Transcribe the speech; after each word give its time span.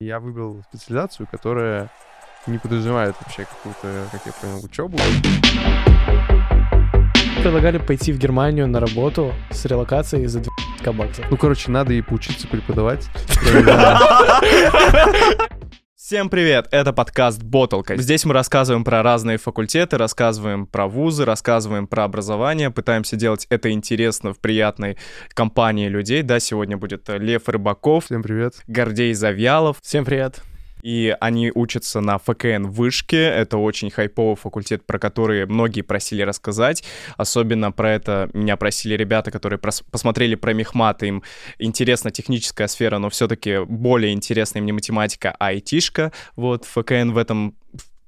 Я 0.00 0.20
выбрал 0.20 0.62
специализацию, 0.68 1.26
которая 1.28 1.90
не 2.46 2.58
подразумевает 2.58 3.16
вообще 3.20 3.46
какую-то, 3.46 4.06
как 4.12 4.20
я 4.26 4.32
понял, 4.32 4.64
учебу. 4.64 4.96
Предлагали 7.42 7.78
пойти 7.78 8.12
в 8.12 8.18
Германию 8.18 8.68
на 8.68 8.78
работу 8.78 9.32
с 9.50 9.64
релокацией 9.64 10.26
за 10.26 10.44
2 10.84 10.92
баксов. 10.92 11.24
Ну, 11.28 11.36
короче, 11.36 11.72
надо 11.72 11.94
и 11.94 12.00
поучиться 12.00 12.46
преподавать. 12.46 13.08
Всем 16.08 16.30
привет! 16.30 16.68
Это 16.70 16.94
подкаст 16.94 17.42
«Боттлка». 17.42 17.98
Здесь 17.98 18.24
мы 18.24 18.32
рассказываем 18.32 18.82
про 18.82 19.02
разные 19.02 19.36
факультеты, 19.36 19.98
рассказываем 19.98 20.66
про 20.66 20.86
вузы, 20.88 21.26
рассказываем 21.26 21.86
про 21.86 22.04
образование, 22.04 22.70
пытаемся 22.70 23.16
делать 23.16 23.46
это 23.50 23.70
интересно 23.72 24.32
в 24.32 24.38
приятной 24.38 24.96
компании 25.34 25.86
людей. 25.86 26.22
Да, 26.22 26.40
сегодня 26.40 26.78
будет 26.78 27.10
Лев 27.10 27.46
Рыбаков, 27.46 28.06
Всем 28.06 28.22
привет. 28.22 28.54
Гордей 28.66 29.12
Завьялов, 29.12 29.76
Всем 29.82 30.06
привет. 30.06 30.40
И 30.82 31.16
они 31.20 31.50
учатся 31.54 32.00
на 32.00 32.18
ФКН 32.18 32.66
Вышке. 32.66 33.22
Это 33.22 33.58
очень 33.58 33.90
хайповый 33.90 34.36
факультет, 34.36 34.84
про 34.86 34.98
который 34.98 35.46
многие 35.46 35.82
просили 35.82 36.22
рассказать. 36.22 36.84
Особенно 37.16 37.72
про 37.72 37.92
это 37.92 38.30
меня 38.32 38.56
просили 38.56 38.94
ребята, 38.94 39.30
которые 39.30 39.58
прос- 39.58 39.84
посмотрели 39.90 40.34
про 40.34 40.52
мехмат. 40.52 41.02
Им 41.02 41.22
интересна 41.58 42.10
техническая 42.10 42.68
сфера, 42.68 42.98
но 42.98 43.10
все-таки 43.10 43.64
более 43.64 44.12
интересна 44.12 44.58
им 44.58 44.66
не 44.66 44.72
математика, 44.72 45.34
а 45.38 45.48
айтишка. 45.48 46.12
Вот 46.36 46.64
ФКН 46.64 47.10
в 47.10 47.18
этом 47.18 47.54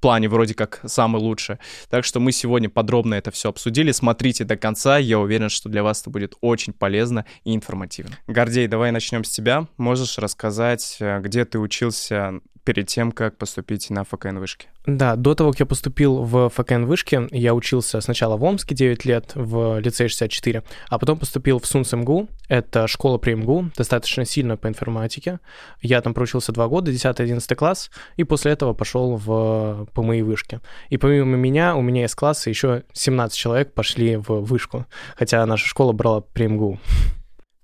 плане 0.01 0.29
вроде 0.29 0.55
как 0.55 0.81
самый 0.87 1.21
лучший. 1.21 1.59
Так 1.89 2.05
что 2.05 2.21
мы 2.21 2.33
сегодня 2.33 2.69
подробно 2.69 3.15
это 3.15 3.31
все 3.31 3.51
обсудили. 3.51 3.93
Смотрите 3.93 4.45
до 4.45 4.57
конца. 4.57 4.99
Я 4.99 5.19
уверен, 5.19 5.49
что 5.49 5.69
для 5.69 5.83
вас 5.83 6.01
это 6.01 6.11
будет 6.11 6.35
очень 6.41 6.73
полезно 6.73 7.27
и 7.45 7.55
информативно. 7.55 8.17
Гордей, 8.27 8.67
давай 8.67 8.91
начнем 8.91 9.25
с 9.25 9.31
тебя. 9.31 9.69
Можешь 9.77 10.19
рассказать, 10.19 10.97
э, 11.01 11.21
где 11.21 11.45
ты 11.45 11.59
учился 11.59 12.41
перед 12.65 12.87
тем, 12.87 13.13
как 13.13 13.37
поступить 13.37 13.91
на 13.91 14.05
ФКН 14.05 14.39
вышки? 14.39 14.69
Да, 14.87 15.17
до 15.17 15.35
того, 15.35 15.51
как 15.51 15.61
я 15.61 15.67
поступил 15.67 16.23
в 16.23 16.49
ФКН 16.49 16.85
Вышки, 16.85 17.29
я 17.33 17.55
учился 17.55 18.01
сначала 18.01 18.37
в 18.37 18.45
Омске 18.45 18.75
9 18.75 19.05
лет, 19.05 19.33
в 19.35 19.79
лицее 19.79 20.09
64, 20.09 20.63
а 20.89 20.99
потом 20.99 21.19
поступил 21.19 21.59
в 21.59 21.67
СУНС 21.67 21.93
МГУ, 21.93 22.29
это 22.49 22.87
школа 22.87 23.19
при 23.19 23.35
МГУ, 23.35 23.71
достаточно 23.77 24.25
сильно 24.25 24.57
по 24.57 24.69
информатике. 24.69 25.39
Я 25.83 26.01
там 26.01 26.15
проучился 26.15 26.53
два 26.53 26.67
года, 26.69 26.91
10-11 26.91 27.55
класс, 27.55 27.91
и 28.17 28.25
после 28.25 28.53
этого 28.53 28.73
пошел 28.73 29.17
в 29.17 29.87
ПМИ 29.95 30.23
Вышки. 30.23 30.61
И 30.89 30.97
помимо 30.97 31.37
меня, 31.37 31.77
у 31.77 31.83
меня 31.83 32.05
из 32.05 32.15
класса 32.15 32.49
еще 32.49 32.85
17 32.93 33.37
человек 33.37 33.75
пошли 33.75 34.17
в 34.17 34.41
Вышку, 34.41 34.87
хотя 35.17 35.45
наша 35.45 35.67
школа 35.67 35.93
брала 35.93 36.23
при 36.23 36.47
МГУ. 36.47 36.81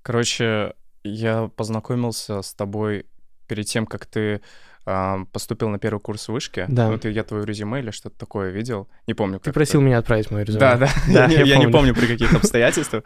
Короче, 0.03 0.75
я 1.03 1.48
познакомился 1.56 2.42
с 2.42 2.53
тобой 2.55 3.06
перед 3.47 3.66
тем, 3.66 3.86
как 3.86 4.06
ты 4.06 4.41
поступил 5.32 5.68
на 5.68 5.78
первый 5.78 5.98
курс 6.00 6.28
вышки. 6.28 6.64
Да. 6.68 6.90
Вот 6.90 7.04
я 7.04 7.24
твое 7.24 7.44
резюме 7.44 7.80
или 7.80 7.90
что-то 7.90 8.16
такое 8.18 8.50
видел. 8.50 8.88
Не 9.08 9.14
помню. 9.14 9.40
Ты 9.40 9.52
просил 9.52 9.80
это- 9.80 9.86
меня 9.86 9.98
отправить 9.98 10.30
мое 10.30 10.44
резюме. 10.44 10.60
Да, 10.60 10.76
да. 10.76 10.88
Да, 11.12 11.26
я, 11.26 11.40
я 11.40 11.44
я 11.44 11.56
не 11.56 11.64
помню. 11.64 11.72
помню 11.72 11.94
при 11.94 12.06
каких 12.06 12.32
обстоятельствах. 12.40 13.02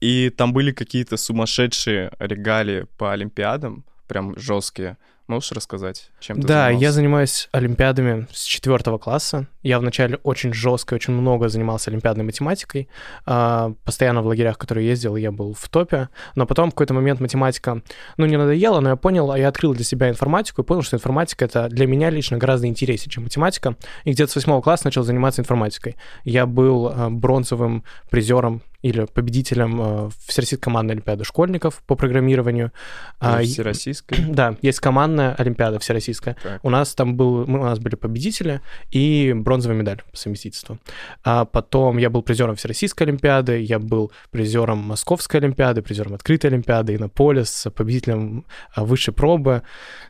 И 0.00 0.30
там 0.30 0.52
были 0.52 0.72
какие-то 0.72 1.16
сумасшедшие 1.16 2.12
регалии 2.18 2.86
по 2.98 3.12
Олимпиадам, 3.12 3.84
прям 4.06 4.36
жесткие. 4.38 4.98
Можешь 5.28 5.50
рассказать, 5.52 6.10
чем 6.20 6.40
ты 6.40 6.46
Да, 6.46 6.68
я 6.70 6.92
занимался? 6.92 6.92
занимаюсь 6.92 7.48
олимпиадами 7.52 8.26
с 8.32 8.44
четвертого 8.44 8.98
класса. 8.98 9.48
Я 9.62 9.80
вначале 9.80 10.18
очень 10.22 10.52
жестко, 10.52 10.94
очень 10.94 11.14
много 11.14 11.48
занимался 11.48 11.90
олимпиадной 11.90 12.24
математикой. 12.24 12.88
А, 13.24 13.72
Постоянно 13.84 14.22
в 14.22 14.26
лагерях, 14.26 14.56
которые 14.56 14.86
ездил, 14.86 15.16
я 15.16 15.32
был 15.32 15.52
в 15.52 15.68
топе. 15.68 16.08
Но 16.36 16.46
потом 16.46 16.70
в 16.70 16.74
какой-то 16.74 16.94
момент 16.94 17.18
математика, 17.20 17.82
ну, 18.16 18.26
не 18.26 18.36
надоела, 18.36 18.78
но 18.80 18.90
я 18.90 18.96
понял, 18.96 19.32
а 19.32 19.38
я 19.38 19.48
открыл 19.48 19.74
для 19.74 19.84
себя 19.84 20.08
информатику 20.08 20.62
и 20.62 20.64
понял, 20.64 20.82
что 20.82 20.96
информатика— 20.96 21.44
это 21.46 21.68
для 21.68 21.86
меня 21.86 22.10
лично 22.10 22.38
гораздо 22.38 22.68
интереснее, 22.68 23.10
чем 23.10 23.24
математика. 23.24 23.76
И 24.04 24.12
где-то 24.12 24.30
с 24.30 24.36
восьмого 24.36 24.62
класса 24.62 24.86
начал 24.86 25.02
заниматься 25.02 25.42
информатикой. 25.42 25.96
Я 26.22 26.46
был 26.46 26.86
а, 26.88 27.10
бронзовым 27.10 27.82
призером 28.10 28.62
или 28.86 29.04
победителем 29.04 29.80
а, 29.80 30.10
Всероссийской 30.26 30.62
командной 30.62 30.94
олимпиады 30.94 31.24
школьников 31.24 31.82
по 31.86 31.96
программированию. 31.96 32.72
А, 33.18 33.42
Всероссийской. 33.42 34.18
да, 34.28 34.56
есть 34.62 34.78
командная 34.78 35.34
олимпиада 35.34 35.78
всероссийская. 35.80 36.36
Так. 36.42 36.64
У 36.64 36.70
нас 36.70 36.94
там 36.94 37.16
был, 37.16 37.46
мы, 37.46 37.60
у 37.60 37.64
нас 37.64 37.80
были 37.80 37.96
победители 37.96 38.60
и 38.92 39.32
бронзовая 39.34 39.76
медаль 39.76 40.02
по 40.08 40.16
совместительству. 40.16 40.78
А 41.24 41.44
потом 41.44 41.98
я 41.98 42.10
был 42.10 42.22
призером 42.22 42.54
всероссийской 42.54 43.08
олимпиады, 43.08 43.60
я 43.60 43.80
был 43.80 44.12
призером 44.30 44.78
московской 44.78 45.40
олимпиады, 45.40 45.82
призером 45.82 46.14
открытой 46.14 46.50
олимпиады, 46.50 46.94
Иннополис, 46.94 47.66
победителем 47.74 48.44
а, 48.72 48.84
высшей 48.84 49.12
пробы, 49.12 49.62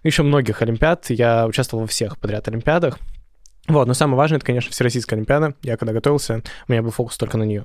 еще 0.02 0.22
многих 0.22 0.60
олимпиад. 0.60 1.08
Я 1.08 1.46
участвовал 1.46 1.84
во 1.84 1.88
всех 1.88 2.18
подряд 2.18 2.46
олимпиадах. 2.48 2.98
Вот, 3.68 3.88
но 3.88 3.94
самое 3.94 4.16
важное, 4.16 4.36
это, 4.36 4.46
конечно, 4.46 4.70
Всероссийская 4.70 5.16
Олимпиада. 5.16 5.54
Я 5.62 5.76
когда 5.76 5.92
готовился, 5.92 6.42
у 6.68 6.72
меня 6.72 6.82
был 6.82 6.90
фокус 6.90 7.16
только 7.16 7.36
на 7.36 7.42
нее. 7.42 7.64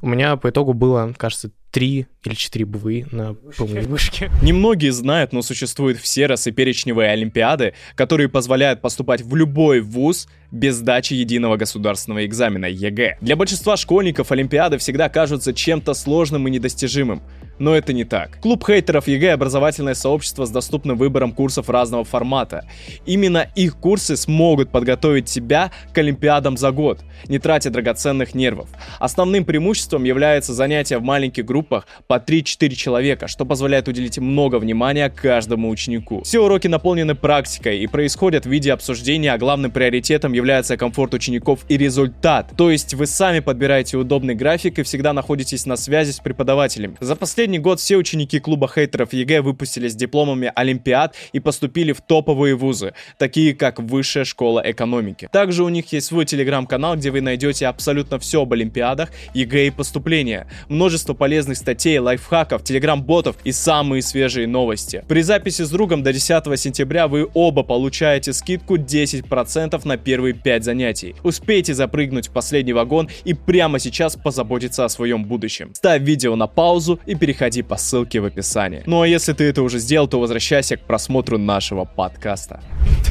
У 0.00 0.08
меня 0.08 0.36
по 0.36 0.50
итогу 0.50 0.72
было, 0.72 1.14
кажется, 1.16 1.50
три 1.70 2.06
или 2.24 2.34
четыре 2.34 2.64
БВИ 2.64 3.06
на 3.10 3.34
ПМИ 3.34 3.80
вышке. 3.80 4.30
Немногие 4.42 4.92
знают, 4.92 5.32
но 5.32 5.42
существуют 5.42 5.98
всеросс 5.98 6.46
и 6.46 6.50
перечневые 6.50 7.10
олимпиады, 7.10 7.74
которые 7.94 8.28
позволяют 8.28 8.80
поступать 8.80 9.20
в 9.20 9.36
любой 9.36 9.80
вуз 9.80 10.26
без 10.50 10.76
сдачи 10.76 11.12
единого 11.14 11.56
государственного 11.56 12.24
экзамена 12.24 12.66
ЕГЭ. 12.66 13.18
Для 13.20 13.36
большинства 13.36 13.76
школьников 13.76 14.32
олимпиады 14.32 14.78
всегда 14.78 15.08
кажутся 15.08 15.52
чем-то 15.52 15.92
сложным 15.94 16.48
и 16.48 16.50
недостижимым. 16.50 17.22
Но 17.58 17.74
это 17.74 17.92
не 17.92 18.04
так. 18.04 18.40
Клуб 18.40 18.64
хейтеров 18.66 19.08
ЕГЭ— 19.08 19.32
образовательное 19.34 19.94
сообщество 19.94 20.44
с 20.44 20.50
доступным 20.50 20.98
выбором 20.98 21.32
курсов 21.32 21.70
разного 21.70 22.04
формата. 22.04 22.68
Именно 23.06 23.50
их 23.54 23.76
курсы 23.76 24.16
смогут 24.16 24.70
подготовить 24.70 25.26
тебя 25.26 25.72
к 25.94 25.98
олимпиадам 25.98 26.56
за 26.56 26.70
год, 26.70 27.00
не 27.28 27.38
тратя 27.38 27.70
драгоценных 27.70 28.34
нервов. 28.34 28.68
Основным 28.98 29.44
преимуществом 29.56 30.04
является 30.04 30.52
занятие 30.52 30.98
в 30.98 31.02
маленьких 31.02 31.42
группах 31.46 31.86
по 32.06 32.18
3-4 32.18 32.74
человека, 32.74 33.26
что 33.26 33.46
позволяет 33.46 33.88
уделить 33.88 34.18
много 34.18 34.56
внимания 34.56 35.08
каждому 35.08 35.70
ученику. 35.70 36.22
Все 36.24 36.40
уроки 36.40 36.66
наполнены 36.66 37.14
практикой 37.14 37.78
и 37.78 37.86
происходят 37.86 38.44
в 38.44 38.50
виде 38.50 38.70
обсуждения, 38.70 39.32
а 39.32 39.38
главным 39.38 39.70
приоритетом 39.70 40.34
является 40.34 40.76
комфорт 40.76 41.14
учеников 41.14 41.60
и 41.70 41.78
результат. 41.78 42.52
То 42.54 42.70
есть 42.70 42.92
вы 42.92 43.06
сами 43.06 43.40
подбираете 43.40 43.96
удобный 43.96 44.34
график 44.34 44.78
и 44.78 44.82
всегда 44.82 45.14
находитесь 45.14 45.64
на 45.64 45.76
связи 45.76 46.10
с 46.10 46.18
преподавателем. 46.18 46.98
За 47.00 47.16
последний 47.16 47.58
год 47.58 47.80
все 47.80 47.96
ученики 47.96 48.38
клуба 48.40 48.68
хейтеров 48.68 49.14
ЕГЭ 49.14 49.40
выпустились 49.40 49.92
с 49.92 49.96
дипломами 49.96 50.52
Олимпиад 50.54 51.14
и 51.32 51.40
поступили 51.40 51.92
в 51.92 52.02
топовые 52.02 52.56
вузы, 52.56 52.92
такие 53.16 53.54
как 53.54 53.80
Высшая 53.80 54.24
школа 54.24 54.62
экономики. 54.62 55.30
Также 55.32 55.64
у 55.64 55.70
них 55.70 55.90
есть 55.94 56.08
свой 56.08 56.26
телеграм-канал, 56.26 56.96
где 56.96 57.10
вы 57.10 57.22
найдете 57.22 57.66
абсолютно 57.68 58.18
все 58.18 58.42
об 58.42 58.52
Олимпиадах, 58.52 59.10
ЕГЭ 59.46 59.66
и 59.68 59.70
поступления. 59.70 60.46
Множество 60.68 61.14
полезных 61.14 61.56
статей, 61.56 61.98
лайфхаков, 61.98 62.64
телеграм-ботов 62.64 63.36
и 63.44 63.52
самые 63.52 64.02
свежие 64.02 64.46
новости. 64.46 65.04
При 65.08 65.22
записи 65.22 65.62
с 65.62 65.70
другом 65.70 66.02
до 66.02 66.12
10 66.12 66.58
сентября 66.58 67.06
вы 67.08 67.28
оба 67.32 67.62
получаете 67.62 68.32
скидку 68.32 68.76
10% 68.76 69.80
на 69.86 69.96
первые 69.96 70.34
5 70.34 70.64
занятий. 70.64 71.14
Успейте 71.22 71.74
запрыгнуть 71.74 72.28
в 72.28 72.32
последний 72.32 72.72
вагон 72.72 73.08
и 73.24 73.34
прямо 73.34 73.78
сейчас 73.78 74.16
позаботиться 74.16 74.84
о 74.84 74.88
своем 74.88 75.24
будущем. 75.24 75.70
Ставь 75.74 76.02
видео 76.02 76.34
на 76.36 76.46
паузу 76.46 76.98
и 77.06 77.14
переходи 77.14 77.62
по 77.62 77.76
ссылке 77.76 78.20
в 78.20 78.24
описании. 78.24 78.82
Ну 78.86 79.00
а 79.02 79.06
если 79.08 79.32
ты 79.32 79.44
это 79.44 79.62
уже 79.62 79.78
сделал, 79.78 80.08
то 80.08 80.18
возвращайся 80.20 80.76
к 80.76 80.80
просмотру 80.80 81.38
нашего 81.38 81.84
подкаста. 81.84 82.60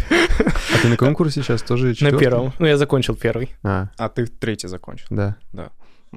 А 0.09 0.77
ты 0.81 0.87
на 0.89 0.97
каком 0.97 1.15
курсе 1.15 1.41
сейчас? 1.41 1.61
Тоже 1.63 1.87
На 1.87 1.93
четвёртый? 1.95 2.19
первом. 2.19 2.53
Ну, 2.59 2.65
я 2.67 2.77
закончил 2.77 3.15
первый. 3.15 3.49
А, 3.63 3.87
А 3.97 4.09
ты 4.09 4.25
третий 4.25 4.67
закончил. 4.67 5.05
да. 5.09 5.37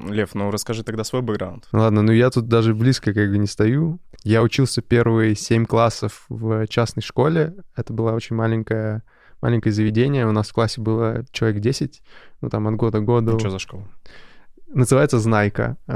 Лев, 0.06 0.34
ну 0.34 0.50
расскажи 0.50 0.82
тогда 0.84 1.04
свой 1.04 1.22
бэкграунд. 1.22 1.66
Ладно, 1.72 2.03
ну 2.03 2.12
я 2.12 2.31
тут 2.31 2.48
даже 2.48 2.75
близко 2.75 3.12
как 3.12 3.31
бы 3.31 3.38
не 3.38 3.47
стою. 3.47 4.00
Я 4.25 4.42
учился 4.42 4.82
первые 4.82 5.34
семь 5.34 5.64
классов 5.64 6.25
в 6.28 6.66
частной 6.66 7.03
школе. 7.03 7.54
Это 7.76 7.92
было 7.92 8.12
очень 8.12 8.36
маленькое, 8.36 9.03
маленькое 9.41 9.72
заведение. 9.72 10.27
У 10.27 10.33
нас 10.33 10.48
в 10.48 10.53
классе 10.53 10.80
было 10.80 11.24
человек 11.33 11.60
10, 11.60 12.03
ну 12.41 12.48
там 12.50 12.66
от 12.68 12.74
года 12.77 12.98
к 13.00 13.04
году. 13.04 13.33
Ну, 13.33 13.39
что 13.39 13.50
за 13.50 13.59
школа? 13.59 13.89
Называется 14.71 15.18
«Знайка». 15.18 15.78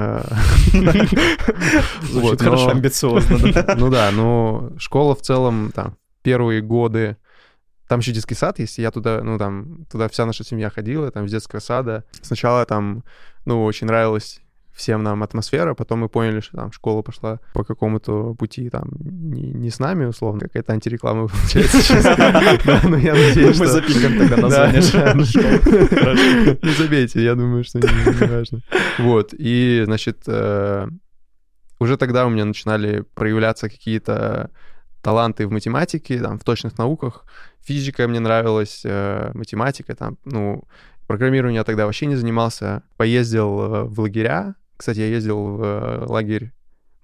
Звучит 2.02 2.40
хорошо, 2.40 2.66
но- 2.66 2.70
амбициозно. 2.70 3.74
Ну 3.76 3.90
да, 3.90 4.10
но 4.12 4.72
школа 4.78 5.14
в 5.14 5.20
целом, 5.20 5.72
там, 5.74 5.96
первые 6.22 6.62
годы, 6.62 7.16
там 7.88 8.00
еще 8.00 8.12
детский 8.12 8.34
сад 8.34 8.58
есть, 8.58 8.78
и 8.78 8.82
я 8.82 8.90
туда, 8.90 9.22
ну 9.22 9.36
там, 9.38 9.84
туда 9.90 10.08
вся 10.08 10.24
наша 10.24 10.44
семья 10.44 10.70
ходила, 10.70 11.10
там, 11.10 11.28
с 11.28 11.30
детского 11.30 11.60
сада. 11.60 12.04
Сначала 12.22 12.64
там, 12.64 13.04
ну, 13.44 13.64
очень 13.64 13.86
нравилась 13.86 14.42
всем 14.74 15.02
нам 15.02 15.22
атмосфера, 15.22 15.74
потом 15.74 16.00
мы 16.00 16.08
поняли, 16.08 16.40
что 16.40 16.56
там 16.56 16.72
школа 16.72 17.02
пошла 17.02 17.40
по 17.52 17.62
какому-то 17.64 18.34
пути, 18.34 18.70
там, 18.70 18.88
не, 18.98 19.52
не 19.52 19.70
с 19.70 19.78
нами, 19.78 20.06
условно, 20.06 20.40
какая-то 20.40 20.72
антиреклама 20.72 21.28
получается 21.32 21.82
сейчас. 21.82 22.04
Но 22.84 22.96
я 22.96 23.12
надеюсь, 23.14 23.58
Мы 23.58 23.66
запикаем 23.66 24.18
тогда 24.18 24.36
Да, 24.36 24.42
название. 24.42 24.82
Не 26.62 26.74
забейте, 26.74 27.22
я 27.22 27.34
думаю, 27.34 27.64
что 27.64 27.80
не 27.80 27.86
не 27.86 28.26
важно. 28.26 28.60
Вот, 28.98 29.34
и, 29.38 29.82
значит, 29.84 30.22
э, 30.26 30.88
уже 31.78 31.96
тогда 31.96 32.26
у 32.26 32.30
меня 32.30 32.44
начинали 32.44 33.04
проявляться 33.14 33.68
какие-то 33.68 34.50
таланты 35.02 35.46
в 35.46 35.50
математике, 35.50 36.18
там, 36.20 36.38
в 36.38 36.44
точных 36.44 36.78
науках. 36.78 37.24
Физика 37.60 38.08
мне 38.08 38.20
нравилась, 38.20 38.82
э, 38.84 39.30
математика, 39.34 39.94
там, 39.94 40.16
ну, 40.24 40.64
программированием 41.12 41.60
я 41.60 41.64
тогда 41.64 41.84
вообще 41.86 42.06
не 42.06 42.16
занимался. 42.16 42.82
Поездил 42.96 43.60
э, 43.60 43.82
в 43.84 44.00
лагеря. 44.00 44.54
Кстати, 44.76 45.00
я 45.00 45.06
ездил 45.06 45.56
в 45.56 45.62
э, 45.62 46.04
лагерь 46.06 46.52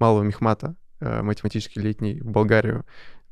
Малого 0.01 0.23
Мехмата, 0.25 0.75
э, 1.01 1.23
математический 1.23 1.83
летний, 1.83 2.21
в 2.21 2.31
Болгарию. 2.31 2.85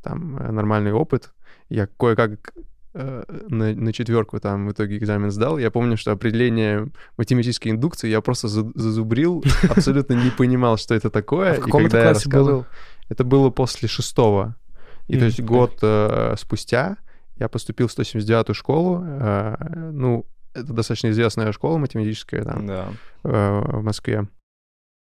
Там 0.03 0.35
нормальный 0.55 0.93
опыт. 0.93 1.33
Я 1.69 1.87
кое-как 1.87 2.53
на, 2.95 3.75
на 3.75 3.93
четверку 3.93 4.41
там 4.41 4.69
в 4.69 4.73
итоге 4.73 4.97
экзамен 4.97 5.31
сдал. 5.31 5.59
Я 5.59 5.71
помню, 5.71 5.97
что 5.97 6.13
определение 6.13 6.89
математической 7.19 7.69
индукции 7.69 8.09
я 8.09 8.21
просто 8.23 8.49
за- 8.49 8.73
зазубрил, 8.75 9.45
абсолютно 9.69 10.15
не 10.15 10.31
понимал, 10.31 10.77
что 10.79 10.95
это 10.95 11.11
такое. 11.11 11.51
А 11.51 11.55
в 11.55 11.59
И 11.59 11.61
каком 11.63 11.81
это 11.83 11.91
когда 11.91 11.99
я 12.09 12.13
классе 12.13 12.29
было? 12.31 12.39
рассказывал, 12.41 12.67
это 13.11 13.25
было 13.25 13.51
после 13.51 13.89
шестого. 13.89 14.57
И 15.09 15.13
то 15.13 15.19
Мгм, 15.19 15.27
есть 15.27 15.41
год 15.43 15.79
э, 15.83 16.35
спустя 16.39 16.97
я 17.39 17.49
поступил 17.49 17.87
в 17.87 17.91
179-ю 17.99 18.55
школу. 18.55 19.03
э, 19.05 19.57
ну, 19.93 20.25
это 20.61 20.73
достаточно 20.73 21.11
известная 21.11 21.53
школа 21.53 21.79
математическая 21.79 22.43
там 22.45 22.67
Да. 22.67 22.89
э, 23.25 23.61
в 23.79 23.83
Москве. 23.83 24.27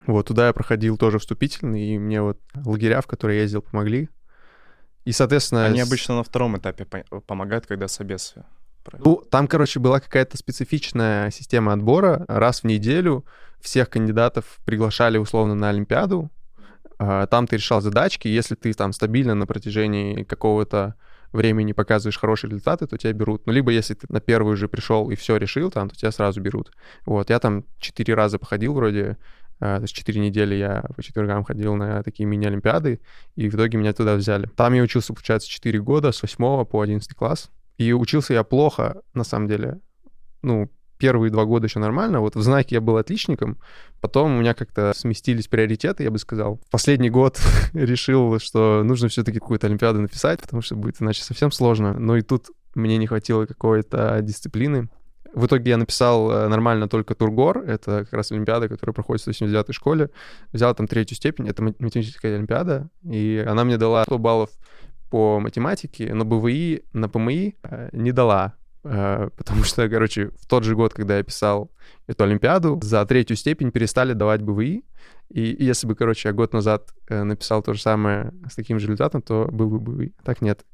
Вот, 0.07 0.27
туда 0.29 0.47
я 0.47 0.53
проходил 0.53 0.97
тоже 0.97 1.19
вступительный, 1.19 1.95
и 1.95 1.99
мне 1.99 2.23
вот 2.23 2.39
лагеря, 2.65 3.01
в 3.01 3.07
которые 3.07 3.39
я 3.39 3.43
ездил, 3.43 3.63
помогли. 3.63 4.09
И, 5.05 5.13
соответственно... 5.13 5.67
Они 5.67 5.81
обычно 5.81 6.17
на 6.17 6.23
втором 6.23 6.57
этапе 6.57 6.85
по- 6.85 7.21
помогают, 7.21 7.67
когда 7.67 7.89
собес. 7.89 8.35
Ну, 9.05 9.23
там, 9.31 9.47
короче, 9.49 9.81
была 9.81 10.01
какая-то 10.01 10.37
специфичная 10.39 11.31
система 11.31 11.73
отбора. 11.75 12.25
Раз 12.29 12.61
в 12.61 12.65
неделю 12.65 13.25
всех 13.61 13.91
кандидатов 13.91 14.59
приглашали 14.65 15.19
условно 15.19 15.55
на 15.55 15.69
Олимпиаду. 15.69 16.31
А, 16.99 17.27
Там 17.27 17.47
ты 17.47 17.57
решал 17.57 17.81
задачки. 17.83 18.29
Если 18.29 18.55
ты 18.55 18.73
там 18.73 18.93
стабильно 18.93 19.35
на 19.35 19.47
протяжении 19.47 20.25
какого-то 20.25 20.95
времени 21.33 21.73
показываешь 21.73 22.19
хорошие 22.19 22.51
результаты, 22.51 22.87
то 22.87 22.97
тебя 22.97 23.13
берут. 23.13 23.47
Ну, 23.47 23.53
либо 23.53 23.71
если 23.71 23.95
ты 23.95 24.07
на 24.09 24.21
первую 24.21 24.57
же 24.57 24.69
пришел 24.69 25.11
и 25.11 25.17
все 25.17 25.37
решил 25.37 25.71
там, 25.71 25.91
то 25.91 25.97
тебя 25.97 26.11
сразу 26.11 26.41
берут. 26.41 26.73
Вот, 27.05 27.31
я 27.31 27.39
там 27.39 27.65
четыре 27.79 28.15
раза 28.15 28.39
походил 28.39 28.75
вроде, 28.75 29.19
а, 29.61 29.77
то 29.77 29.83
есть 29.83 29.95
четыре 29.95 30.21
недели 30.21 30.55
я 30.55 30.85
по 30.95 31.03
четвергам 31.03 31.45
ходил 31.45 31.75
на 31.75 32.03
такие 32.03 32.27
мини-олимпиады, 32.27 33.01
и 33.37 33.49
в 33.49 33.55
итоге 33.55 33.79
меня 33.79 33.93
туда 33.93 34.15
взяли. 34.15 34.47
Там 34.57 34.75
я 34.75 34.83
учился, 34.83 35.13
получается, 35.13 35.49
4 35.49 35.81
года, 35.81 36.13
с 36.13 36.23
8 36.23 36.65
по 36.65 36.81
11 36.81 37.15
класс. 37.15 37.51
И 37.77 37.93
учился 37.93 38.35
я 38.35 38.45
плохо, 38.45 39.03
на 39.15 39.25
самом 39.25 39.49
деле. 39.49 39.79
Ну, 40.43 40.71
первые 40.99 41.31
два 41.31 41.45
года 41.45 41.67
еще 41.67 41.79
нормально. 41.79 42.21
Вот 42.21 42.37
в 42.37 42.43
знаке 42.43 42.77
я 42.77 42.81
был 42.81 42.97
отличником. 42.97 43.59
Потом 44.01 44.37
у 44.37 44.41
меня 44.41 44.55
как-то 44.55 44.93
сместились 44.95 45.49
приоритеты, 45.49 46.05
я 46.05 46.11
бы 46.11 46.19
сказал. 46.19 46.61
Последний 46.71 47.11
год 47.11 47.41
решил, 47.73 48.39
что 48.39 48.83
нужно 48.85 49.09
все-таки 49.09 49.39
какую-то 49.39 49.67
олимпиаду 49.67 50.01
написать, 50.01 50.41
потому 50.41 50.63
что 50.63 50.77
будет 50.77 51.01
иначе 51.01 51.23
совсем 51.23 51.51
сложно. 51.51 51.99
Но 51.99 52.17
и 52.17 52.23
тут 52.23 52.47
мне 52.75 52.97
не 52.97 53.07
хватило 53.07 53.47
какой-то 53.47 54.21
дисциплины. 54.23 54.89
В 55.35 55.47
итоге 55.47 55.71
я 55.71 55.77
написал 55.77 56.31
э, 56.31 56.49
нормально 56.49 56.89
только 56.89 57.15
Тургор, 57.15 57.59
это 57.59 58.05
как 58.05 58.13
раз 58.15 58.33
Олимпиада, 58.33 58.69
которая 58.69 58.95
проходит 58.95 59.25
в 59.25 59.29
189-й 59.29 59.73
школе. 59.73 60.11
Взял 60.53 60.75
там 60.75 60.89
третью 60.89 61.17
степень, 61.17 61.49
это 61.49 61.63
мат- 61.63 61.79
математическая 61.81 62.37
Олимпиада, 62.37 62.89
и 63.05 63.45
она 63.47 63.65
мне 63.65 63.77
дала 63.77 64.05
100 64.05 64.19
баллов 64.19 64.51
по 65.11 65.39
математике, 65.39 66.13
но 66.15 66.25
БВИ 66.25 66.85
на 66.93 67.09
ПМИ 67.09 67.57
э, 67.63 67.89
не 67.93 68.13
дала, 68.13 68.55
потому 69.37 69.65
что, 69.65 69.89
короче, 69.89 70.31
в 70.41 70.47
тот 70.47 70.65
же 70.65 70.75
год, 70.75 70.95
когда 70.95 71.19
я 71.19 71.23
писал 71.23 71.71
эту 72.07 72.25
Олимпиаду, 72.25 72.81
за 72.83 73.05
третью 73.05 73.37
степень 73.37 73.71
перестали 73.71 74.15
давать 74.15 74.43
БВИ, 74.43 74.85
и 75.31 75.53
и 75.53 75.65
если 75.65 75.87
бы, 75.87 75.95
короче, 75.95 76.29
я 76.29 76.33
год 76.33 76.53
назад 76.55 76.95
э, 77.09 77.23
написал 77.23 77.63
то 77.63 77.75
же 77.75 77.83
самое 77.83 78.33
с 78.51 78.55
таким 78.55 78.79
же 78.79 78.87
результатом, 78.87 79.21
то 79.21 79.49
был 79.53 79.69
бы 79.69 79.79
БВИ. 79.79 80.15
Так 80.25 80.41
нет. 80.41 80.65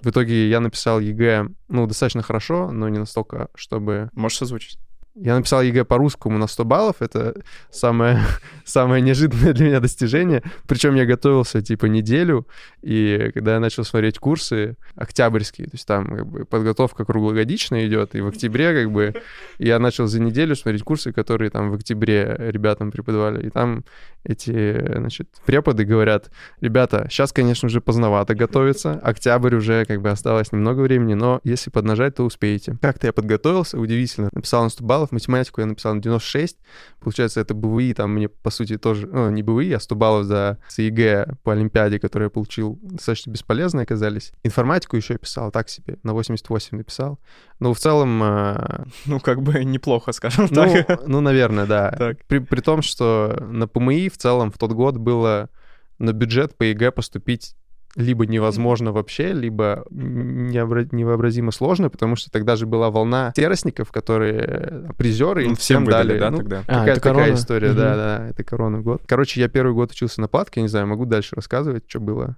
В 0.00 0.08
итоге 0.08 0.48
я 0.48 0.60
написал 0.60 0.98
ЕГЭ, 0.98 1.48
ну, 1.68 1.86
достаточно 1.86 2.22
хорошо, 2.22 2.70
но 2.70 2.88
не 2.88 2.98
настолько, 2.98 3.48
чтобы... 3.54 4.08
Можешь 4.14 4.40
озвучить? 4.40 4.78
Я 5.20 5.34
написал 5.36 5.62
ЕГЭ 5.62 5.84
по-русскому 5.84 6.38
на 6.38 6.46
100 6.46 6.64
баллов, 6.64 6.96
это 7.00 7.34
самое, 7.70 8.20
самое 8.64 9.02
неожиданное 9.02 9.52
для 9.52 9.66
меня 9.66 9.80
достижение. 9.80 10.42
Причем 10.66 10.94
я 10.94 11.06
готовился, 11.06 11.60
типа, 11.60 11.86
неделю, 11.86 12.46
и 12.82 13.30
когда 13.34 13.54
я 13.54 13.60
начал 13.60 13.84
смотреть 13.84 14.18
курсы 14.18 14.76
октябрьские, 14.94 15.66
то 15.66 15.74
есть 15.74 15.86
там 15.86 16.06
как 16.16 16.26
бы 16.26 16.44
подготовка 16.44 17.04
круглогодичная 17.04 17.86
идет, 17.88 18.14
и 18.14 18.20
в 18.20 18.28
октябре 18.28 18.72
как 18.72 18.92
бы 18.92 19.14
я 19.58 19.78
начал 19.78 20.06
за 20.06 20.20
неделю 20.20 20.54
смотреть 20.54 20.84
курсы, 20.84 21.12
которые 21.12 21.50
там 21.50 21.70
в 21.70 21.74
октябре 21.74 22.36
ребятам 22.38 22.92
преподавали, 22.92 23.46
и 23.46 23.50
там 23.50 23.84
эти, 24.24 24.84
значит, 24.96 25.28
преподы 25.46 25.84
говорят, 25.84 26.30
ребята, 26.60 27.06
сейчас, 27.10 27.32
конечно, 27.32 27.66
уже 27.66 27.80
поздновато 27.80 28.34
готовиться, 28.34 28.92
октябрь 29.02 29.56
уже 29.56 29.84
как 29.84 30.02
бы 30.02 30.10
осталось 30.10 30.52
немного 30.52 30.80
времени, 30.80 31.14
но 31.14 31.40
если 31.44 31.70
поднажать, 31.70 32.16
то 32.16 32.24
успеете. 32.24 32.76
Как-то 32.80 33.06
я 33.06 33.12
подготовился, 33.12 33.78
удивительно, 33.78 34.28
написал 34.32 34.64
на 34.64 34.68
100 34.68 34.84
баллов, 34.84 35.07
математику 35.12 35.60
я 35.60 35.66
написал 35.66 35.94
на 35.94 36.02
96, 36.02 36.58
получается, 37.00 37.40
это 37.40 37.54
БВИ, 37.54 37.94
там 37.94 38.14
мне, 38.14 38.28
по 38.28 38.50
сути, 38.50 38.78
тоже, 38.78 39.06
ну, 39.06 39.30
не 39.30 39.42
БВИ, 39.42 39.72
а 39.72 39.80
100 39.80 39.94
баллов 39.94 40.24
за 40.24 40.58
ЕГЭ 40.76 41.36
по 41.42 41.52
Олимпиаде, 41.52 41.98
которые 41.98 42.26
я 42.26 42.30
получил, 42.30 42.78
достаточно 42.82 43.30
бесполезные 43.30 43.82
оказались. 43.84 44.32
Информатику 44.42 44.96
еще 44.96 45.14
я 45.14 45.18
писал 45.18 45.50
так 45.50 45.68
себе, 45.68 45.98
на 46.02 46.12
88 46.12 46.78
написал. 46.78 47.18
Но 47.60 47.74
в 47.74 47.78
целом, 47.78 48.22
э, 48.22 48.84
Ну, 49.06 49.20
как 49.20 49.42
бы 49.42 49.64
неплохо, 49.64 50.12
скажем 50.12 50.48
ну, 50.50 50.64
так. 50.64 51.06
ну, 51.06 51.20
наверное, 51.20 51.66
да. 51.66 51.90
Так. 51.90 52.24
При, 52.26 52.38
при 52.38 52.60
том, 52.60 52.82
что 52.82 53.36
на 53.50 53.66
ПМИ 53.66 54.08
в 54.08 54.18
целом 54.18 54.50
в 54.50 54.58
тот 54.58 54.72
год 54.72 54.96
было 54.96 55.48
на 55.98 56.12
бюджет 56.12 56.56
по 56.56 56.62
ЕГЭ 56.64 56.92
поступить 56.92 57.54
либо 57.98 58.26
невозможно 58.26 58.92
вообще, 58.92 59.32
либо 59.32 59.84
невообразимо 59.90 61.50
сложно, 61.50 61.90
потому 61.90 62.14
что 62.16 62.30
тогда 62.30 62.54
же 62.56 62.64
была 62.66 62.90
волна 62.90 63.32
всероссников, 63.34 63.90
которые 63.90 64.38
э, 64.40 64.88
призеры, 64.96 65.42
им 65.44 65.50
Ну, 65.50 65.54
всем 65.56 65.84
выдали, 65.84 66.08
дали. 66.10 66.18
да, 66.20 66.30
ну, 66.30 66.36
тогда? 66.38 66.64
А, 66.68 66.84
такая 66.86 67.00
корона? 67.00 67.34
история, 67.34 67.68
Мгм. 67.70 67.76
да, 67.76 67.96
да, 67.96 68.28
это 68.28 68.44
корона 68.44 68.80
год. 68.80 69.02
Короче, 69.06 69.40
я 69.40 69.48
первый 69.48 69.74
год 69.74 69.90
учился 69.90 70.20
на 70.20 70.28
платке, 70.28 70.62
не 70.62 70.68
знаю, 70.68 70.86
могу 70.86 71.06
дальше 71.06 71.34
рассказывать, 71.34 71.84
что 71.88 71.98
было 71.98 72.36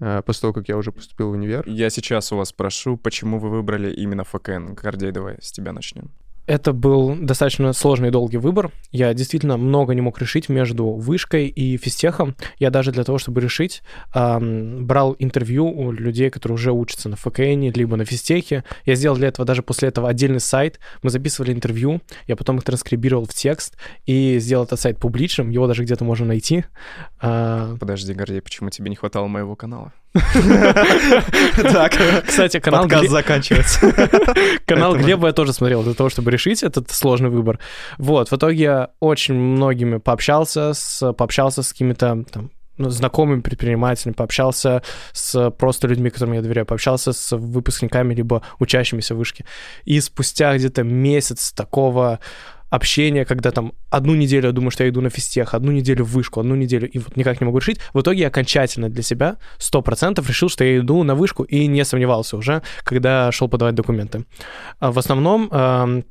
э, 0.00 0.22
после 0.24 0.40
того, 0.42 0.52
как 0.52 0.68
я 0.68 0.76
уже 0.76 0.92
поступил 0.92 1.30
в 1.30 1.32
универ. 1.32 1.64
Я 1.66 1.90
сейчас 1.90 2.32
у 2.32 2.36
вас 2.36 2.50
спрошу, 2.50 2.96
почему 2.96 3.38
вы 3.40 3.50
выбрали 3.50 3.92
именно 3.92 4.22
ФКН? 4.24 4.74
Гордей, 4.74 5.10
давай 5.10 5.36
с 5.40 5.50
тебя 5.50 5.72
начнем. 5.72 6.10
Это 6.46 6.72
был 6.72 7.16
достаточно 7.16 7.72
сложный 7.72 8.08
и 8.08 8.10
долгий 8.10 8.38
выбор. 8.38 8.72
Я 8.90 9.14
действительно 9.14 9.56
много 9.56 9.94
не 9.94 10.00
мог 10.00 10.20
решить 10.20 10.48
между 10.48 10.86
вышкой 10.86 11.46
и 11.46 11.76
физтехом. 11.76 12.34
Я 12.58 12.70
даже 12.70 12.90
для 12.90 13.04
того, 13.04 13.18
чтобы 13.18 13.40
решить, 13.40 13.82
ам, 14.12 14.84
брал 14.84 15.14
интервью 15.18 15.66
у 15.66 15.92
людей, 15.92 16.30
которые 16.30 16.54
уже 16.54 16.72
учатся 16.72 17.08
на 17.08 17.16
ФКН, 17.16 17.70
либо 17.74 17.96
на 17.96 18.04
физтехе. 18.04 18.64
Я 18.84 18.94
сделал 18.96 19.16
для 19.16 19.28
этого 19.28 19.46
даже 19.46 19.62
после 19.62 19.88
этого 19.88 20.08
отдельный 20.08 20.40
сайт. 20.40 20.80
Мы 21.02 21.10
записывали 21.10 21.52
интервью, 21.52 22.00
я 22.26 22.34
потом 22.34 22.58
их 22.58 22.64
транскрибировал 22.64 23.26
в 23.26 23.34
текст 23.34 23.76
и 24.06 24.38
сделал 24.40 24.64
этот 24.64 24.80
сайт 24.80 24.98
публичным. 24.98 25.50
Его 25.50 25.68
даже 25.68 25.84
где-то 25.84 26.04
можно 26.04 26.26
найти. 26.26 26.64
А, 27.20 27.76
Подожди, 27.78 28.12
Гордей, 28.14 28.42
почему 28.42 28.70
тебе 28.70 28.90
не 28.90 28.96
хватало 28.96 29.28
моего 29.28 29.54
канала? 29.54 29.92
Так, 30.12 31.92
кстати, 32.26 32.60
канал 32.60 32.82
Подкаст 32.82 33.10
заканчивается. 33.10 33.92
Канал 34.66 34.96
Глеба 34.96 35.28
я 35.28 35.32
тоже 35.32 35.52
смотрел 35.52 35.82
для 35.82 35.94
того, 35.94 36.10
чтобы 36.10 36.30
решить 36.30 36.62
этот 36.62 36.90
сложный 36.90 37.30
выбор. 37.30 37.58
Вот, 37.98 38.30
в 38.30 38.36
итоге 38.36 38.62
я 38.62 38.88
очень 39.00 39.34
многими 39.34 39.98
пообщался, 39.98 40.72
пообщался 41.16 41.62
с 41.62 41.72
какими-то 41.72 42.24
там 42.30 42.50
ну, 42.78 42.90
знакомыми 42.90 43.40
предпринимателями, 43.40 44.14
пообщался 44.14 44.82
с 45.12 45.50
просто 45.50 45.88
людьми, 45.88 46.10
которым 46.10 46.34
я 46.34 46.42
доверяю, 46.42 46.66
пообщался 46.66 47.12
с 47.12 47.36
выпускниками 47.36 48.14
либо 48.14 48.42
учащимися 48.58 49.14
вышки. 49.14 49.44
И 49.84 50.00
спустя 50.00 50.56
где-то 50.56 50.82
месяц 50.82 51.52
такого 51.52 52.18
общения, 52.72 53.24
когда 53.24 53.50
там 53.50 53.72
одну 53.90 54.14
неделю 54.14 54.46
я 54.46 54.52
думаю, 54.52 54.70
что 54.70 54.84
я 54.84 54.90
иду 54.90 55.00
на 55.02 55.10
физтех, 55.10 55.54
одну 55.54 55.72
неделю 55.72 56.04
в 56.04 56.08
вышку, 56.12 56.40
одну 56.40 56.54
неделю, 56.54 56.88
и 56.88 56.98
вот 56.98 57.16
никак 57.16 57.40
не 57.40 57.44
могу 57.46 57.58
решить. 57.58 57.78
В 57.92 58.00
итоге 58.00 58.20
я 58.20 58.28
окончательно 58.28 58.88
для 58.88 59.02
себя 59.02 59.36
100% 59.58 60.26
решил, 60.26 60.48
что 60.48 60.64
я 60.64 60.78
иду 60.78 61.02
на 61.04 61.14
вышку, 61.14 61.42
и 61.42 61.66
не 61.66 61.84
сомневался 61.84 62.36
уже, 62.36 62.62
когда 62.84 63.30
шел 63.30 63.48
подавать 63.48 63.74
документы. 63.74 64.24
А 64.78 64.90
В 64.90 64.98
основном 64.98 65.48
эм, 65.52 66.04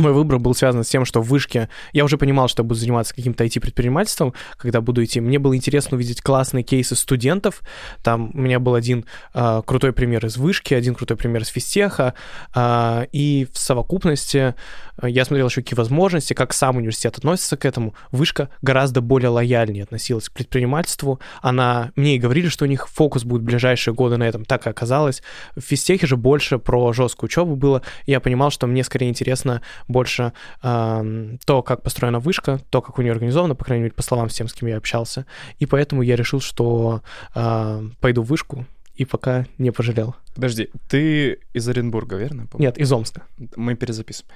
мой 0.00 0.12
выбор 0.12 0.38
был 0.38 0.54
связан 0.54 0.84
с 0.84 0.88
тем, 0.88 1.04
что 1.04 1.20
в 1.20 1.28
вышке 1.28 1.68
я 1.92 2.04
уже 2.04 2.18
понимал, 2.18 2.48
что 2.48 2.62
я 2.62 2.68
буду 2.68 2.78
заниматься 2.78 3.14
каким-то 3.14 3.44
IT-предпринимательством, 3.44 4.34
когда 4.56 4.80
буду 4.80 5.04
идти. 5.04 5.20
Мне 5.20 5.38
было 5.38 5.56
интересно 5.56 5.96
увидеть 5.96 6.22
классные 6.22 6.62
кейсы 6.62 6.96
студентов. 6.96 7.60
Там 8.02 8.30
у 8.34 8.38
меня 8.38 8.58
был 8.58 8.74
один 8.74 9.04
э, 9.34 9.62
крутой 9.64 9.92
пример 9.92 10.26
из 10.26 10.36
вышки, 10.36 10.74
один 10.74 10.94
крутой 10.94 11.16
пример 11.16 11.42
из 11.42 11.48
физтеха. 11.48 12.14
э, 12.54 13.06
и 13.12 13.48
в 13.52 13.58
совокупности 13.58 14.54
э, 15.00 15.08
я 15.08 15.24
смотрел 15.24 15.48
еще 15.48 15.62
какие 15.62 15.76
возможности, 15.76 16.34
как 16.34 16.52
сам 16.52 16.76
университет 16.76 17.18
относится 17.18 17.56
к 17.56 17.64
этому. 17.64 17.94
Вышка 18.10 18.50
гораздо 18.62 19.00
более 19.00 19.30
лояльнее 19.30 19.84
относилась 19.84 20.28
к 20.28 20.32
предпринимательству. 20.32 21.20
Она 21.42 21.92
мне 21.96 22.16
и 22.16 22.18
говорили, 22.18 22.48
что 22.48 22.64
у 22.64 22.68
них 22.68 22.88
фокус 22.88 23.24
будет 23.24 23.42
в 23.42 23.44
ближайшие 23.44 23.94
годы 23.94 24.16
на 24.16 24.24
этом. 24.24 24.44
Так 24.44 24.66
и 24.66 24.70
оказалось. 24.70 25.22
В 25.56 25.60
физтехе 25.60 26.06
же 26.06 26.16
больше 26.16 26.58
про 26.58 26.92
жесткую 26.92 27.28
учебу 27.28 27.56
было. 27.56 27.82
Я 28.06 28.20
понимал, 28.20 28.50
что 28.50 28.66
мне 28.66 28.84
скорее 28.84 29.08
интересно 29.08 29.62
больше 29.88 30.32
э, 30.62 31.36
то, 31.44 31.62
как 31.62 31.82
построена 31.82 32.20
вышка, 32.20 32.60
то, 32.70 32.80
как 32.80 32.98
у 32.98 33.02
нее 33.02 33.12
организовано, 33.12 33.54
по 33.54 33.64
крайней 33.64 33.84
мере, 33.84 33.94
по 33.94 34.02
словам 34.02 34.28
с 34.28 34.34
тем, 34.34 34.48
с 34.48 34.52
кем 34.52 34.68
я 34.68 34.76
общался. 34.76 35.26
И 35.58 35.66
поэтому 35.66 36.02
я 36.02 36.16
решил, 36.16 36.40
что 36.40 37.02
э, 37.34 37.82
пойду 38.00 38.22
в 38.22 38.26
вышку, 38.26 38.66
и 38.98 39.04
пока 39.04 39.46
не 39.58 39.70
пожалел. 39.70 40.16
Подожди, 40.34 40.70
ты 40.88 41.38
из 41.52 41.68
Оренбурга, 41.68 42.16
верно? 42.16 42.46
Помню? 42.46 42.66
Нет, 42.66 42.78
из 42.78 42.92
Омска. 42.92 43.22
Мы 43.54 43.76
перезаписываем. 43.76 44.34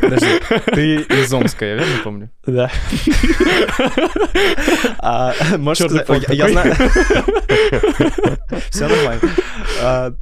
Подожди, 0.00 0.40
ты 0.66 0.96
из 1.02 1.34
Омска, 1.34 1.64
я 1.64 1.74
верно 1.74 2.02
помню? 2.04 2.30
Да. 2.46 2.70
А, 4.98 5.34
можешь 5.58 5.90
сказать... 5.90 6.28
Я 6.28 6.48
знаю... 6.48 6.74
Все 8.70 8.86
нормально. 8.88 9.30
А, 9.82 10.14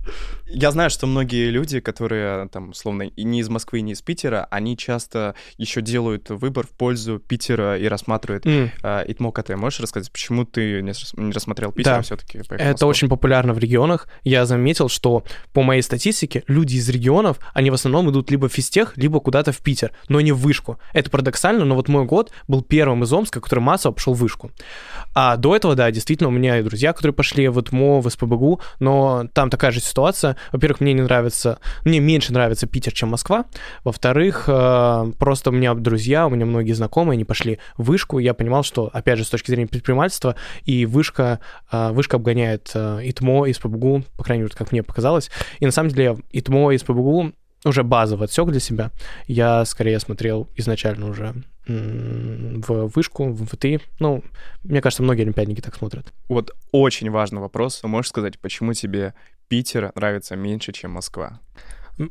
я 0.54 0.70
знаю, 0.70 0.88
что 0.90 1.06
многие 1.06 1.50
люди, 1.50 1.80
которые 1.80 2.48
там, 2.48 2.70
условно, 2.70 3.02
и 3.02 3.24
не 3.24 3.40
из 3.40 3.48
Москвы, 3.48 3.80
не 3.80 3.92
из 3.92 4.02
Питера, 4.02 4.46
они 4.50 4.76
часто 4.76 5.34
еще 5.58 5.82
делают 5.82 6.30
выбор 6.30 6.66
в 6.66 6.70
пользу 6.70 7.18
Питера 7.18 7.76
и 7.76 7.86
рассматривают 7.86 8.46
mm. 8.46 8.70
э, 8.82 9.04
ИТМО 9.08 9.32
КТ. 9.32 9.50
Можешь 9.56 9.80
рассказать, 9.80 10.12
почему 10.12 10.44
ты 10.44 10.80
не, 10.80 10.92
не 11.20 11.32
рассмотрел 11.32 11.72
Питер, 11.72 11.92
да. 11.92 11.98
а 11.98 12.02
все-таки 12.02 12.40
Это 12.50 12.86
очень 12.86 13.08
популярно 13.08 13.52
в 13.52 13.58
регионах. 13.58 14.08
Я 14.22 14.46
заметил, 14.46 14.88
что 14.88 15.24
по 15.52 15.62
моей 15.62 15.82
статистике 15.82 16.44
люди 16.46 16.76
из 16.76 16.88
регионов, 16.88 17.38
они 17.52 17.70
в 17.70 17.74
основном 17.74 18.10
идут 18.10 18.30
либо 18.30 18.48
в 18.48 18.52
физтех, 18.52 18.96
либо 18.96 19.20
куда-то 19.20 19.52
в 19.52 19.58
Питер, 19.58 19.92
но 20.08 20.20
не 20.20 20.32
в 20.32 20.38
вышку. 20.38 20.78
Это 20.92 21.10
парадоксально, 21.10 21.64
но 21.64 21.74
вот 21.74 21.88
мой 21.88 22.04
год 22.04 22.32
был 22.46 22.62
первым 22.62 23.02
из 23.02 23.12
Омска, 23.12 23.40
который 23.40 23.60
массово 23.60 23.92
пошел 23.92 24.14
в 24.14 24.18
вышку. 24.18 24.52
А 25.14 25.36
до 25.36 25.56
этого, 25.56 25.74
да, 25.74 25.90
действительно, 25.90 26.28
у 26.28 26.32
меня 26.32 26.58
и 26.58 26.62
друзья, 26.62 26.92
которые 26.92 27.14
пошли 27.14 27.48
в 27.48 27.60
ИТМО, 27.60 28.00
в 28.00 28.08
СПБГУ, 28.08 28.60
но 28.80 29.26
там 29.32 29.50
такая 29.50 29.70
же 29.70 29.80
ситуация. 29.80 30.36
Во-первых, 30.52 30.80
мне 30.80 30.92
не 30.92 31.02
нравится, 31.02 31.58
мне 31.84 32.00
меньше 32.00 32.32
нравится 32.32 32.66
Питер, 32.66 32.92
чем 32.92 33.10
Москва. 33.10 33.46
Во-вторых, 33.84 34.44
э, 34.48 35.12
просто 35.18 35.50
у 35.50 35.52
меня 35.52 35.74
друзья, 35.74 36.26
у 36.26 36.30
меня 36.30 36.46
многие 36.46 36.72
знакомые, 36.72 37.14
они 37.14 37.24
пошли 37.24 37.58
в 37.76 37.84
вышку. 37.84 38.18
Я 38.18 38.34
понимал, 38.34 38.62
что, 38.62 38.90
опять 38.92 39.18
же, 39.18 39.24
с 39.24 39.30
точки 39.30 39.50
зрения 39.50 39.66
предпринимательства, 39.66 40.36
и 40.64 40.86
вышка, 40.86 41.40
э, 41.70 41.90
вышка 41.92 42.16
обгоняет 42.16 42.70
э, 42.74 43.00
ИТМО 43.04 43.46
и 43.46 43.52
СПБГУ, 43.52 44.04
по 44.16 44.24
крайней 44.24 44.44
мере, 44.44 44.54
как 44.56 44.72
мне 44.72 44.82
показалось. 44.82 45.30
И 45.60 45.66
на 45.66 45.72
самом 45.72 45.90
деле 45.90 46.18
ИТМО 46.32 46.72
и 46.72 46.78
СПБГУ 46.78 47.32
уже 47.64 47.82
базово 47.82 48.24
отсек 48.24 48.48
для 48.48 48.60
себя. 48.60 48.90
Я 49.26 49.64
скорее 49.64 49.98
смотрел 49.98 50.48
изначально 50.56 51.08
уже 51.08 51.34
в 51.66 52.90
вышку, 52.94 53.24
в 53.24 53.42
МФТИ. 53.42 53.80
Ну, 53.98 54.22
мне 54.64 54.82
кажется, 54.82 55.02
многие 55.02 55.22
олимпиадники 55.22 55.60
так 55.60 55.74
смотрят. 55.74 56.12
Вот 56.28 56.54
очень 56.72 57.10
важный 57.10 57.40
вопрос. 57.40 57.82
Можешь 57.82 58.10
сказать, 58.10 58.38
почему 58.38 58.74
тебе 58.74 59.14
Питер 59.48 59.92
нравится 59.94 60.36
меньше, 60.36 60.72
чем 60.72 60.92
Москва? 60.92 61.40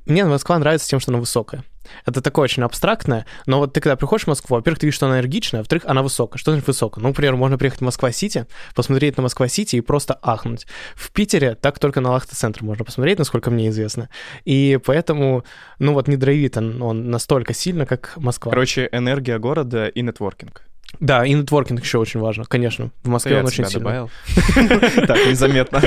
Мне 0.05 0.23
Москва 0.23 0.57
нравится 0.59 0.87
тем, 0.87 0.99
что 0.99 1.11
она 1.11 1.19
высокая. 1.19 1.63
Это 2.05 2.21
такое 2.21 2.45
очень 2.45 2.63
абстрактное, 2.63 3.25
но 3.45 3.59
вот 3.59 3.73
ты 3.73 3.81
когда 3.81 3.97
приходишь 3.97 4.23
в 4.23 4.27
Москву, 4.27 4.55
во-первых, 4.55 4.79
ты 4.79 4.85
видишь, 4.85 4.95
что 4.95 5.07
она 5.07 5.15
энергичная, 5.15 5.59
во-вторых, 5.59 5.83
она 5.85 6.01
высокая. 6.01 6.39
Что 6.39 6.51
значит 6.51 6.67
высокая? 6.67 7.01
Ну, 7.01 7.09
например, 7.09 7.35
можно 7.35 7.57
приехать 7.57 7.81
в 7.81 7.83
Москва-Сити, 7.83 8.47
посмотреть 8.75 9.17
на 9.17 9.23
Москва-Сити 9.23 9.75
и 9.75 9.81
просто 9.81 10.17
ахнуть. 10.21 10.65
В 10.95 11.11
Питере 11.11 11.55
так 11.55 11.79
только 11.79 11.99
на 11.99 12.11
Лахта-центр 12.11 12.63
можно 12.63 12.85
посмотреть, 12.85 13.19
насколько 13.19 13.51
мне 13.51 13.67
известно. 13.67 14.09
И 14.45 14.79
поэтому, 14.85 15.43
ну 15.79 15.93
вот 15.93 16.07
не 16.07 16.15
драйвит 16.15 16.55
он, 16.55 16.81
он 16.81 17.09
настолько 17.09 17.53
сильно, 17.53 17.85
как 17.85 18.13
Москва. 18.15 18.51
Короче, 18.51 18.87
энергия 18.91 19.37
города 19.37 19.87
и 19.87 20.01
нетворкинг. 20.01 20.63
Да, 20.99 21.25
и 21.25 21.33
нетворкинг 21.33 21.81
еще 21.81 21.97
очень 21.97 22.19
важно, 22.19 22.45
конечно. 22.45 22.91
В 23.03 23.09
Москве 23.09 23.39
он 23.39 23.45
очень 23.45 23.65
сильно. 23.65 24.09
Так, 25.07 25.17
незаметно. 25.27 25.81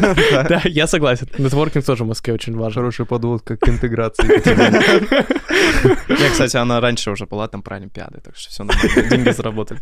Да, 0.48 0.62
я 0.64 0.86
согласен. 0.86 1.28
Нетворкинг 1.38 1.84
тоже 1.84 2.04
в 2.04 2.06
Москве 2.06 2.34
очень 2.34 2.56
важен. 2.56 2.74
Хорошая 2.82 3.06
подводка 3.06 3.56
к 3.56 3.68
интеграции. 3.68 4.26
Я, 6.22 6.30
кстати, 6.30 6.56
она 6.56 6.80
раньше 6.80 7.10
уже 7.10 7.26
была 7.26 7.48
там 7.48 7.62
про 7.62 7.76
Олимпиады, 7.76 8.20
так 8.20 8.36
что 8.36 8.50
все 8.50 8.64
нормально, 8.64 9.10
деньги 9.10 9.30
заработали. 9.30 9.80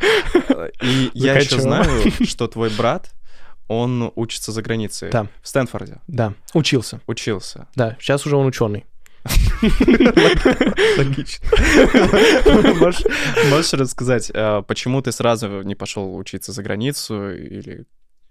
И 0.82 1.10
я 1.14 1.34
еще 1.34 1.60
знаю, 1.60 1.86
что 2.26 2.46
твой 2.46 2.70
брат, 2.70 3.10
он 3.68 4.12
учится 4.14 4.52
за 4.52 4.62
границей. 4.62 5.10
Да. 5.10 5.26
В 5.42 5.48
Стэнфорде. 5.48 6.00
Да, 6.06 6.34
учился. 6.52 7.00
Учился. 7.06 7.66
Да, 7.74 7.96
сейчас 8.00 8.26
уже 8.26 8.36
он 8.36 8.46
ученый. 8.46 8.84
Логично. 10.98 11.46
Можешь 13.50 13.72
рассказать, 13.72 14.30
а, 14.34 14.62
почему 14.62 15.02
ты 15.02 15.12
сразу 15.12 15.62
не 15.62 15.74
пошел 15.74 16.16
учиться 16.16 16.52
за 16.52 16.62
границу 16.62 17.30
или 17.30 17.86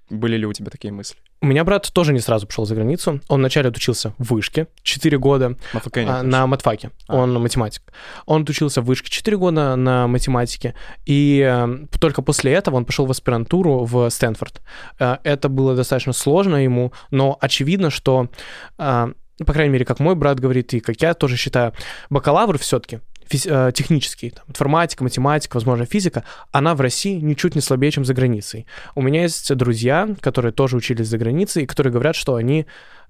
были 0.10 0.38
ли 0.38 0.46
у 0.46 0.54
тебя 0.54 0.70
такие 0.70 0.94
мысли? 0.94 1.18
У 1.42 1.46
меня 1.46 1.64
брат 1.64 1.90
тоже 1.92 2.14
не 2.14 2.20
сразу 2.20 2.46
пошел 2.46 2.66
за 2.66 2.76
границу. 2.76 3.22
Он 3.28 3.40
вначале 3.40 3.70
отучился 3.70 4.14
в 4.18 4.34
вышке 4.34 4.68
4 4.84 5.18
года 5.18 5.58
а, 5.96 6.24
на 6.24 6.46
матфаке. 6.46 6.92
А. 7.08 7.18
Он 7.18 7.34
математик. 7.34 7.82
Он 8.26 8.44
отучился 8.44 8.82
в 8.82 8.86
вышке 8.86 9.10
4 9.10 9.38
года 9.38 9.76
на 9.76 10.08
математике. 10.08 10.76
И 11.06 11.40
э, 11.40 11.86
только 12.00 12.22
после 12.22 12.54
этого 12.54 12.76
он 12.76 12.86
пошел 12.86 13.06
в 13.06 13.12
аспирантуру 13.12 13.86
в 13.86 14.10
Стэнфорд. 14.10 14.62
Э, 15.00 15.18
это 15.24 15.50
было 15.50 15.76
достаточно 15.76 16.14
сложно 16.14 16.58
ему, 16.58 16.94
но 17.10 17.38
очевидно, 17.42 17.90
что 17.90 18.30
э, 18.78 19.14
ну, 19.44 19.46
по 19.46 19.52
крайней 19.52 19.74
мере, 19.74 19.84
как 19.84 20.00
мой 20.00 20.16
брат 20.16 20.40
говорит, 20.40 20.74
и 20.74 20.80
как 20.80 21.02
я 21.02 21.14
тоже 21.14 21.36
считаю, 21.36 21.74
бакалавр 22.10 22.58
все-таки 22.58 23.02
э, 23.46 23.72
технический, 23.74 24.30
там, 24.30 24.46
информатика, 24.48 25.04
математика, 25.04 25.56
возможно, 25.56 25.86
физика, 25.86 26.24
она 26.54 26.76
в 26.76 26.80
России 26.80 27.20
ничуть 27.20 27.56
не 27.56 27.62
слабее, 27.62 27.92
чем 27.92 28.06
за 28.06 28.14
границей. 28.14 28.68
У 28.96 29.02
меня 29.02 29.24
есть 29.24 29.54
друзья, 29.54 30.08
которые 30.22 30.54
тоже 30.54 30.78
учились 30.78 31.08
за 31.08 31.18
границей, 31.18 31.64
и 31.64 31.66
которые 31.66 31.92
говорят, 31.92 32.16
что 32.16 32.36
они 32.36 32.66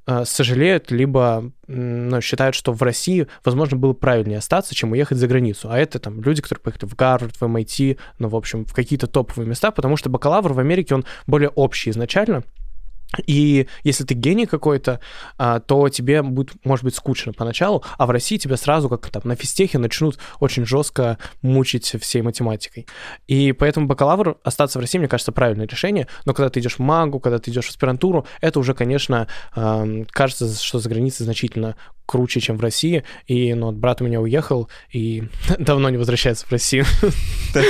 э, 0.08 0.26
сожалеют, 0.26 0.90
либо 0.90 1.52
ну, 1.68 2.20
считают, 2.22 2.56
что 2.56 2.74
в 2.74 2.82
России, 2.82 3.28
возможно, 3.46 3.78
было 3.78 3.94
правильнее 3.94 4.40
остаться, 4.40 4.74
чем 4.74 4.94
уехать 4.94 5.20
за 5.20 5.28
границу. 5.28 5.70
А 5.70 5.78
это 5.78 6.00
там 6.00 6.20
люди, 6.20 6.42
которые 6.42 6.64
поехали 6.64 6.90
в 6.90 6.96
Гарвард, 6.96 7.36
в 7.36 7.44
MIT, 7.44 8.00
ну, 8.18 8.28
в 8.28 8.36
общем, 8.36 8.66
в 8.66 8.74
какие-то 8.74 9.06
топовые 9.06 9.48
места, 9.48 9.70
потому 9.70 9.98
что 9.98 10.10
бакалавр 10.10 10.54
в 10.54 10.60
Америке, 10.60 10.96
он 10.96 11.06
более 11.28 11.50
общий 11.50 11.92
изначально, 11.92 12.44
и 13.26 13.68
если 13.84 14.04
ты 14.04 14.14
гений 14.14 14.46
какой-то, 14.46 15.00
а, 15.38 15.60
то 15.60 15.90
тебе 15.90 16.22
будет, 16.22 16.54
может 16.66 16.86
быть, 16.86 16.96
скучно 16.96 17.34
поначалу, 17.34 17.84
а 17.98 18.06
в 18.06 18.10
России 18.10 18.38
тебя 18.38 18.58
сразу, 18.58 18.90
как 18.90 19.10
там 19.10 19.22
на 19.26 19.36
физтехе, 19.36 19.78
начнут 19.78 20.18
очень 20.40 20.66
жестко 20.66 21.18
мучить 21.42 21.96
всей 22.00 22.22
математикой. 22.22 22.88
И 23.28 23.52
поэтому 23.52 23.88
бакалавр 23.88 24.38
остаться 24.44 24.80
в 24.80 24.82
России, 24.82 24.98
мне 24.98 25.08
кажется, 25.08 25.32
правильное 25.32 25.68
решение. 25.68 26.08
Но 26.26 26.34
когда 26.34 26.50
ты 26.50 26.60
идешь 26.60 26.76
в 26.76 26.80
магу, 26.80 27.20
когда 27.20 27.40
ты 27.40 27.52
идешь 27.52 27.66
в 27.66 27.70
аспирантуру, 27.70 28.26
это 28.42 28.60
уже, 28.60 28.74
конечно, 28.74 29.28
кажется, 29.54 30.54
что 30.56 30.80
за 30.80 30.90
границей 30.90 31.24
значительно 31.24 31.76
круче, 32.06 32.40
чем 32.40 32.58
в 32.58 32.62
России. 32.62 33.04
И 33.28 33.54
ну, 33.54 33.72
брат 33.72 34.02
у 34.02 34.06
меня 34.06 34.22
уехал 34.22 34.70
и 34.92 35.24
давно 35.58 35.90
не 35.90 35.98
возвращается 35.98 36.46
в 36.46 36.52
Россию. 36.52 36.86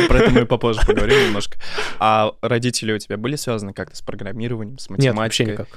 Про 0.08 0.18
это 0.20 0.32
мы 0.32 0.46
попозже 0.46 0.82
поговорим 0.88 1.28
немножко. 1.28 1.58
А 2.00 2.34
родители 2.42 2.94
у 2.94 2.98
тебя 2.98 3.18
были 3.18 3.36
связаны 3.36 3.74
как-то 3.74 3.96
с 3.96 4.02
программированием, 4.02 4.78
с 4.78 4.90
математикой? 4.90 5.14
Нет, 5.14 5.18
вообще 5.18 5.46
никак. 5.46 5.68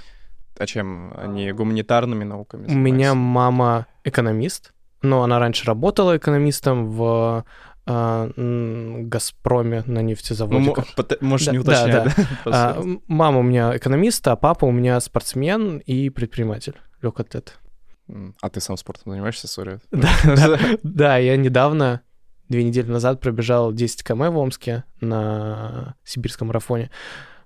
А 0.59 0.67
чем? 0.67 1.13
Они 1.17 1.53
гуманитарными 1.53 2.25
науками 2.25 2.67
У 2.69 2.75
меня 2.77 3.15
мама 3.15 3.87
экономист, 4.05 4.73
но 5.03 5.23
она 5.23 5.39
раньше 5.39 5.67
работала 5.67 6.17
экономистом 6.17 6.91
в 6.91 7.45
а, 7.87 8.31
Газпроме 8.37 9.83
на 9.87 10.01
нефтезаводе. 10.01 10.59
Ну, 10.59 10.75
можешь 11.21 11.47
да, 11.47 11.53
не 11.53 11.59
уточнять, 11.59 11.93
да? 11.93 12.05
да. 12.05 12.15
да. 12.45 12.77
А, 12.77 12.85
мама 13.07 13.41
у 13.41 13.43
меня 13.43 13.77
экономист, 13.77 14.27
а 14.29 14.37
папа 14.37 14.65
у 14.65 14.73
меня 14.73 14.99
спортсмен 15.01 15.79
и 15.79 16.11
предприниматель, 16.11 16.75
легкоатлет. 17.03 17.59
А 18.41 18.49
ты 18.49 18.61
сам 18.61 18.77
спортом 18.77 19.13
занимаешься, 19.13 19.49
сори? 19.49 19.81
Да, 19.91 20.11
да, 20.25 20.59
да, 20.83 21.17
я 21.19 21.37
недавно, 21.37 22.03
две 22.49 22.65
недели 22.65 22.91
назад 22.91 23.21
пробежал 23.21 23.73
10 23.73 24.05
км 24.05 24.31
в 24.31 24.39
Омске 24.39 24.85
на 25.01 25.97
сибирском 26.05 26.49
марафоне. 26.49 26.91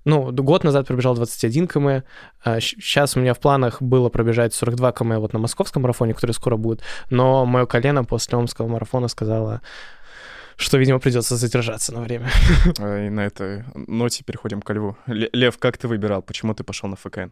Ну, 0.05 0.33
год 0.33 0.65
назад 0.65 0.87
пробежал 0.87 1.15
21 1.15 1.69
км. 1.69 2.05
Сейчас 2.45 3.17
у 3.17 3.21
меня 3.21 3.35
в 3.35 3.39
планах 3.39 3.83
было 3.83 4.09
пробежать 4.09 4.55
42 4.55 4.93
км 4.93 5.19
вот 5.19 5.33
на 5.33 5.39
московском 5.39 5.83
марафоне, 5.83 6.15
который 6.15 6.33
скоро 6.33 6.57
будет. 6.57 6.83
Но 7.11 7.45
мое 7.45 7.67
колено 7.67 8.05
после 8.05 8.39
омского 8.39 8.67
марафона 8.67 9.09
сказала, 9.09 9.61
что, 10.57 10.79
видимо, 10.79 11.01
придется 11.01 11.37
задержаться 11.37 11.93
на 11.93 12.01
время. 12.01 12.29
И 12.79 13.11
на 13.11 13.27
этой 13.27 13.65
ноте 13.75 14.25
переходим 14.25 14.63
к 14.63 14.73
Льву. 14.73 14.97
Лев, 15.07 15.59
как 15.59 15.77
ты 15.77 15.87
выбирал? 15.87 16.23
Почему 16.23 16.55
ты 16.55 16.65
пошел 16.65 16.89
на 16.89 16.97
ФКН? 16.97 17.31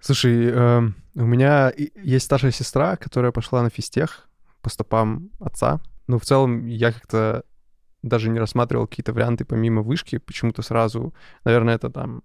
Слушай, 0.00 0.50
э, 0.50 0.82
у 1.14 1.24
меня 1.24 1.72
есть 1.76 2.24
старшая 2.24 2.52
сестра, 2.52 2.96
которая 2.96 3.32
пошла 3.32 3.62
на 3.62 3.70
физтех 3.70 4.28
по 4.60 4.70
стопам 4.70 5.30
отца. 5.40 5.80
Но 6.06 6.18
в 6.18 6.24
целом 6.24 6.66
я 6.66 6.92
как-то 6.92 7.44
даже 8.02 8.28
не 8.28 8.38
рассматривал 8.38 8.86
какие-то 8.86 9.12
варианты 9.12 9.44
помимо 9.44 9.82
вышки, 9.82 10.18
почему-то 10.18 10.62
сразу, 10.62 11.14
наверное, 11.44 11.74
это 11.74 11.90
там 11.90 12.22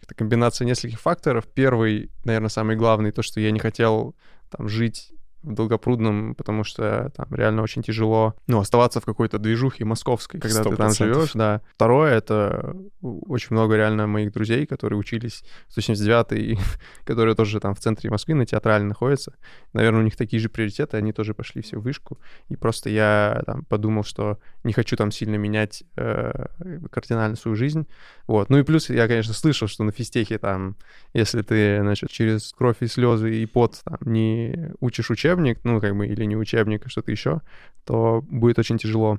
это 0.00 0.14
комбинация 0.14 0.64
нескольких 0.64 1.00
факторов. 1.00 1.46
Первый, 1.52 2.10
наверное, 2.24 2.48
самый 2.48 2.76
главный, 2.76 3.10
то, 3.10 3.22
что 3.22 3.40
я 3.40 3.50
не 3.50 3.58
хотел 3.58 4.14
там 4.50 4.68
жить 4.68 5.12
в 5.42 5.54
Долгопрудном, 5.54 6.34
потому 6.34 6.64
что 6.64 7.12
там 7.16 7.26
реально 7.30 7.62
очень 7.62 7.82
тяжело, 7.82 8.34
ну, 8.46 8.58
оставаться 8.58 9.00
в 9.00 9.04
какой-то 9.04 9.38
движухе 9.38 9.84
московской, 9.84 10.40
когда 10.40 10.64
ты 10.64 10.76
там 10.76 10.90
100%. 10.90 10.96
живешь, 10.96 11.32
да. 11.34 11.60
Второе, 11.74 12.14
это 12.14 12.76
очень 13.00 13.48
много 13.50 13.76
реально 13.76 14.06
моих 14.06 14.32
друзей, 14.32 14.66
которые 14.66 14.98
учились 14.98 15.44
179 15.68 16.58
которые 17.04 17.34
тоже 17.34 17.60
там 17.60 17.74
в 17.74 17.80
центре 17.80 18.10
Москвы 18.10 18.34
на 18.34 18.46
театральной 18.46 18.88
находятся. 18.88 19.34
Наверное, 19.72 20.00
у 20.00 20.04
них 20.04 20.16
такие 20.16 20.40
же 20.40 20.48
приоритеты, 20.48 20.96
они 20.96 21.12
тоже 21.12 21.34
пошли 21.34 21.62
все 21.62 21.78
в 21.78 21.82
вышку. 21.82 22.18
И 22.48 22.56
просто 22.56 22.90
я 22.90 23.42
там 23.46 23.64
подумал, 23.64 24.04
что 24.04 24.38
не 24.64 24.72
хочу 24.72 24.96
там 24.96 25.10
сильно 25.10 25.36
менять 25.36 25.84
э, 25.96 26.46
кардинально 26.90 27.36
свою 27.36 27.56
жизнь. 27.56 27.86
Вот. 28.26 28.50
Ну 28.50 28.58
и 28.58 28.62
плюс 28.62 28.90
я, 28.90 29.06
конечно, 29.08 29.34
слышал, 29.34 29.68
что 29.68 29.84
на 29.84 29.92
физтехе 29.92 30.38
там, 30.38 30.76
если 31.14 31.42
ты, 31.42 31.80
значит, 31.80 32.10
через 32.10 32.52
кровь 32.52 32.76
и 32.80 32.86
слезы 32.86 33.42
и 33.42 33.46
пот 33.46 33.80
там, 33.84 33.98
не 34.00 34.72
учишь 34.80 35.10
учебник, 35.28 35.60
ну, 35.64 35.80
как 35.80 35.96
бы, 35.96 36.06
или 36.06 36.24
не 36.24 36.36
учебник, 36.36 36.86
а 36.86 36.88
что-то 36.88 37.10
еще, 37.10 37.40
то 37.84 38.24
будет 38.28 38.58
очень 38.58 38.78
тяжело. 38.78 39.18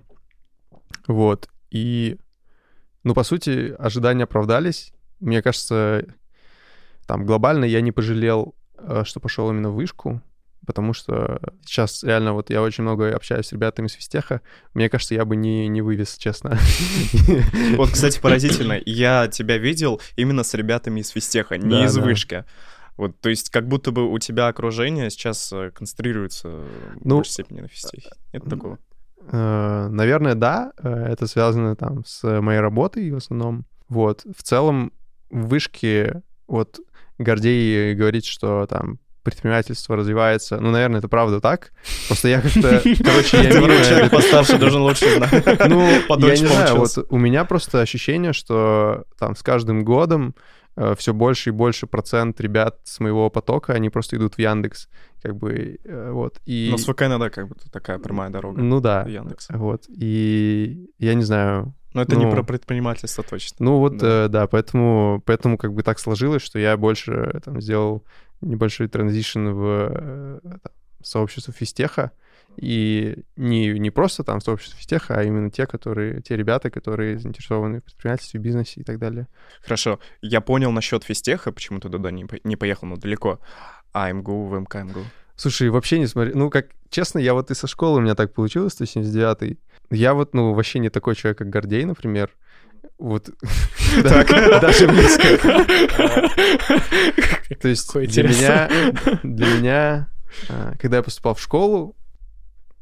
Вот. 1.08 1.50
И, 1.70 2.18
ну, 3.04 3.14
по 3.14 3.24
сути, 3.24 3.76
ожидания 3.78 4.24
оправдались. 4.24 4.92
Мне 5.20 5.42
кажется, 5.42 6.06
там 7.06 7.26
глобально 7.26 7.66
я 7.66 7.82
не 7.82 7.92
пожалел, 7.92 8.56
э, 8.78 9.04
что 9.06 9.20
пошел 9.20 9.50
именно 9.52 9.70
в 9.70 9.76
вышку, 9.76 10.22
потому 10.66 10.94
что 10.94 11.40
сейчас 11.66 12.04
реально 12.04 12.34
вот 12.34 12.50
я 12.50 12.62
очень 12.62 12.84
много 12.84 13.16
общаюсь 13.16 13.48
с 13.48 13.52
ребятами 13.52 13.88
с 13.88 13.94
физтеха, 13.94 14.42
мне 14.74 14.90
кажется, 14.90 15.16
я 15.16 15.26
бы 15.26 15.36
не, 15.36 15.68
не 15.68 15.82
вывез, 15.82 16.18
честно. 16.18 16.58
Вот, 17.76 17.92
кстати, 17.92 18.20
поразительно. 18.22 18.80
Я 18.86 19.28
тебя 19.28 19.58
видел 19.58 20.02
именно 20.16 20.44
с 20.44 20.54
ребятами 20.54 21.02
из 21.02 21.10
физтеха, 21.10 21.58
не 21.58 21.84
из 21.86 21.98
вышки. 21.98 22.46
Вот, 23.00 23.18
то 23.22 23.30
есть, 23.30 23.50
как 23.50 23.66
будто 23.66 23.92
бы 23.92 24.12
у 24.12 24.20
тебя 24.20 24.48
окружение 24.48 25.10
сейчас 25.10 25.54
э, 25.54 25.72
концентрируется 25.72 26.50
в 26.50 26.66
Ну, 27.06 27.16
большей 27.16 27.32
степени 27.32 27.62
на 27.62 27.70
физтехе. 27.70 28.10
Нет 28.34 28.44
такого? 28.44 28.78
Э, 29.32 29.88
Наверное, 29.90 30.36
да. 30.36 30.74
Э, 30.84 31.06
Это 31.10 31.26
связано 31.26 31.78
там 31.78 32.04
с 32.06 32.42
моей 32.42 32.60
работой 32.60 33.10
в 33.12 33.16
основном. 33.16 33.64
Вот. 33.88 34.26
В 34.36 34.44
целом, 34.44 34.92
в 35.30 35.48
вышке 35.48 36.24
вот 36.50 36.82
Гордей 37.18 37.96
говорит, 37.96 38.26
что 38.26 38.68
там 38.70 39.00
предпринимательство 39.24 39.96
развивается. 39.96 40.60
Ну, 40.60 40.70
наверное, 40.70 41.00
это 41.00 41.08
правда 41.08 41.40
так. 41.40 41.72
Просто 42.08 42.28
я 42.28 42.42
как-то... 42.42 42.82
Короче, 43.04 43.38
я 43.38 43.54
мимо 43.54 43.82
человек 43.82 44.12
постарше 44.12 44.58
должен 44.58 44.82
лучше 44.82 45.16
знать. 45.16 45.70
Ну, 45.70 45.88
я 46.28 46.32
не 46.32 46.48
знаю, 46.48 46.76
вот 46.76 46.98
у 47.10 47.18
меня 47.18 47.46
просто 47.46 47.80
ощущение, 47.80 48.34
что 48.34 49.06
там 49.18 49.38
с 49.38 49.42
каждым 49.42 49.86
годом 49.86 50.36
все 50.98 51.14
больше 51.14 51.50
и 51.50 51.54
больше 51.54 51.88
процент 51.88 52.40
ребят 52.42 52.80
с 52.84 53.00
моего 53.00 53.30
потока, 53.30 53.74
они 53.74 53.90
просто 53.90 54.16
идут 54.16 54.36
в 54.36 54.40
Яндекс, 54.40 54.88
как 55.22 55.36
бы, 55.36 55.80
э, 55.84 56.12
вот. 56.12 56.40
И, 56.46 56.70
Но 56.72 56.78
с 56.78 56.86
ВК 56.86 57.04
иногда 57.04 57.30
как 57.30 57.48
бы 57.50 57.56
такая 57.72 58.00
прямая 58.00 58.30
дорога. 58.30 58.62
ну 58.62 58.80
да, 58.80 59.04
Яндекс. 59.04 59.48
вот. 59.50 59.86
И 59.90 60.90
я 60.98 61.14
не 61.14 61.24
знаю, 61.24 61.74
Но 61.94 62.04
это 62.04 62.16
не 62.16 62.26
ну, 62.26 62.32
про 62.32 62.44
предпринимательство 62.44 63.24
точно. 63.24 63.58
ну 63.60 63.80
вот, 63.80 63.98
Да. 63.98 64.28
да, 64.28 64.28
да 64.28 64.48
поэтому, 64.48 65.22
поэтому 65.26 65.58
как 65.58 65.74
бы 65.74 65.84
так 65.84 66.00
сложилось, 66.00 66.42
что 66.42 66.60
я 66.60 66.78
больше 66.78 67.32
э, 67.34 67.40
там 67.40 67.62
сделал 67.62 68.04
небольшой 68.42 68.88
транзишн 68.88 69.50
в 69.50 69.90
э, 69.92 70.40
сообщество 71.04 71.54
физтеха, 71.54 72.12
и 72.58 73.24
не, 73.36 73.80
не 73.80 73.90
просто 73.90 74.24
там 74.24 74.42
сообщество 74.42 74.78
физтеха, 74.78 75.16
а 75.16 75.24
именно 75.24 75.50
те, 75.50 75.66
которые, 75.66 76.22
те 76.22 76.36
ребята, 76.36 76.70
которые 76.70 77.18
заинтересованы 77.18 77.80
в 77.80 77.84
предпринимательстве, 77.84 78.40
бизнесе 78.40 78.82
и 78.82 78.84
так 78.84 79.00
далее. 79.00 79.28
Хорошо, 79.62 80.00
я 80.22 80.42
понял 80.42 80.72
насчет 80.72 81.04
физтеха, 81.04 81.52
почему 81.52 81.80
ты 81.80 81.90
туда 81.90 82.12
не, 82.12 82.26
не 82.44 82.56
поехал, 82.56 82.88
но 82.88 82.98
далеко. 82.98 83.40
А 83.94 84.12
МГУ, 84.12 84.46
в 84.46 84.60
МК 84.60 84.84
МГУ. 84.84 85.06
Слушай, 85.36 85.70
вообще 85.70 86.00
не 86.00 86.08
смотри, 86.08 86.34
ну 86.34 86.50
как, 86.50 86.68
честно, 86.90 87.20
я 87.20 87.34
вот 87.34 87.50
и 87.50 87.56
со 87.56 87.66
школы 87.66 88.00
у 88.00 88.02
меня 88.02 88.14
так 88.14 88.34
получилось, 88.34 88.76
179-й. 88.80 89.58
Я 89.90 90.14
вот, 90.14 90.34
ну, 90.34 90.54
вообще 90.54 90.80
не 90.80 90.90
такой 90.90 91.16
человек, 91.16 91.38
как 91.38 91.50
Гордей, 91.50 91.86
например. 91.86 92.30
Вот, 92.98 93.30
да, 94.04 94.24
даже 94.60 94.88
близко. 94.88 95.24
То 97.62 97.68
есть 97.70 97.94
для 97.94 98.24
меня, 98.24 98.70
для 99.24 99.48
меня, 99.48 100.10
а, 100.50 100.74
когда 100.78 100.98
я 100.98 101.04
поступал 101.04 101.36
в 101.36 101.42
школу, 101.42 101.96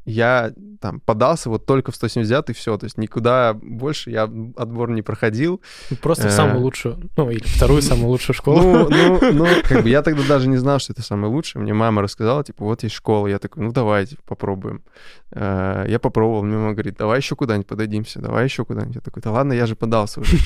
я 0.08 0.52
там 0.80 1.00
подался 1.00 1.50
вот 1.50 1.66
только 1.66 1.90
в 1.92 1.96
179 1.96 2.50
и 2.50 2.52
все, 2.52 2.76
то 2.78 2.84
есть 2.84 2.98
никуда 2.98 3.52
больше 3.54 4.10
я 4.10 4.22
отбор 4.56 4.90
не 4.90 5.02
проходил. 5.02 5.60
Просто 6.02 6.24
в 6.28 6.32
Э. 6.32 6.36
самую 6.36 6.60
лучшую, 6.62 7.10
ну, 7.16 7.30
или 7.30 7.42
вторую 7.44 7.82
самую 7.82 8.08
лучшую 8.10 8.34
школу. 8.36 8.60
Ну, 8.62 8.88
ну, 8.88 9.32
ну, 9.32 9.46
как 9.64 9.82
бы 9.82 9.88
я 9.88 10.02
тогда 10.02 10.22
даже 10.28 10.48
не 10.48 10.56
знал, 10.56 10.78
что 10.78 10.92
это 10.92 11.02
самое 11.02 11.32
лучшее. 11.32 11.62
Мне 11.62 11.74
мама 11.74 12.02
рассказала, 12.02 12.44
типа, 12.44 12.64
вот 12.64 12.82
есть 12.84 12.94
школа. 12.94 13.26
Я 13.26 13.38
такой, 13.38 13.64
ну 13.64 13.72
давайте 13.72 14.16
попробуем. 14.26 14.82
Э, 15.32 15.84
Я 15.88 15.98
попробовал, 15.98 16.42
мне 16.44 16.56
мама 16.56 16.72
говорит, 16.72 16.96
давай 16.96 17.18
еще 17.18 17.34
куда-нибудь 17.36 17.66
подадимся, 17.66 18.20
давай 18.20 18.44
еще 18.44 18.64
куда-нибудь. 18.64 18.94
Я 18.96 19.00
такой, 19.00 19.22
да 19.22 19.32
ладно, 19.32 19.52
я 19.52 19.66
же 19.66 19.74
подался 19.76 20.20
уже. 20.20 20.36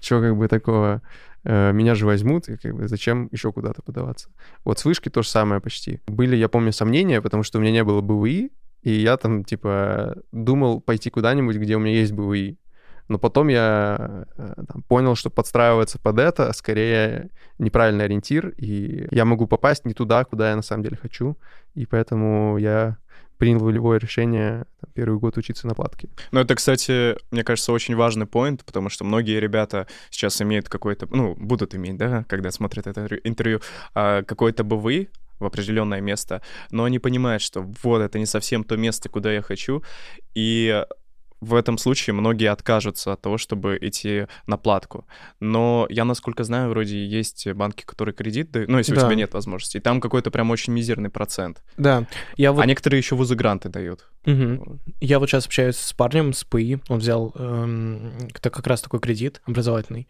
Че 0.00 0.20
как 0.20 0.36
бы 0.36 0.48
такого? 0.48 1.02
Э, 1.44 1.72
Меня 1.72 1.94
же 1.96 2.06
возьмут, 2.06 2.48
и 2.48 2.56
как 2.56 2.74
бы 2.76 2.86
зачем 2.88 3.28
еще 3.32 3.50
куда-то 3.52 3.82
подаваться? 3.82 4.28
Вот 4.64 4.78
с 4.78 4.84
вышки 4.84 5.08
то 5.08 5.22
же 5.22 5.28
самое 5.28 5.60
почти. 5.60 6.00
Были, 6.06 6.36
я 6.36 6.48
помню, 6.48 6.72
сомнения, 6.72 7.20
потому 7.20 7.42
что 7.42 7.58
у 7.58 7.60
меня 7.60 7.72
не 7.72 7.82
было 7.84 8.00
БВИ, 8.00 8.50
и 8.82 8.92
я 8.92 9.16
там, 9.16 9.44
типа, 9.44 10.16
думал 10.32 10.80
пойти 10.80 11.10
куда-нибудь, 11.10 11.56
где 11.56 11.76
у 11.76 11.78
меня 11.78 11.94
есть 11.94 12.12
БВИ. 12.12 12.58
Но 13.08 13.18
потом 13.18 13.48
я 13.48 14.26
э, 14.36 14.64
там, 14.66 14.82
понял, 14.82 15.16
что 15.16 15.28
подстраиваться 15.28 15.98
под 15.98 16.18
это 16.18 16.52
скорее 16.52 17.30
неправильный 17.58 18.04
ориентир, 18.04 18.50
и 18.56 19.06
я 19.10 19.24
могу 19.24 19.46
попасть 19.46 19.84
не 19.84 19.92
туда, 19.92 20.24
куда 20.24 20.50
я 20.50 20.56
на 20.56 20.62
самом 20.62 20.84
деле 20.84 20.96
хочу. 20.96 21.36
И 21.74 21.84
поэтому 21.84 22.58
я 22.58 22.96
принял 23.38 23.58
волевое 23.58 23.98
решение 23.98 24.66
там, 24.80 24.90
первый 24.94 25.18
год 25.18 25.36
учиться 25.36 25.66
на 25.66 25.74
платке. 25.74 26.08
Ну, 26.30 26.40
это, 26.40 26.54
кстати, 26.54 27.16
мне 27.32 27.42
кажется, 27.42 27.72
очень 27.72 27.96
важный 27.96 28.26
поинт, 28.26 28.64
потому 28.64 28.88
что 28.88 29.04
многие 29.04 29.40
ребята 29.40 29.88
сейчас 30.10 30.40
имеют 30.40 30.68
какой-то, 30.68 31.08
ну, 31.10 31.34
будут 31.34 31.74
иметь, 31.74 31.96
да, 31.96 32.24
когда 32.28 32.52
смотрят 32.52 32.86
это 32.86 33.04
интервью- 33.24 33.60
а, 33.94 34.22
какой-то 34.22 34.62
БВИ 34.62 35.08
в 35.42 35.46
определенное 35.46 36.00
место, 36.00 36.40
но 36.70 36.84
они 36.84 36.98
понимают, 36.98 37.42
что 37.42 37.62
вот 37.82 38.00
это 38.00 38.18
не 38.18 38.26
совсем 38.26 38.64
то 38.64 38.76
место, 38.76 39.08
куда 39.08 39.32
я 39.32 39.42
хочу, 39.42 39.82
и 40.34 40.84
в 41.40 41.56
этом 41.56 41.76
случае 41.76 42.14
многие 42.14 42.48
откажутся 42.48 43.12
от 43.12 43.20
того, 43.20 43.36
чтобы 43.36 43.76
идти 43.80 44.26
на 44.46 44.56
платку. 44.56 45.06
Но 45.40 45.88
я, 45.90 46.04
насколько 46.04 46.44
знаю, 46.44 46.70
вроде 46.70 47.04
есть 47.04 47.48
банки, 47.52 47.82
которые 47.84 48.14
кредит 48.14 48.52
дают, 48.52 48.68
ну, 48.70 48.78
если 48.78 48.92
у 48.92 48.96
Да. 48.96 49.02
тебя 49.06 49.16
нет 49.16 49.34
возможности, 49.34 49.78
и 49.78 49.80
там 49.80 50.00
какой-то 50.00 50.30
прям 50.30 50.52
очень 50.52 50.72
мизерный 50.72 51.10
процент. 51.10 51.60
Да, 51.76 52.06
я 52.36 52.52
вот... 52.52 52.62
А 52.62 52.66
некоторые 52.66 52.98
еще 52.98 53.16
вузы 53.16 53.34
гранты 53.34 53.68
дают. 53.68 54.08
Мгм. 54.24 54.78
Я 55.00 55.18
вот 55.18 55.28
сейчас 55.28 55.46
общаюсь 55.46 55.76
с 55.76 55.92
парнем 55.92 56.32
с 56.32 56.44
ПИ, 56.44 56.78
он 56.88 56.98
взял 56.98 57.32
эм, 57.34 58.12
это 58.32 58.50
как 58.50 58.68
раз 58.68 58.80
такой 58.80 59.00
кредит 59.00 59.42
образовательный. 59.44 60.06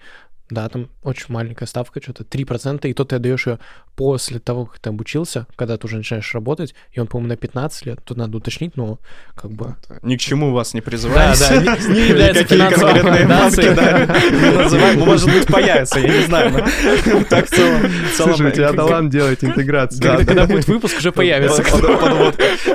Да, 0.53 0.69
там 0.69 0.91
очень 1.03 1.27
маленькая 1.29 1.65
ставка, 1.65 2.03
что-то 2.03 2.25
3%, 2.25 2.87
и 2.87 2.93
то 2.93 3.05
ты 3.07 3.17
отдаешь 3.17 3.47
ее 3.47 3.59
после 3.97 4.38
того, 4.38 4.67
как 4.67 4.81
ты 4.81 4.91
обучился, 4.91 5.47
когда 5.57 5.79
ты 5.79 5.87
уже 5.87 5.97
начинаешь 5.97 6.35
работать, 6.35 6.75
и 6.93 7.01
он, 7.01 7.07
по-моему, 7.07 7.29
на 7.31 7.37
15 7.37 7.87
лет, 7.87 8.01
тут 8.05 8.19
надо 8.19 8.37
уточнить, 8.37 8.77
но 8.77 8.99
как 9.35 9.51
бы... 9.51 9.77
Ни 10.03 10.17
к 10.17 10.21
чему 10.21 10.53
вас 10.53 10.75
не 10.75 10.81
Да, 10.81 10.85
призываю. 10.85 11.35
да, 11.38 11.57
не, 11.57 11.95
не 11.95 12.01
является 12.09 12.45
финансовой 12.45 12.93
конкретные 12.93 13.23
рекомендацией. 13.23 13.75
банки, 13.75 14.99
да. 14.99 15.05
Может 15.07 15.31
быть, 15.33 15.47
появится, 15.47 16.01
я 16.01 16.09
не 16.19 16.25
знаю. 16.25 16.53
Так 17.31 17.47
в 17.47 17.51
целом... 17.51 17.81
в 17.81 18.17
целом, 18.17 18.35
Слушай, 18.35 18.49
у 18.49 18.51
тебя 18.51 18.73
талант 18.75 19.11
делать 19.11 19.43
интеграцию. 19.45 20.03
Да, 20.03 20.17
Когда 20.19 20.47
будет 20.47 20.67
выпуск, 20.69 20.99
уже 20.99 21.12
появится. 21.12 21.62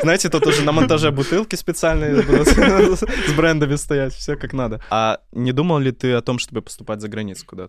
Знаете, 0.02 0.30
тут 0.30 0.48
уже 0.48 0.64
на 0.64 0.72
монтаже 0.72 1.12
бутылки 1.12 1.56
специальные 1.56 2.24
будут 2.24 2.48
с 3.28 3.34
брендами 3.36 3.76
стоять, 3.76 4.14
все 4.14 4.36
как 4.36 4.54
надо. 4.54 4.82
А 4.90 5.20
не 5.32 5.52
думал 5.52 5.78
ли 5.80 5.92
ты 5.92 6.14
о 6.14 6.22
том, 6.22 6.40
чтобы 6.40 6.62
поступать 6.62 7.02
за 7.02 7.08
границу 7.08 7.46
куда-то? 7.46 7.67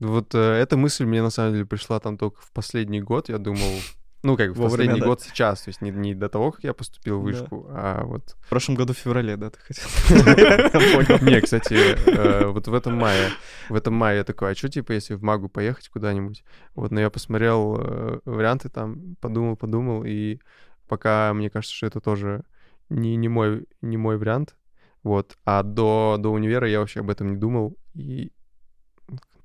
Вот 0.00 0.34
э, 0.34 0.38
эта 0.38 0.76
мысль 0.76 1.04
мне 1.04 1.22
на 1.22 1.30
самом 1.30 1.52
деле 1.52 1.66
пришла 1.66 2.00
там 2.00 2.16
только 2.16 2.40
в 2.40 2.50
последний 2.52 3.02
год, 3.02 3.28
я 3.28 3.36
думал, 3.36 3.70
ну 4.22 4.36
как 4.36 4.52
в 4.52 4.54
Вовремя, 4.54 4.70
последний 4.70 5.00
да. 5.00 5.06
год 5.06 5.20
сейчас, 5.20 5.62
то 5.62 5.68
есть 5.68 5.82
не, 5.82 5.90
не 5.90 6.14
до 6.14 6.30
того, 6.30 6.52
как 6.52 6.64
я 6.64 6.72
поступил 6.72 7.20
в 7.20 7.24
Да. 7.24 7.38
вышку, 7.38 7.66
а 7.68 8.04
вот... 8.04 8.34
В 8.40 8.48
прошлом 8.48 8.76
году 8.76 8.94
в 8.94 8.96
феврале, 8.96 9.36
да, 9.36 9.50
ты 9.50 9.58
хотел? 9.60 9.84
Не, 11.22 11.40
кстати, 11.42 11.74
э, 11.74 12.46
вот 12.46 12.66
в 12.66 12.74
этом 12.74 12.96
мае, 12.96 13.28
в 13.68 13.74
этом 13.74 13.92
мае 13.92 14.18
я 14.18 14.24
такой, 14.24 14.52
а 14.52 14.54
что 14.54 14.70
типа, 14.70 14.92
если 14.92 15.14
в 15.14 15.22
Магу 15.22 15.50
поехать 15.50 15.88
куда-нибудь? 15.90 16.44
Вот, 16.74 16.90
но 16.90 17.00
я 17.00 17.10
посмотрел 17.10 17.76
э, 17.78 18.20
варианты 18.24 18.70
там, 18.70 19.16
подумал, 19.20 19.56
подумал, 19.56 20.04
и 20.04 20.40
пока 20.88 21.32
мне 21.34 21.50
кажется, 21.50 21.76
что 21.76 21.86
это 21.86 22.00
тоже 22.00 22.44
не, 22.88 23.16
не, 23.16 23.28
мой, 23.28 23.66
не 23.82 23.98
мой 23.98 24.16
вариант, 24.16 24.56
вот, 25.02 25.36
а 25.44 25.62
до, 25.62 26.16
до 26.18 26.30
универа 26.30 26.66
я 26.66 26.80
вообще 26.80 27.00
об 27.00 27.10
этом 27.10 27.32
не 27.32 27.36
думал, 27.36 27.76
и 27.94 28.32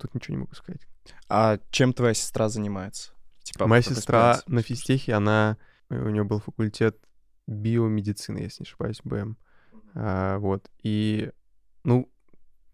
тут 0.06 0.15
ничего 0.15 0.36
не 0.36 0.41
могу 0.41 0.56
сказать. 0.56 0.82
А 1.30 1.60
чем 1.72 1.94
твоя 1.94 2.13
сестра 2.13 2.50
занимается? 2.50 3.12
Типа, 3.44 3.68
Моя 3.68 3.82
сестра 3.82 4.41
на 4.48 4.62
физтехе, 4.62 5.13
она, 5.13 5.58
э, 5.89 6.02
у 6.02 6.10
нее 6.10 6.24
был 6.24 6.39
факультет 6.39 6.98
биомедицины, 7.48 8.39
если 8.39 8.63
не 8.63 8.68
ошибаюсь, 8.68 9.02
БМ. 9.04 9.38
А, 9.94 10.39
вот, 10.39 10.70
и, 10.84 11.32
ну, 11.84 12.10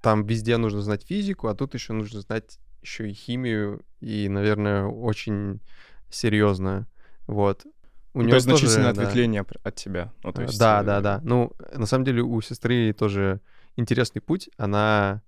там 0.01 0.25
везде 0.25 0.57
нужно 0.57 0.81
знать 0.81 1.05
физику, 1.05 1.47
а 1.47 1.55
тут 1.55 1.73
еще 1.73 1.93
нужно 1.93 2.21
знать 2.21 2.57
еще 2.81 3.09
и 3.09 3.13
химию, 3.13 3.83
и, 3.99 4.27
наверное, 4.29 4.85
очень 4.85 5.61
серьезно, 6.09 6.87
вот. 7.27 7.65
у 8.13 8.19
Ну, 8.19 8.23
нее 8.23 8.31
то 8.31 8.35
есть 8.37 8.47
тоже, 8.47 8.67
значительное 8.67 8.93
да. 8.93 9.01
ответвление 9.01 9.45
от 9.63 9.75
тебя. 9.75 10.11
Ну, 10.23 10.31
то 10.33 10.41
Э, 10.41 10.45
есть, 10.45 10.57
Да, 10.59 10.81
э, 10.81 10.85
да, 10.85 11.01
да. 11.01 11.21
Ну, 11.23 11.51
на 11.73 11.85
самом 11.85 12.05
деле 12.05 12.21
у 12.23 12.41
сестры 12.41 12.91
тоже 12.93 13.39
интересный 13.75 14.21
путь. 14.21 14.49
Она... 14.57 15.21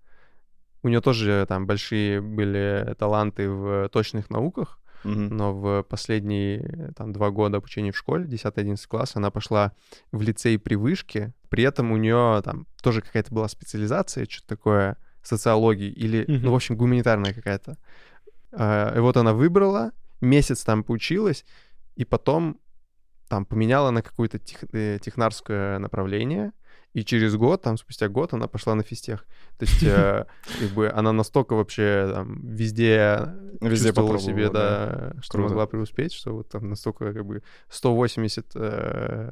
У 0.83 0.89
нее 0.89 1.01
тоже 1.01 1.45
там 1.47 1.65
большие 1.65 2.21
были 2.21 2.95
таланты 2.99 3.49
в 3.49 3.89
точных 3.89 4.29
науках, 4.29 4.79
мгм. 5.03 5.35
но 5.37 5.53
в 5.53 5.83
последние 5.83 6.93
там 6.95 7.13
два 7.13 7.29
года 7.31 7.57
обучения 7.57 7.91
в 7.91 7.97
школе, 7.97 8.25
10-11 8.25 8.87
класс, 8.87 9.15
она 9.15 9.31
пошла 9.31 9.71
в 10.11 10.21
лицей 10.21 10.59
при 10.59 10.75
вышке. 10.75 11.33
При 11.49 11.63
этом 11.63 11.91
у 11.91 11.97
нее 11.97 12.41
там 12.43 12.67
тоже 12.81 13.01
какая-то 13.01 13.33
была 13.33 13.47
специализация, 13.47 14.25
что-то 14.29 14.47
такое, 14.47 14.97
социологии 15.21 15.89
или, 15.89 16.25
Мгм. 16.27 16.43
ну, 16.45 16.51
в 16.51 16.55
общем, 16.55 16.75
гуманитарная 16.75 17.33
какая-то. 17.33 17.77
А, 18.51 18.93
И 18.95 18.99
вот 18.99 19.15
она 19.15 19.33
выбрала, 19.33 19.91
месяц 20.19 20.63
там 20.65 20.83
поучилась, 20.83 21.45
и 21.95 22.03
потом 22.05 22.59
там 23.29 23.45
поменяла 23.45 23.89
на 23.91 24.01
какое-то 24.01 24.37
тех- 24.37 24.65
э, 24.73 24.99
технарское 25.01 25.79
направление, 25.79 26.51
и 26.93 27.03
через 27.03 27.35
год, 27.35 27.61
там 27.61 27.77
спустя 27.77 28.07
год, 28.07 28.33
она 28.33 28.47
пошла 28.47 28.75
на 28.75 28.83
физтех. 28.83 29.25
То 29.57 29.65
есть, 29.65 29.83
э, 29.83 30.25
как 30.59 30.69
бы 30.69 30.89
она 30.89 31.11
настолько 31.11 31.55
вообще 31.55 32.09
там 32.13 32.41
везде, 32.47 33.29
Везде 33.61 33.87
чувствовала 33.89 34.19
себе, 34.19 34.47
попробовала, 34.47 35.13
да, 35.13 35.21
что 35.21 35.31
Круто. 35.33 35.49
могла 35.49 35.65
преуспеть, 35.67 36.13
что 36.13 36.33
вот 36.33 36.49
там 36.49 36.69
настолько 36.69 37.13
как 37.13 37.25
бы 37.25 37.41
180 37.69 38.45
э, 38.55 39.29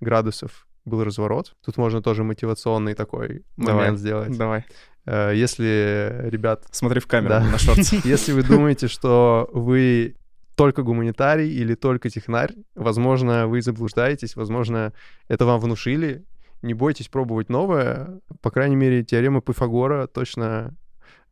градусов 0.00 0.66
был 0.84 1.04
разворот. 1.04 1.54
Тут 1.64 1.76
можно 1.76 2.02
тоже 2.02 2.24
мотивационный 2.24 2.94
такой 2.94 3.42
Давай. 3.56 3.74
момент 3.74 3.98
сделать. 3.98 4.36
Давай. 4.36 4.64
Э, 5.06 5.32
Если, 5.34 6.22
ребят, 6.28 6.66
Смотри 6.70 7.00
в 7.00 7.06
камеру 7.06 7.30
Да. 7.30 7.40
на 7.40 7.58
шорт. 7.58 7.78
если 8.04 8.32
вы 8.32 8.42
думаете, 8.42 8.88
что 8.88 9.48
вы 9.52 10.14
только 10.56 10.82
гуманитарий 10.82 11.50
или 11.50 11.74
только 11.74 12.10
технарь, 12.10 12.52
возможно, 12.74 13.46
вы 13.46 13.62
заблуждаетесь, 13.62 14.34
возможно, 14.36 14.92
это 15.28 15.46
вам 15.46 15.60
внушили. 15.60 16.24
Не 16.62 16.74
бойтесь 16.74 17.08
пробовать 17.08 17.48
новое. 17.48 18.20
По 18.40 18.50
крайней 18.50 18.76
мере, 18.76 19.04
теорема 19.04 19.40
Пифагора 19.40 20.06
точно 20.06 20.76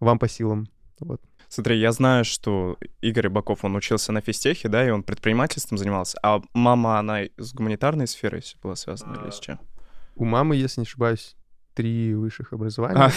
вам 0.00 0.18
по 0.18 0.28
силам. 0.28 0.68
Вот. 1.00 1.20
Смотри, 1.48 1.78
я 1.78 1.92
знаю, 1.92 2.24
что 2.24 2.76
Игорь 3.00 3.24
Рыбаков, 3.24 3.64
он 3.64 3.76
учился 3.76 4.12
на 4.12 4.20
физтехе, 4.20 4.68
да, 4.68 4.86
и 4.86 4.90
он 4.90 5.02
предпринимательством 5.02 5.78
занимался. 5.78 6.18
А 6.22 6.42
мама, 6.54 6.98
она 6.98 7.22
с 7.36 7.54
гуманитарной 7.54 8.06
сферой 8.06 8.42
была 8.62 8.76
связана 8.76 9.20
или 9.22 9.30
с 9.30 9.38
чем? 9.38 9.60
У 10.16 10.24
мамы, 10.24 10.56
если 10.56 10.80
не 10.80 10.86
ошибаюсь, 10.86 11.36
три 11.76 12.14
высших 12.14 12.52
образования. 12.52 12.98
А. 13.00 13.10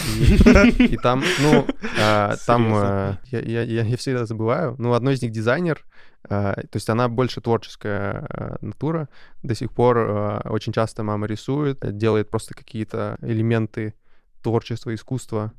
И, 0.78 0.84
и 0.92 0.96
там, 0.98 1.24
ну, 1.40 1.66
а, 1.98 2.36
там 2.46 2.72
а, 2.74 3.18
я, 3.32 3.40
я, 3.40 3.62
я- 3.82 3.96
всегда 3.96 4.26
забываю. 4.26 4.76
Ну, 4.78 4.92
одно 4.92 5.10
из 5.10 5.22
них 5.22 5.32
дизайнер. 5.32 5.82
а, 6.28 6.52
то 6.54 6.76
есть 6.76 6.88
она 6.90 7.08
больше 7.08 7.40
творческая 7.40 8.26
а, 8.28 8.56
натура. 8.60 9.08
До 9.42 9.54
сих 9.54 9.72
пор 9.72 9.96
а, 9.98 10.40
очень 10.50 10.72
часто 10.72 11.02
мама 11.02 11.26
рисует, 11.26 11.78
делает 11.96 12.28
просто 12.30 12.54
какие-то 12.54 13.16
элементы 13.22 13.94
творчества, 14.42 14.94
искусства. 14.94 15.52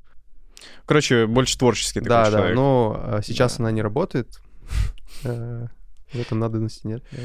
Короче, 0.86 1.26
больше 1.26 1.58
творческий 1.58 2.02
такой 2.02 2.10
да, 2.10 2.26
да. 2.26 2.32
человек. 2.38 2.56
Но 2.56 2.96
а, 3.04 3.22
сейчас 3.24 3.58
Да. 3.58 3.64
она 3.64 3.72
не 3.72 3.82
работает. 3.82 4.40
Э, 5.24 5.68
В 6.14 6.20
этом 6.20 6.38
надобности 6.40 6.86
нет. 6.88 7.04
да. 7.12 7.18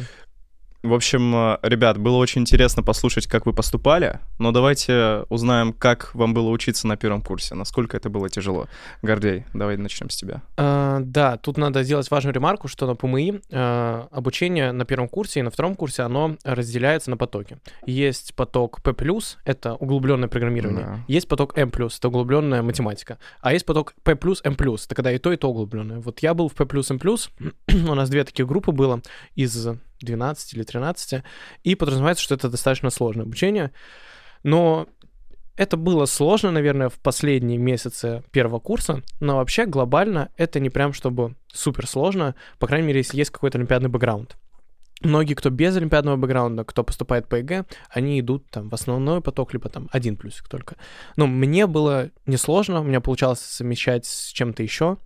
В 0.86 0.94
общем, 0.94 1.34
э, 1.34 1.58
ребят, 1.62 1.98
было 1.98 2.16
очень 2.16 2.42
интересно 2.42 2.80
послушать, 2.80 3.26
как 3.26 3.44
вы 3.44 3.52
поступали, 3.52 4.20
но 4.38 4.52
давайте 4.52 5.24
узнаем, 5.30 5.72
как 5.72 6.14
вам 6.14 6.32
было 6.32 6.48
учиться 6.50 6.86
на 6.86 6.96
первом 6.96 7.22
курсе, 7.22 7.56
насколько 7.56 7.96
это 7.96 8.08
было 8.08 8.30
тяжело. 8.30 8.68
Гордей, 9.02 9.46
давай 9.52 9.76
начнем 9.76 10.10
с 10.10 10.16
тебя. 10.16 10.42
А, 10.56 11.00
да, 11.00 11.38
тут 11.38 11.58
надо 11.58 11.82
сделать 11.82 12.08
важную 12.08 12.34
ремарку, 12.34 12.68
что 12.68 12.86
на 12.86 12.94
ПМИ 12.94 13.40
а, 13.50 14.06
обучение 14.12 14.70
на 14.70 14.84
первом 14.84 15.08
курсе 15.08 15.40
и 15.40 15.42
на 15.42 15.50
втором 15.50 15.74
курсе, 15.74 16.02
оно 16.02 16.36
разделяется 16.44 17.10
на 17.10 17.16
потоки. 17.16 17.58
Есть 17.84 18.36
поток 18.36 18.80
P+, 18.80 18.94
это 19.44 19.74
углубленное 19.74 20.28
программирование. 20.28 20.84
Да. 20.84 20.98
Есть 21.08 21.26
поток 21.26 21.58
M+, 21.58 21.68
это 21.68 22.08
углубленная 22.08 22.62
математика. 22.62 23.18
А 23.40 23.52
есть 23.52 23.66
поток 23.66 23.94
P+, 24.04 24.12
M+, 24.12 24.54
это 24.54 24.94
когда 24.94 25.10
и 25.10 25.18
то, 25.18 25.32
и 25.32 25.36
то 25.36 25.50
углубленное. 25.50 25.98
Вот 25.98 26.20
я 26.20 26.32
был 26.32 26.48
в 26.48 26.54
P+, 26.54 26.64
M+, 26.64 27.00
у 27.90 27.94
нас 27.94 28.08
две 28.08 28.22
таких 28.22 28.46
группы 28.46 28.70
было 28.70 29.02
из 29.34 29.66
12 30.00 30.54
или 30.54 30.62
13, 30.62 31.22
и 31.64 31.74
подразумевается, 31.74 32.22
что 32.22 32.34
это 32.34 32.48
достаточно 32.48 32.90
сложное 32.90 33.24
обучение. 33.24 33.72
Но 34.42 34.88
это 35.56 35.76
было 35.76 36.06
сложно, 36.06 36.50
наверное, 36.50 36.88
в 36.88 36.98
последние 37.00 37.58
месяцы 37.58 38.22
первого 38.30 38.58
курса, 38.58 39.02
но 39.20 39.36
вообще 39.36 39.64
глобально 39.66 40.30
это 40.36 40.60
не 40.60 40.70
прям 40.70 40.92
чтобы 40.92 41.34
супер 41.48 41.86
сложно, 41.86 42.34
по 42.58 42.66
крайней 42.66 42.88
мере, 42.88 43.00
если 43.00 43.16
есть 43.16 43.30
какой-то 43.30 43.56
олимпиадный 43.58 43.88
бэкграунд. 43.88 44.36
Многие, 45.02 45.34
кто 45.34 45.50
без 45.50 45.76
олимпиадного 45.76 46.16
бэкграунда, 46.16 46.64
кто 46.64 46.82
поступает 46.82 47.28
по 47.28 47.36
ЕГЭ, 47.36 47.66
они 47.90 48.18
идут 48.18 48.48
там 48.50 48.70
в 48.70 48.74
основной 48.74 49.20
поток, 49.20 49.52
либо 49.52 49.68
там 49.68 49.90
один 49.92 50.16
плюсик 50.16 50.48
только. 50.48 50.76
Но 51.16 51.26
мне 51.26 51.66
было 51.66 52.10
несложно, 52.24 52.80
у 52.80 52.84
меня 52.84 53.02
получалось 53.02 53.40
совмещать 53.40 54.06
с 54.06 54.28
чем-то 54.28 54.62
еще, 54.62 54.96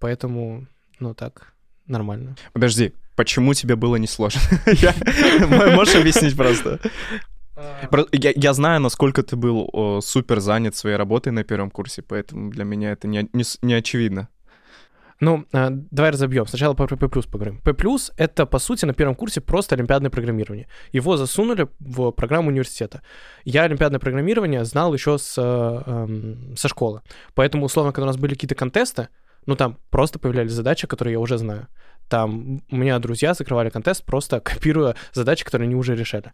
поэтому, 0.00 0.66
ну 0.98 1.14
так, 1.14 1.53
нормально. 1.86 2.36
Подожди, 2.52 2.92
почему 3.16 3.54
тебе 3.54 3.76
было 3.76 3.96
несложно? 3.96 4.40
Можешь 5.74 5.96
объяснить 5.96 6.36
просто? 6.36 6.80
Про- 7.90 8.06
Я, 8.12 8.32
я 8.34 8.52
знаю, 8.52 8.80
насколько 8.80 9.22
ты 9.22 9.36
был 9.36 9.68
о, 9.72 10.00
супер 10.00 10.40
занят 10.40 10.74
своей 10.76 10.96
работой 10.96 11.32
на 11.32 11.44
первом 11.44 11.70
курсе, 11.70 12.02
поэтому 12.02 12.50
для 12.50 12.64
меня 12.64 12.92
это 12.92 13.06
не, 13.08 13.28
не, 13.32 13.44
не 13.62 13.74
очевидно. 13.74 14.28
Ну, 15.20 15.46
а, 15.52 15.68
давай 15.70 16.10
разобьем. 16.10 16.46
Сначала 16.46 16.74
про 16.74 16.86
P++ 16.88 16.96
поговорим. 17.08 17.60
P+, 17.60 17.72
это, 18.16 18.46
по 18.46 18.58
сути, 18.58 18.84
на 18.84 18.92
первом 18.94 19.14
курсе 19.14 19.40
просто 19.40 19.76
олимпиадное 19.76 20.10
программирование. 20.10 20.66
Его 20.92 21.16
засунули 21.16 21.68
в 21.78 22.10
программу 22.10 22.48
университета. 22.48 23.00
Я 23.44 23.62
олимпиадное 23.62 24.00
программирование 24.00 24.64
знал 24.64 24.92
еще 24.92 25.16
с, 25.18 25.34
э, 25.38 25.42
эм, 25.86 26.56
со 26.56 26.68
школы. 26.68 27.02
Поэтому, 27.34 27.66
условно, 27.66 27.92
когда 27.92 28.04
у 28.04 28.08
нас 28.08 28.16
были 28.16 28.34
какие-то 28.34 28.56
контесты, 28.56 29.08
ну, 29.46 29.56
там 29.56 29.78
просто 29.90 30.18
появлялись 30.18 30.52
задачи, 30.52 30.86
которые 30.86 31.12
я 31.12 31.20
уже 31.20 31.38
знаю. 31.38 31.68
Там 32.08 32.62
у 32.70 32.76
меня 32.76 32.98
друзья 32.98 33.34
закрывали 33.34 33.70
контест, 33.70 34.04
просто 34.04 34.40
копируя 34.44 34.94
задачи, 35.12 35.44
которые 35.44 35.66
они 35.66 35.74
уже 35.74 35.96
решали. 35.96 36.32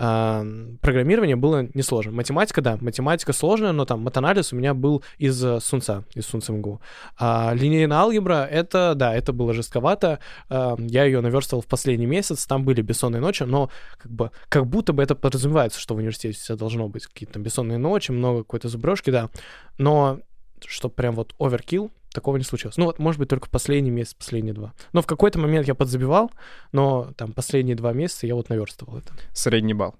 А, 0.00 0.46
программирование 0.80 1.34
было 1.34 1.68
несложно. 1.74 2.12
Математика, 2.12 2.60
да, 2.60 2.78
математика 2.80 3.32
сложная, 3.32 3.72
но 3.72 3.84
там 3.84 4.00
матанализ 4.00 4.52
у 4.52 4.56
меня 4.56 4.72
был 4.72 5.02
из 5.18 5.44
э, 5.44 5.58
Сунца, 5.60 6.04
из 6.14 6.24
Сунца 6.26 6.52
МГУ. 6.52 6.80
А 7.18 7.52
линейная 7.52 7.96
алгебра, 7.96 8.46
это, 8.48 8.94
да, 8.94 9.12
это 9.12 9.32
было 9.32 9.52
жестковато. 9.52 10.20
А, 10.48 10.76
я 10.78 11.04
ее 11.04 11.20
наверстывал 11.20 11.62
в 11.62 11.66
последний 11.66 12.06
месяц, 12.06 12.46
там 12.46 12.64
были 12.64 12.80
бессонные 12.80 13.20
ночи, 13.20 13.42
но 13.42 13.70
как 14.00 14.12
бы, 14.12 14.30
как 14.48 14.66
будто 14.68 14.92
бы 14.92 15.02
это 15.02 15.16
подразумевается, 15.16 15.80
что 15.80 15.94
в 15.94 15.98
университете 15.98 16.38
все 16.38 16.54
должно 16.54 16.88
быть 16.88 17.06
какие-то 17.06 17.40
бессонные 17.40 17.78
ночи, 17.78 18.12
много 18.12 18.44
какой-то 18.44 18.68
зубрежки, 18.68 19.10
да. 19.10 19.30
Но 19.78 20.20
что 20.64 20.88
прям 20.88 21.16
вот 21.16 21.34
оверкилл, 21.40 21.90
такого 22.12 22.36
не 22.36 22.44
случилось. 22.44 22.76
Ну 22.76 22.86
вот, 22.86 22.98
может 22.98 23.18
быть, 23.18 23.28
только 23.28 23.48
последний 23.48 23.90
месяц, 23.90 24.14
последние 24.14 24.54
два. 24.54 24.74
Но 24.92 25.02
в 25.02 25.06
какой-то 25.06 25.38
момент 25.38 25.66
я 25.68 25.74
подзабивал, 25.74 26.30
но 26.72 27.12
там 27.16 27.32
последние 27.32 27.76
два 27.76 27.92
месяца 27.92 28.26
я 28.26 28.34
вот 28.34 28.48
наверстывал 28.48 28.98
это. 28.98 29.12
Средний 29.32 29.74
балл. 29.74 29.94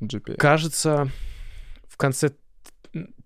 GPA. 0.00 0.36
Кажется, 0.36 1.08
в 1.86 1.96
конце 1.96 2.30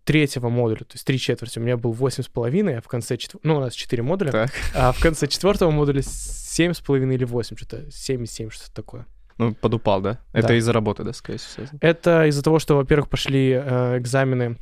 третьего 0.04 0.48
модуля, 0.48 0.80
то 0.84 0.92
есть 0.92 1.04
три 1.04 1.18
четверти, 1.18 1.58
у 1.58 1.62
меня 1.62 1.76
был 1.76 1.90
восемь 1.92 2.22
с 2.22 2.28
половиной, 2.28 2.78
а 2.78 2.80
в 2.80 2.86
конце 2.86 3.16
четвер... 3.16 3.40
ну, 3.42 3.56
у 3.56 3.60
нас 3.60 3.74
четыре 3.74 4.02
модуля, 4.04 4.30
Так. 4.30 4.50
а 4.74 4.92
в 4.92 5.00
конце 5.00 5.26
четвертого 5.26 5.70
модуля 5.72 6.02
семь 6.02 6.72
с 6.72 6.80
половиной 6.80 7.16
или 7.16 7.24
восемь, 7.24 7.56
что-то 7.56 7.90
семь 7.90 8.22
и 8.22 8.26
семь, 8.26 8.50
что-то 8.50 8.72
такое. 8.72 9.06
Ну, 9.38 9.54
подупал, 9.54 10.00
да? 10.00 10.20
Это 10.32 10.48
Да. 10.48 10.54
из-за 10.58 10.72
работы, 10.72 11.02
да, 11.02 11.12
скорее 11.12 11.38
всего. 11.38 11.66
Это 11.80 12.26
из-за 12.26 12.42
того, 12.42 12.58
что, 12.58 12.76
во-первых, 12.76 13.10
пошли 13.10 13.50
э, 13.50 13.98
экзамены 13.98 14.56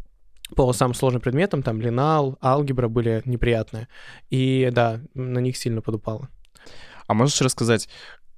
по 0.54 0.72
самым 0.72 0.94
сложным 0.94 1.20
предметам, 1.20 1.62
там 1.62 1.80
линал, 1.80 2.38
алгебра 2.42 2.88
были 2.88 3.22
неприятные. 3.24 3.88
И 4.30 4.70
да, 4.72 5.00
на 5.14 5.38
них 5.38 5.56
сильно 5.56 5.80
подупало. 5.80 6.28
А 7.06 7.14
можешь 7.14 7.40
рассказать, 7.40 7.88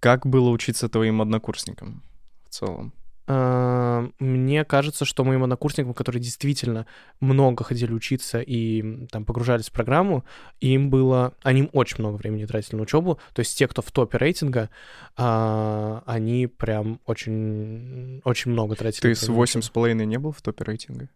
как 0.00 0.26
было 0.26 0.50
учиться 0.50 0.88
твоим 0.88 1.20
однокурсникам 1.20 2.02
в 2.48 2.50
целом? 2.50 2.92
А, 3.28 4.08
Мне 4.20 4.64
кажется, 4.64 5.04
что 5.04 5.24
моим 5.24 5.42
однокурсникам, 5.42 5.94
которые 5.94 6.22
действительно 6.22 6.86
много 7.18 7.64
ходили 7.64 7.92
учиться 7.92 8.40
и 8.40 9.06
там 9.08 9.24
погружались 9.24 9.68
в 9.68 9.72
программу, 9.72 10.24
им 10.60 10.90
было, 10.90 11.34
они 11.42 11.68
очень 11.72 11.98
много 11.98 12.16
времени 12.16 12.44
тратили 12.44 12.76
на 12.76 12.82
учебу. 12.82 13.18
То 13.34 13.40
есть 13.40 13.58
те, 13.58 13.66
кто 13.66 13.82
в 13.82 13.90
топе 13.90 14.18
рейтинга, 14.18 14.70
а, 15.16 16.04
они 16.06 16.46
прям 16.46 17.00
очень, 17.04 18.20
очень 18.24 18.52
много 18.52 18.76
тратили. 18.76 19.02
Ты 19.02 19.14
с 19.16 19.28
восемь 19.28 19.60
с 19.60 19.70
половиной 19.70 20.06
не 20.06 20.18
был 20.18 20.30
в 20.30 20.40
топе 20.40 20.64
рейтинга? 20.64 21.08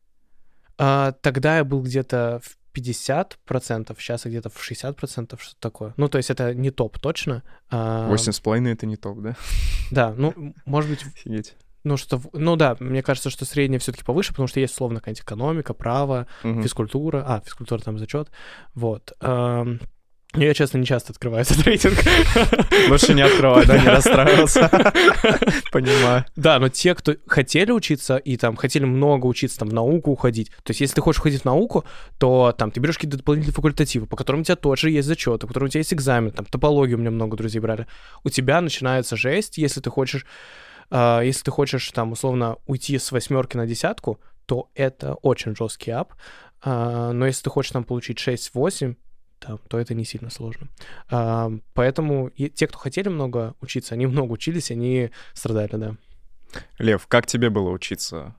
А, 0.81 1.13
Тогда 1.21 1.59
я 1.59 1.65
был 1.65 1.83
где-то 1.83 2.41
в 2.43 2.57
50%, 2.79 3.95
сейчас 3.99 4.25
я 4.25 4.31
где-то 4.31 4.49
в 4.51 4.57
60%, 4.57 4.97
что-то 4.97 5.61
такое. 5.61 5.95
Ну, 5.97 6.09
то 6.09 6.19
есть 6.19 6.31
это 6.31 6.55
не 6.55 6.71
топ 6.71 6.99
точно. 6.99 7.43
а, 7.71 8.09
Восемь 8.09 8.33
с 8.33 8.41
половиной— 8.41 8.73
это 8.75 8.87
не 8.87 8.97
топ, 8.97 9.19
да? 9.21 9.37
Да, 9.91 10.15
ну, 10.17 10.55
может 10.65 10.89
быть, 10.91 11.03
Офигеть. 11.05 11.57
ну, 11.85 11.97
что... 11.97 12.21
Ну, 12.33 12.57
да, 12.57 12.77
мне 12.81 13.03
кажется, 13.03 13.29
что 13.31 13.45
среднее 13.45 13.79
все 13.81 13.91
таки 13.93 14.05
повыше, 14.05 14.31
потому 14.31 14.47
что 14.49 14.61
есть, 14.61 14.73
условно, 14.75 15.01
какая-нибудь 15.01 15.23
экономика, 15.25 15.75
право, 15.75 16.27
Мгм. 16.45 16.63
физкультура. 16.63 17.25
А, 17.27 17.41
физкультура 17.41 17.81
там 17.81 17.99
зачет. 17.99 18.31
Вот. 18.75 19.13
Ну, 20.33 20.43
Я, 20.43 20.55
честно, 20.55 20.79
не 20.79 20.87
часто 20.87 21.13
открываю 21.13 21.43
этот 21.43 21.61
рейтинг. 21.67 21.99
Лучше 22.89 23.15
не 23.15 23.23
открывай, 23.23 23.67
да, 23.67 23.79
не 23.79 23.89
расстраивался. 23.89 24.69
Понимаю. 25.73 26.25
Да, 26.37 26.61
но 26.61 26.69
те, 26.69 26.95
кто 26.95 27.17
хотели 27.27 27.73
учиться 27.73 28.17
и 28.17 28.37
там 28.37 28.55
хотели 28.55 28.85
много 28.85 29.27
учиться, 29.27 29.59
там, 29.59 29.71
в 29.71 29.73
науку 29.73 30.13
уходить. 30.13 30.51
То 30.63 30.71
есть, 30.71 30.83
если 30.83 30.95
ты 30.95 31.01
хочешь 31.01 31.19
уходить 31.19 31.43
в 31.43 31.45
науку, 31.47 31.85
то 32.19 32.55
там 32.57 32.71
ты 32.71 32.79
берешь 32.79 32.95
какие-то 32.95 33.17
дополнительные 33.17 33.55
факультативы, 33.55 34.07
по 34.07 34.17
которым 34.17 34.43
у 34.43 34.45
тебя 34.45 34.55
тоже 34.55 34.91
есть 34.91 35.09
зачеты, 35.09 35.41
по 35.41 35.49
которым 35.49 35.67
у 35.67 35.71
тебя 35.71 35.81
есть 35.81 35.93
экзамен, 35.93 36.31
там, 36.31 36.45
топологию 36.45 36.97
у 36.97 37.01
меня 37.01 37.11
много 37.11 37.37
друзей 37.37 37.61
брали. 37.61 37.89
У 38.23 38.31
тебя 38.31 38.61
начинается 38.61 39.17
жесть, 39.17 39.59
если 39.59 39.81
ты 39.81 39.91
хочешь, 39.91 40.25
а, 40.91 41.23
если 41.23 41.43
ты 41.43 41.51
хочешь, 41.51 41.91
там, 41.91 42.13
условно, 42.13 42.57
уйти 42.67 42.99
с 42.99 43.11
восьмерки 43.11 43.57
на 43.57 43.67
десятку, 43.67 44.21
то 44.47 44.71
это 44.77 45.15
очень 45.15 45.57
жесткий 45.57 45.91
ап. 45.91 46.15
А, 46.63 47.11
но 47.11 47.27
если 47.27 47.43
ты 47.43 47.51
хочешь 47.51 47.73
там 47.73 47.83
получить 47.83 48.19
6-8, 48.19 48.95
там, 49.41 49.59
то 49.69 49.79
это 49.79 49.95
не 49.95 50.05
сильно 50.05 50.31
сложно. 50.31 50.69
А, 51.11 51.51
поэтому 51.75 52.29
и 52.29 52.49
те, 52.49 52.67
кто 52.67 52.79
хотели 52.79 53.09
много 53.09 53.55
учиться, 53.61 53.95
они 53.95 54.07
много 54.07 54.33
учились, 54.33 54.71
они 54.71 55.11
страдали, 55.35 55.77
да. 55.77 55.97
Лев, 56.79 57.07
как 57.07 57.27
тебе 57.27 57.51
было 57.51 57.71
учиться? 57.71 58.35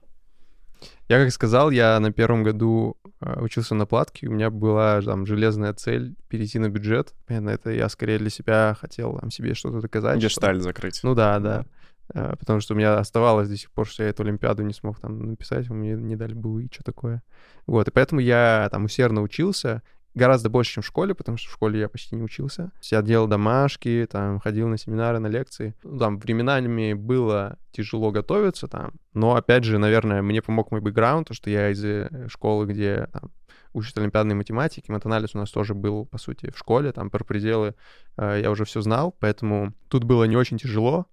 Я, 1.07 1.21
как 1.23 1.31
сказал, 1.31 1.71
я 1.71 1.99
на 1.99 2.11
первом 2.13 2.43
году 2.43 2.97
э, 3.19 3.39
учился 3.41 3.75
на 3.75 3.85
платке, 3.85 4.27
у 4.27 4.31
меня 4.31 4.49
была 4.49 5.01
там 5.01 5.25
железная 5.25 5.73
цель 5.73 6.15
перейти 6.29 6.57
на 6.57 6.69
бюджет. 6.69 7.13
Понятно, 7.27 7.49
это 7.49 7.69
я 7.71 7.89
скорее 7.89 8.17
для 8.17 8.29
себя 8.29 8.77
хотел 8.79 9.17
там 9.19 9.29
себе 9.29 9.53
что-то 9.53 9.81
доказать. 9.81 10.19
что- 10.19 10.27
Гештальт 10.27 10.61
закрыть. 10.63 10.99
Ну 11.03 11.13
да, 11.13 11.39
да. 11.39 11.65
Э, 12.13 12.35
Потому 12.39 12.61
что 12.61 12.73
у 12.73 12.77
меня 12.77 12.97
оставалось 12.97 13.49
до 13.49 13.57
сих 13.57 13.71
пор, 13.71 13.87
что 13.87 14.03
я 14.03 14.09
эту 14.09 14.23
Олимпиаду 14.23 14.63
не 14.63 14.73
смог 14.73 14.99
там 14.99 15.19
написать, 15.31 15.69
мне 15.69 15.93
не 15.93 16.15
дали 16.15 16.33
бы 16.33 16.63
и 16.63 16.69
что 16.71 16.83
такое. 16.83 17.21
Вот, 17.67 17.87
и 17.87 17.91
поэтому 17.91 18.21
я 18.21 18.67
там 18.71 18.85
усердно 18.85 19.21
учился, 19.21 19.81
гораздо 20.13 20.49
больше, 20.49 20.73
чем 20.73 20.83
в 20.83 20.87
школе, 20.87 21.15
потому 21.15 21.37
что 21.37 21.49
в 21.49 21.53
школе 21.53 21.79
я 21.79 21.89
почти 21.89 22.15
не 22.15 22.23
учился. 22.23 22.71
Я 22.83 23.01
делал 23.01 23.27
домашки, 23.27 24.07
там, 24.11 24.39
ходил 24.39 24.67
на 24.67 24.77
семинары, 24.77 25.19
на 25.19 25.27
лекции. 25.27 25.75
Ну, 25.83 25.97
Там 25.97 26.19
временами 26.19 26.93
было 26.93 27.57
тяжело 27.71 28.11
готовиться 28.11 28.67
там, 28.67 28.93
но, 29.13 29.35
опять 29.35 29.63
же, 29.63 29.77
наверное, 29.77 30.21
мне 30.21 30.41
помог 30.41 30.71
мой 30.71 30.81
бэкграунд, 30.81 31.27
то, 31.27 31.33
что 31.33 31.49
я 31.49 31.69
из 31.69 31.83
э, 31.83 32.27
школы, 32.29 32.65
где 32.65 33.07
там, 33.13 33.31
учат 33.73 33.97
олимпиадной 33.97 34.35
математики, 34.35 34.91
матанализ 34.91 35.35
у 35.35 35.37
нас 35.37 35.49
тоже 35.51 35.73
был, 35.73 36.05
по 36.05 36.17
сути, 36.17 36.51
в 36.51 36.57
школе, 36.57 36.91
там, 36.91 37.09
про 37.09 37.23
пределы 37.23 37.75
э, 38.17 38.39
я 38.43 38.51
уже 38.51 38.65
все 38.65 38.81
знал, 38.81 39.15
поэтому 39.19 39.73
тут 39.87 40.03
было 40.03 40.25
не 40.25 40.35
очень 40.35 40.57
тяжело. 40.57 41.07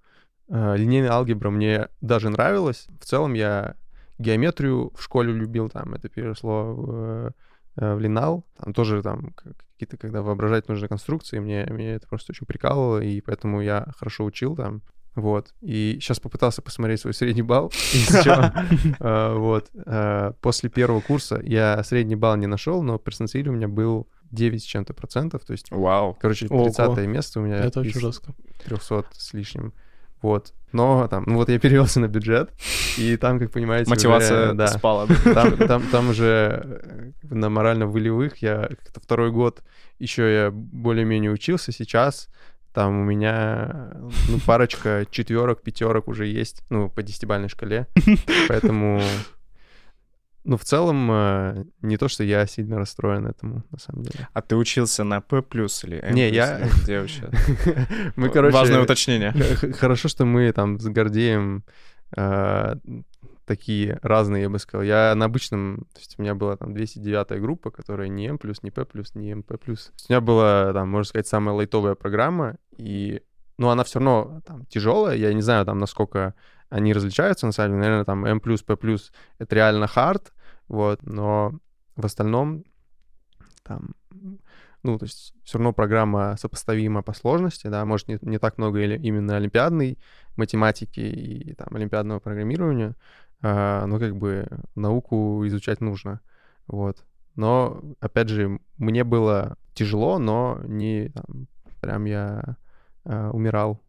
Э, 0.48 0.76
Линейная 0.76 1.12
алгебра 1.12 1.50
мне 1.50 1.88
даже 2.00 2.30
нравилась. 2.30 2.88
В 3.00 3.04
целом 3.04 3.34
я 3.34 3.76
геометрию 4.18 4.92
в 4.96 5.02
школе 5.02 5.32
любил, 5.32 5.68
там 5.68 5.94
это 5.94 6.08
переросло 6.08 6.74
в, 6.74 6.90
э, 6.90 7.30
в 7.80 7.98
линал. 8.00 8.44
Там 8.62 8.74
тоже 8.74 9.02
там 9.02 9.34
какие-то, 9.34 9.96
когда 9.96 10.22
воображать 10.22 10.68
нужны 10.68 10.88
конструкции, 10.88 11.38
мне, 11.38 11.66
мне 11.70 11.92
это 11.92 12.08
просто 12.08 12.32
очень 12.32 12.46
прикалывало, 12.46 13.00
и 13.00 13.20
поэтому 13.20 13.60
я 13.60 13.86
хорошо 13.96 14.24
учил 14.24 14.56
там. 14.56 14.82
Вот. 15.14 15.52
И 15.60 15.98
сейчас 16.00 16.20
попытался 16.20 16.62
посмотреть 16.62 17.00
свой 17.00 17.14
средний 17.14 17.42
балл. 17.42 17.72
э, 19.00 19.34
Вот. 19.36 19.70
Э, 19.86 20.32
После 20.40 20.70
первого 20.70 21.00
курса 21.00 21.40
я 21.42 21.82
средний 21.82 22.16
балл 22.16 22.36
не 22.36 22.46
нашел, 22.46 22.82
но 22.82 22.98
персентиль 22.98 23.48
у 23.48 23.52
меня 23.52 23.68
был 23.68 24.08
9 24.30 24.62
с 24.62 24.64
чем-то 24.64 24.94
процентов. 24.94 25.44
То 25.44 25.52
есть, 25.52 25.70
Вау. 25.70 26.16
короче, 26.20 26.46
Ого. 26.48 26.64
30 26.64 27.06
место 27.06 27.40
у 27.40 27.42
меня 27.42 27.56
это 27.56 27.80
очень 27.80 27.98
жестко. 28.00 28.34
300 28.64 29.06
с 29.12 29.32
лишним. 29.32 29.72
Вот. 30.22 30.52
Но 30.72 31.08
там, 31.08 31.24
ну 31.26 31.36
вот 31.36 31.48
я 31.48 31.58
перевелся 31.60 32.00
на 32.00 32.08
бюджет, 32.08 32.50
и 32.98 33.16
там, 33.16 33.38
как 33.38 33.50
понимаете, 33.50 33.90
Мотивация 33.90 34.48
уже, 34.48 34.54
да, 34.54 34.66
спала. 34.68 35.06
там, 35.24 35.56
там, 35.56 35.82
там 35.90 36.10
уже 36.10 36.62
э, 36.64 37.10
на 37.22 37.48
морально-волевых 37.48 38.38
я 38.38 38.68
как-то 38.68 39.00
второй 39.00 39.30
год 39.30 39.62
еще 39.98 40.32
я 40.32 40.50
более-менее 40.50 41.30
учился. 41.30 41.72
Сейчас 41.72 42.28
там 42.72 43.00
у 43.00 43.04
меня 43.04 43.92
ну, 44.28 44.38
парочка 44.46 45.06
четверок, 45.10 45.62
пятерок 45.62 46.06
уже 46.08 46.26
есть, 46.26 46.62
ну, 46.70 46.88
по 46.88 47.02
десятибалльной 47.02 47.48
шкале. 47.48 47.86
Поэтому, 48.48 49.02
ну, 50.44 50.56
в 50.56 50.64
целом, 50.64 51.10
э, 51.10 51.64
не 51.82 51.96
то, 51.96 52.08
что 52.08 52.24
я 52.24 52.46
сильно 52.46 52.78
расстроен 52.78 53.26
этому, 53.26 53.64
на 53.70 53.78
самом 53.78 54.02
деле. 54.02 54.28
А 54.32 54.40
ты 54.40 54.56
учился 54.56 55.04
на 55.04 55.20
плюс 55.20 55.84
или 55.84 55.98
М 56.02 56.14
Не, 56.14 56.30
я- 56.30 56.68
Где 56.82 57.00
вообще? 57.00 57.30
Мы, 58.16 58.30
короче... 58.30 58.54
Важное 58.54 58.82
уточнение. 58.82 59.32
Хорошо, 59.74 60.08
что 60.08 60.24
мы 60.24 60.50
там 60.52 60.78
с 60.80 60.84
Гордеем 60.86 61.64
э, 62.16 62.74
такие 63.48 63.98
разные, 64.02 64.42
я 64.42 64.50
бы 64.50 64.58
сказал. 64.58 64.84
Я 64.84 65.14
на 65.14 65.24
обычном, 65.24 65.86
то 65.94 66.00
есть 66.00 66.18
у 66.18 66.22
меня 66.22 66.34
была 66.34 66.56
там 66.56 66.74
209 66.74 67.40
группа, 67.40 67.70
которая 67.70 68.08
не 68.08 68.28
М+, 68.28 68.38
не 68.62 68.70
П+, 68.70 68.86
не 69.14 69.30
есть 69.30 69.92
у 70.08 70.12
меня 70.12 70.20
была, 70.20 70.72
там, 70.72 70.88
можно 70.88 71.08
сказать, 71.08 71.26
самая 71.26 71.54
лайтовая 71.56 71.94
программа, 71.94 72.56
и, 72.76 73.22
ну, 73.56 73.70
она 73.70 73.84
все 73.84 73.98
равно 73.98 74.42
там 74.46 74.66
тяжелая, 74.66 75.16
я 75.16 75.32
не 75.32 75.42
знаю, 75.42 75.64
там, 75.64 75.78
насколько 75.78 76.34
они 76.70 76.92
различаются, 76.92 77.46
на 77.46 77.52
самом 77.52 77.72
деле, 77.72 77.80
наверное, 77.80 78.04
там 78.04 78.24
М+, 78.24 78.40
П+, 78.40 78.96
это 79.38 79.54
реально 79.54 79.86
hard, 79.86 80.32
вот, 80.68 81.02
но 81.02 81.52
в 81.96 82.04
остальном 82.04 82.64
там, 83.62 83.94
ну, 84.82 84.98
то 84.98 85.04
есть 85.04 85.34
все 85.44 85.58
равно 85.58 85.72
программа 85.72 86.36
сопоставима 86.38 87.02
по 87.02 87.12
сложности, 87.12 87.68
да, 87.68 87.84
может, 87.84 88.08
не, 88.08 88.18
не 88.22 88.38
так 88.38 88.58
много 88.58 88.80
или 88.80 88.98
именно 88.98 89.36
олимпиадной 89.36 89.98
математики 90.36 91.00
и 91.00 91.54
там 91.54 91.68
олимпиадного 91.74 92.20
программирования, 92.20 92.94
а, 93.42 93.86
но 93.86 93.98
как 93.98 94.16
бы 94.16 94.46
науку 94.74 95.46
изучать 95.46 95.80
нужно, 95.80 96.20
вот. 96.66 97.04
Но, 97.34 97.80
опять 98.00 98.28
же, 98.28 98.58
мне 98.78 99.04
было 99.04 99.56
тяжело, 99.74 100.18
но 100.18 100.60
не 100.64 101.10
там, 101.10 101.46
прям 101.80 102.04
я 102.04 102.56
а, 103.04 103.30
умирал. 103.30 103.80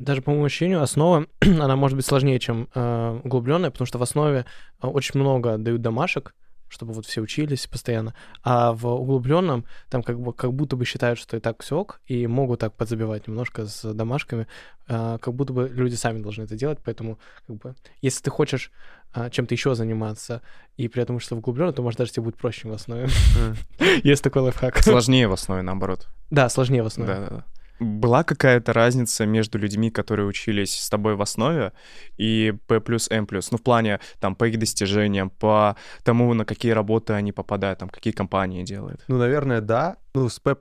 Даже 0.00 0.22
по 0.22 0.30
моему 0.30 0.46
ощущению, 0.46 0.82
основа, 0.82 1.26
она 1.40 1.76
может 1.76 1.94
быть 1.94 2.06
сложнее, 2.06 2.38
чем 2.40 2.68
э, 2.74 3.20
углубленная, 3.22 3.70
потому 3.70 3.86
что 3.86 3.98
в 3.98 4.02
основе 4.02 4.46
э, 4.82 4.86
очень 4.86 5.20
много 5.20 5.58
дают 5.58 5.82
домашек, 5.82 6.34
чтобы 6.70 6.94
вот 6.94 7.04
все 7.04 7.20
учились 7.20 7.66
постоянно, 7.66 8.14
а 8.42 8.72
в 8.72 8.86
углубленном 8.86 9.66
там 9.90 10.02
как 10.02 10.18
бы 10.18 10.32
как 10.32 10.54
будто 10.54 10.76
бы 10.76 10.86
считают, 10.86 11.18
что 11.18 11.36
и 11.36 11.40
так 11.40 11.62
все 11.62 11.76
ок, 11.76 12.00
и 12.06 12.26
могут 12.26 12.60
так 12.60 12.74
подзабивать 12.74 13.28
немножко 13.28 13.66
с 13.66 13.92
домашками, 13.92 14.46
э, 14.88 15.18
как 15.20 15.34
будто 15.34 15.52
бы 15.52 15.68
люди 15.68 15.96
сами 15.96 16.22
должны 16.22 16.44
это 16.44 16.56
делать, 16.56 16.78
поэтому 16.82 17.18
как 17.46 17.56
бы 17.56 17.74
если 18.00 18.22
ты 18.22 18.30
хочешь 18.30 18.72
э, 19.14 19.28
чем-то 19.30 19.52
еще 19.52 19.74
заниматься 19.74 20.40
и 20.78 20.88
при 20.88 21.02
этом 21.02 21.20
что 21.20 21.34
в 21.34 21.40
углубленном, 21.40 21.74
то 21.74 21.82
может 21.82 21.98
даже 21.98 22.12
тебе 22.12 22.22
будет 22.22 22.38
проще 22.38 22.68
в 22.68 22.72
основе. 22.72 23.06
Есть 24.02 24.24
такой 24.24 24.40
лайфхак. 24.40 24.82
Сложнее 24.82 25.28
в 25.28 25.32
основе, 25.34 25.60
наоборот. 25.60 26.08
Да, 26.30 26.48
сложнее 26.48 26.82
в 26.82 26.86
основе. 26.86 27.16
Да-да-да. 27.16 27.44
Была 27.80 28.24
какая-то 28.24 28.72
разница 28.74 29.24
между 29.24 29.58
людьми, 29.58 29.90
которые 29.90 30.26
учились 30.26 30.78
с 30.78 30.90
тобой 30.90 31.14
в 31.16 31.22
основе, 31.22 31.72
и 32.18 32.54
П 32.66 32.78
плюс 32.80 33.10
М 33.10 33.26
плюс? 33.26 33.50
Ну, 33.50 33.58
в 33.58 33.62
плане, 33.62 34.00
там, 34.20 34.36
по 34.36 34.46
их 34.46 34.58
достижениям, 34.58 35.30
по 35.30 35.76
тому, 36.04 36.34
на 36.34 36.44
какие 36.44 36.72
работы 36.72 37.14
они 37.14 37.32
попадают, 37.32 37.78
там, 37.78 37.88
какие 37.88 38.12
компании 38.12 38.64
делают. 38.64 39.02
Ну, 39.08 39.16
наверное, 39.18 39.62
да. 39.62 39.96
Ну, 40.14 40.28
с 40.28 40.38
П+, 40.38 40.54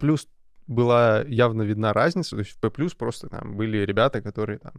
была 0.68 1.24
явно 1.28 1.64
видна 1.64 1.94
разница. 1.94 2.32
То 2.32 2.40
есть 2.40 2.52
в 2.52 2.60
П+, 2.60 2.70
просто 2.98 3.28
там 3.28 3.58
были 3.58 3.80
ребята, 3.80 4.22
которые 4.22 4.60
там 4.60 4.74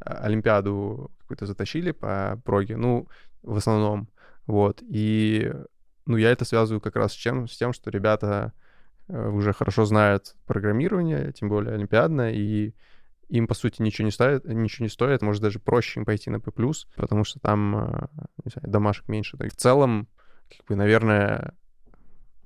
а, 0.00 0.24
Олимпиаду 0.24 1.10
какую-то 1.20 1.46
затащили 1.46 1.90
по 1.90 2.40
проге, 2.44 2.76
ну, 2.76 3.06
в 3.42 3.56
основном, 3.56 4.08
вот. 4.46 4.82
И, 4.88 5.52
ну, 6.06 6.16
я 6.16 6.30
это 6.30 6.44
связываю 6.44 6.80
как 6.80 6.96
раз 6.96 7.12
с, 7.12 7.16
чем, 7.16 7.48
с 7.48 7.56
тем, 7.56 7.72
что 7.72 7.90
ребята 7.90 8.52
уже 9.12 9.52
хорошо 9.52 9.84
знают 9.84 10.34
программирование, 10.46 11.32
тем 11.32 11.48
более 11.48 11.74
олимпиадное, 11.74 12.32
и 12.32 12.74
им, 13.28 13.46
по 13.46 13.54
сути, 13.54 13.80
ничего 13.80 14.04
не 14.04 14.10
стоит, 14.10 14.44
ничего 14.44 14.84
не 14.84 14.90
стоит, 14.90 15.22
может, 15.22 15.42
даже 15.42 15.58
проще 15.58 16.00
им 16.00 16.06
пойти 16.06 16.30
на 16.30 16.40
П+, 16.40 16.50
потому 16.96 17.24
что 17.24 17.40
там, 17.40 17.76
э, 17.76 18.06
не 18.44 18.50
знаю, 18.50 18.70
домашек 18.70 19.08
меньше. 19.08 19.36
В 19.36 19.56
целом, 19.56 20.08
как 20.50 20.66
бы, 20.66 20.76
наверное, 20.76 21.54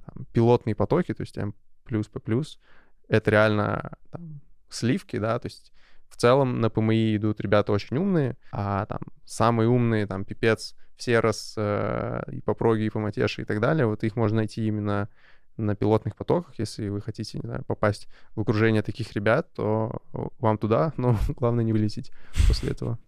там, 0.05 0.26
пилотные 0.33 0.74
потоки, 0.74 1.12
то 1.12 1.22
есть 1.22 1.35
П 1.35 2.20
плюс, 2.20 2.61
это 3.09 3.31
реально 3.31 3.96
там, 4.11 4.40
сливки, 4.68 5.18
да, 5.18 5.38
то 5.38 5.46
есть 5.46 5.72
в 6.09 6.16
целом 6.16 6.61
на 6.61 6.70
ПМИ 6.70 7.16
идут 7.16 7.40
ребята 7.40 7.72
очень 7.72 7.96
умные, 7.96 8.37
а 8.52 8.87
там 8.87 9.00
самые 9.24 9.68
умные, 9.68 10.07
там, 10.07 10.24
пипец, 10.24 10.76
все 10.96 11.20
раз 11.20 11.55
э, 11.57 12.22
и 12.33 12.40
по 12.40 12.55
проге, 12.55 12.87
и 12.87 12.90
по 12.90 13.00
матеше 13.00 13.42
и 13.42 13.44
так 13.44 13.61
далее, 13.61 13.87
вот 13.87 14.02
их 14.05 14.16
можно 14.16 14.37
найти 14.37 14.66
именно 14.66 15.09
на 15.57 15.75
пилотных 15.75 16.16
потоках, 16.16 16.55
если 16.59 16.88
вы 16.88 17.01
хотите, 17.01 17.38
не 17.38 17.47
знаю, 17.47 17.64
попасть 17.66 18.09
в 18.35 18.40
окружение 18.40 18.83
таких 18.83 19.12
ребят, 19.12 19.53
то 19.55 20.01
вам 20.38 20.59
туда, 20.59 20.92
но 20.97 21.19
главное 21.29 21.64
не 21.64 21.73
вылететь 21.73 22.11
после 22.49 22.71
этого. 22.71 22.99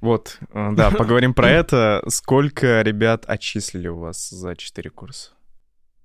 Вот, 0.00 0.38
э, 0.52 0.70
да, 0.72 0.90
поговорим 0.90 1.34
про 1.34 1.50
это. 1.50 2.02
Сколько 2.08 2.82
ребят 2.82 3.24
отчислили 3.26 3.88
у 3.88 3.98
вас 3.98 4.30
за 4.30 4.56
4 4.56 4.90
курса? 4.90 5.30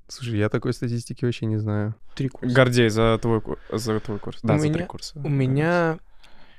Слушай, 0.08 0.40
я 0.40 0.50
такой 0.50 0.74
статистики 0.74 1.24
вообще 1.24 1.46
не 1.46 1.58
знаю. 1.58 1.94
Три 2.16 2.30
курса. 2.30 2.56
Гордей, 2.56 2.90
за 2.90 3.20
твой, 3.22 3.42
за 3.72 4.00
твой 4.00 4.18
курс. 4.18 4.40
Да, 4.42 4.56
У 4.56 4.58
за 4.60 4.74
три 4.74 4.84
курса. 4.84 5.20
У 5.24 5.30
меня 5.30 6.00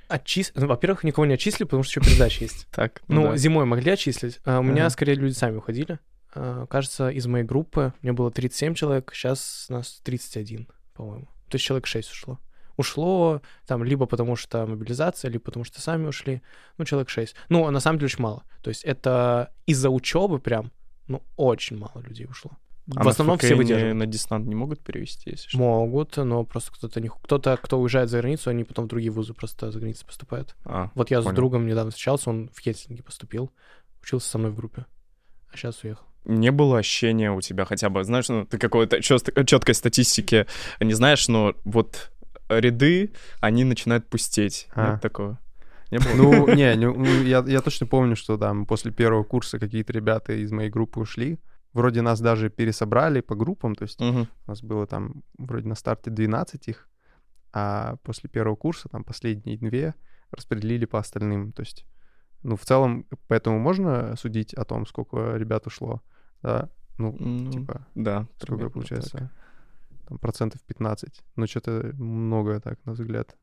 отчис... 0.08 0.52
ну, 0.54 0.68
во-первых, 0.68 1.02
никого 1.02 1.26
не 1.26 1.34
отчислили, 1.34 1.64
потому 1.64 1.82
что 1.82 2.00
еще 2.00 2.08
передача 2.10 2.44
есть. 2.44 2.68
Так, 2.70 3.02
Ну, 3.08 3.30
да. 3.30 3.36
зимой 3.36 3.64
могли 3.64 3.90
отчислить. 3.90 4.40
А 4.44 4.60
у 4.60 4.62
меня, 4.62 4.88
скорее, 4.90 5.14
люди 5.14 5.32
сами 5.32 5.56
уходили. 5.56 5.98
А, 6.34 6.66
Кажется, 6.66 7.08
из 7.10 7.26
моей 7.26 7.44
группы 7.44 7.92
мне 8.02 8.12
было 8.12 8.30
37 8.30 8.74
человек, 8.74 9.10
сейчас 9.14 9.66
нас 9.68 10.00
31, 10.04 10.68
по-моему. 10.94 11.26
То 11.48 11.56
есть 11.56 11.64
человек 11.64 11.86
6 11.86 12.10
ушло. 12.12 12.38
Ушло 12.76 13.42
там 13.66 13.84
либо 13.84 14.06
потому 14.06 14.36
что 14.36 14.66
мобилизация, 14.66 15.30
либо 15.30 15.44
потому 15.44 15.64
что 15.64 15.80
сами 15.80 16.06
ушли. 16.06 16.40
Ну, 16.78 16.84
человек 16.84 17.10
6. 17.10 17.34
Ну, 17.48 17.66
а 17.66 17.70
на 17.70 17.80
самом 17.80 17.98
деле 17.98 18.06
очень 18.06 18.22
мало. 18.22 18.44
То 18.62 18.70
есть 18.70 18.84
это 18.84 19.52
из-за 19.66 19.90
учебы 19.90 20.38
прям, 20.38 20.70
ну, 21.08 21.22
очень 21.36 21.76
мало 21.76 22.00
людей 22.00 22.26
ушло. 22.26 22.52
А 22.96 23.04
в 23.04 23.08
основном 23.08 23.38
все 23.38 23.54
выдерживают. 23.54 23.96
на 23.98 24.06
дистант 24.06 24.46
не 24.46 24.54
могут 24.54 24.80
перевести, 24.80 25.30
если 25.30 25.48
что? 25.48 25.58
Могут, 25.58 26.16
но 26.16 26.44
просто 26.44 26.72
кто-то 26.72 27.00
не... 27.00 27.08
Кто-то, 27.08 27.56
кто 27.62 27.78
уезжает 27.78 28.08
за 28.08 28.18
границу, 28.18 28.50
они 28.50 28.64
потом 28.64 28.86
в 28.86 28.88
другие 28.88 29.12
вузы 29.12 29.32
просто 29.34 29.70
за 29.70 29.78
границей 29.78 30.06
поступают. 30.06 30.56
А, 30.64 30.90
Вот 30.94 31.10
я 31.10 31.20
с 31.20 31.24
Понял. 31.24 31.36
другом 31.36 31.66
недавно 31.66 31.90
встречался, 31.90 32.30
он 32.30 32.48
в 32.52 32.58
Хельсинки 32.60 33.02
поступил, 33.02 33.52
учился 34.02 34.28
со 34.30 34.38
мной 34.38 34.50
в 34.50 34.56
группе, 34.56 34.86
а 35.52 35.56
сейчас 35.56 35.84
уехал. 35.84 36.06
Не 36.24 36.50
было 36.50 36.78
ощущения 36.78 37.32
у 37.32 37.40
тебя 37.40 37.64
хотя 37.64 37.88
бы, 37.88 38.04
знаешь, 38.04 38.28
ну, 38.28 38.44
ты 38.44 38.58
какой-то 38.58 39.00
четкой 39.00 39.74
статистики 39.74 40.46
не 40.80 40.92
знаешь, 40.94 41.28
но 41.28 41.54
вот 41.64 42.10
ряды, 42.48 43.12
они 43.40 43.64
начинают 43.64 44.08
пустеть. 44.08 44.68
А. 44.74 44.92
Нет 44.92 45.02
такого? 45.02 45.38
Не 45.90 45.98
было? 45.98 46.14
Ну, 46.14 46.54
не, 46.54 46.76
не, 46.76 46.90
ну, 46.90 47.22
я, 47.22 47.44
я 47.46 47.60
точно 47.60 47.86
помню, 47.86 48.16
что 48.16 48.36
там 48.36 48.66
после 48.66 48.92
первого 48.92 49.24
курса 49.24 49.58
какие-то 49.58 49.92
ребята 49.92 50.32
из 50.32 50.52
моей 50.52 50.70
группы 50.70 51.00
ушли. 51.00 51.38
Вроде 51.72 52.02
нас 52.02 52.20
даже 52.20 52.50
пересобрали 52.50 53.20
по 53.20 53.34
группам, 53.36 53.74
то 53.76 53.84
есть 53.84 54.00
Мгм. 54.00 54.28
у 54.46 54.50
нас 54.50 54.62
было 54.62 54.86
там 54.86 55.22
вроде 55.38 55.68
на 55.68 55.76
старте 55.76 56.10
12 56.10 56.68
их, 56.68 56.88
а 57.52 57.96
после 58.02 58.28
первого 58.28 58.56
курса 58.56 58.88
там 58.88 59.04
последние 59.04 59.56
две 59.56 59.94
распределили 60.32 60.84
по 60.84 60.98
остальным. 60.98 61.52
То 61.52 61.62
есть, 61.62 61.84
ну, 62.42 62.56
в 62.56 62.64
целом, 62.64 63.06
поэтому 63.28 63.58
можно 63.58 64.16
судить 64.16 64.54
о 64.54 64.64
том, 64.64 64.86
сколько 64.86 65.36
ребят 65.36 65.66
ушло, 65.66 66.02
да? 66.42 66.68
Ну, 66.98 67.16
Ну, 67.18 67.50
типа, 67.50 67.86
да. 67.94 68.26
сколько 68.38 68.70
получается? 68.70 69.18
так. 69.18 69.30
Там 70.08 70.18
процентов 70.18 70.60
15. 70.62 71.22
Ну, 71.36 71.46
что-то 71.46 71.92
много 71.96 72.60
так, 72.60 72.78
на 72.84 72.92
взгляд. 72.92 73.36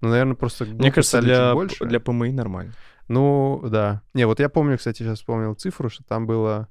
Ну, 0.00 0.08
наверное, 0.10 0.34
просто 0.34 0.64
Мне 0.64 0.92
кажется, 0.92 1.20
для, 1.20 1.54
больше. 1.54 1.84
для 1.86 2.00
ПМИ 2.00 2.32
нормально. 2.32 2.72
Ну, 3.08 3.60
да. 3.70 4.02
Не, 4.12 4.26
вот 4.26 4.40
я 4.40 4.48
помню, 4.48 4.76
кстати, 4.78 4.98
сейчас 4.98 5.18
вспомнил 5.18 5.54
цифру, 5.54 5.88
что 5.88 6.04
там 6.04 6.26
было 6.26 6.68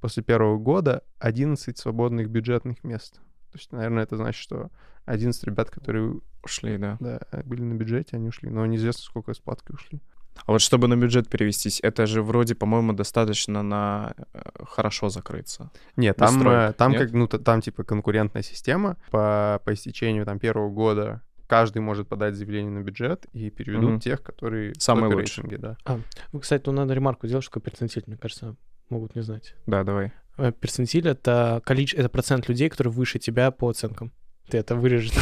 после 0.00 0.22
первого 0.22 0.58
года 0.58 1.04
11 1.18 1.76
свободных 1.78 2.28
бюджетных 2.30 2.82
мест. 2.84 3.14
То 3.52 3.58
есть, 3.58 3.72
наверное, 3.72 4.04
это 4.04 4.16
значит, 4.16 4.40
что 4.40 4.70
11 5.04 5.42
ребят, 5.44 5.70
которые 5.70 6.20
Ушли, 6.42 6.78
да. 6.78 6.96
да, 7.00 7.20
были 7.44 7.62
на 7.62 7.74
бюджете, 7.74 8.16
они 8.16 8.28
ушли. 8.28 8.48
Но 8.48 8.64
неизвестно, 8.64 9.02
сколько 9.02 9.34
с 9.34 9.38
платкой 9.38 9.74
ушли. 9.74 10.00
А 10.46 10.52
вот 10.52 10.60
чтобы 10.60 10.88
на 10.88 10.96
бюджет 10.96 11.28
перевестись, 11.28 11.80
это 11.82 12.06
же 12.06 12.22
вроде, 12.22 12.54
по-моему, 12.54 12.92
достаточно 12.92 13.62
на 13.62 14.14
э, 14.32 14.40
хорошо 14.68 15.08
закрыться. 15.08 15.70
Нет, 15.96 16.16
там, 16.16 16.48
э, 16.48 16.72
там 16.72 16.92
нет? 16.92 17.00
как, 17.02 17.12
ну, 17.12 17.26
там 17.28 17.60
типа 17.60 17.84
конкурентная 17.84 18.42
система. 18.42 18.96
По, 19.10 19.60
по 19.64 19.72
истечению 19.74 20.24
там 20.24 20.38
первого 20.38 20.70
года 20.70 21.22
каждый 21.46 21.82
может 21.82 22.08
подать 22.08 22.34
заявление 22.36 22.70
на 22.70 22.80
бюджет 22.80 23.26
и 23.32 23.50
переведут 23.50 23.90
Мгм. 23.90 24.00
тех, 24.00 24.22
которые 24.22 24.72
в 24.72 24.82
Самые 24.82 25.12
лучшие. 25.14 25.44
рейтинге, 25.44 25.58
да. 25.58 25.98
Ну, 26.32 26.38
Кстати, 26.40 26.62
тут 26.62 26.74
надо 26.74 26.94
ремарку 26.94 27.26
сделать, 27.26 27.44
что 27.44 27.58
перцентиль, 27.60 28.04
мне 28.06 28.16
кажется, 28.16 28.56
могут 28.88 29.16
не 29.16 29.22
знать. 29.22 29.54
Да, 29.66 29.82
давай. 29.82 30.12
Э, 30.36 30.52
Перцентиль— 30.52 31.08
это, 31.08 31.60
количе... 31.64 31.96
это 31.96 32.08
процент 32.08 32.48
людей, 32.48 32.68
которые 32.68 32.92
выше 32.92 33.18
тебя 33.18 33.50
по 33.50 33.68
оценкам. 33.68 34.12
Ты 34.50 34.58
это 34.58 34.74
вырежешь. 34.74 35.12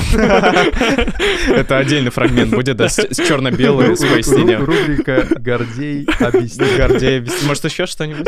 Это 1.48 1.78
отдельный 1.78 2.10
фрагмент 2.10 2.50
будет, 2.50 2.76
да, 2.76 2.88
с 2.88 2.96
черно-белой, 3.14 3.96
с 3.96 4.00
пояснением. 4.00 4.64
Рубрика 4.64 5.26
«Гордей 5.38 6.06
объяснит». 6.20 6.76
Гордей, 6.76 7.18
объясни. 7.18 7.46
может, 7.46 7.64
еще 7.64 7.86
что-нибудь? 7.86 8.26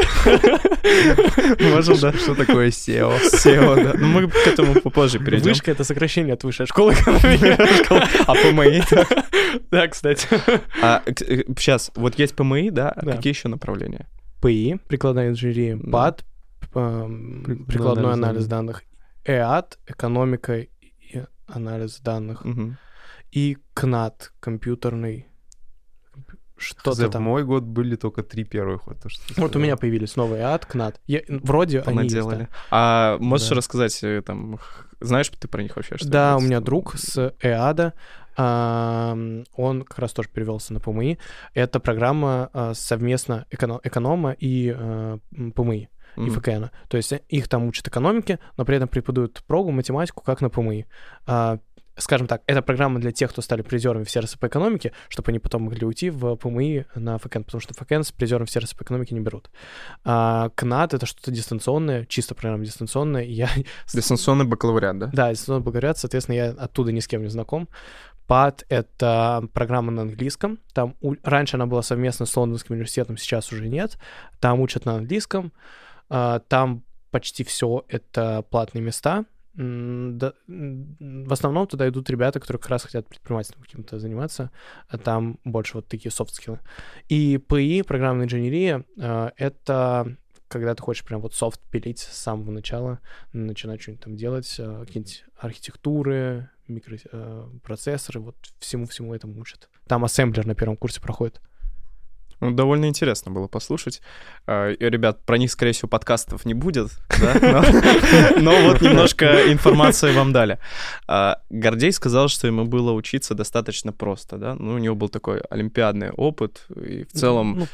Можем, 1.60 1.98
да. 2.00 2.12
Что 2.12 2.34
такое 2.34 2.68
SEO? 2.68 3.18
SEO, 3.32 3.82
да. 3.82 3.94
Ну, 3.98 4.08
мы 4.08 4.28
к 4.28 4.46
этому 4.46 4.74
попозже 4.80 5.18
перейдем. 5.18 5.50
Вышка— 5.50 5.70
это 5.72 5.84
сокращение 5.84 6.34
от 6.34 6.44
высшей 6.44 6.66
школы. 6.66 6.94
А 7.06 8.34
ПМИ? 8.34 8.82
Да, 9.70 9.88
кстати. 9.88 10.28
А 10.82 11.02
сейчас, 11.06 11.90
вот 11.94 12.18
есть 12.18 12.34
ПМИ, 12.34 12.70
да? 12.70 12.90
А 12.90 13.04
Да. 13.04 13.12
Какие 13.12 13.32
еще 13.32 13.48
направления? 13.48 14.06
ПИ, 14.42 14.76
прикладная 14.88 15.30
инженерия. 15.30 15.78
ПАД, 15.78 16.24
Прикладной 16.72 18.12
анализ 18.12 18.46
данных, 18.46 18.82
ЭАД, 19.24 19.78
экономика 19.86 20.58
и 20.58 20.79
анализ 21.54 22.00
данных, 22.00 22.44
Мгм. 22.44 22.76
и 23.32 23.56
КНАТ, 23.74 24.32
компьютерный, 24.40 25.26
что-то 26.56 26.92
За 26.92 27.08
там. 27.08 27.22
мой 27.22 27.44
год 27.44 27.62
были 27.62 27.96
только 27.96 28.22
три 28.22 28.44
первых. 28.44 28.86
Вот, 28.86 29.00
то, 29.00 29.08
что 29.08 29.22
Вот 29.36 29.44
у 29.46 29.48
сказал. 29.48 29.62
меня 29.62 29.76
появились 29.76 30.16
новые 30.16 30.42
ад, 30.42 30.66
КНАТ. 30.66 31.00
Я- 31.06 31.22
вроде 31.28 31.80
они 31.80 32.02
есть, 32.04 32.14
Понаделали. 32.16 32.48
А 32.70 33.16
можешь 33.18 33.48
Да. 33.48 33.54
рассказать, 33.54 33.98
э, 34.04 34.20
там, 34.20 34.58
знаешь 35.00 35.30
ты 35.30 35.48
про 35.48 35.62
них 35.62 35.76
вообще? 35.76 35.96
что 35.96 36.08
Да, 36.08 36.36
у 36.36 36.40
меня 36.40 36.60
друг 36.60 36.96
с 36.98 37.34
ЭАДа, 37.40 37.94
он 38.36 39.84
как 39.88 39.98
раз 39.98 40.12
тоже 40.12 40.28
перевелся 40.28 40.72
на 40.74 40.80
ПМИ. 40.80 41.18
Это 41.54 41.80
программа 41.80 42.48
а, 42.52 42.74
совместно 42.74 43.46
эконо- 43.50 43.80
эконома 43.82 44.32
и 44.32 44.74
а, 44.76 45.18
ПМИ, 46.20 46.28
и. 46.28 46.30
ФКН. 46.30 46.64
То 46.88 46.96
есть 46.96 47.12
их 47.28 47.48
там 47.48 47.64
учат 47.66 47.86
экономике, 47.88 48.38
но 48.56 48.64
при 48.64 48.76
этом 48.76 48.88
преподают 48.88 49.42
прогу, 49.46 49.70
математику, 49.70 50.22
как 50.22 50.40
на 50.40 50.50
ПМИ. 50.50 50.86
А, 51.26 51.58
Скажем 51.96 52.28
так, 52.28 52.42
это 52.46 52.62
программа 52.62 52.98
для 52.98 53.12
тех, 53.12 53.30
кто 53.30 53.42
стали 53.42 53.60
призерами 53.60 54.04
в 54.04 54.10
сервисе 54.10 54.38
по 54.38 54.46
экономике, 54.46 54.92
чтобы 55.10 55.30
они 55.30 55.38
потом 55.38 55.64
могли 55.64 55.84
уйти 55.86 56.08
в 56.08 56.34
ПМИ 56.36 56.86
на 56.94 57.18
ФКН, 57.18 57.42
потому 57.42 57.60
что 57.60 57.74
ФКН 57.74 58.02
с 58.04 58.12
призером 58.12 58.46
в 58.46 58.50
сервисе 58.50 58.74
по 58.74 58.84
экономике 58.84 59.14
не 59.14 59.20
берут. 59.20 59.50
А 60.02 60.48
КНАТ— 60.54 60.94
это 60.94 61.04
что-то 61.04 61.30
дистанционное, 61.30 62.06
чисто 62.06 62.34
программа 62.34 62.64
дистанционная. 62.64 63.24
и 63.24 63.32
Я 63.32 63.50
Дистанционный 63.92 64.46
бакалавриат, 64.46 64.98
да? 64.98 65.10
да, 65.12 65.30
дистанционный 65.30 65.62
бакалавриат, 65.64 65.98
соответственно, 65.98 66.36
я 66.36 66.50
оттуда 66.50 66.90
ни 66.90 67.00
с 67.00 67.06
кем 67.08 67.22
не 67.22 67.28
знаком. 67.28 67.68
ПАД— 68.26 68.64
это 68.70 69.42
программа 69.52 69.90
на 69.90 70.02
английском. 70.02 70.58
Там 70.72 70.94
у- 71.02 71.16
раньше 71.22 71.56
она 71.56 71.66
была 71.66 71.82
совместно 71.82 72.24
с 72.24 72.34
Лондонским 72.34 72.74
университетом, 72.76 73.18
сейчас 73.18 73.52
уже 73.52 73.68
нет. 73.68 73.98
Там 74.38 74.60
учат 74.60 74.86
на 74.86 74.94
английском. 74.94 75.52
А, 76.10 76.40
Там 76.40 76.84
почти 77.10 77.44
все 77.44 77.84
это 77.88 78.44
платные 78.50 78.82
места. 78.82 79.24
В 79.54 81.32
основном 81.32 81.66
туда 81.66 81.88
идут 81.88 82.08
ребята, 82.08 82.38
которые 82.40 82.60
как 82.60 82.70
раз 82.70 82.84
хотят 82.84 83.08
предпринимательством 83.08 83.62
каким-то 83.62 83.98
заниматься, 83.98 84.50
а 84.88 84.96
там 84.96 85.38
больше 85.44 85.74
вот 85.74 85.88
такие 85.88 86.12
софт-скиллы. 86.12 86.60
И 87.08 87.36
ПИ, 87.38 87.82
программная 87.82 88.26
инженерия, 88.26 88.84
а, 88.98 89.32
это 89.36 90.16
когда 90.48 90.74
ты 90.74 90.82
хочешь 90.82 91.04
прям 91.04 91.20
вот 91.20 91.32
софт 91.32 91.60
пилить 91.70 92.00
с 92.00 92.16
самого 92.16 92.50
начала, 92.50 92.98
начинать 93.32 93.80
что-нибудь 93.80 94.02
там 94.04 94.16
делать, 94.16 94.56
а, 94.58 94.84
какие-нибудь 94.84 95.24
архитектуры, 95.36 96.50
микропроцессоры, 96.66 98.20
вот 98.20 98.36
всему-всему 98.58 99.14
этому 99.14 99.40
учат. 99.40 99.68
Там 99.86 100.04
ассемблер 100.04 100.46
на 100.46 100.54
первом 100.54 100.76
курсе 100.76 101.00
проходит. 101.00 101.40
Ну, 102.40 102.50
довольно 102.52 102.86
интересно 102.86 103.30
было 103.30 103.48
послушать. 103.48 104.00
И, 104.48 104.76
Ребят, 104.80 105.24
про 105.26 105.36
них, 105.38 105.50
скорее 105.52 105.72
всего, 105.72 105.88
подкастов 105.88 106.46
не 106.46 106.54
будет, 106.54 106.90
да? 107.20 107.34
Но- 107.42 108.40
но 108.40 108.62
вот 108.68 108.80
немножко 108.80 109.52
информации 109.52 110.12
вам 110.12 110.32
дали. 110.32 110.58
А, 111.06 111.42
Гордей 111.50 111.92
сказал, 111.92 112.28
что 112.28 112.46
ему 112.46 112.64
было 112.64 112.92
учиться 112.92 113.34
достаточно 113.34 113.92
просто, 113.92 114.38
да? 114.38 114.54
Ну, 114.54 114.74
у 114.74 114.78
него 114.78 114.94
был 114.94 115.08
такой 115.08 115.40
олимпиадный 115.50 116.10
опыт, 116.10 116.66
и 116.74 117.04
в 117.04 117.12
целом 117.12 117.58
Ну, 117.58 117.66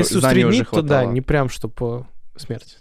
уже 0.00 0.18
усреднить, 0.50 0.70
то 0.70 0.82
да, 0.82 0.94
хватало. 0.98 1.12
не 1.12 1.20
прям, 1.22 1.48
чтобы 1.48 2.06
смерть. 2.36 2.78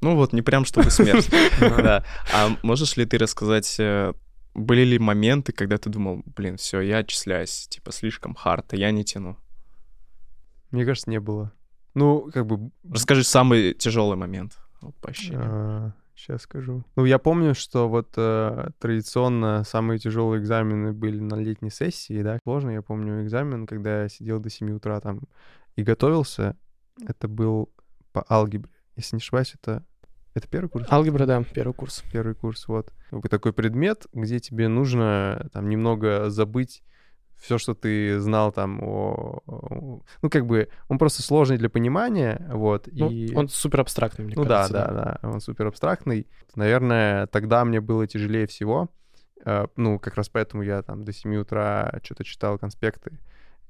Ну 0.00 0.16
вот, 0.16 0.32
не 0.32 0.42
прям 0.42 0.64
чтобы 0.64 0.90
смерть. 0.90 1.28
Да. 1.60 2.04
А 2.32 2.56
можешь 2.62 2.96
ли 2.96 3.06
ты 3.06 3.18
рассказать, 3.18 3.74
э, 3.78 4.12
были 4.54 4.84
ли 4.84 4.98
моменты, 4.98 5.52
когда 5.52 5.78
ты 5.78 5.90
думал, 5.90 6.22
блин, 6.36 6.56
все, 6.58 6.80
я 6.80 6.98
отчисляюсь, 6.98 7.66
типа, 7.68 7.90
слишком 7.92 8.34
хард, 8.34 8.72
а 8.72 8.76
я 8.76 8.90
не 8.90 9.02
тяну? 9.04 9.36
Мне 10.70 10.84
кажется, 10.84 11.10
не 11.10 11.20
было. 11.20 11.52
Ну, 11.94 12.30
как 12.32 12.46
бы... 12.46 12.70
Расскажи 12.88 13.24
самый 13.24 13.74
тяжелый 13.74 14.16
момент 14.16 14.58
вот, 14.80 14.94
по 14.96 15.10
ощущениям. 15.10 15.94
сейчас 16.16 16.42
скажу. 16.42 16.84
Ну, 16.96 17.04
я 17.04 17.18
помню, 17.18 17.54
что 17.54 17.88
вот 17.88 18.12
э, 18.16 18.70
традиционно 18.78 19.64
самые 19.64 19.98
тяжелые 19.98 20.40
экзамены 20.40 20.92
были 20.92 21.20
на 21.20 21.36
летней 21.36 21.70
сессии, 21.70 22.22
да. 22.22 22.38
Сложно, 22.42 22.70
я 22.70 22.82
помню 22.82 23.22
экзамен, 23.22 23.66
когда 23.66 24.02
я 24.02 24.08
сидел 24.08 24.40
до 24.40 24.50
7 24.50 24.72
утра 24.72 25.00
там 25.00 25.20
и 25.76 25.82
готовился. 25.82 26.56
Это 27.06 27.28
был 27.28 27.72
по 28.12 28.24
алгебре. 28.28 28.70
Если 28.96 29.16
не 29.16 29.20
ошибаюсь, 29.20 29.54
это... 29.60 29.84
Это 30.34 30.48
первый 30.48 30.68
курс? 30.68 30.86
Алгебра, 30.90 31.26
да, 31.26 31.44
первый 31.44 31.74
курс. 31.74 32.02
Первый 32.12 32.34
курс, 32.34 32.66
вот. 32.66 32.92
Такой 33.30 33.52
предмет, 33.52 34.06
где 34.12 34.40
тебе 34.40 34.66
нужно 34.66 35.48
там 35.52 35.68
немного 35.68 36.28
забыть 36.28 36.82
все, 37.40 37.58
что 37.58 37.74
ты 37.74 38.18
знал 38.20 38.52
там 38.52 38.80
о... 38.82 40.00
Ну, 40.22 40.30
как 40.30 40.46
бы, 40.46 40.68
он 40.88 40.98
просто 40.98 41.22
сложный 41.22 41.58
для 41.58 41.68
понимания, 41.68 42.46
вот, 42.52 42.88
Ну, 42.90 43.10
и... 43.10 43.34
Он 43.34 43.48
супер 43.48 43.80
абстрактный, 43.80 44.24
мне 44.24 44.34
Ну 44.36 44.44
кажется. 44.44 44.72
да, 44.72 44.86
да, 44.86 45.18
да, 45.22 45.28
он 45.28 45.40
супер 45.40 45.66
абстрактный. 45.66 46.26
Наверное, 46.54 47.26
тогда 47.26 47.64
мне 47.64 47.80
было 47.80 48.06
тяжелее 48.06 48.46
всего. 48.46 48.90
Э, 49.44 49.66
Ну, 49.76 49.98
как 49.98 50.14
раз 50.16 50.28
поэтому 50.28 50.62
я 50.62 50.82
там 50.82 51.04
до 51.04 51.12
7 51.12 51.36
утра 51.36 52.00
что-то 52.02 52.24
читал 52.24 52.58
конспекты. 52.58 53.18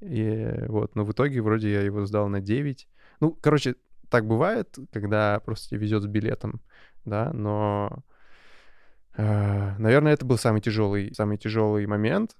И 0.01 0.53
вот, 0.67 0.95
но 0.95 1.03
в 1.03 1.11
итоге 1.11 1.41
вроде 1.41 1.71
я 1.71 1.81
его 1.81 2.05
сдал 2.05 2.27
на 2.27 2.41
9. 2.41 2.87
Ну, 3.19 3.31
короче, 3.31 3.75
так 4.09 4.25
бывает, 4.25 4.77
когда 4.91 5.39
просто 5.39 5.69
тебе 5.69 5.81
везет 5.81 6.03
с 6.03 6.07
билетом, 6.07 6.61
да, 7.05 7.31
но 7.33 8.03
Э, 9.17 9.75
Наверное, 9.77 10.13
это 10.13 10.25
был 10.25 10.37
самый 10.37 10.61
тяжелый, 10.61 11.13
самый 11.13 11.37
тяжелый 11.37 11.85
момент. 11.85 12.35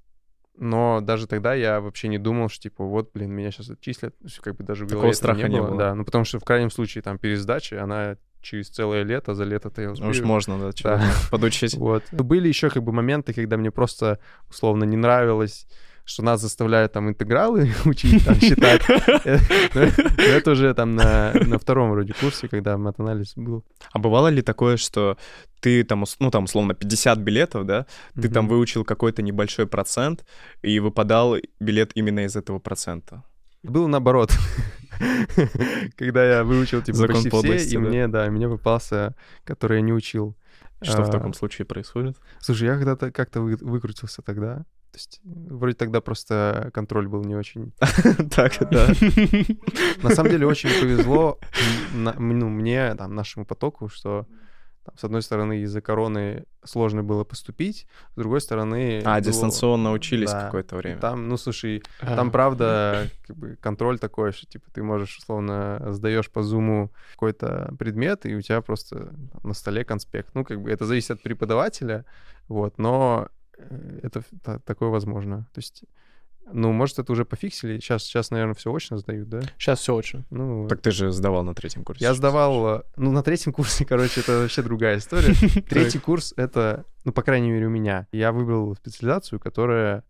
Но 0.58 1.02
даже 1.02 1.28
тогда 1.28 1.54
я 1.54 1.82
вообще 1.82 2.08
не 2.08 2.18
думал, 2.18 2.50
что, 2.50 2.64
типа, 2.64 2.86
вот, 2.86 3.12
блин, 3.14 3.32
меня 3.32 3.52
сейчас 3.52 3.70
отчислят. 3.70 4.16
Как 4.42 4.56
бы 4.56 4.64
даже 4.64 4.86
в 4.86 4.88
Такого 4.88 5.02
голове 5.04 5.12
этого 5.12 5.18
страха 5.18 5.48
не 5.50 5.62
было. 5.62 5.78
Да, 5.78 5.96
ну 5.96 6.06
потому 6.06 6.24
что 6.26 6.40
в 6.40 6.44
крайнем 6.44 6.72
случае 6.72 7.02
там 7.02 7.18
пересдача, 7.18 7.84
она 7.84 8.18
через 8.42 8.70
целое 8.70 9.04
лето, 9.04 9.34
за 9.34 9.44
лето-то 9.44 9.82
я 9.82 9.92
успею. 9.92 10.12
Уж 10.12 10.22
можно, 10.22 10.60
да, 10.60 10.72
Да. 10.84 11.04
подучить. 11.32 11.74
Вот. 11.78 12.04
Были 12.12 12.48
еще 12.48 12.70
как 12.70 12.84
бы 12.84 12.92
моменты, 12.92 13.34
когда 13.34 13.58
мне 13.58 13.72
просто 13.72 14.20
условно 14.50 14.84
не 14.84 14.98
нравилось, 14.98 15.68
что 16.06 16.24
нас 16.24 16.40
заставляют 16.42 16.94
там 16.94 17.10
интегралы 17.10 17.72
учить, 17.86 18.24
там, 18.24 18.36
считать. 18.40 18.82
Это 20.18 20.52
уже 20.52 20.74
там 20.74 20.96
на 20.96 21.58
втором 21.60 21.92
вроде 21.92 22.14
курсе, 22.14 22.48
когда 22.48 22.78
мат-анализ 22.78 23.34
был. 23.36 23.64
А 23.92 24.00
бывало 24.00 24.28
ли 24.30 24.42
такое, 24.42 24.78
что 24.78 25.18
ты 25.60 25.84
там, 25.84 26.06
ну 26.20 26.32
там, 26.32 26.44
условно, 26.44 26.74
50 26.76 27.20
билетов, 27.20 27.66
да, 27.66 27.86
ты 28.14 28.30
там 28.30 28.48
выучил 28.48 28.84
какой-то 28.86 29.22
небольшой 29.22 29.66
процент, 29.66 30.26
и 30.62 30.80
выпадал 30.80 31.38
билет 31.60 31.92
именно 31.96 32.26
из 32.26 32.36
этого 32.36 32.60
процента? 32.60 33.24
Было 33.64 33.88
наоборот. 33.88 34.32
Когда 35.98 36.24
я 36.24 36.44
выучил 36.44 36.82
типа 36.82 36.98
Закон 36.98 37.24
почти 37.24 37.58
все, 37.58 37.76
и 37.76 37.78
мне, 37.78 38.08
да, 38.08 38.30
мне 38.30 38.48
попался, 38.48 39.16
который 39.44 39.78
я 39.78 39.82
не 39.82 39.92
учил. 39.94 40.38
Что 40.82 41.04
в 41.04 41.10
А, 41.10 41.12
таком 41.12 41.34
случае 41.34 41.66
происходит? 41.66 42.18
Слушай, 42.40 42.68
я 42.68 42.76
когда-то 42.76 43.12
как-то 43.12 43.42
вы- 43.42 43.58
выкрутился 43.60 44.22
тогда. 44.22 44.66
То 44.96 45.00
есть 45.00 45.20
вроде 45.26 45.76
тогда 45.76 46.00
просто 46.00 46.72
контроль 46.74 47.10
был 47.10 47.22
не 47.26 47.36
очень 47.36 47.74
Так, 48.32 48.54
да. 48.72 48.88
На 50.04 50.16
самом 50.16 50.32
деле 50.32 50.48
очень 50.48 50.70
повезло 50.70 51.38
ну, 51.94 52.48
мне, 52.48 52.96
там, 52.96 53.14
нашему 53.14 53.46
потоку, 53.46 53.90
что 53.90 54.26
с 54.96 55.04
одной 55.04 55.22
стороны 55.22 55.64
из-за 55.64 55.82
короны 55.82 56.46
сложно 56.64 57.04
было 57.04 57.26
поступить, 57.26 57.88
с 58.14 58.16
другой 58.16 58.40
стороны... 58.40 59.02
А, 59.04 59.16
было- 59.16 59.22
дистанционно 59.22 59.92
учились 59.92 60.32
да. 60.32 60.46
какое-то 60.46 60.78
время. 60.78 61.02
Там, 61.02 61.28
ну, 61.28 61.36
слушай, 61.36 61.84
А, 62.00 62.16
там, 62.16 62.32
правда, 62.32 63.10
как 63.28 63.36
бы 63.36 63.58
контроль 63.58 64.00
такой, 64.00 64.32
что, 64.32 64.46
типа, 64.46 64.70
ты 64.72 64.82
можешь, 64.82 65.18
условно, 65.18 65.82
сдаешь 65.90 66.32
по 66.32 66.42
зуму 66.42 66.94
какой-то 67.16 67.74
предмет, 67.78 68.26
и 68.26 68.36
у 68.36 68.42
тебя 68.42 68.62
просто 68.62 69.14
на 69.44 69.54
столе 69.54 69.84
конспект. 69.84 70.34
Ну, 70.36 70.46
как 70.46 70.62
бы 70.62 70.72
это 70.72 70.86
зависит 70.86 71.12
от 71.12 71.22
преподавателя, 71.22 72.06
вот, 72.48 72.78
но 72.78 73.28
это 74.04 74.20
ф- 74.20 74.26
та- 74.44 74.60
такое 74.60 74.90
возможно. 74.90 75.48
То 75.54 75.60
есть, 75.60 75.84
ну, 76.52 76.72
может, 76.72 77.00
это 77.00 77.12
уже 77.12 77.26
пофиксили. 77.26 77.80
Сейчас, 77.80 78.04
сейчас 78.04 78.32
наверное, 78.32 78.54
все 78.54 78.72
очно 78.74 78.98
сдают, 78.98 79.30
да? 79.30 79.42
Сейчас 79.58 79.80
все 79.80 79.96
очень. 79.96 80.26
Ну, 80.30 80.68
Так 80.68 80.82
ты 80.82 80.92
же 80.92 81.12
сдавал 81.12 81.44
на 81.44 81.54
третьем 81.56 81.84
курсе. 81.84 82.04
я 82.06 82.14
сдавал, 82.14 82.68
э, 82.80 82.82
ну, 82.98 83.12
на 83.12 83.24
третьем 83.24 83.52
курсе, 83.54 83.86
короче, 83.86 84.22
это 84.22 84.40
вообще 84.40 84.62
другая 84.62 84.98
история. 85.00 85.34
Третий 85.70 86.00
курс— 86.00 86.34
это, 86.38 86.86
ну, 87.04 87.12
по 87.12 87.24
крайней 87.24 87.52
мере, 87.52 87.66
у 87.68 87.70
меня. 87.72 88.08
Я 88.12 88.32
выбрал 88.32 88.76
специализацию, 88.76 89.40
которая 89.40 90.04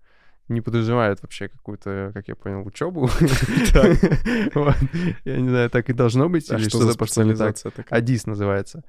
не 0.48 0.62
подразумевает 0.62 1.22
вообще 1.22 1.48
какую-то, 1.48 2.12
как 2.14 2.28
я 2.28 2.36
понял, 2.36 2.66
учебу. 2.66 3.10
Я 5.26 5.38
не 5.38 5.50
знаю, 5.50 5.70
так 5.70 5.90
и 5.90 5.94
должно 5.94 6.30
быть, 6.30 6.52
А 6.52 6.58
или 6.58 6.70
что 6.70 6.80
за 6.80 6.94
специализация 6.94 7.72
такая? 7.72 8.00
АДИС 8.00 8.28
называется. 8.28 8.84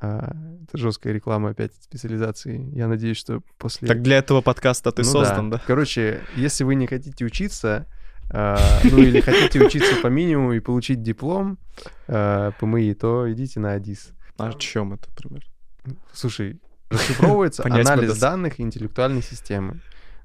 А, 0.00 0.32
Это 0.62 0.78
жесткая 0.78 1.12
реклама 1.12 1.50
опять 1.50 1.74
специализации. 1.74 2.70
Я 2.76 2.86
надеюсь, 2.86 3.16
что 3.16 3.42
после... 3.58 3.88
Так 3.88 4.02
для 4.02 4.18
этого 4.18 4.40
подкаста 4.40 4.92
ты 4.92 5.02
Ну 5.02 5.08
создан, 5.08 5.50
да? 5.50 5.60
Короче, 5.66 6.20
если 6.36 6.64
вы 6.64 6.76
не 6.76 6.86
хотите 6.86 7.24
учиться, 7.24 7.86
а, 8.32 8.58
ну 8.84 8.98
или 8.98 9.20
хотите 9.20 9.64
учиться 9.64 9.96
по 9.96 10.06
минимуму 10.06 10.52
и 10.52 10.60
получить 10.60 11.02
диплом 11.02 11.58
а, 12.06 12.52
ПМИ, 12.52 12.94
то 12.94 13.30
идите 13.32 13.58
на 13.58 13.72
АДИС. 13.72 14.10
А 14.38 14.48
о 14.48 14.52
чем 14.52 14.92
это, 14.92 15.08
например? 15.08 15.44
Слушай, 16.12 16.60
расшифровывается 16.88 17.62
анализ 17.64 18.16
данных 18.18 18.60
интеллектуальной 18.60 19.22
системы. 19.22 19.80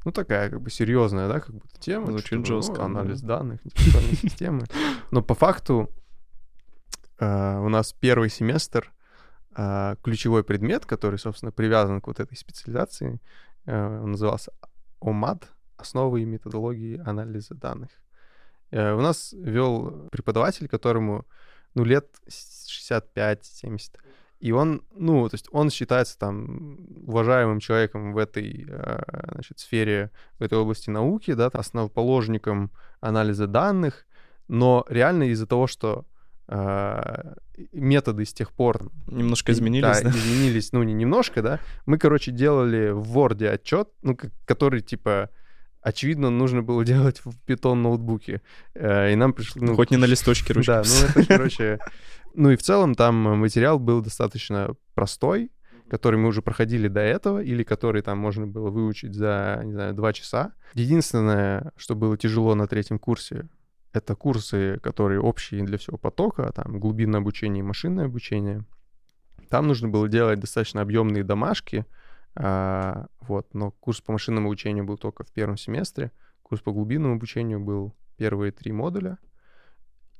Ну, 0.05 0.11
такая 0.11 0.49
как 0.51 0.61
бы 0.61 0.69
серьезная, 0.69 1.27
да, 1.27 1.39
как 1.39 1.53
будто 1.53 1.79
тема. 1.79 2.07
Звучит 2.07 2.27
что, 2.27 2.35
ну, 2.37 2.45
жестко, 2.45 2.85
Анализ 2.85 3.21
да. 3.21 3.39
данных, 3.39 3.59
интеллектуальной 3.65 4.15
системы. 4.15 4.65
Но 5.11 5.23
по 5.23 5.33
факту 5.33 5.89
а, 7.19 7.59
у 7.59 7.69
нас 7.69 7.91
первый 7.91 8.29
семестр 8.29 8.93
а, 9.55 9.95
ключевой 10.03 10.43
предмет, 10.43 10.85
который, 10.85 11.17
собственно, 11.17 11.51
привязан 11.51 12.01
к 12.01 12.07
вот 12.07 12.19
этой 12.19 12.37
специализации, 12.37 13.19
а, 13.65 14.01
он 14.01 14.11
назывался 14.11 14.51
ОМАД, 15.01 15.49
основы 15.77 16.21
и 16.21 16.25
методологии 16.25 17.01
анализа 17.03 17.55
данных. 17.55 17.89
Э, 18.71 18.93
У 18.93 19.01
нас 19.01 19.33
вел 19.33 20.07
преподаватель, 20.11 20.67
которому, 20.67 21.25
ну, 21.73 21.83
лет 21.83 22.07
65-70. 22.27 23.99
И 24.39 24.51
он, 24.51 24.83
ну, 24.95 25.27
то 25.29 25.35
есть 25.35 25.47
он 25.51 25.69
считается 25.69 26.17
там 26.17 26.77
уважаемым 27.07 27.59
человеком 27.59 28.13
в 28.13 28.17
этой, 28.17 28.65
э, 28.67 29.01
значит, 29.31 29.59
сфере, 29.59 30.11
в 30.39 30.43
этой 30.43 30.57
области 30.57 30.89
науки, 30.89 31.33
да, 31.33 31.47
основоположником 31.47 32.71
анализа 32.99 33.47
данных, 33.47 34.05
но 34.47 34.85
реально 34.89 35.23
из-за 35.31 35.47
того, 35.47 35.67
что 35.67 36.05
э, 36.47 37.33
методы 37.71 38.25
с 38.25 38.33
тех 38.33 38.51
пор 38.51 38.91
Немножко 39.07 39.51
изменились, 39.51 40.01
да? 40.01 40.09
изменились, 40.09 40.71
ну, 40.73 40.83
не 40.83 40.93
немножко, 40.93 41.41
да. 41.41 41.59
Мы, 41.85 41.97
короче, 41.97 42.31
делали 42.31 42.89
в 42.89 43.17
Word 43.17 43.47
отчет, 43.47 43.89
ну, 44.01 44.17
который, 44.45 44.81
типа, 44.81 45.29
очевидно, 45.81 46.29
нужно 46.29 46.61
было 46.61 46.83
делать 46.85 47.21
в 47.23 47.37
питон 47.45 47.81
ноутбуке. 47.83 48.41
Э, 48.73 49.11
И 49.11 49.15
нам 49.15 49.33
пришло... 49.33 49.61
Ну, 49.63 49.75
Хоть 49.75 49.91
не 49.91 49.97
на 49.97 50.05
листочке 50.13 50.53
ручки. 50.53 50.67
Да, 50.67 50.83
ну, 50.85 51.21
это, 51.21 51.27
короче... 51.27 51.79
Ну, 52.35 52.51
и 52.51 52.55
в 52.55 52.61
целом 52.61 52.95
там 52.95 53.15
материал 53.15 53.79
был 53.79 54.01
достаточно 54.01 54.75
простой, 54.93 55.51
который 55.87 56.19
мы 56.19 56.27
уже 56.27 56.41
проходили 56.41 56.87
до 56.87 56.99
этого, 56.99 57.41
или 57.41 57.63
который 57.63 58.01
там 58.01 58.17
можно 58.17 58.45
было 58.47 58.69
выучить 58.69 59.13
за, 59.13 59.61
не 59.63 59.71
знаю, 59.71 59.93
два 59.93 60.13
часа. 60.13 60.53
Единственное, 60.73 61.71
что 61.77 61.95
было 61.95 62.17
тяжело 62.17 62.55
на 62.55 62.67
третьем 62.67 62.99
курсе, 62.99 63.47
это 63.93 64.15
курсы, 64.15 64.79
которые 64.83 65.21
общие 65.21 65.63
для 65.63 65.77
всего 65.77 65.97
потока, 65.97 66.51
там 66.53 66.79
глубинное 66.79 67.21
обучение 67.21 67.61
и 67.61 67.65
машинное 67.65 68.05
обучение. 68.05 68.65
Там 69.49 69.67
нужно 69.67 69.87
было 69.87 70.09
делать 70.09 70.39
достаточно 70.39 70.81
объемные 70.81 71.23
домашки, 71.23 71.85
а, 72.35 73.05
вот, 73.21 73.53
но 73.53 73.71
курс 73.71 74.01
по 74.01 74.11
машинному 74.11 74.47
обучению 74.47 74.83
был 74.83 74.97
только 74.97 75.23
в 75.23 75.31
первом 75.31 75.55
семестре, 75.55 76.11
курс 76.43 76.61
по 76.61 76.73
глубинному 76.73 77.15
обучению 77.15 77.61
был 77.61 77.95
первые 78.17 78.51
три 78.51 78.73
модуля, 78.73 79.17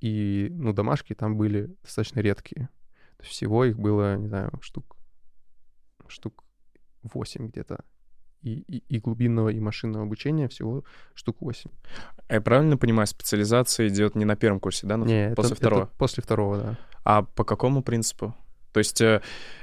и, 0.01 0.47
ну, 0.51 0.73
домашки 0.73 1.13
там 1.13 1.37
были 1.37 1.69
достаточно 1.83 2.19
редкие. 2.19 2.69
То 3.17 3.23
есть 3.23 3.31
всего 3.31 3.65
их 3.65 3.77
было, 3.79 4.15
не 4.17 4.27
знаю, 4.27 4.51
штук, 4.61 4.97
штук 6.07 6.43
8 7.03 7.47
где-то. 7.47 7.83
И, 8.41 8.59
и, 8.67 8.83
и 8.95 8.99
глубинного, 8.99 9.49
и 9.49 9.59
машинного 9.59 10.03
обучения 10.05 10.47
всего 10.47 10.83
штук 11.15 11.37
8. 11.41 11.71
А 12.27 12.33
Я 12.35 12.41
правильно 12.41 12.77
понимаю, 12.77 13.07
специализация 13.07 13.87
идет 13.87 14.13
не 14.15 14.25
на 14.25 14.35
первом 14.35 14.59
курсе, 14.59 14.85
да? 14.85 14.97
но 14.97 15.05
Не, 15.05 15.27
это- 15.27 15.35
после 15.35 15.53
это 15.53 15.61
второго. 15.61 15.85
после 15.97 16.21
второго, 16.23 16.57
да. 16.57 16.77
А 17.03 17.23
по 17.23 17.43
какому 17.43 17.81
принципу? 17.81 18.35
То 18.71 18.79
есть, 18.79 18.99
э, 19.01 19.21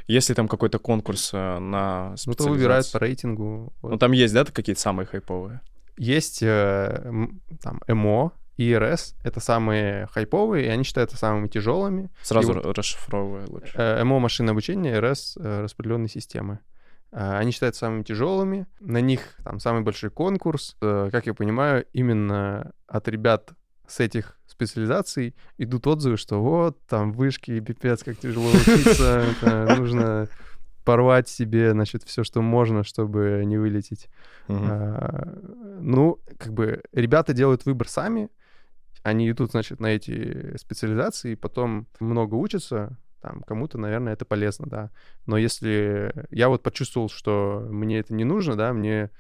если 0.09 0.35
там 0.35 0.49
какой-то 0.49 0.79
конкурс 0.79 1.31
э, 1.35 1.59
на 1.59 2.15
Ну, 2.27 2.33
то 2.35 2.49
выбирают 2.49 2.87
специализацию... 2.87 2.93
по 2.93 2.99
рейтингу. 2.99 3.73
вот. 3.83 3.91
Ну, 3.93 3.99
там 3.99 4.13
есть, 4.13 4.35
да, 4.35 4.45
какие-то 4.47 4.81
самые 4.81 5.07
хайповые? 5.07 5.61
Есть 5.99 6.43
э, 6.43 7.13
там 7.61 7.83
МО 7.87 8.33
и 8.57 8.75
РС. 8.77 9.15
Это 9.25 9.41
самые 9.41 10.07
хайповые, 10.13 10.67
и 10.67 10.69
они 10.69 10.85
считаются 10.85 11.17
самыми 11.17 11.49
тяжелыми. 11.49 12.11
Сразу 12.23 12.53
И 12.53 12.55
вот- 12.55 12.65
р- 12.67 12.73
расшифровывай 12.75 13.47
лучше. 13.47 13.73
Э, 13.77 14.05
МО 14.05 14.19
машинное 14.21 14.53
обучение, 14.53 14.99
РС 15.01 15.37
э, 15.41 15.61
распределенные 15.63 16.09
системы. 16.09 16.59
Э, 17.13 17.37
Они 17.39 17.51
считаются 17.53 17.81
самыми 17.81 18.03
тяжелыми. 18.03 18.67
На 18.81 19.01
них 19.01 19.37
там 19.45 19.59
самый 19.61 19.83
большой 19.83 20.11
конкурс. 20.11 20.77
Как 20.81 21.27
я 21.27 21.35
понимаю, 21.35 21.87
именно 21.93 22.73
от 22.87 23.09
ребят 23.09 23.51
с 23.87 24.01
этих 24.01 24.39
специализаций 24.47 25.35
идут 25.59 25.87
отзывы, 25.87 26.17
что 26.17 26.41
вот, 26.43 26.79
там 26.87 27.13
вышки, 27.13 27.59
пипец, 27.61 28.03
как 28.05 28.17
тяжело 28.19 28.49
учиться, 28.51 29.25
нужно 29.79 30.29
порвать 30.85 31.29
себе, 31.29 31.73
значит, 31.73 32.03
все, 32.05 32.23
что 32.25 32.43
можно, 32.43 32.85
чтобы 32.85 33.43
не 33.45 33.57
вылететь. 33.59 34.09
Ну, 34.49 36.19
как 36.39 36.53
бы 36.53 36.83
ребята 36.93 37.33
делают 37.33 37.65
выбор 37.67 37.89
сами, 37.89 38.29
они 39.03 39.31
идут, 39.31 39.51
значит, 39.51 39.81
на 39.81 39.87
эти 39.87 40.57
специализации, 40.57 41.35
потом 41.35 41.87
много 42.01 42.35
учатся, 42.35 42.99
там, 43.21 43.43
кому-то, 43.43 43.79
наверное, 43.79 44.13
это 44.13 44.25
полезно, 44.25 44.67
да. 44.67 44.91
Но 45.27 45.37
если 45.37 46.13
я 46.31 46.49
вот 46.49 46.63
почувствовал, 46.63 47.09
что 47.09 47.67
мне 47.71 48.01
это 48.01 48.15
не 48.15 48.25
нужно, 48.25 48.57
да, 48.57 48.73
мне 48.73 49.11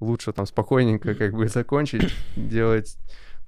лучше 0.00 0.32
там 0.32 0.46
спокойненько 0.46 1.14
как 1.14 1.32
бы 1.32 1.48
закончить, 1.48 2.14
делать 2.36 2.98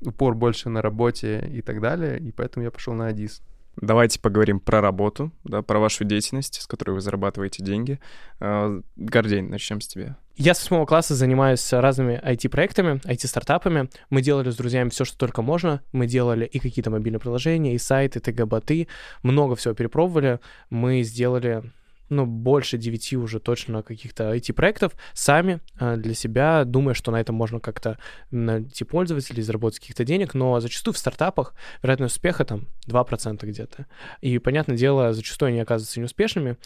упор 0.00 0.34
больше 0.34 0.68
на 0.68 0.82
работе 0.82 1.48
и 1.52 1.62
так 1.62 1.80
далее, 1.80 2.18
и 2.18 2.30
поэтому 2.30 2.64
я 2.64 2.70
пошел 2.70 2.94
на 2.94 3.08
АДИС. 3.08 3.42
Давайте 3.76 4.20
поговорим 4.20 4.60
про 4.60 4.80
работу, 4.80 5.32
да, 5.44 5.62
про 5.62 5.78
вашу 5.78 6.04
деятельность, 6.04 6.60
с 6.60 6.66
которой 6.66 6.92
вы 6.92 7.00
зарабатываете 7.00 7.62
деньги. 7.64 7.98
Э, 8.40 8.80
Гордень, 8.96 9.48
начнем 9.48 9.80
с 9.80 9.88
тебя. 9.88 10.16
Я 10.36 10.54
с 10.54 10.62
восьмого 10.62 10.84
класса 10.84 11.14
занимаюсь 11.14 11.72
разными 11.72 12.20
IT-проектами, 12.24 13.00
IT-стартапами. 13.04 13.88
Мы 14.10 14.20
делали 14.20 14.50
с 14.50 14.56
друзьями 14.56 14.88
все, 14.88 15.04
что 15.04 15.16
только 15.16 15.42
можно. 15.42 15.82
Мы 15.92 16.06
делали 16.06 16.44
и 16.44 16.58
какие-то 16.58 16.90
мобильные 16.90 17.20
приложения, 17.20 17.74
и 17.74 17.78
сайты, 17.78 18.20
ТГ-боты. 18.20 18.88
Много 19.22 19.54
всего 19.54 19.74
перепробовали. 19.74 20.40
Мы 20.70 21.02
сделали 21.02 21.62
ну, 22.08 22.26
больше 22.26 22.78
9 22.78 23.14
уже 23.14 23.40
точно 23.40 23.82
каких-то 23.82 24.34
IT-проектов 24.34 24.92
сами 25.12 25.60
э, 25.78 25.96
для 25.96 26.14
себя, 26.14 26.64
думая, 26.64 26.94
что 26.94 27.10
на 27.10 27.20
этом 27.20 27.34
можно 27.34 27.60
как-то 27.60 27.98
найти 28.30 28.84
пользователей, 28.84 29.42
заработать 29.42 29.80
каких-то 29.80 30.04
денег, 30.04 30.34
но 30.34 30.60
зачастую 30.60 30.94
в 30.94 30.98
стартапах 30.98 31.54
вероятность 31.82 32.16
успеха 32.16 32.44
там 32.44 32.68
2% 32.88 33.44
где-то. 33.46 33.86
И, 34.20 34.38
понятное 34.38 34.76
дело, 34.76 35.12
зачастую 35.12 35.48
они 35.48 35.60
оказываются 35.60 36.00
неуспешными, 36.00 36.56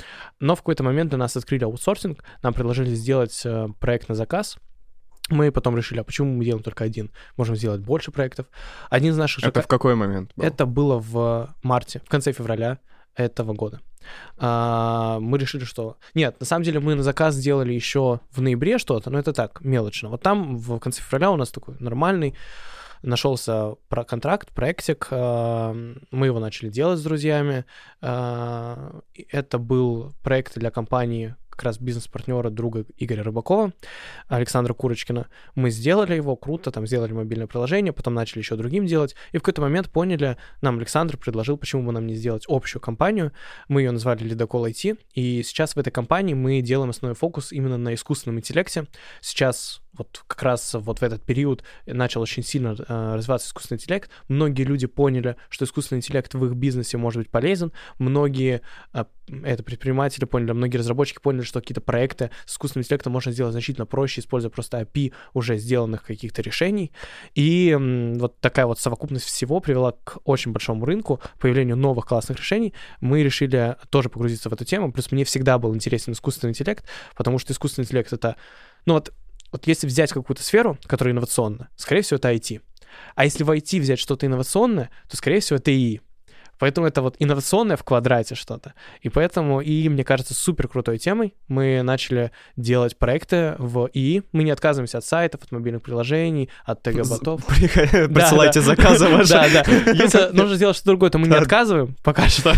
но 0.41 0.55
в 0.55 0.59
какой-то 0.59 0.82
момент 0.82 1.11
для 1.11 1.18
нас 1.18 1.36
открыли 1.36 1.64
аутсорсинг, 1.64 2.22
нам 2.43 2.55
предложили 2.55 2.95
сделать 2.95 3.41
э, 3.45 3.68
проект 3.80 4.09
на 4.09 4.14
заказ, 4.14 4.59
мы 5.30 5.53
потом 5.53 5.76
решили, 5.76 6.01
а 6.01 6.05
почему 6.05 6.34
мы 6.34 6.45
делаем 6.45 6.62
только 6.62 6.84
один? 6.84 7.11
Можем 7.36 7.55
сделать 7.55 7.82
больше 7.82 8.11
проектов. 8.11 8.47
Один 8.89 9.12
из 9.12 9.18
наших... 9.18 9.45
Это 9.45 9.61
в 9.61 9.66
какой 9.66 9.95
момент? 9.95 10.32
Был? 10.36 10.45
Это 10.45 10.64
было 10.64 10.99
в 10.99 11.55
марте, 11.62 12.01
в 12.05 12.09
конце 12.09 12.32
февраля 12.32 12.78
этого 13.14 13.53
года. 13.53 13.80
А, 14.36 15.18
мы 15.20 15.38
решили, 15.38 15.64
что... 15.64 15.96
Нет, 16.14 16.38
на 16.40 16.46
самом 16.46 16.64
деле 16.64 16.80
мы 16.80 16.94
на 16.94 17.03
заказ 17.03 17.34
сделали 17.34 17.72
еще 17.72 18.20
в 18.30 18.40
ноябре 18.40 18.78
что-то, 18.78 19.11
но 19.11 19.18
это 19.18 19.32
так, 19.32 19.61
мелочно. 19.61 20.09
Вот 20.09 20.22
там 20.22 20.57
в 20.57 20.78
конце 20.78 21.03
февраля 21.03 21.30
у 21.30 21.36
нас 21.36 21.51
такой 21.51 21.76
нормальный 21.78 22.34
нашелся 23.03 23.76
про 23.88 24.05
контракт, 24.05 24.51
проектик, 24.51 25.09
а, 25.11 25.74
мы 26.11 26.26
его 26.26 26.40
начали 26.40 26.68
делать 26.68 26.99
с 26.99 27.03
друзьями. 27.03 27.64
А, 28.01 29.01
это 29.30 29.59
был 29.59 30.12
проект 30.22 30.59
для 30.59 30.70
компании 30.70 31.36
как 31.59 31.65
раз 31.65 31.81
бизнес-партнера 31.81 32.51
друга 32.51 32.85
Игоря 32.99 33.25
Рыбакова, 33.25 33.73
Александра 34.29 34.75
Курочкина. 34.75 35.27
Мы 35.57 35.71
сделали 35.71 36.15
его, 36.15 36.37
круто, 36.37 36.71
там 36.71 36.87
сделали 36.87 37.13
мобильное 37.13 37.49
приложение, 37.49 37.93
потом 37.93 38.15
начали 38.15 38.39
еще 38.39 38.55
другим 38.55 38.87
делать, 38.87 39.17
и 39.33 39.39
в 39.39 39.41
какой-то 39.41 39.61
момент 39.61 39.91
поняли, 39.91 40.37
нам 40.63 40.79
Александр 40.79 41.17
предложил, 41.17 41.57
почему 41.57 41.83
бы 41.83 41.91
нам 41.91 42.07
не 42.07 42.15
сделать 42.15 42.45
общую 42.47 42.81
компанию. 42.81 43.33
Мы 43.67 43.83
ее 43.83 43.91
назвали 43.91 44.23
Ледокол 44.23 44.67
IT, 44.67 44.99
и 45.15 45.43
сейчас 45.43 45.75
в 45.75 45.79
этой 45.79 45.91
компании 45.91 46.35
мы 46.35 46.61
делаем 46.61 46.91
основной 46.91 47.17
фокус 47.17 47.51
именно 47.51 47.77
на 47.77 47.93
искусственном 47.93 48.39
интеллекте. 48.39 48.87
Сейчас 49.21 49.81
вот 49.93 50.22
как 50.26 50.43
раз 50.43 50.74
вот 50.74 51.01
в 51.01 51.03
этот 51.03 51.22
период 51.22 51.64
начал 51.86 52.20
очень 52.20 52.43
сильно 52.43 52.76
э, 52.76 53.14
развиваться 53.14 53.49
искусственный 53.49 53.78
интеллект. 53.78 54.11
Многие 54.28 54.62
люди 54.62 54.86
поняли, 54.86 55.36
что 55.49 55.64
искусственный 55.64 55.99
интеллект 55.99 56.32
в 56.34 56.45
их 56.45 56.55
бизнесе 56.55 56.99
может 56.99 57.22
быть 57.22 57.30
полезен. 57.30 57.72
Многие 57.99 58.62
э, 58.93 59.05
это 59.43 59.62
предприниматели 59.62 60.24
поняли, 60.24 60.53
многие 60.53 60.76
разработчики 60.76 61.18
поняли, 61.20 61.43
что 61.43 61.61
какие-то 61.61 61.80
проекты 61.80 62.30
с 62.47 62.53
искусственным 62.53 62.84
интеллектом 62.84 63.12
можно 63.12 63.32
сделать 63.32 63.53
значительно 63.53 63.86
проще, 63.86 64.20
используя 64.20 64.51
просто 64.51 64.80
API 64.80 65.12
уже 65.34 65.57
сделанных 65.57 66.05
каких-то 66.05 66.43
решений. 66.43 66.93
И 67.34 67.70
э, 67.70 68.14
вот 68.18 68.39
такая 68.41 68.66
вот 68.66 68.78
совокупность 68.78 69.26
всего 69.26 69.61
привела 69.61 69.93
к 70.05 70.18
очень 70.24 70.53
большому 70.53 70.84
рынку, 70.84 71.20
появлению 71.39 71.76
новых 71.76 72.07
классных 72.07 72.39
решений. 72.39 72.72
Мы 73.01 73.22
решили 73.22 73.76
тоже 73.91 74.09
погрузиться 74.09 74.49
в 74.49 74.53
эту 74.53 74.64
тему. 74.64 74.93
Плюс 74.93 75.11
мне 75.11 75.24
всегда 75.24 75.59
был 75.59 75.74
интересен 75.74 76.12
искусственный 76.12 76.53
интеллект, 76.53 76.84
потому 77.16 77.39
что 77.39 77.53
искусственный 77.53 77.84
интеллект— 77.84 78.12
это 78.12 78.36
ну 78.86 78.95
вот 78.95 79.12
вот 79.53 79.66
если 79.66 79.86
взять 79.86 80.12
какую-то 80.12 80.42
сферу, 80.42 80.78
которая 80.86 81.12
инновационна, 81.12 81.68
скорее 81.76 82.03
всего, 82.03 82.16
это 82.18 82.32
IT. 82.32 82.61
А 83.14 83.24
если 83.24 83.44
в 83.44 83.51
IT 83.51 83.80
взять 83.80 83.99
что-то 83.99 84.26
инновационное, 84.26 84.90
то, 85.09 85.16
скорее 85.16 85.40
всего, 85.40 85.57
это 85.59 85.70
ИИ. 85.70 86.01
Поэтому 86.59 86.87
это 86.87 87.03
вот 87.03 87.17
инновационное 87.19 87.77
в 87.77 87.85
квадрате 87.85 88.35
что-то. 88.35 88.75
И 89.03 89.09
поэтому 89.09 89.63
ИИ, 89.63 89.89
мне 89.89 90.05
кажется, 90.05 90.35
супер 90.35 90.69
крутой 90.69 90.99
темой. 90.99 91.35
Мы 91.49 91.83
начали 91.83 92.33
делать 92.57 92.97
проекты 92.99 93.55
в 93.59 93.89
ИИ. 93.93 94.23
Мы 94.33 94.45
не 94.45 94.51
отказываемся 94.51 94.99
от 94.99 95.05
сайтов, 95.05 95.43
от 95.45 95.53
мобильных 95.53 95.83
приложений, 95.83 96.49
от 96.65 96.83
ТГ-ботов. 96.83 97.45
Присылайте 97.47 98.61
заказы 98.61 99.09
ваши. 99.09 99.33
Да, 99.33 99.47
да. 99.53 99.65
Если 99.93 100.33
нужно 100.33 100.57
сделать 100.57 100.77
что-то 100.77 100.91
другое, 100.91 101.11
то 101.11 101.19
мы 101.19 101.29
не 101.29 101.37
отказываем 101.37 101.95
пока 102.03 102.29
что. 102.29 102.53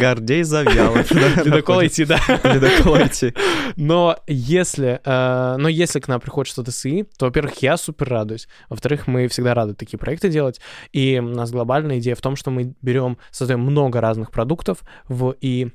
Гордей 0.00 0.42
Завьялов. 0.42 1.10
Ледокол 1.10 1.84
идти, 1.84 2.04
да. 2.04 2.18
Ледокол 2.42 2.96
идти. 2.98 3.34
Но 3.76 4.18
если, 4.26 5.00
э, 5.04 5.56
но 5.58 5.68
если 5.68 6.00
к 6.00 6.08
нам 6.08 6.20
приходит 6.20 6.50
что-то 6.50 6.72
с 6.72 6.84
ИИ, 6.86 7.04
то, 7.18 7.26
во-первых, 7.26 7.62
я 7.62 7.76
супер 7.76 8.08
радуюсь. 8.08 8.48
Во-вторых, 8.68 9.06
мы 9.06 9.28
всегда 9.28 9.54
рады 9.54 9.74
такие 9.74 9.98
проекты 9.98 10.28
делать. 10.28 10.60
И 10.92 11.18
у 11.18 11.28
нас 11.28 11.50
глобальная 11.50 11.98
идея 11.98 12.14
в 12.14 12.20
том, 12.20 12.36
что 12.36 12.50
мы 12.50 12.74
берем 12.82 13.18
создаем 13.36 13.60
много 13.60 14.00
разных 14.00 14.30
продуктов 14.30 14.82
в 15.08 15.36
и 15.40 15.70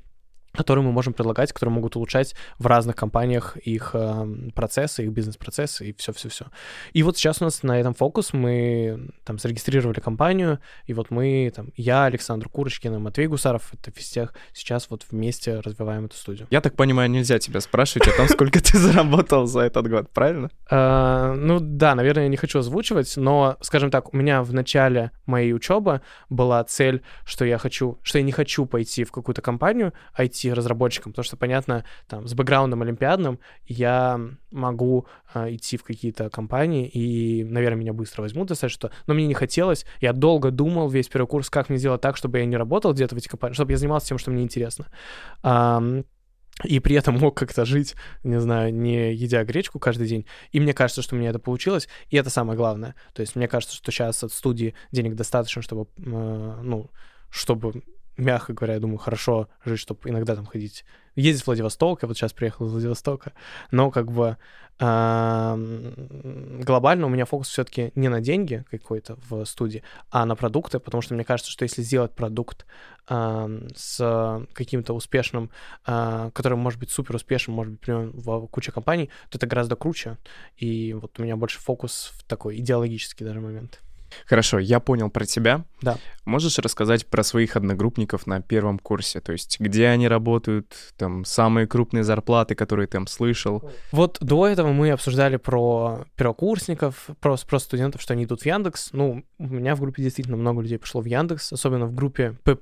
которые 0.54 0.84
мы 0.84 0.92
можем 0.92 1.14
предлагать, 1.14 1.54
которые 1.54 1.74
могут 1.74 1.96
улучшать 1.96 2.36
в 2.60 2.68
разных 2.68 2.96
компаниях 2.96 3.58
их 3.58 3.92
э, 3.94 4.28
процессы, 4.54 5.04
их 5.04 5.12
бизнес-процессы 5.12 5.90
и 5.90 5.94
все-все-все. 5.94 6.46
И 6.94 7.04
вот 7.04 7.18
сейчас 7.18 7.42
у 7.42 7.46
нас 7.46 7.64
на 7.64 7.80
этом 7.80 7.94
фокус, 7.94 8.34
мы 8.34 9.12
там 9.24 9.40
зарегистрировали 9.40 10.00
компанию, 10.00 10.60
и 10.86 10.94
вот 10.94 11.12
мы, 11.12 11.52
там, 11.56 11.72
я, 11.76 12.06
Александр 12.06 12.50
Курочкин 12.50 12.96
и 12.96 12.98
Матвей 12.98 13.28
Гусаров, 13.28 13.74
это 13.74 13.92
всех 13.98 14.34
сейчас 14.54 14.90
вот 14.90 15.06
вместе 15.10 15.60
развиваем 15.60 16.06
эту 16.06 16.18
студию. 16.18 16.48
Я 16.52 16.62
так 16.62 16.76
понимаю, 16.76 17.10
нельзя 17.10 17.40
тебя 17.40 17.62
спрашивать 17.62 18.08
о 18.08 18.18
том, 18.18 18.28
сколько 18.28 18.62
ты 18.62 18.78
заработал 18.78 19.46
за 19.46 19.62
этот 19.62 19.90
год, 19.90 20.10
правильно? 20.12 20.50
Э, 20.70 21.34
ну 21.36 21.60
да, 21.60 21.96
наверное, 21.96 22.24
я 22.24 22.30
не 22.30 22.38
хочу 22.38 22.60
озвучивать, 22.60 23.16
но, 23.18 23.58
скажем 23.62 23.90
так, 23.90 24.14
у 24.14 24.18
меня 24.18 24.44
в 24.44 24.54
начале 24.54 25.12
моей 25.26 25.54
учебы 25.54 26.02
была 26.30 26.64
цель, 26.64 27.04
что 27.26 27.46
я 27.46 27.58
хочу, 27.58 28.00
что 28.04 28.18
я 28.18 28.24
не 28.24 28.32
хочу 28.32 28.66
пойти 28.66 29.04
в 29.04 29.12
какую-то 29.12 29.42
компанию 29.42 29.94
IT, 30.18 30.41
разработчиком, 30.50 31.12
потому 31.12 31.24
что, 31.24 31.38
понятно, 31.38 31.86
там, 32.08 32.28
с 32.28 32.34
бэкграундом 32.34 32.82
олимпиадным 32.82 33.40
я 33.66 34.20
могу 34.52 35.08
э, 35.34 35.56
идти 35.56 35.78
в 35.78 35.84
какие-то 35.84 36.30
компании, 36.30 36.88
и, 36.88 37.44
наверное, 37.44 37.80
меня 37.80 37.94
быстро 37.94 38.22
возьмут 38.22 38.48
достаточно, 38.48 38.92
но 39.08 39.14
мне 39.14 39.28
не 39.28 39.34
хотелось, 39.34 39.86
я 40.00 40.14
долго 40.14 40.52
думал 40.52 40.90
весь 40.90 41.08
первый 41.08 41.28
курс, 41.28 41.50
как 41.50 41.70
мне 41.70 41.78
сделать 41.78 42.02
так, 42.02 42.18
чтобы 42.18 42.40
я 42.40 42.46
не 42.46 42.58
работал 42.58 42.94
где-то 42.94 43.16
в 43.16 43.18
эти 43.18 43.28
компании, 43.28 43.54
чтобы 43.54 43.72
я 43.72 43.78
занимался 43.78 44.08
тем, 44.08 44.18
что 44.18 44.32
мне 44.32 44.44
интересно. 44.44 44.88
Um, 45.44 46.06
и 46.64 46.80
при 46.80 46.96
этом 46.96 47.18
мог 47.18 47.36
как-то 47.38 47.66
жить, 47.66 47.96
не 48.24 48.40
знаю, 48.40 48.74
не 48.74 49.14
едя 49.14 49.44
гречку 49.44 49.80
каждый 49.80 50.08
день. 50.08 50.26
И 50.52 50.60
мне 50.60 50.74
кажется, 50.74 51.02
что 51.02 51.16
у 51.16 51.18
меня 51.18 51.30
это 51.30 51.40
получилось, 51.40 51.88
и 52.10 52.18
это 52.18 52.30
самое 52.30 52.58
главное. 52.58 52.96
То 53.14 53.22
есть 53.22 53.36
мне 53.36 53.48
кажется, 53.48 53.76
что 53.76 53.92
сейчас 53.92 54.24
от 54.24 54.32
студии 54.32 54.76
денег 54.92 55.16
достаточно, 55.16 55.62
чтобы, 55.62 55.88
э, 55.98 56.60
ну, 56.62 56.92
чтобы 57.30 57.84
мягко 58.18 58.54
говоря, 58.54 58.76
я 58.76 58.80
думаю, 58.80 58.98
хорошо 58.98 59.48
жить, 59.66 59.80
чтобы 59.80 60.10
иногда 60.10 60.36
там 60.36 60.46
ходить, 60.46 60.86
ездить 61.16 61.44
в 61.44 61.48
Владивосток, 61.48 62.04
я 62.04 62.08
вот 62.08 62.18
сейчас 62.18 62.34
приехал 62.34 62.68
из 62.68 62.72
Владивостока, 62.72 63.34
но 63.72 63.92
как 63.92 64.12
бы 64.12 64.38
глобально 66.64 67.06
у 67.06 67.10
меня 67.10 67.26
фокус 67.26 67.50
все-таки 67.50 67.92
не 67.94 68.10
на 68.10 68.20
деньги 68.20 68.66
какой-то 68.72 69.16
в 69.30 69.46
студии, 69.46 69.84
а 70.10 70.26
на 70.26 70.36
продукты, 70.36 70.80
потому 70.80 71.04
что 71.04 71.14
мне 71.14 71.24
кажется, 71.24 71.52
что 71.52 71.64
если 71.64 71.84
сделать 71.84 72.16
продукт 72.16 72.66
с 73.08 74.48
каким-то 74.54 74.94
успешным, 74.94 75.52
э, 75.86 76.32
который 76.34 76.58
может 76.58 76.80
быть 76.80 76.92
супер 76.92 77.16
успешным, 77.16 77.56
может 77.58 77.74
быть 77.74 77.82
применен 77.82 78.12
в 78.14 78.48
куче 78.48 78.72
компаний, 78.72 79.10
то 79.30 79.38
это 79.38 79.46
гораздо 79.48 79.76
круче. 79.76 80.18
И 80.56 80.94
вот 80.94 81.20
у 81.20 81.24
меня 81.24 81.36
больше 81.36 81.60
фокус 81.60 82.12
в 82.16 82.24
такой 82.24 82.58
идеологический 82.58 83.26
даже 83.26 83.42
момент. 83.42 83.82
Хорошо, 84.26 84.60
я 84.60 84.80
понял 84.80 85.10
про 85.10 85.26
тебя. 85.26 85.66
Да. 85.82 85.98
Можешь 86.26 86.60
рассказать 86.60 87.08
про 87.08 87.24
своих 87.24 87.56
одногруппников 87.56 88.28
на 88.28 88.42
первом 88.42 88.80
курсе? 88.80 89.22
То 89.22 89.32
есть, 89.32 89.60
где 89.60 89.88
они 89.88 90.08
работают, 90.08 90.76
там, 90.98 91.26
самые 91.26 91.68
крупные 91.68 92.04
зарплаты, 92.04 92.56
которые 92.56 92.88
ты 92.88 92.94
там 92.94 93.08
слышал? 93.08 93.70
Вот 93.92 94.18
до 94.22 94.48
этого 94.48 94.72
мы 94.72 94.92
обсуждали 94.92 95.38
про 95.38 96.06
первокурсников, 96.16 97.10
про, 97.20 97.38
про 97.38 97.60
студентов, 97.60 98.02
что 98.02 98.14
они 98.14 98.26
идут 98.26 98.42
в 98.42 98.46
Яндекс. 98.46 98.90
Ну, 98.94 99.24
у 99.40 99.48
меня 99.48 99.76
в 99.76 99.80
группе 99.80 100.04
действительно 100.04 100.38
много 100.38 100.62
людей 100.62 100.78
пошло 100.78 101.02
в 101.02 101.06
Яндекс, 101.06 101.54
особенно 101.54 101.86
в 101.88 101.94
группе 101.94 102.38
P+, 102.44 102.56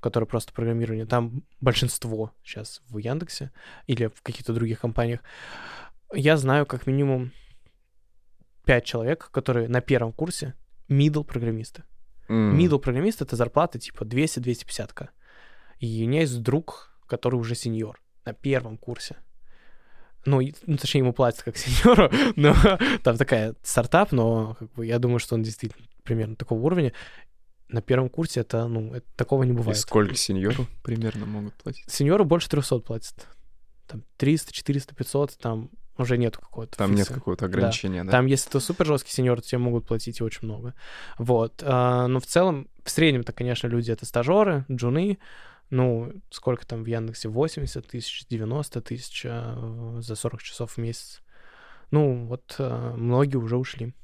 которая 0.00 0.26
просто 0.26 0.52
программирование. 0.52 1.06
Там 1.06 1.42
большинство 1.60 2.32
сейчас 2.44 2.82
в 2.88 2.98
Яндексе 2.98 3.50
или 3.86 4.06
в 4.06 4.22
каких-то 4.22 4.52
других 4.52 4.80
компаниях. 4.80 5.20
Я 6.12 6.36
знаю 6.36 6.66
как 6.66 6.86
минимум 6.86 7.32
пять 8.64 8.84
человек, 8.84 9.30
которые 9.32 9.68
на 9.68 9.80
первом 9.80 10.12
курсе 10.12 10.54
middle 10.90 11.24
программиста. 11.24 11.84
Mm. 12.28 12.56
Middle 12.56 12.78
программист 12.78 13.22
это 13.22 13.36
зарплата 13.36 13.78
типа 13.78 14.04
200-250к. 14.04 15.08
И 15.78 16.04
у 16.04 16.08
меня 16.08 16.20
есть 16.20 16.42
друг, 16.42 16.94
который 17.06 17.36
уже 17.36 17.54
сеньор 17.54 18.00
на 18.24 18.34
первом 18.34 18.76
курсе. 18.76 19.16
Ну, 20.26 20.40
ну, 20.66 20.76
точнее, 20.76 21.00
ему 21.00 21.12
платят 21.12 21.42
как 21.42 21.56
сеньору, 21.56 22.10
но 22.36 22.54
там 23.02 23.16
такая 23.16 23.54
стартап, 23.62 24.12
но 24.12 24.56
как 24.58 24.72
бы, 24.72 24.86
я 24.86 24.98
думаю, 24.98 25.18
что 25.18 25.34
он 25.34 25.42
действительно 25.42 25.86
примерно 26.02 26.36
такого 26.36 26.60
уровня. 26.60 26.92
На 27.68 27.80
первом 27.80 28.08
курсе 28.10 28.40
это, 28.40 28.66
ну, 28.66 28.92
это, 28.92 29.06
такого 29.16 29.44
не 29.44 29.52
бывает. 29.52 29.78
И 29.78 29.80
сколько 29.80 30.14
сеньору 30.16 30.66
примерно 30.82 31.24
могут 31.24 31.54
платить? 31.54 31.84
Сеньору 31.88 32.24
больше 32.24 32.48
300 32.48 32.80
платят. 32.80 33.28
Там 33.86 34.04
300, 34.18 34.52
400, 34.52 34.94
500, 34.94 35.38
там 35.38 35.70
уже 36.00 36.18
нет 36.18 36.36
какого-то. 36.36 36.76
Там 36.76 36.90
фикса. 36.90 36.98
нет 37.12 37.18
какого-то 37.18 37.46
ограничения, 37.46 38.00
да. 38.04 38.06
да? 38.06 38.10
Там, 38.18 38.26
если 38.26 38.50
ты 38.50 38.60
супер 38.60 38.86
жесткий 38.86 39.12
сеньор, 39.12 39.40
то 39.40 39.48
тебе 39.48 39.58
могут 39.58 39.86
платить 39.86 40.20
очень 40.20 40.40
много. 40.48 40.74
Вот. 41.18 41.62
А, 41.64 42.06
но 42.06 42.20
в 42.20 42.26
целом, 42.26 42.68
в 42.84 42.90
среднем-то, 42.90 43.32
конечно, 43.32 43.66
люди 43.66 43.90
это 43.90 44.06
стажеры, 44.06 44.64
джуны. 44.70 45.18
Ну, 45.70 46.12
сколько 46.30 46.66
там 46.66 46.82
в 46.82 46.86
Яндексе? 46.86 47.28
80 47.28 47.86
тысяч, 47.86 48.26
90 48.28 48.80
тысяч 48.82 49.24
а, 49.28 49.98
за 50.00 50.14
40 50.16 50.42
часов 50.42 50.72
в 50.72 50.78
месяц. 50.78 51.22
Ну, 51.90 52.26
вот 52.26 52.56
а, 52.58 52.94
многие 52.96 53.36
уже 53.36 53.56
ушли. 53.56 53.94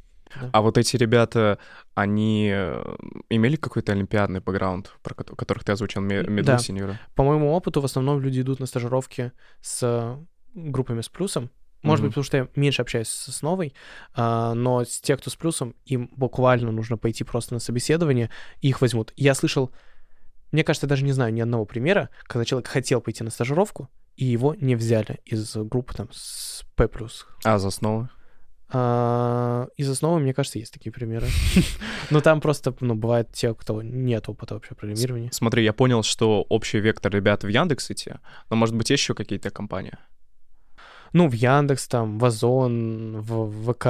Да. 0.40 0.50
А 0.52 0.60
вот 0.60 0.76
эти 0.76 0.96
ребята, 0.96 1.58
они 1.94 2.50
э, 2.52 2.96
имели 3.30 3.54
какой-то 3.54 3.92
олимпиадный 3.92 4.40
бэкграунд, 4.40 4.92
про 5.04 5.14
кото- 5.14 5.36
которых 5.36 5.62
ты 5.62 5.70
озвучил, 5.70 6.00
ме- 6.00 6.24
медлы 6.24 6.42
Да. 6.42 6.58
сеньора? 6.58 6.98
По 7.14 7.22
моему 7.22 7.52
опыту, 7.52 7.80
в 7.80 7.84
основном 7.84 8.20
люди 8.20 8.40
идут 8.40 8.58
на 8.58 8.66
стажировки 8.66 9.30
с 9.60 10.18
группами 10.52 11.02
с 11.02 11.08
плюсом. 11.08 11.48
Может 11.86 12.02
Мгм. 12.02 12.08
быть, 12.08 12.14
потому 12.14 12.24
что 12.24 12.36
я 12.36 12.48
меньше 12.56 12.82
общаюсь 12.82 13.08
с 13.08 13.42
новой, 13.42 13.72
а, 14.14 14.54
но 14.54 14.84
с 14.84 15.00
те, 15.00 15.16
кто 15.16 15.30
с 15.30 15.36
плюсом, 15.36 15.74
им 15.84 16.10
буквально 16.16 16.72
нужно 16.72 16.98
пойти 16.98 17.24
просто 17.24 17.54
на 17.54 17.60
собеседование, 17.60 18.30
и 18.60 18.68
их 18.68 18.80
возьмут. 18.80 19.12
Я 19.16 19.34
слышал, 19.34 19.70
мне 20.50 20.64
кажется, 20.64 20.86
я 20.86 20.88
даже 20.88 21.04
не 21.04 21.12
знаю 21.12 21.32
ни 21.32 21.40
одного 21.40 21.64
примера, 21.64 22.10
когда 22.24 22.44
человек 22.44 22.68
хотел 22.68 23.00
пойти 23.00 23.22
на 23.22 23.30
стажировку, 23.30 23.88
и 24.16 24.24
его 24.24 24.54
не 24.54 24.74
взяли 24.74 25.20
из 25.24 25.56
группы 25.56 25.94
там 25.94 26.08
с 26.12 26.64
П+. 26.74 26.88
А, 27.44 27.58
за 27.58 27.68
основы? 27.68 28.08
А, 28.68 29.68
из 29.76 29.88
основы, 29.88 30.18
мне 30.18 30.34
кажется, 30.34 30.58
есть 30.58 30.72
такие 30.72 30.90
примеры. 30.90 31.28
Но 32.10 32.20
там 32.20 32.40
просто, 32.40 32.74
ну, 32.80 32.94
бывают 32.94 33.32
те, 33.32 33.54
кто 33.54 33.80
нет 33.80 34.28
опыта 34.28 34.54
вообще 34.54 34.74
программирования. 34.74 35.30
Смотри, 35.32 35.62
я 35.62 35.72
понял, 35.72 36.02
что 36.02 36.42
общий 36.48 36.80
вектор 36.80 37.12
ребят 37.12 37.44
в 37.44 37.48
Яндекс.Сети, 37.48 38.18
но, 38.50 38.56
может 38.56 38.74
быть, 38.74 38.90
есть 38.90 39.02
еще 39.02 39.14
какие-то 39.14 39.50
компании? 39.50 39.96
Ну, 41.12 41.28
в 41.28 41.32
Яндекс, 41.32 41.88
там, 41.88 42.18
в 42.18 42.24
Озон, 42.24 43.20
в 43.20 43.72
ВК. 43.72 43.86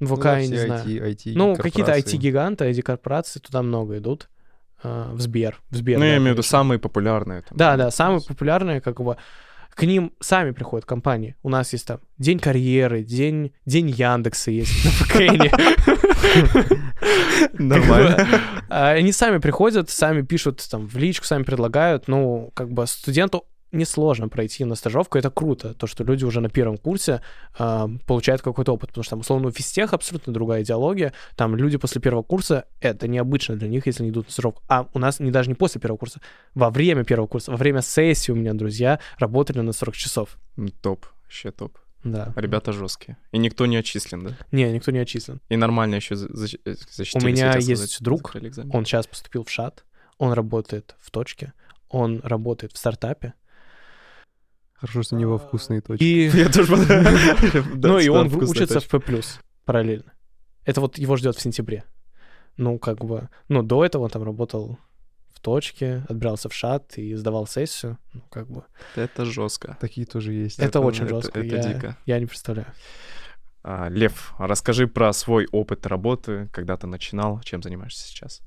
В 0.00 0.16
ВК, 0.16 0.24
я 0.24 0.46
не 0.46 0.56
знаю. 0.56 1.16
Ну, 1.26 1.56
какие-то 1.56 1.92
IT-гиганты, 1.92 2.70
IT-корпорации, 2.70 3.40
туда 3.40 3.62
много 3.62 3.98
идут. 3.98 4.28
А, 4.82 5.12
В 5.14 5.20
Сбер. 5.20 5.60
В 5.70 5.76
Сбер, 5.76 5.98
Ну, 5.98 6.04
да, 6.04 6.10
я 6.10 6.16
имею 6.18 6.30
в 6.30 6.32
виду 6.34 6.42
самые 6.42 6.78
популярные. 6.78 7.42
там. 7.42 7.56
Да, 7.56 7.76
да, 7.76 7.90
самые 7.90 8.20
популярные, 8.20 8.80
как 8.80 9.00
бы, 9.00 9.16
к 9.74 9.82
ним 9.82 10.12
сами 10.20 10.52
приходят 10.52 10.86
компании. 10.86 11.36
У 11.42 11.48
нас 11.50 11.72
есть 11.72 11.86
там 11.86 12.00
День 12.18 12.38
карьеры, 12.38 13.02
День, 13.02 13.52
день 13.66 13.90
Яндекса 13.90 14.50
есть 14.50 14.84
на 14.84 14.90
ВКНе. 14.90 15.52
Нормально. 17.58 18.26
А 18.68 18.90
Они 18.90 19.12
сами 19.12 19.38
приходят, 19.38 19.90
сами 19.90 20.22
пишут 20.22 20.66
там 20.70 20.86
в 20.86 20.96
личку, 20.96 21.26
сами 21.26 21.42
предлагают. 21.42 22.08
Ну, 22.08 22.50
как 22.54 22.70
бы 22.70 22.86
студенту 22.86 23.44
несложно 23.72 24.28
пройти 24.28 24.64
на 24.64 24.74
стажировку, 24.74 25.18
это 25.18 25.30
круто, 25.30 25.74
то, 25.74 25.86
что 25.86 26.04
люди 26.04 26.24
уже 26.24 26.40
на 26.40 26.48
первом 26.48 26.76
курсе 26.76 27.20
а, 27.58 27.88
получают 28.06 28.42
какой-то 28.42 28.72
опыт, 28.72 28.90
потому 28.90 29.04
что 29.04 29.10
там, 29.10 29.20
условно, 29.20 29.48
у 29.48 29.50
физтех 29.50 29.92
абсолютно 29.92 30.32
другая 30.32 30.62
идеология, 30.62 31.12
там 31.34 31.56
люди 31.56 31.76
после 31.76 32.00
первого 32.00 32.22
курса, 32.22 32.66
это 32.80 33.08
необычно 33.08 33.56
для 33.56 33.68
них, 33.68 33.86
если 33.86 34.02
они 34.02 34.10
идут 34.10 34.26
на 34.26 34.32
стажировку, 34.32 34.62
а 34.68 34.88
у 34.94 34.98
нас 34.98 35.20
не 35.20 35.30
даже 35.30 35.48
не 35.48 35.54
после 35.54 35.80
первого 35.80 35.98
курса, 35.98 36.20
во 36.54 36.70
время 36.70 37.04
первого 37.04 37.26
курса, 37.26 37.50
во 37.50 37.56
время 37.56 37.82
сессии 37.82 38.32
у 38.32 38.36
меня 38.36 38.54
друзья 38.54 39.00
работали 39.18 39.60
на 39.60 39.72
40 39.72 39.94
часов, 39.94 40.38
Топ, 40.80 41.06
вообще 41.24 41.50
топ. 41.50 41.78
да. 42.04 42.32
Ребята 42.36 42.72
жесткие. 42.72 43.18
И 43.32 43.38
никто 43.38 43.66
не 43.66 43.76
отчислен, 43.76 44.24
да? 44.24 44.36
Не, 44.52 44.72
никто 44.72 44.90
не 44.92 45.00
отчислен. 45.00 45.40
И 45.48 45.56
нормально 45.56 45.96
еще 45.96 46.14
э, 46.14 46.16
защитились, 46.16 47.14
У 47.14 47.26
меня 47.26 47.54
есть 47.56 47.66
сказать, 47.66 47.96
друг. 48.00 48.34
Он 48.72 48.84
сейчас 48.84 49.06
поступил 49.06 49.44
в 49.44 49.50
ШАТ, 49.50 49.84
он 50.18 50.32
работает 50.32 50.94
в 51.00 51.10
точке, 51.10 51.52
он 51.88 52.20
работает 52.22 52.72
в 52.72 52.78
стартапе, 52.78 53.34
Хорошо, 54.78 55.02
что 55.02 55.16
у 55.16 55.18
него 55.18 55.38
вкусные 55.38 55.80
точки. 55.80 56.04
и 56.04 56.28
Я 56.34 56.48
тоже. 56.50 56.76
Ну 57.74 57.98
и 57.98 58.08
он 58.08 58.32
учится 58.34 58.80
в 58.80 58.88
П+, 58.88 59.00
параллельно. 59.64 60.12
Это 60.64 60.80
вот 60.80 60.98
его 60.98 61.16
ждет 61.16 61.36
в 61.36 61.40
сентябре. 61.40 61.84
Ну, 62.56 62.78
как 62.78 63.04
бы... 63.04 63.28
Ну, 63.48 63.62
до 63.62 63.84
этого 63.84 64.04
он 64.04 64.10
там 64.10 64.22
работал 64.22 64.78
в 65.28 65.40
точке, 65.40 66.04
отбирался 66.08 66.48
в 66.48 66.54
шат 66.54 66.98
и 66.98 67.14
сдавал 67.14 67.46
сессию. 67.46 67.98
Ну, 68.12 68.22
как 68.30 68.48
бы... 68.50 68.64
Это 68.96 69.24
жестко. 69.24 69.76
Такие 69.80 70.06
тоже 70.06 70.32
есть. 70.32 70.58
Это, 70.58 70.80
очень 70.80 71.04
это- 71.04 71.16
жестко. 71.16 71.38
это 71.38 71.56
я, 71.56 71.62
дико. 71.62 71.96
я 72.06 72.18
не 72.18 72.26
представляю. 72.26 72.66
А, 73.62 73.88
Лев, 73.88 74.34
расскажи 74.38 74.86
про 74.86 75.12
свой 75.12 75.46
опыт 75.52 75.86
работы, 75.86 76.48
когда 76.52 76.76
ты 76.76 76.86
начинал, 76.86 77.40
чем 77.40 77.62
занимаешься 77.62 78.06
сейчас. 78.06 78.40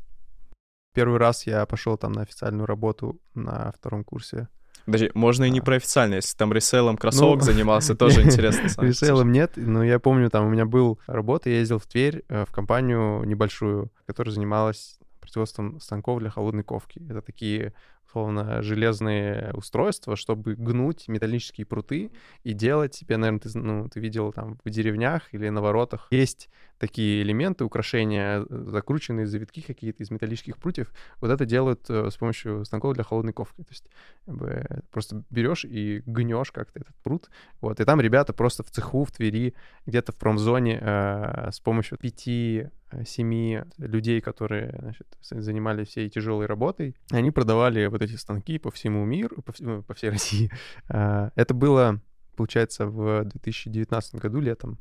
Первый 0.94 1.20
раз 1.20 1.46
я 1.46 1.66
пошел 1.66 1.98
там 1.98 2.14
на 2.14 2.22
официальную 2.22 2.66
работу 2.66 3.22
на 3.34 3.72
втором 3.72 4.04
курсе. 4.04 4.48
Подожди, 4.92 5.12
можно 5.14 5.44
и 5.44 5.50
не 5.50 5.60
А. 5.60 5.64
про 5.64 5.76
официально, 5.76 6.16
если 6.16 6.36
там 6.36 6.52
реселлом 6.52 6.98
кроссовок 6.98 7.40
Ну, 7.40 7.46
занимался, 7.46 7.96
тоже 7.98 8.24
интересно. 8.24 8.68
Ресейлом 8.84 9.32
нет, 9.32 9.54
но 9.56 9.84
я 9.84 10.00
помню, 10.00 10.30
там 10.30 10.48
у 10.48 10.50
меня 10.50 10.66
был 10.66 11.00
работа, 11.08 11.50
я 11.50 11.60
ездил 11.60 11.80
в 11.80 11.86
Тверь 11.86 12.24
э, 12.30 12.46
в 12.46 12.52
компанию 12.52 13.24
небольшую, 13.24 13.92
которая 14.06 14.34
занималась 14.34 15.00
производством 15.20 15.80
станков 15.80 16.20
для 16.20 16.30
холодной 16.32 16.64
ковки. 16.64 17.02
Это 17.08 17.22
такие, 17.22 17.74
условно, 18.10 18.62
железные 18.64 19.52
устройства, 19.54 20.16
чтобы 20.16 20.56
гнуть 20.56 21.08
металлические 21.08 21.66
пруты 21.66 22.12
и 22.44 22.54
делать 22.54 22.96
себе, 22.96 23.18
наверное, 23.18 23.40
ты, 23.40 23.58
ну, 23.58 23.88
ты 23.88 24.00
видел 24.00 24.34
там 24.34 24.58
в 24.66 24.70
деревнях 24.70 25.32
или 25.32 25.50
на 25.50 25.62
воротах. 25.62 26.08
Есть 26.10 26.50
такие 26.80 27.22
элементы, 27.22 27.66
украшения, 27.66 28.46
э, 28.50 28.64
закрученные 28.68 29.28
завитки 29.28 29.62
какие-то 29.62 30.02
из 30.02 30.10
металлических 30.10 30.58
прутьев. 30.58 30.92
Вот 31.22 31.30
это 31.30 31.46
делают 31.46 31.90
э, 31.90 32.10
с 32.10 32.16
помощью 32.16 32.66
станков 32.66 32.96
для 32.96 33.04
холодной 33.04 33.34
ковки. 33.34 33.62
То 33.62 33.70
есть 33.70 33.90
как 34.26 34.36
бы, 34.36 34.66
просто 34.92 35.24
берешь 35.30 35.66
и 35.66 36.02
гнешь 36.06 36.52
как-то 36.52 36.80
этот 36.80 36.96
прут. 37.04 37.30
Вот, 37.62 37.80
и 37.80 37.86
там 37.86 38.02
ребята 38.02 38.34
просто 38.34 38.64
в 38.64 38.72
цеху, 38.72 39.04
в 39.04 39.12
Твери, 39.12 39.54
где-то 39.86 40.14
в 40.14 40.16
промзоне 40.16 40.80
э, 40.82 41.50
с 41.52 41.60
помощью 41.60 41.98
пяти-семи 41.98 43.62
людей, 43.78 44.22
которые 44.22 44.74
значит, 44.80 45.08
занимались 45.22 45.90
всей 45.90 46.10
тяжелой 46.10 46.46
работой, 46.46 46.96
они 47.12 47.32
продавали 47.32 47.88
вот 47.88 47.99
эти 48.02 48.16
станки 48.16 48.58
по 48.60 48.72
всему 48.72 49.06
миру, 49.06 49.42
по, 49.42 49.52
вс- 49.52 49.64
ну, 49.64 49.84
по 49.84 49.94
всей 49.94 50.10
России. 50.12 50.52
Э, 50.90 51.30
это 51.36 51.54
было, 51.54 52.02
получается, 52.36 52.86
в 52.88 53.24
2019 53.26 54.16
году 54.16 54.40
летом. 54.40 54.78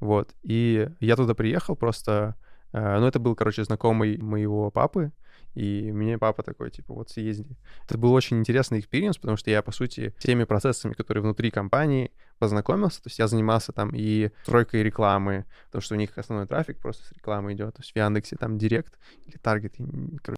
Вот. 0.00 0.34
И 0.42 0.88
я 1.00 1.16
туда 1.16 1.34
приехал 1.34 1.76
просто... 1.76 2.34
э, 2.72 2.98
Ну, 3.00 3.06
это 3.06 3.18
был, 3.18 3.34
короче, 3.34 3.64
знакомый 3.64 4.18
моего 4.18 4.70
папы, 4.70 5.10
и 5.54 5.90
мне 5.92 6.18
папа 6.18 6.42
такой, 6.42 6.70
типа, 6.70 6.94
вот 6.94 7.10
съезди. 7.10 7.56
Это 7.88 7.98
был 7.98 8.12
очень 8.12 8.38
интересный 8.38 8.78
experience, 8.80 9.16
потому 9.18 9.36
что 9.36 9.50
я, 9.50 9.60
по 9.62 9.72
сути, 9.72 10.14
всеми 10.18 10.44
процессами, 10.44 10.92
которые 10.92 11.22
внутри 11.22 11.50
компании, 11.50 12.12
познакомился. 12.38 13.02
То 13.02 13.08
есть 13.08 13.18
я 13.18 13.28
занимался 13.28 13.72
там 13.72 13.90
и 13.94 14.30
настройкой 14.42 14.82
рекламы, 14.82 15.44
потому 15.66 15.82
что 15.82 15.94
у 15.94 15.98
них 15.98 16.16
основной 16.16 16.46
трафик 16.46 16.78
просто 16.78 17.04
с 17.06 17.12
рекламы 17.12 17.52
идет. 17.52 17.74
То 17.74 17.80
есть 17.80 17.92
в 17.92 17.96
Яндексе 17.96 18.36
там 18.36 18.58
Директ 18.58 18.98
или 19.26 19.36
Таргет. 19.36 19.74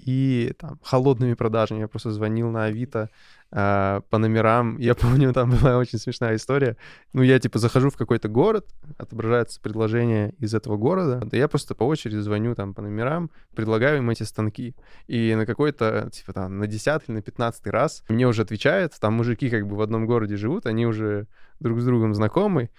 И 0.05 0.55
там 0.59 0.79
холодными 0.83 1.35
продажами. 1.35 1.81
Я 1.81 1.89
просто 1.89 2.11
звонил 2.11 2.51
на 2.51 2.65
Авито 2.65 3.11
э, 3.53 4.01
по 4.09 4.19
номерам. 4.19 4.79
Я 4.79 4.95
помню, 4.97 5.33
там 5.33 5.51
была 5.51 5.79
очень 5.79 5.99
смешная 5.99 6.37
история. 6.37 6.77
Ну, 7.13 7.23
я 7.23 7.39
типа 7.39 7.59
захожу 7.59 7.91
в 7.91 7.97
какой-то 7.97 8.29
город, 8.29 8.67
отображается 8.99 9.61
предложение 9.61 10.35
из 10.39 10.55
этого 10.55 10.77
города. 10.77 11.21
Да 11.25 11.37
я 11.37 11.49
просто 11.49 11.75
по 11.75 11.85
очереди 11.85 12.19
звоню 12.19 12.55
там 12.55 12.75
по 12.75 12.83
номерам, 12.83 13.31
предлагаю 13.55 13.99
им 13.99 14.11
эти 14.11 14.23
станки. 14.23 14.75
И 15.07 15.35
на 15.35 15.47
какой-то, 15.47 16.11
типа 16.13 16.33
там, 16.33 16.59
на 16.59 16.67
10 16.67 17.03
или 17.07 17.17
на 17.17 17.23
15 17.23 17.67
раз 17.69 18.05
мне 18.09 18.27
уже 18.27 18.43
отвечают, 18.43 18.95
там 19.01 19.15
мужики 19.15 19.51
как 19.51 19.67
бы 19.67 19.77
в 19.77 19.81
одном 19.81 20.07
городе 20.07 20.37
живут, 20.37 20.67
они 20.67 20.87
уже 20.87 21.27
друг 21.61 21.81
с 21.81 21.85
другом 21.85 22.15
знакомы. 22.15 22.71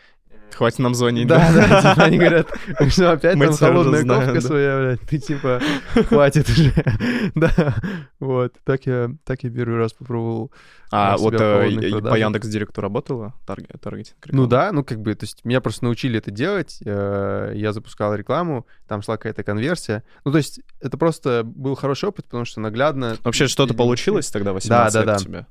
Хватит 0.53 0.79
нам 0.79 0.93
звонить, 0.93 1.27
Да, 1.27 1.51
да, 1.53 1.81
типа 1.81 2.03
они 2.03 2.17
говорят, 2.17 2.47
что 2.89 3.13
опять 3.13 3.35
Мы 3.35 3.47
там 3.47 3.55
холодная 3.55 4.05
ковка 4.05 4.33
да. 4.33 4.41
своя, 4.41 4.77
блядь, 4.77 5.01
ты 5.01 5.17
типа, 5.17 5.61
хватит 6.07 6.49
уже. 6.49 6.73
Да, 7.35 7.75
вот, 8.19 8.53
так 8.63 8.85
я, 8.85 9.11
так 9.23 9.43
я 9.43 9.49
первый 9.49 9.77
раз 9.77 9.93
попробовал. 9.93 10.51
А 10.91 11.15
вот 11.17 11.33
э, 11.33 12.01
по. 12.01 12.15
Яндекс 12.15 12.47
Директу 12.47 12.81
работала 12.81 13.33
тарге- 13.47 13.77
таргетинг? 13.79 14.17
Ну 14.27 14.45
да, 14.45 14.71
ну 14.71 14.83
как 14.83 14.99
бы, 14.99 15.15
то 15.15 15.23
есть 15.23 15.45
меня 15.45 15.61
просто 15.61 15.85
научили 15.85 16.17
это 16.17 16.31
делать, 16.31 16.79
э, 16.85 17.53
я 17.55 17.71
запускал 17.71 18.13
рекламу, 18.13 18.67
там 18.87 19.01
шла 19.01 19.17
какая-то 19.17 19.43
конверсия. 19.43 20.03
Ну 20.25 20.31
то 20.31 20.37
есть 20.37 20.59
это 20.81 20.97
просто 20.97 21.43
был 21.45 21.75
хороший 21.75 22.09
опыт, 22.09 22.25
потому 22.25 22.45
что 22.45 22.59
наглядно... 22.59 23.17
Вообще 23.23 23.47
что-то 23.47 23.73
получилось 23.73 24.29
тогда 24.29 24.51
18 24.51 24.93
да, 24.93 24.99
лет 24.99 25.07
да. 25.07 25.15
у 25.15 25.19
тебя? 25.19 25.47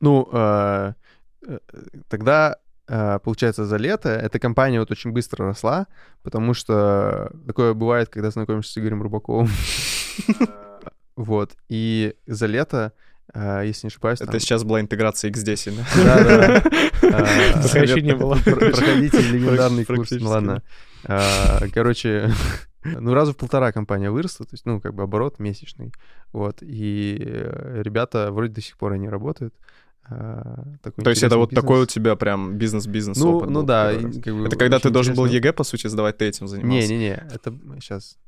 Ну, 0.00 0.28
э, 0.32 0.92
э, 1.46 1.58
тогда, 2.08 2.56
получается, 2.86 3.64
за 3.64 3.76
лето 3.76 4.08
эта 4.10 4.38
компания 4.38 4.78
вот 4.80 4.90
очень 4.90 5.10
быстро 5.12 5.46
росла, 5.46 5.86
потому 6.22 6.54
что 6.54 7.30
такое 7.46 7.74
бывает, 7.74 8.08
когда 8.08 8.30
знакомишься 8.30 8.72
с 8.72 8.78
Игорем 8.78 9.02
Рубаковым. 9.02 9.48
Вот, 11.16 11.52
и 11.70 12.14
за 12.26 12.44
лето, 12.46 12.92
э, 13.32 13.62
если 13.64 13.86
не 13.86 13.88
ошибаюсь, 13.88 14.20
Это 14.20 14.32
там- 14.32 14.40
сейчас 14.40 14.64
была 14.64 14.82
интеграция 14.82 15.30
X10, 15.30 15.74
да? 15.74 16.04
Да, 16.04 16.60
да. 16.60 16.60
Пока 17.62 17.78
еще 17.80 18.02
не 18.02 18.14
было. 18.14 18.34
Про- 18.44 18.56
Проходите 18.70 19.22
легендарный 19.22 19.86
курс. 19.86 20.10
Ну 20.10 20.28
ладно. 20.28 20.62
А, 21.04 21.60
Короче, 21.72 22.30
ну 22.84 23.14
раза 23.14 23.32
в 23.32 23.36
полтора 23.38 23.72
компания 23.72 24.10
выросла, 24.10 24.44
то 24.44 24.52
есть, 24.52 24.66
ну, 24.66 24.78
как 24.78 24.92
бы 24.94 25.04
оборот 25.04 25.38
месячный. 25.38 25.90
Вот. 26.34 26.58
И 26.60 27.16
э, 27.18 27.80
ребята 27.82 28.30
вроде 28.30 28.52
до 28.52 28.60
сих 28.60 28.76
пор 28.76 28.92
они 28.92 29.08
работают. 29.08 29.54
А, 30.08 30.64
такой 30.82 31.04
То 31.04 31.10
есть 31.10 31.22
это 31.22 31.36
вот 31.36 31.50
бизнес. 31.50 31.62
такой 31.64 31.82
у 31.82 31.86
тебя 31.86 32.16
прям 32.16 32.56
бизнес-бизнес 32.56 33.18
Ну, 33.18 33.36
опыт 33.36 33.50
ну 33.50 33.60
был 33.60 33.66
да. 33.66 33.92
как 34.22 34.34
бы 34.34 34.46
Это 34.46 34.56
когда 34.56 34.78
ты 34.78 34.90
должен 34.90 35.14
был 35.14 35.24
интересно. 35.24 35.48
ЕГЭ, 35.48 35.52
по 35.52 35.64
сути, 35.64 35.86
сдавать, 35.88 36.18
ты 36.18 36.26
этим 36.26 36.48
занимался? 36.48 36.88
Не-не-не, 36.88 37.26
это 37.32 37.58
сейчас... 37.80 38.18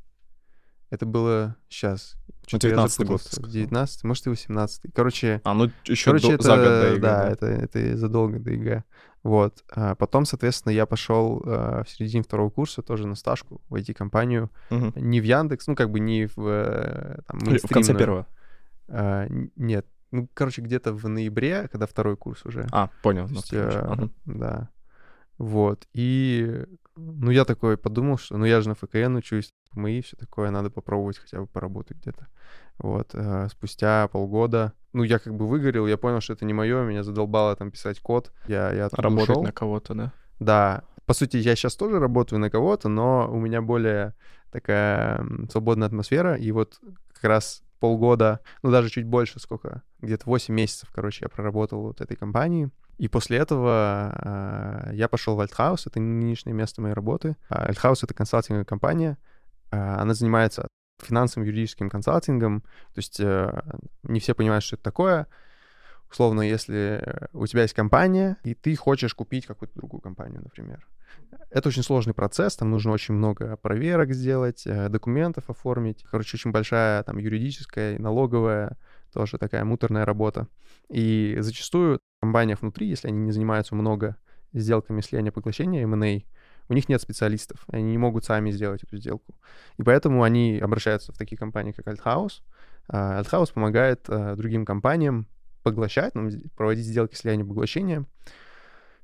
Это 0.90 1.04
было 1.04 1.54
сейчас. 1.68 2.16
Ну, 2.50 2.58
19 2.58 3.06
год. 3.06 3.20
19 3.46 4.04
может, 4.04 4.26
и 4.26 4.30
18 4.30 4.92
Короче... 4.94 5.40
А, 5.44 5.52
ну, 5.54 5.70
еще 5.84 6.06
короче, 6.06 6.28
до, 6.28 6.34
это, 6.34 6.42
за 6.42 6.56
год 6.56 6.64
до 6.66 6.86
ЕГЭ. 6.92 7.00
Да, 7.00 7.28
это, 7.28 7.46
это 7.46 7.96
задолго 7.96 8.38
до 8.38 8.50
ЕГЭ. 8.50 8.84
Вот. 9.22 9.62
А 9.70 9.94
потом, 9.94 10.24
соответственно, 10.24 10.72
я 10.72 10.86
пошел 10.86 11.42
а, 11.44 11.84
в 11.84 11.90
середине 11.90 12.22
второго 12.22 12.48
курса 12.50 12.80
тоже 12.82 13.06
на 13.06 13.14
стажку 13.16 13.60
в 13.68 13.74
IT-компанию. 13.74 14.50
Мгм. 14.70 14.92
Не 14.96 15.20
в 15.20 15.24
Яндекс, 15.24 15.66
ну, 15.66 15.76
как 15.76 15.90
бы 15.90 16.00
не 16.00 16.26
в... 16.26 16.38
э, 16.38 17.18
Там, 17.26 17.38
В 17.40 17.68
конце 17.68 17.94
первого. 17.94 18.26
А, 18.88 19.26
нет. 19.56 19.86
Ну, 20.10 20.28
короче, 20.34 20.62
где-то 20.62 20.92
в 20.92 21.08
ноябре, 21.08 21.68
когда 21.68 21.86
второй 21.86 22.16
курс 22.16 22.44
уже. 22.46 22.66
А, 22.72 22.90
понял. 23.02 23.26
То 23.26 23.32
ну, 23.32 23.36
есть, 23.36 23.52
э, 23.52 23.68
ага. 23.68 24.08
Да. 24.24 24.68
Вот. 25.38 25.86
И, 25.92 26.64
ну, 26.96 27.30
я 27.30 27.44
такой 27.44 27.76
подумал, 27.76 28.18
что, 28.18 28.36
ну, 28.38 28.44
я 28.44 28.60
же 28.60 28.68
на 28.68 28.74
ФКН 28.74 29.16
учусь, 29.16 29.52
мои 29.72 30.00
все 30.00 30.16
такое, 30.16 30.50
надо 30.50 30.70
попробовать 30.70 31.18
хотя 31.18 31.40
бы 31.40 31.46
поработать 31.46 31.98
где-то. 31.98 32.26
Вот. 32.78 33.10
э, 33.12 33.48
Спустя 33.50 34.08
полгода, 34.08 34.72
ну, 34.92 35.02
я 35.02 35.18
как 35.18 35.34
бы 35.34 35.46
выгорел, 35.46 35.86
я 35.86 35.96
понял, 35.96 36.20
что 36.20 36.32
это 36.32 36.44
не 36.44 36.54
мое, 36.54 36.84
меня 36.84 37.02
задолбало 37.02 37.54
там 37.54 37.70
писать 37.70 38.00
код. 38.00 38.32
Я, 38.46 38.72
я 38.72 38.88
Работать 38.92 39.30
ушел. 39.30 39.42
на 39.42 39.52
кого-то, 39.52 39.94
да? 39.94 40.12
Да. 40.40 40.84
По 41.06 41.14
сути, 41.14 41.36
я 41.36 41.54
сейчас 41.54 41.76
тоже 41.76 41.98
работаю 41.98 42.38
на 42.38 42.50
кого-то, 42.50 42.88
но 42.88 43.30
у 43.30 43.38
меня 43.38 43.62
более 43.62 44.14
такая 44.50 45.24
свободная 45.50 45.86
атмосфера. 45.86 46.34
И 46.34 46.50
вот 46.52 46.80
как 47.12 47.24
раз 47.24 47.62
полгода, 47.78 48.40
ну 48.62 48.70
даже 48.70 48.90
чуть 48.90 49.06
больше, 49.06 49.40
сколько, 49.40 49.82
где-то 50.00 50.24
8 50.26 50.54
месяцев, 50.54 50.90
короче, 50.92 51.24
я 51.24 51.28
проработал 51.28 51.82
вот 51.82 52.00
этой 52.00 52.16
компании. 52.16 52.70
И 52.98 53.06
после 53.06 53.38
этого 53.38 53.70
а, 53.72 54.90
я 54.92 55.08
пошел 55.08 55.36
в 55.36 55.40
Альтхаус, 55.40 55.86
это 55.86 56.00
нынешнее 56.00 56.52
место 56.52 56.82
моей 56.82 56.94
работы. 56.94 57.36
Альтхаус— 57.48 58.02
это 58.04 58.12
консалтинговая 58.12 58.64
компания. 58.64 59.18
А, 59.70 60.02
Она 60.02 60.14
занимается 60.14 60.66
финансовым 61.00 61.46
юридическим 61.46 61.90
консалтингом. 61.90 62.62
То 62.62 62.98
есть 62.98 63.20
э, 63.20 63.62
не 64.02 64.20
все 64.20 64.34
понимают, 64.34 64.64
что 64.64 64.76
это 64.76 64.82
такое. 64.82 65.26
Условно, 66.10 66.40
если 66.42 67.28
у 67.32 67.46
тебя 67.46 67.62
есть 67.62 67.74
компания, 67.74 68.38
и 68.44 68.54
ты 68.54 68.74
хочешь 68.76 69.14
купить 69.14 69.46
какую-то 69.46 69.74
другую 69.74 70.00
компанию, 70.00 70.40
например. 70.42 70.86
Это 71.50 71.68
очень 71.68 71.82
сложный 71.82 72.14
процесс, 72.14 72.56
там 72.56 72.70
нужно 72.70 72.92
очень 72.92 73.14
много 73.14 73.56
проверок 73.56 74.12
сделать, 74.12 74.66
э, 74.66 74.88
документов 74.88 75.48
оформить. 75.48 76.04
Короче, 76.10 76.36
очень 76.36 76.50
большая 76.50 77.02
там 77.02 77.18
юридическая 77.18 77.96
и 77.96 77.98
налоговая 77.98 78.76
тоже 79.12 79.38
такая 79.38 79.64
муторная 79.64 80.04
работа. 80.04 80.48
И 80.90 81.36
зачастую 81.40 81.98
в 81.98 82.20
компаниях 82.20 82.60
внутри, 82.60 82.88
если 82.88 83.08
они 83.08 83.18
не 83.18 83.32
занимаются 83.32 83.74
много 83.74 84.16
сделками 84.52 85.00
слияния 85.00 85.32
поглощения, 85.32 85.82
M&A, 85.82 86.22
у 86.68 86.74
них 86.74 86.88
нет 86.88 87.00
специалистов, 87.00 87.64
они 87.68 87.84
не 87.84 87.98
могут 87.98 88.24
сами 88.24 88.50
сделать 88.50 88.82
эту 88.82 88.98
сделку. 88.98 89.34
И 89.78 89.82
поэтому 89.82 90.22
они 90.22 90.58
обращаются 90.58 91.12
в 91.12 91.16
такие 91.16 91.38
компании, 91.38 91.72
как 91.72 91.86
Althouse. 91.86 92.42
А, 92.88 93.22
Althouse 93.22 93.52
помогает 93.52 94.04
а, 94.08 94.36
другим 94.36 94.66
компаниям 94.66 95.26
поглощать, 95.70 96.12
проводить 96.56 96.86
сделки 96.86 97.14
слияния 97.14 97.44
поглощения. 97.44 98.04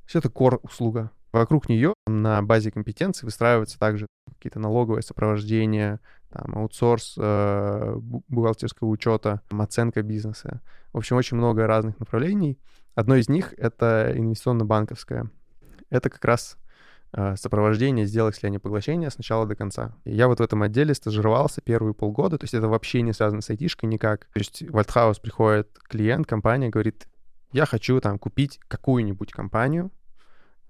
Все 0.04 0.18
это 0.18 0.28
core 0.28 0.58
услуга. 0.62 1.10
Вокруг 1.32 1.68
нее 1.68 1.94
на 2.06 2.42
базе 2.42 2.70
компетенций 2.70 3.26
выстраиваются 3.26 3.78
также 3.78 4.06
какие-то 4.28 4.60
налоговые 4.60 5.02
сопровождения, 5.02 6.00
там, 6.30 6.56
аутсорс 6.56 7.14
э, 7.18 7.94
бу- 7.96 8.22
бухгалтерского 8.28 8.88
учета, 8.88 9.40
оценка 9.50 10.02
бизнеса. 10.02 10.60
В 10.92 10.98
общем, 10.98 11.16
очень 11.16 11.36
много 11.36 11.66
разных 11.66 11.98
направлений. 11.98 12.58
Одно 12.94 13.16
из 13.16 13.28
них— 13.28 13.54
это 13.56 14.12
инвестиционно-банковское. 14.14 15.30
Это 15.90 16.10
как 16.10 16.24
раз 16.24 16.56
сопровождение 17.36 18.06
сделок 18.06 18.34
слияния 18.34 18.58
поглощения 18.58 19.08
с 19.08 19.18
начала 19.18 19.46
до 19.46 19.54
конца. 19.54 19.94
И 20.04 20.14
я 20.14 20.28
вот 20.28 20.40
в 20.40 20.42
этом 20.42 20.62
отделе 20.62 20.94
стажировался 20.94 21.60
первые 21.60 21.94
полгода, 21.94 22.38
то 22.38 22.44
есть 22.44 22.54
это 22.54 22.68
вообще 22.68 23.02
не 23.02 23.12
связано 23.12 23.40
с 23.40 23.50
айтишкой 23.50 23.88
никак. 23.88 24.26
То 24.32 24.40
есть 24.40 24.62
в 24.68 24.76
Альтхаус 24.76 25.18
приходит 25.18 25.68
клиент, 25.88 26.26
компания 26.26 26.70
говорит, 26.70 27.06
я 27.52 27.66
хочу 27.66 28.00
там 28.00 28.18
купить 28.18 28.58
какую-нибудь 28.66 29.32
компанию 29.32 29.92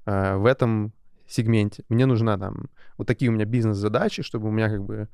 э, 0.05 0.37
в 0.37 0.45
этом 0.45 0.93
сегменте. 1.27 1.85
Мне 1.89 2.05
нужна 2.07 2.37
там 2.37 2.69
вот 2.99 3.07
такие 3.07 3.31
у 3.31 3.35
меня 3.35 3.47
бизнес-задачи, 3.47 4.23
чтобы 4.23 4.49
у 4.49 4.51
меня 4.51 4.69
как 4.69 4.85
бы 4.85 5.09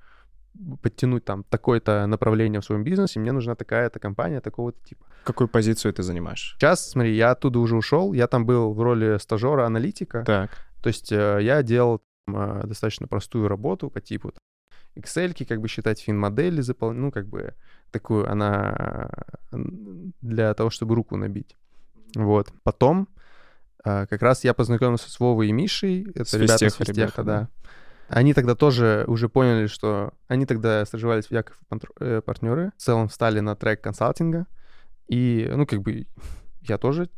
подтянуть 0.82 1.24
там 1.24 1.44
такое-то 1.44 2.06
направление 2.06 2.60
в 2.60 2.64
своем 2.64 2.82
бизнесе, 2.82 3.20
мне 3.20 3.30
нужна 3.32 3.54
такая-то 3.54 4.00
компания 4.00 4.40
такого-то 4.40 4.78
типа. 4.84 5.06
Какую 5.24 5.48
позицию 5.48 5.92
ты 5.92 6.02
занимаешь? 6.02 6.56
Сейчас, 6.58 6.90
смотри, 6.90 7.14
я 7.14 7.30
оттуда 7.30 7.60
уже 7.60 7.76
ушел, 7.76 8.12
я 8.12 8.26
там 8.26 8.46
был 8.46 8.72
в 8.72 8.82
роли 8.82 9.18
стажера-аналитика, 9.18 10.24
Так. 10.24 10.50
То 10.82 10.88
есть 10.88 11.12
э, 11.12 11.38
я 11.42 11.62
делал 11.62 12.02
там, 12.26 12.36
э, 12.36 12.66
достаточно 12.66 13.06
простую 13.06 13.48
работу 13.48 13.90
по 13.90 14.00
типу 14.00 14.32
там, 14.32 14.40
Excel, 14.96 15.44
как 15.46 15.60
бы 15.60 15.68
считать 15.68 16.00
фин-модели, 16.00 16.60
запол... 16.60 16.92
ну, 16.92 17.12
как 17.12 17.28
бы 17.28 17.54
такую, 17.90 18.30
она 18.30 19.10
э, 19.52 19.56
для 20.20 20.54
того, 20.54 20.70
чтобы 20.70 20.94
руку 20.94 21.16
набить. 21.16 21.56
Вот. 22.14 22.52
Потом 22.62 23.08
как 23.82 24.20
раз 24.20 24.44
я 24.44 24.52
познакомился 24.52 25.10
с 25.10 25.18
Вовой 25.18 25.48
и 25.48 25.52
Мишей, 25.52 26.06
это 26.14 26.26
С 26.26 26.34
ребята 26.34 26.66
Физтеха 26.66 26.84
с 26.84 26.86
Физтеха, 26.86 27.22
да. 27.22 27.48
Они 28.08 28.34
тогда 28.34 28.54
тоже 28.54 29.04
уже 29.06 29.30
поняли, 29.30 29.68
что... 29.68 30.12
Они 30.28 30.44
тогда 30.44 30.84
стажировались 30.84 31.26
в 31.26 31.30
Яков 31.30 31.58
партнеры, 32.26 32.72
в 32.76 32.82
целом 32.82 33.08
встали 33.08 33.40
на 33.40 33.56
трек 33.56 33.80
консалтинга, 33.80 34.46
и, 35.08 35.50
ну, 35.54 35.64
как 35.64 35.80
бы 35.80 36.06
я 36.60 36.76
тоже 36.76 37.08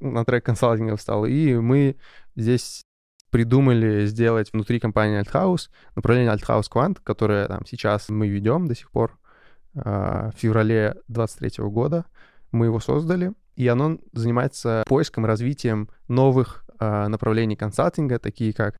на 0.00 0.24
трек 0.24 0.46
консалтинга 0.46 0.96
встал, 0.96 1.26
и 1.26 1.54
мы 1.56 1.96
здесь 2.36 2.84
придумали 3.30 4.06
сделать 4.06 4.52
внутри 4.52 4.80
компании 4.80 5.20
Althouse 5.20 5.68
направление 5.94 6.32
Althouse 6.32 6.70
Quant, 6.72 6.98
которое 7.02 7.46
там 7.46 7.66
сейчас 7.66 8.08
мы 8.08 8.28
ведем 8.28 8.66
до 8.66 8.74
сих 8.74 8.90
пор. 8.90 9.18
А, 9.74 10.30
В 10.30 10.40
феврале 10.40 10.96
23 11.08 11.64
года 11.64 12.06
мы 12.52 12.66
его 12.66 12.80
создали, 12.80 13.32
и 13.56 13.66
оно 13.68 13.98
занимается 14.12 14.84
поиском 14.86 15.26
развитием 15.26 15.88
новых 16.08 16.64
а, 16.78 17.08
направлений 17.08 17.56
консалтинга, 17.56 18.18
такие 18.18 18.52
как 18.52 18.76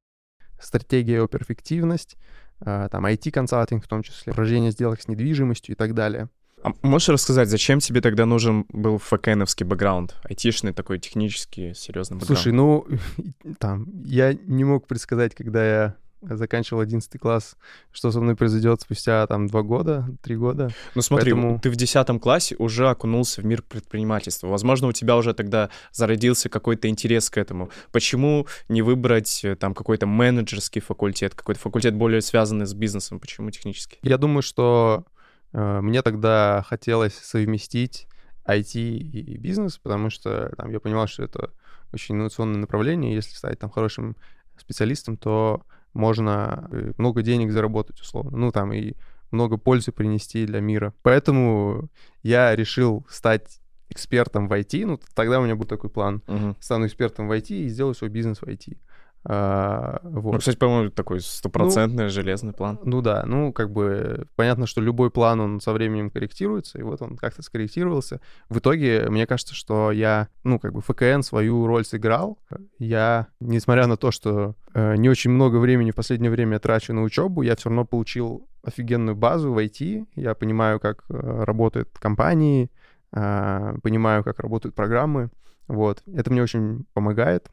стратегия 0.60 1.22
оперэффективность, 1.22 2.16
а, 2.60 2.88
там 2.88 3.06
IT-консалтинг 3.06 3.84
в 3.84 3.88
том 3.88 4.02
числе, 4.02 4.32
проведение 4.32 4.70
сделок 4.70 5.00
с 5.00 5.08
недвижимостью 5.08 5.74
и 5.74 5.76
так 5.76 5.94
далее. 5.94 6.28
А 6.62 6.72
можешь 6.82 7.08
рассказать, 7.08 7.48
зачем 7.48 7.78
тебе 7.78 8.00
тогда 8.00 8.26
нужен 8.26 8.66
был 8.70 8.98
ФКНовский 8.98 9.64
бэкграунд? 9.64 10.16
Айтишный 10.24 10.72
такой 10.72 10.98
технический, 10.98 11.72
серьезный 11.74 12.18
бэкграунд. 12.18 12.40
Слушай, 12.40 12.52
ну, 12.52 12.86
там, 13.58 13.86
я 14.04 14.34
не 14.34 14.64
мог 14.64 14.86
предсказать, 14.86 15.34
когда 15.34 15.64
я 15.64 15.96
заканчивал 16.20 16.80
11 16.80 17.20
класс, 17.20 17.56
что 17.92 18.10
со 18.10 18.20
мной 18.20 18.34
произойдет 18.34 18.80
спустя 18.80 19.26
там 19.26 19.46
два 19.46 19.62
года, 19.62 20.08
три 20.22 20.36
года. 20.36 20.70
Ну 20.94 21.02
смотри, 21.02 21.32
поэтому- 21.32 21.60
ты 21.60 21.70
в 21.70 21.76
10 21.76 22.18
классе 22.20 22.56
уже 22.58 22.88
окунулся 22.88 23.40
в 23.40 23.44
мир 23.44 23.62
предпринимательства. 23.62 24.48
Возможно, 24.48 24.88
у 24.88 24.92
тебя 24.92 25.16
уже 25.16 25.34
тогда 25.34 25.70
зародился 25.92 26.48
какой-то 26.48 26.88
интерес 26.88 27.30
к 27.30 27.38
этому. 27.38 27.70
Почему 27.92 28.46
не 28.68 28.82
выбрать 28.82 29.44
э, 29.44 29.54
там 29.54 29.74
какой-то 29.74 30.06
менеджерский 30.06 30.80
факультет, 30.80 31.34
какой-то 31.34 31.60
факультет 31.60 31.94
более 31.94 32.20
связанный 32.20 32.66
с 32.66 32.74
бизнесом? 32.74 33.20
Почему 33.20 33.50
технический? 33.50 33.98
Я 34.02 34.18
думаю, 34.18 34.42
что 34.42 35.04
мне 35.52 36.02
тогда 36.02 36.64
хотелось 36.66 37.14
совместить 37.14 38.06
IT 38.46 38.78
и 38.78 39.36
бизнес, 39.36 39.78
потому 39.78 40.10
что 40.10 40.52
там 40.56 40.70
я 40.70 40.80
понимал, 40.80 41.06
что 41.06 41.22
это 41.22 41.50
очень 41.92 42.14
инновационное 42.14 42.60
направление. 42.60 43.14
Если 43.14 43.34
стать 43.34 43.58
там 43.58 43.70
хорошим 43.70 44.16
специалистом, 44.56 45.16
то 45.16 45.62
можно 45.92 46.68
э, 46.70 46.92
много 46.98 47.22
денег 47.22 47.52
заработать 47.52 48.00
условно. 48.00 48.36
Ну, 48.36 48.52
там 48.52 48.72
и 48.72 48.94
много 49.30 49.56
пользы 49.56 49.92
принести 49.92 50.46
для 50.46 50.60
мира. 50.60 50.94
Поэтому 51.02 51.88
я 52.22 52.54
решил 52.56 53.06
стать 53.08 53.60
экспертом 53.90 54.48
в 54.48 54.52
IT. 54.52 54.86
Ну, 54.86 55.00
тогда 55.14 55.40
у 55.40 55.44
меня 55.44 55.56
был 55.56 55.66
такой 55.66 55.90
план. 55.90 56.22
Мгм. 56.26 56.56
Стану 56.60 56.86
экспертом 56.86 57.28
в 57.28 57.32
IT 57.32 57.50
и 57.50 57.68
сделаю 57.68 57.94
свой 57.94 58.10
бизнес 58.10 58.38
в 58.38 58.44
IT. 58.44 58.78
А, 59.24 60.00
вот. 60.04 60.32
Ну, 60.32 60.38
кстати, 60.38 60.56
по-моему, 60.56 60.90
такой 60.90 61.20
стопроцентный 61.20 62.08
железный 62.08 62.52
план. 62.52 62.78
Ну 62.84 63.02
да, 63.02 63.24
ну 63.26 63.52
как 63.52 63.70
бы 63.70 64.26
понятно, 64.36 64.66
что 64.66 64.80
любой 64.80 65.10
план, 65.10 65.40
он 65.40 65.60
со 65.60 65.72
временем 65.72 66.10
корректируется, 66.10 66.78
и 66.78 66.82
вот 66.82 67.02
он 67.02 67.16
как-то 67.16 67.42
скорректировался. 67.42 68.20
В 68.48 68.58
итоге, 68.58 69.08
мне 69.10 69.26
кажется, 69.26 69.54
что 69.54 69.92
я, 69.92 70.28
ну 70.44 70.58
как 70.58 70.72
бы 70.72 70.80
ФКН 70.80 71.22
свою 71.22 71.66
роль 71.66 71.84
сыграл. 71.84 72.38
Я, 72.78 73.26
несмотря 73.40 73.86
на 73.86 73.96
то, 73.96 74.10
что 74.10 74.54
э, 74.74 74.96
не 74.96 75.08
очень 75.08 75.30
много 75.30 75.56
времени 75.56 75.90
в 75.90 75.96
последнее 75.96 76.30
время 76.30 76.58
трачу 76.58 76.92
на 76.94 77.02
учебу, 77.02 77.42
я 77.42 77.56
все 77.56 77.68
равно 77.68 77.84
получил 77.84 78.48
офигенную 78.62 79.16
базу 79.16 79.52
в 79.52 79.58
IT. 79.58 80.06
Я 80.14 80.34
понимаю, 80.34 80.80
как 80.80 81.04
э, 81.08 81.44
работают 81.44 81.90
компании, 81.98 82.70
э, 83.12 83.74
понимаю, 83.82 84.24
как 84.24 84.38
работают 84.38 84.74
программы. 84.74 85.30
Вот. 85.66 86.02
Это 86.06 86.30
мне 86.30 86.42
очень 86.42 86.86
помогает. 86.94 87.50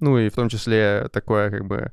Ну 0.00 0.18
и 0.18 0.28
в 0.28 0.34
том 0.34 0.48
числе 0.48 1.08
такое 1.12 1.50
как 1.50 1.64
бы 1.64 1.92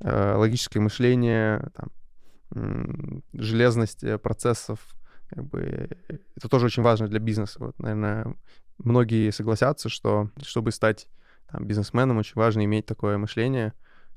э, 0.00 0.34
логическое 0.34 0.80
мышление, 0.80 1.70
там, 1.74 3.22
железность 3.32 4.02
э, 4.04 4.18
процессов, 4.18 4.80
как 5.28 5.44
бы, 5.44 5.90
это 6.36 6.48
тоже 6.48 6.66
очень 6.66 6.82
важно 6.82 7.08
для 7.08 7.18
бизнеса. 7.18 7.58
Вот, 7.60 7.78
наверное, 7.78 8.34
многие 8.78 9.30
согласятся, 9.30 9.88
что 9.88 10.30
чтобы 10.42 10.72
стать 10.72 11.08
там, 11.50 11.66
бизнесменом, 11.66 12.18
очень 12.18 12.34
важно 12.36 12.64
иметь 12.64 12.86
такое 12.86 13.18
мышление 13.18 13.74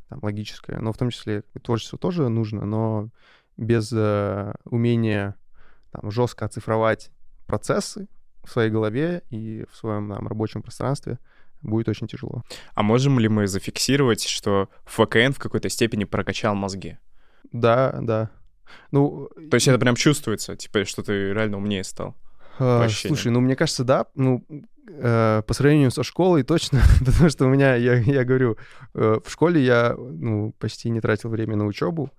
там, 0.09 0.19
логическое. 0.21 0.79
Но 0.79 0.93
в 0.93 0.97
том 0.97 1.09
числе 1.09 1.43
творчество 1.63 1.97
тоже 1.97 2.29
нужно, 2.29 2.65
но 2.65 3.09
без 3.57 3.91
э, 3.93 4.53
умения 4.65 5.35
там, 5.91 6.11
жестко 6.11 6.45
оцифровать 6.45 7.11
процессы 7.45 8.07
в 8.43 8.49
своей 8.49 8.71
голове 8.71 9.23
и 9.29 9.65
в 9.69 9.75
своем 9.75 10.09
там, 10.09 10.27
рабочем 10.27 10.61
пространстве 10.61 11.19
будет 11.61 11.89
очень 11.89 12.07
тяжело. 12.07 12.43
А 12.73 12.83
можем 12.83 13.19
ли 13.19 13.27
мы 13.27 13.47
зафиксировать, 13.47 14.23
что 14.23 14.69
ФКН 14.85 15.31
в 15.33 15.39
какой-то 15.39 15.69
степени 15.69 16.03
прокачал 16.03 16.55
мозги? 16.55 16.97
Да, 17.51 17.97
да. 18.01 18.29
Ну, 18.91 19.29
То 19.49 19.55
есть 19.55 19.67
это 19.67 19.79
прям 19.79 19.95
чувствуется, 19.95 20.55
типа, 20.55 20.85
что 20.85 21.03
ты 21.03 21.33
реально 21.33 21.57
умнее 21.57 21.83
стал? 21.83 22.15
э, 22.59 22.89
слушай, 22.89 23.31
ну 23.31 23.41
мне 23.41 23.55
кажется, 23.55 23.83
да. 23.83 24.05
Ну, 24.15 24.45
э, 24.87 25.41
по 25.45 25.53
сравнению 25.53 25.91
со 25.91 26.03
школой 26.03 26.43
точно, 26.43 26.81
потому 27.05 27.29
что 27.29 27.45
у 27.45 27.49
меня, 27.49 27.75
я, 27.75 27.95
я 27.95 28.23
говорю, 28.23 28.57
э, 28.93 29.19
в 29.23 29.31
школе 29.31 29.63
я 29.63 29.95
ну, 29.97 30.53
почти 30.59 30.89
не 30.89 31.01
тратил 31.01 31.29
время 31.29 31.55
на 31.55 31.65
учебу, 31.65 32.11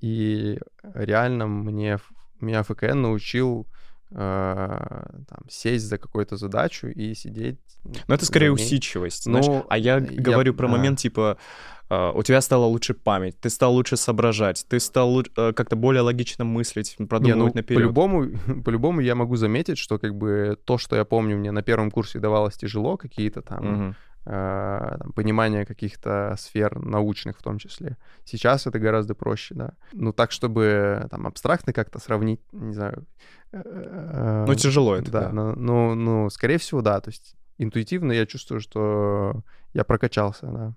и 0.00 0.58
реально 0.94 1.46
мне, 1.46 1.98
меня 2.40 2.62
ФКН 2.62 3.02
научил 3.02 3.66
там, 4.12 5.48
сесть 5.48 5.84
за 5.86 5.98
какую-то 5.98 6.36
задачу 6.36 6.88
и 6.88 7.14
сидеть. 7.14 7.58
Ну, 7.84 8.14
это 8.14 8.24
скорее 8.26 8.50
усидчивость, 8.52 9.24
знаешь. 9.24 9.46
Ну, 9.46 9.64
А 9.68 9.78
я 9.78 9.96
я- 9.98 10.00
говорю 10.00 10.54
про 10.54 10.66
да. 10.66 10.72
момент, 10.76 10.98
типа, 10.98 11.36
э, 11.88 12.12
у 12.14 12.22
тебя 12.22 12.40
стала 12.40 12.64
лучше 12.66 12.94
память, 12.94 13.38
ты 13.40 13.48
стал 13.50 13.72
лучше 13.74 13.96
соображать, 13.96 14.66
ты 14.68 14.80
стал 14.80 15.20
э, 15.22 15.52
как-то 15.52 15.76
более 15.76 16.02
логично 16.02 16.44
мыслить, 16.44 16.96
Не, 16.98 17.04
ну, 17.04 17.08
продумывать 17.08 17.54
наперед. 17.54 17.78
по-любому, 17.82 18.26
по-любому 18.64 19.00
я 19.00 19.14
могу 19.14 19.36
заметить, 19.36 19.78
что 19.78 19.98
как 19.98 20.14
бы 20.14 20.56
то, 20.64 20.76
что 20.78 20.96
я 20.96 21.04
помню, 21.04 21.36
мне 21.36 21.52
на 21.52 21.62
первом 21.62 21.90
курсе 21.90 22.18
давалось 22.18 22.56
тяжело, 22.56 22.96
какие-то 22.96 23.40
там, 23.42 23.96
э, 24.26 24.96
там, 25.00 25.12
понимание 25.12 25.64
каких-то 25.64 26.34
сфер 26.38 26.78
научных 26.78 27.38
в 27.38 27.42
том 27.42 27.58
числе. 27.58 27.96
Сейчас 28.24 28.66
это 28.66 28.78
гораздо 28.78 29.14
проще, 29.14 29.54
да. 29.54 29.72
Ну 29.92 30.12
так, 30.12 30.30
чтобы 30.32 31.06
там 31.10 31.26
абстрактно 31.26 31.72
как-то 31.72 31.98
сравнить, 31.98 32.40
не 32.52 32.74
знаю. 32.74 33.06
Ну, 33.52 34.54
тяжело 34.54 34.96
это, 34.96 35.10
да. 35.10 35.20
да. 35.22 35.32
Ну, 35.32 35.54
ну, 35.56 35.94
ну, 35.94 36.30
скорее 36.30 36.58
всего, 36.58 36.82
да. 36.82 37.00
То 37.00 37.10
есть 37.10 37.34
интуитивно 37.58 38.12
я 38.12 38.26
чувствую, 38.26 38.60
что 38.60 39.42
я 39.74 39.84
прокачался, 39.84 40.46
да. 40.46 40.74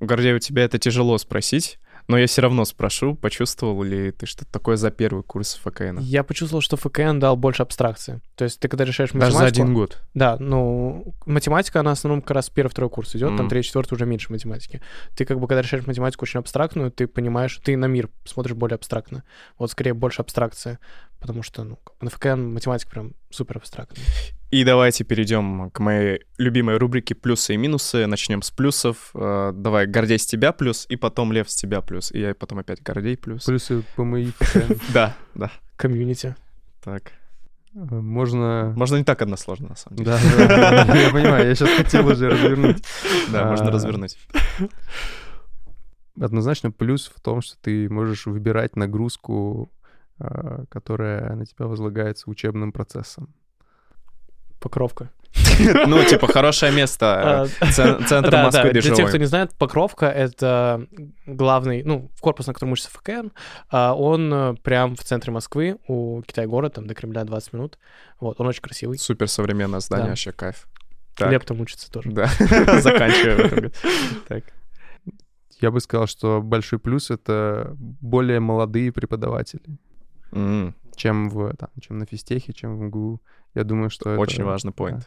Гордей, 0.00 0.34
у 0.34 0.38
тебя 0.38 0.64
это 0.64 0.78
тяжело 0.78 1.16
спросить, 1.16 1.78
но 2.08 2.18
я 2.18 2.26
все 2.26 2.42
равно 2.42 2.64
спрошу, 2.64 3.14
почувствовал 3.14 3.82
ли 3.82 4.12
ты 4.12 4.26
что-то 4.26 4.52
такое 4.52 4.76
за 4.76 4.90
первый 4.90 5.24
курс 5.24 5.58
ФКН? 5.64 5.98
Я 5.98 6.22
почувствовал, 6.22 6.60
что 6.60 6.76
ФКН 6.76 7.18
дал 7.18 7.36
больше 7.36 7.62
абстракции. 7.62 8.20
То 8.36 8.44
есть 8.44 8.60
ты 8.60 8.68
когда 8.68 8.84
решаешь 8.84 9.10
Даже 9.10 9.32
математику... 9.32 9.40
за 9.40 9.62
один 9.62 9.74
год. 9.74 10.02
Да, 10.14 10.36
ну, 10.38 11.14
математика, 11.24 11.80
она 11.80 11.90
в 11.90 11.98
основном 11.98 12.22
как 12.22 12.32
раз 12.32 12.48
первый-второй 12.50 12.90
курс 12.90 13.16
идет, 13.16 13.30
там 13.30 13.46
Мгм. 13.46 13.48
третий, 13.48 13.68
четвертый 13.68 13.94
уже 13.94 14.06
меньше 14.06 14.30
математики. 14.30 14.82
Ты 15.16 15.24
как 15.24 15.40
бы, 15.40 15.48
когда 15.48 15.62
решаешь 15.62 15.86
математику 15.86 16.24
очень 16.24 16.38
абстрактную, 16.38 16.92
ты 16.92 17.06
понимаешь, 17.08 17.58
ты 17.64 17.76
на 17.76 17.86
мир 17.86 18.08
смотришь 18.24 18.54
более 18.54 18.76
абстрактно. 18.76 19.24
Вот 19.58 19.70
скорее 19.70 19.94
больше 19.94 20.22
абстракции, 20.22 20.78
потому 21.20 21.42
что, 21.42 21.64
ну, 21.64 21.78
на 22.00 22.10
ФКН 22.10 22.52
математика 22.52 22.90
прям 22.90 23.12
супер 23.30 23.56
абстрактная. 23.58 24.04
И 24.50 24.62
давайте 24.64 25.02
перейдем 25.04 25.70
к 25.70 25.80
моей 25.80 26.20
любимой 26.38 26.76
рубрике 26.76 27.14
«Плюсы 27.16 27.54
и 27.54 27.56
минусы». 27.56 28.06
Начнем 28.06 28.42
с 28.42 28.50
плюсов. 28.52 29.10
Э, 29.14 29.50
Давай, 29.52 29.86
Гордей 29.86 30.18
с 30.20 30.26
тебя 30.26 30.52
плюс, 30.52 30.86
и 30.88 30.94
потом 30.96 31.32
Лев 31.32 31.50
с 31.50 31.56
тебя 31.56 31.80
плюс. 31.80 32.12
И 32.12 32.20
я 32.20 32.32
потом 32.34 32.60
опять 32.60 32.80
Гордей 32.80 33.16
плюс. 33.16 33.44
Плюсы 33.44 33.82
ПМИ 33.96 34.32
ФКН. 34.38 34.74
Да, 34.94 35.16
да. 35.34 35.50
Комьюнити. 35.76 36.36
Так. 36.84 37.10
Э, 37.74 37.78
Можно... 37.80 38.72
Можно 38.76 38.96
не 38.98 39.04
так 39.04 39.20
односложно, 39.20 39.70
на 39.70 39.76
самом 39.76 39.96
деле. 39.96 40.10
Да, 40.10 40.94
я 40.94 41.10
понимаю, 41.10 41.48
я 41.48 41.54
сейчас 41.56 41.70
хотел 41.70 42.06
уже 42.06 42.28
развернуть. 42.30 42.84
Да, 43.32 43.50
можно 43.50 43.66
А, 43.66 43.70
развернуть. 43.72 44.16
Однозначно 46.20 46.70
плюс 46.70 47.12
в 47.14 47.20
том, 47.20 47.42
что 47.42 47.56
ты 47.60 47.90
можешь 47.90 48.26
выбирать 48.26 48.76
нагрузку, 48.76 49.70
которая 50.68 51.34
на 51.34 51.46
тебя 51.46 51.66
возлагается 51.66 52.30
учебным 52.30 52.72
процессом. 52.72 53.34
Покровка. 54.60 55.10
Ну, 55.86 56.02
типа, 56.04 56.26
хорошее 56.28 56.72
место. 56.72 57.42
А, 57.42 57.46
Цен- 57.72 58.04
Центр 58.08 58.32
Москвы 58.32 58.70
для 58.72 58.80
тех, 58.82 59.08
кто 59.08 59.18
не 59.18 59.26
знает, 59.26 59.52
Покровка— 59.54 60.06
это 60.06 60.86
главный, 61.26 61.82
ну, 61.82 62.10
корпус, 62.20 62.46
на 62.46 62.54
котором 62.54 62.72
учится 62.72 62.90
ФКН. 62.90 63.28
а 63.70 63.94
Он 63.94 64.32
э, 64.32 64.54
прям 64.62 64.96
в 64.96 65.04
центре 65.04 65.32
Москвы, 65.32 65.78
у 65.88 66.22
Китай-города, 66.22 66.74
там 66.76 66.86
до 66.86 66.94
Кремля 66.94 67.24
20 67.24 67.52
минут. 67.52 67.78
Вот, 68.20 68.40
он 68.40 68.46
очень 68.46 68.62
красивый. 68.62 68.98
Супер 68.98 69.28
современное 69.28 69.80
здание, 69.80 70.06
Да. 70.06 70.10
вообще 70.10 70.32
кайф. 70.32 70.66
Леп 71.20 71.44
там 71.44 71.60
учится 71.60 71.90
тоже. 71.90 72.10
Да, 72.10 72.26
заканчиваем. 72.80 73.72
Так. 74.28 74.44
Я 75.60 75.70
бы 75.70 75.80
сказал, 75.80 76.06
что 76.06 76.42
большой 76.42 76.78
плюс— 76.78 77.10
это 77.10 77.74
более 77.78 78.40
молодые 78.40 78.92
преподаватели, 78.92 79.62
М, 80.36 80.74
чем, 80.94 81.28
в, 81.28 81.54
там, 81.56 81.68
чем 81.80 81.98
на 81.98 82.06
физтехе, 82.06 82.52
чем 82.52 82.78
в 82.78 82.82
МГУ. 82.82 83.20
Я 83.54 83.64
думаю, 83.64 83.90
что 83.90 84.10
это... 84.10 84.20
Очень 84.20 84.44
важный 84.44 84.72
да. 84.76 84.84
point. 84.84 85.02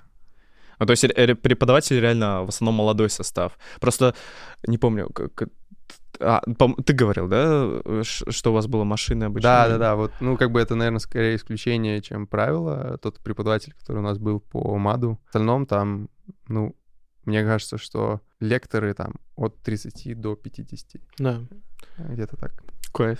Ну, 0.80 0.86
то 0.86 0.92
есть 0.92 1.04
ре- 1.04 1.26
ре- 1.26 1.36
преподаватели 1.36 2.00
реально 2.00 2.44
в 2.46 2.50
основном 2.50 2.76
молодой 2.76 3.10
состав. 3.10 3.58
Просто 3.80 4.16
не 4.68 4.78
помню, 4.78 5.10
как... 5.10 5.50
А, 6.22 6.42
пом- 6.48 6.82
ты 6.84 6.94
говорил, 6.94 7.28
да, 7.28 8.04
ш- 8.04 8.32
что 8.32 8.52
у 8.52 8.54
вас 8.54 8.68
было 8.68 8.84
машины 8.84 9.26
обычно? 9.26 9.50
Да, 9.50 9.70
да, 9.70 9.78
да. 9.78 9.96
Вот, 9.96 10.12
ну, 10.20 10.38
как 10.38 10.52
бы 10.52 10.60
это, 10.60 10.76
наверное, 10.76 11.00
скорее 11.00 11.36
исключение, 11.36 12.02
чем 12.02 12.28
правило. 12.28 12.98
Тот 13.02 13.20
преподаватель, 13.20 13.74
который 13.74 14.00
у 14.00 14.02
нас 14.02 14.18
был 14.18 14.40
по 14.40 14.78
МАДу. 14.78 15.20
В 15.24 15.28
остальном 15.28 15.66
там, 15.66 16.10
ну, 16.48 16.76
мне 17.26 17.44
кажется, 17.44 17.78
что 17.78 18.22
лекторы 18.40 18.94
там 18.94 19.14
от 19.36 19.62
30 19.62 20.20
до 20.20 20.36
50. 20.36 21.02
Да. 21.20 21.42
Где-то 21.98 22.38
так. 22.38 22.52
Кайф. 22.94 23.20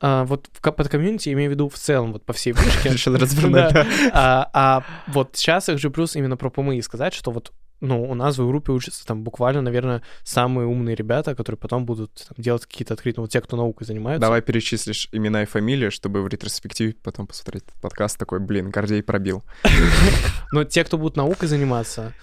А, 0.00 0.24
вот 0.24 0.48
в 0.52 0.60
под 0.60 0.88
комьюнити, 0.88 1.32
имею 1.32 1.50
в 1.50 1.54
виду 1.54 1.68
в 1.68 1.74
целом, 1.74 2.12
вот 2.12 2.24
по 2.24 2.32
всей 2.32 2.52
вышке. 2.52 2.88
Решил 2.92 3.16
развернуть, 3.16 3.72
Да. 3.72 3.86
А, 4.12 4.50
а 4.52 4.84
вот 5.08 5.30
сейчас 5.34 5.68
их 5.68 5.78
же 5.78 5.90
плюс 5.90 6.16
именно 6.16 6.36
про 6.36 6.50
ПМИ 6.50 6.82
сказать, 6.82 7.14
что 7.14 7.30
вот 7.30 7.52
ну, 7.80 8.02
у 8.02 8.14
нас 8.14 8.36
в 8.38 8.46
группе 8.46 8.72
учатся 8.72 9.06
там 9.06 9.22
буквально, 9.22 9.62
наверное, 9.62 10.02
самые 10.24 10.66
умные 10.66 10.96
ребята, 10.96 11.36
которые 11.36 11.58
потом 11.58 11.86
будут 11.86 12.26
там, 12.28 12.34
делать 12.36 12.66
какие-то 12.66 12.94
открытые, 12.94 13.22
вот 13.22 13.30
те, 13.30 13.40
кто 13.40 13.56
наукой 13.56 13.86
занимаются. 13.86 14.20
Давай 14.20 14.42
перечислишь 14.42 15.08
имена 15.12 15.42
и 15.44 15.46
фамилии, 15.46 15.90
чтобы 15.90 16.22
в 16.22 16.28
ретроспективе 16.28 16.94
потом 16.94 17.28
посмотреть 17.28 17.64
подкаст 17.80 18.18
такой, 18.18 18.40
блин, 18.40 18.70
Гордей 18.70 19.02
пробил. 19.02 19.44
Но 20.52 20.64
те, 20.64 20.82
кто 20.84 20.98
будут 20.98 21.16
наукой 21.16 21.48
заниматься, 21.48 22.14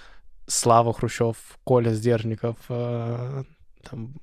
Слава 0.47 0.93
Хрущев, 0.93 1.38
Коля 1.63 1.91
Сдержников, 1.91 2.57
э, 2.69 3.43
там... 3.89 4.13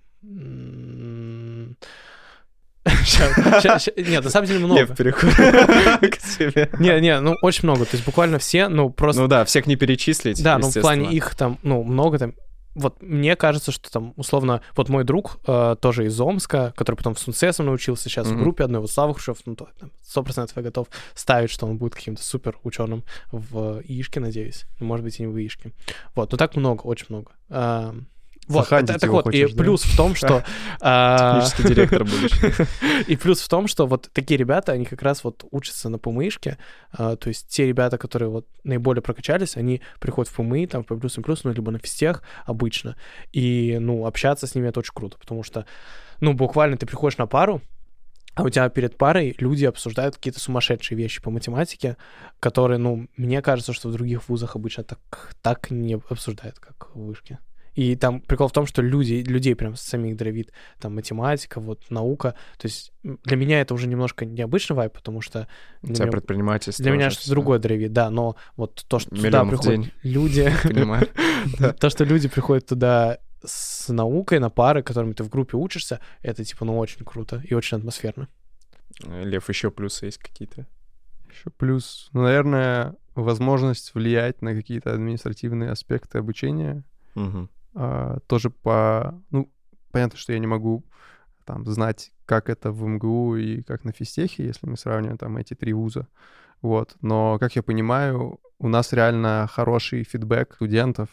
Нет, 2.85 4.24
на 4.24 4.30
самом 4.30 4.47
деле 4.47 4.59
много. 4.64 4.80
Лев, 4.80 4.97
переходим 4.97 5.35
к 6.11 6.18
тебе. 6.18 6.70
Не, 6.78 7.01
не, 7.01 7.20
ну 7.20 7.35
очень 7.43 7.64
много. 7.64 7.85
То 7.85 7.95
есть 7.97 8.05
буквально 8.05 8.39
все, 8.39 8.68
ну 8.68 8.91
просто... 8.91 9.22
Ну 9.22 9.28
да, 9.28 9.45
всех 9.45 9.66
не 9.66 9.76
перечислить, 9.76 10.43
Да, 10.43 10.59
ну 10.59 10.68
в 10.70 10.80
плане 10.80 11.12
их 11.12 11.35
там, 11.35 11.59
ну, 11.62 11.83
много 11.85 12.18
там. 12.18 12.35
Вот 12.74 13.03
мне 13.03 13.37
кажется, 13.37 13.70
что 13.70 13.91
там, 13.91 14.14
условно, 14.16 14.62
вот 14.74 14.89
мой 14.89 15.05
друг 15.05 15.39
э, 15.47 15.76
тоже 15.78 16.07
из 16.07 16.18
Омска, 16.18 16.72
который 16.74 16.97
потом 16.97 17.14
в 17.14 17.18
Сунцесом 17.18 17.66
научился, 17.66 18.05
сейчас 18.09 18.26
в 18.28 18.33
Мгм. 18.33 18.43
группе 18.45 18.64
одной, 18.64 18.80
вот 18.80 18.91
Слава 18.91 19.12
Хрущев, 19.12 19.37
ну, 19.45 19.55
то, 19.57 19.68
там, 19.78 19.91
100% 20.03 20.53
я 20.57 20.62
готов 20.62 20.87
ставить, 21.14 21.51
что 21.51 21.66
он 21.66 21.76
будет 21.76 21.95
каким-то 21.95 22.22
супер 22.22 22.57
ученым 22.62 23.05
в 23.30 23.83
ИИшке, 23.87 24.20
надеюсь. 24.20 24.64
Ну, 24.80 24.87
Может 24.87 25.05
быть, 25.05 25.18
и 25.20 25.22
не 25.22 25.26
в 25.28 25.37
ИИшке. 25.39 25.72
Вот, 26.14 26.33
но 26.33 26.39
так 26.39 26.57
много, 26.57 26.80
очень 26.85 27.07
много. 27.11 27.33
Вот, 28.49 28.64
Захантить 28.64 29.01
так 29.01 29.11
вот, 29.11 29.24
хочешь, 29.24 29.51
и 29.51 29.53
да? 29.53 29.62
плюс 29.62 29.82
в 29.82 29.97
том, 29.97 30.14
что... 30.16 30.45
а, 30.80 31.40
Технический 31.40 31.74
директор 31.74 32.05
будешь. 32.05 32.66
и 33.07 33.16
плюс 33.16 33.40
в 33.40 33.49
том, 33.49 33.68
что 33.68 33.86
вот 33.86 34.11
такие 34.12 34.36
ребята, 34.36 34.72
они 34.72 34.84
как 34.84 35.01
раз 35.03 35.22
вот 35.22 35.45
учатся 35.53 35.88
на 35.88 35.99
ПМИшке, 35.99 36.59
а, 36.90 37.14
то 37.16 37.28
есть 37.28 37.47
те 37.49 37.66
ребята, 37.66 37.99
которые 37.99 38.30
вот 38.30 38.47
наиболее 38.64 39.01
прокачались, 39.01 39.57
они 39.57 39.80
приходят 40.01 40.30
в 40.32 40.36
ПМИ, 40.36 40.66
там, 40.66 40.82
по 40.82 40.97
плюс 40.97 41.16
и 41.18 41.22
плюс, 41.22 41.45
ну, 41.45 41.53
либо 41.53 41.70
на 41.70 41.78
физтех 41.78 42.22
обычно, 42.45 42.97
и, 43.32 43.78
ну, 43.80 44.07
общаться 44.07 44.49
с 44.49 44.55
ними 44.57 44.68
это 44.68 44.80
очень 44.80 44.95
круто, 44.95 45.18
потому 45.18 45.45
что, 45.45 45.64
ну, 46.20 46.32
буквально 46.32 46.76
ты 46.76 46.84
приходишь 46.84 47.18
на 47.18 47.26
пару, 47.28 47.62
а 48.34 48.43
у 48.43 48.49
тебя 48.49 48.68
перед 48.70 48.97
парой 48.97 49.36
люди 49.38 49.66
обсуждают 49.66 50.16
какие-то 50.16 50.40
сумасшедшие 50.40 50.97
вещи 50.97 51.20
по 51.20 51.30
математике, 51.30 51.97
которые, 52.40 52.78
ну, 52.78 53.07
мне 53.16 53.40
кажется, 53.40 53.72
что 53.72 53.88
в 53.88 53.93
других 53.93 54.28
вузах 54.28 54.57
обычно 54.57 54.84
так, 54.84 55.34
так 55.43 55.70
не 55.70 55.95
обсуждают, 56.09 56.59
как 56.59 56.95
в 56.95 57.07
вышке. 57.07 57.38
И 57.74 57.96
там 57.96 58.20
прикол 58.20 58.48
в 58.48 58.52
том, 58.52 58.66
что 58.66 58.82
люди, 58.82 59.24
людей 59.26 59.54
прям 59.54 59.76
самих 59.76 60.16
дровит, 60.16 60.52
там 60.78 60.94
математика, 60.94 61.60
вот 61.60 61.90
наука. 61.90 62.34
То 62.58 62.66
есть 62.66 62.92
для 63.02 63.36
меня 63.36 63.60
это 63.60 63.74
уже 63.74 63.86
немножко 63.88 64.24
необычный 64.26 64.76
вайп, 64.76 64.92
потому 64.92 65.20
что 65.20 65.48
для 65.82 65.94
тебя 65.94 66.04
меня, 66.06 66.12
предпринимательство. 66.12 66.82
для 66.82 66.92
меня 66.92 67.10
что-то 67.10 67.30
другое 67.30 67.58
дровит, 67.58 67.92
да, 67.92 68.10
но 68.10 68.36
вот 68.56 68.84
то, 68.86 68.98
что 68.98 69.10
туда 69.10 69.22
Миллион 69.22 69.48
приходят 69.48 69.80
день. 69.80 69.92
люди, 70.02 70.52
Понимаю. 70.62 71.08
то, 71.80 71.90
что 71.90 72.04
люди 72.04 72.28
приходят 72.28 72.66
туда 72.66 73.18
с 73.44 73.88
наукой 73.88 74.38
на 74.38 74.50
пары, 74.50 74.82
которыми 74.82 75.14
ты 75.14 75.24
в 75.24 75.28
группе 75.28 75.56
учишься, 75.56 76.00
это 76.20 76.44
типа, 76.44 76.64
ну, 76.64 76.78
очень 76.78 77.04
круто 77.04 77.42
и 77.48 77.54
очень 77.54 77.78
атмосферно. 77.78 78.28
Лев, 79.04 79.48
еще 79.48 79.70
плюсы 79.70 80.06
есть 80.06 80.18
какие-то? 80.18 80.66
Еще 81.30 81.50
плюс, 81.56 82.10
ну, 82.12 82.22
наверное, 82.22 82.94
возможность 83.14 83.94
влиять 83.94 84.42
на 84.42 84.54
какие-то 84.54 84.92
административные 84.92 85.70
аспекты 85.70 86.18
обучения. 86.18 86.84
Мгм. 87.14 87.48
А, 87.74 88.18
тоже 88.26 88.50
по... 88.50 89.20
Ну, 89.30 89.50
понятно, 89.90 90.18
что 90.18 90.32
я 90.32 90.38
не 90.38 90.46
могу 90.46 90.84
там 91.44 91.66
знать 91.66 92.12
как 92.24 92.48
это 92.48 92.70
в 92.70 92.82
МГУ 92.84 93.36
и 93.36 93.62
как 93.62 93.84
на 93.84 93.92
физтехе, 93.92 94.46
если 94.46 94.66
мы 94.66 94.76
сравниваем 94.76 95.18
там 95.18 95.36
эти 95.36 95.54
три 95.54 95.72
вуза. 95.72 96.08
Вот. 96.60 96.96
Но, 97.00 97.38
как 97.38 97.56
я 97.56 97.62
понимаю, 97.62 98.40
у 98.58 98.68
нас 98.68 98.92
реально 98.92 99.48
хороший 99.50 100.04
фидбэк 100.04 100.54
студентов, 100.54 101.08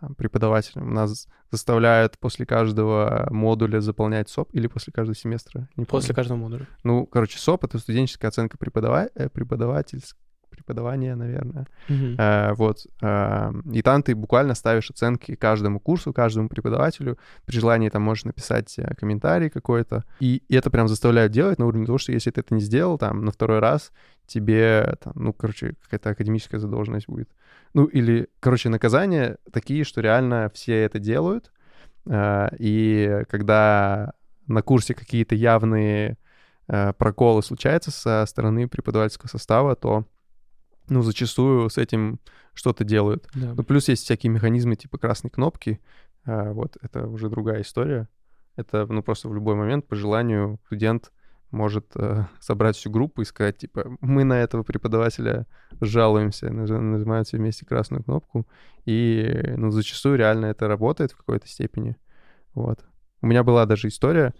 там, 0.00 0.14
преподавателям. 0.14 0.92
Нас 0.94 1.28
заставляют 1.50 2.18
после 2.18 2.46
каждого 2.46 3.28
модуля 3.30 3.80
заполнять 3.80 4.28
СОП 4.28 4.54
или 4.54 4.66
после 4.66 4.92
каждого 4.92 5.14
семестра? 5.14 5.68
Не 5.76 5.84
после 5.84 6.14
каждого 6.14 6.38
модуля. 6.38 6.66
Ну, 6.84 7.06
короче, 7.06 7.38
СОП— 7.38 7.64
это 7.66 7.78
студенческая 7.78 8.28
оценка 8.28 8.58
преподава... 8.58 9.08
Э, 9.14 9.28
преподавательского 9.28 10.27
преподавания, 10.48 11.14
наверное. 11.14 11.66
Мгм. 11.88 12.16
Э, 12.18 12.52
вот. 12.54 12.86
э, 13.02 13.52
и 13.72 13.82
там 13.82 14.02
ты 14.02 14.14
буквально 14.14 14.54
ставишь 14.54 14.90
оценки 14.90 15.34
каждому 15.34 15.80
курсу, 15.80 16.12
каждому 16.12 16.48
преподавателю. 16.48 17.18
При 17.46 17.58
желании 17.58 17.88
там 17.88 18.02
можешь 18.02 18.24
написать 18.24 18.78
э, 18.78 18.94
комментарий 18.94 19.50
какой-то. 19.50 20.04
И, 20.20 20.42
и 20.48 20.56
это 20.56 20.70
прям 20.70 20.88
заставляют 20.88 21.32
делать 21.32 21.58
на 21.58 21.66
уровне 21.66 21.86
того, 21.86 21.98
что 21.98 22.12
если 22.12 22.30
ты 22.30 22.40
это 22.40 22.54
не 22.54 22.60
сделал, 22.60 22.98
там, 22.98 23.24
на 23.24 23.30
второй 23.30 23.58
раз 23.58 23.92
тебе, 24.26 24.96
там, 25.02 25.12
ну, 25.16 25.32
короче, 25.32 25.74
какая-то 25.82 26.10
академическая 26.10 26.60
задолженность 26.60 27.08
будет. 27.08 27.28
Ну, 27.74 27.84
или, 27.84 28.28
короче, 28.40 28.68
наказания 28.68 29.36
такие, 29.52 29.84
что 29.84 30.00
реально 30.00 30.50
все 30.54 30.82
это 30.84 30.98
делают. 30.98 31.52
Э, 32.06 32.48
И 32.58 33.24
когда 33.28 34.12
на 34.46 34.62
курсе 34.62 34.94
какие-то 34.94 35.34
явные 35.34 36.16
э, 36.68 36.92
проколы 36.94 37.42
случаются 37.42 37.90
со 37.90 38.24
стороны 38.26 38.66
преподавательского 38.66 39.28
состава, 39.28 39.76
то, 39.76 40.04
ну, 40.90 41.02
зачастую 41.02 41.68
с 41.70 41.78
этим 41.78 42.18
что-то 42.54 42.84
делают. 42.84 43.28
Да. 43.34 43.54
Ну, 43.54 43.62
плюс 43.64 43.88
есть 43.88 44.04
всякие 44.04 44.30
механизмы 44.32 44.76
типа 44.76 44.98
красной 44.98 45.30
кнопки. 45.30 45.80
А, 46.24 46.52
Вот, 46.52 46.76
это 46.82 47.06
уже 47.06 47.28
другая 47.28 47.62
история. 47.62 48.08
Это, 48.56 48.86
ну, 48.86 49.02
просто 49.02 49.28
в 49.28 49.34
любой 49.34 49.54
момент 49.54 49.86
по 49.86 49.94
желанию 49.96 50.58
студент 50.66 51.12
может 51.50 51.86
э, 51.94 52.24
собрать 52.40 52.76
всю 52.76 52.90
группу 52.90 53.22
и 53.22 53.24
сказать, 53.24 53.56
типа, 53.58 53.96
мы 54.00 54.24
на 54.24 54.34
этого 54.34 54.62
преподавателя 54.64 55.46
жалуемся, 55.80 56.48
наж- 56.50 56.70
нажимают 56.80 57.28
все 57.28 57.36
вместе 57.38 57.64
красную 57.64 58.02
кнопку, 58.02 58.46
и, 58.84 59.54
ну, 59.56 59.70
зачастую 59.70 60.16
реально 60.18 60.46
это 60.46 60.68
работает 60.68 61.12
в 61.12 61.16
какой-то 61.16 61.46
степени. 61.48 61.96
Вот. 62.54 62.84
У 63.22 63.26
меня 63.26 63.42
была 63.44 63.64
даже 63.66 63.88
история. 63.88 64.34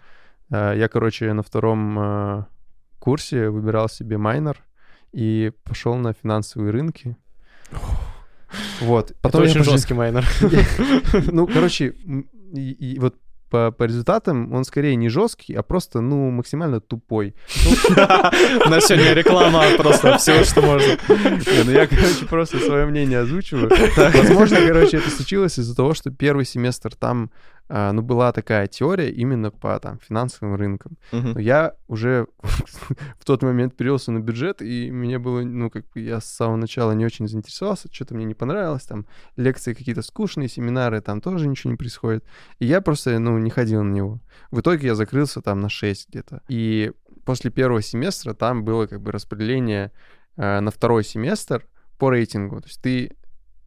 э, 0.50 0.74
Я, 0.76 0.88
короче, 0.88 1.32
на 1.32 1.42
втором 1.42 1.98
э, 1.98 2.44
курсе 2.98 3.48
выбирал 3.50 3.88
себе 3.88 4.18
майнер 4.18 4.62
и 5.12 5.52
пошел 5.64 5.94
на 5.96 6.12
финансовые 6.12 6.70
рынки. 6.70 7.16
Вот. 8.80 9.12
Это 9.22 9.38
я 9.38 9.44
очень 9.44 9.60
пожи- 9.60 9.70
жесткий 9.72 9.94
майнер. 9.94 10.26
ну, 11.32 11.46
короче, 11.46 11.94
и, 12.54 12.70
и 12.72 12.98
вот 12.98 13.16
по, 13.50 13.70
по 13.70 13.84
результатам 13.84 14.52
он 14.52 14.64
скорее 14.64 14.94
не 14.96 15.08
жесткий, 15.08 15.54
а 15.54 15.62
просто, 15.62 16.00
ну, 16.00 16.30
максимально 16.30 16.80
тупой. 16.80 17.34
У 17.66 17.90
нас 18.68 18.86
сегодня 18.86 19.14
реклама 19.14 19.64
просто 19.76 20.18
всего, 20.18 20.44
что 20.44 20.62
можно. 20.62 20.98
Ну 21.64 21.70
я, 21.70 21.86
короче, 21.86 22.26
просто 22.28 22.58
свое 22.58 22.86
мнение 22.86 23.20
озвучиваю. 23.20 23.70
Возможно, 23.96 24.58
короче, 24.66 24.98
это 24.98 25.10
случилось 25.10 25.58
из-за 25.58 25.74
того, 25.74 25.94
что 25.94 26.10
первый 26.10 26.44
семестр 26.44 26.94
там, 26.94 27.30
а, 27.68 27.92
ну, 27.92 28.02
была 28.02 28.32
такая 28.32 28.66
теория 28.66 29.10
именно 29.10 29.50
по 29.50 29.78
там 29.78 29.98
финансовым 29.98 30.54
рынкам. 30.54 30.96
Мгм. 31.12 31.32
Но 31.32 31.40
я 31.40 31.74
уже 31.86 32.26
в 33.18 33.24
тот 33.24 33.42
момент 33.42 33.76
перевелся 33.76 34.10
на 34.10 34.20
бюджет, 34.20 34.62
и 34.62 34.90
мне 34.90 35.18
было, 35.18 35.42
ну, 35.42 35.70
как 35.70 35.84
бы 35.90 36.00
я 36.00 36.20
с 36.20 36.26
самого 36.26 36.56
начала 36.56 36.92
не 36.92 37.04
очень 37.04 37.28
заинтересовался, 37.28 37.88
что-то 37.92 38.14
мне 38.14 38.24
не 38.24 38.34
понравилось, 38.34 38.84
там 38.84 39.06
лекции 39.36 39.74
какие-то 39.74 40.02
скучные, 40.02 40.48
семинары, 40.48 41.00
там 41.00 41.20
тоже 41.20 41.46
ничего 41.46 41.70
не 41.70 41.76
происходит. 41.76 42.24
И 42.58 42.66
я 42.66 42.80
просто, 42.80 43.18
ну, 43.18 43.36
не 43.38 43.50
ходил 43.50 43.82
на 43.82 43.92
него. 43.92 44.20
В 44.50 44.60
итоге 44.60 44.88
я 44.88 44.94
закрылся 44.94 45.42
там 45.42 45.60
на 45.60 45.68
6 45.68 46.08
где-то. 46.08 46.42
И 46.48 46.92
после 47.24 47.50
первого 47.50 47.82
семестра 47.82 48.32
там 48.32 48.64
было 48.64 48.86
как 48.86 49.02
бы 49.02 49.12
распределение 49.12 49.92
э, 50.36 50.60
на 50.60 50.70
второй 50.70 51.04
семестр 51.04 51.66
по 51.98 52.08
рейтингу. 52.10 52.60
То 52.62 52.68
есть 52.68 52.80
ты, 52.80 53.12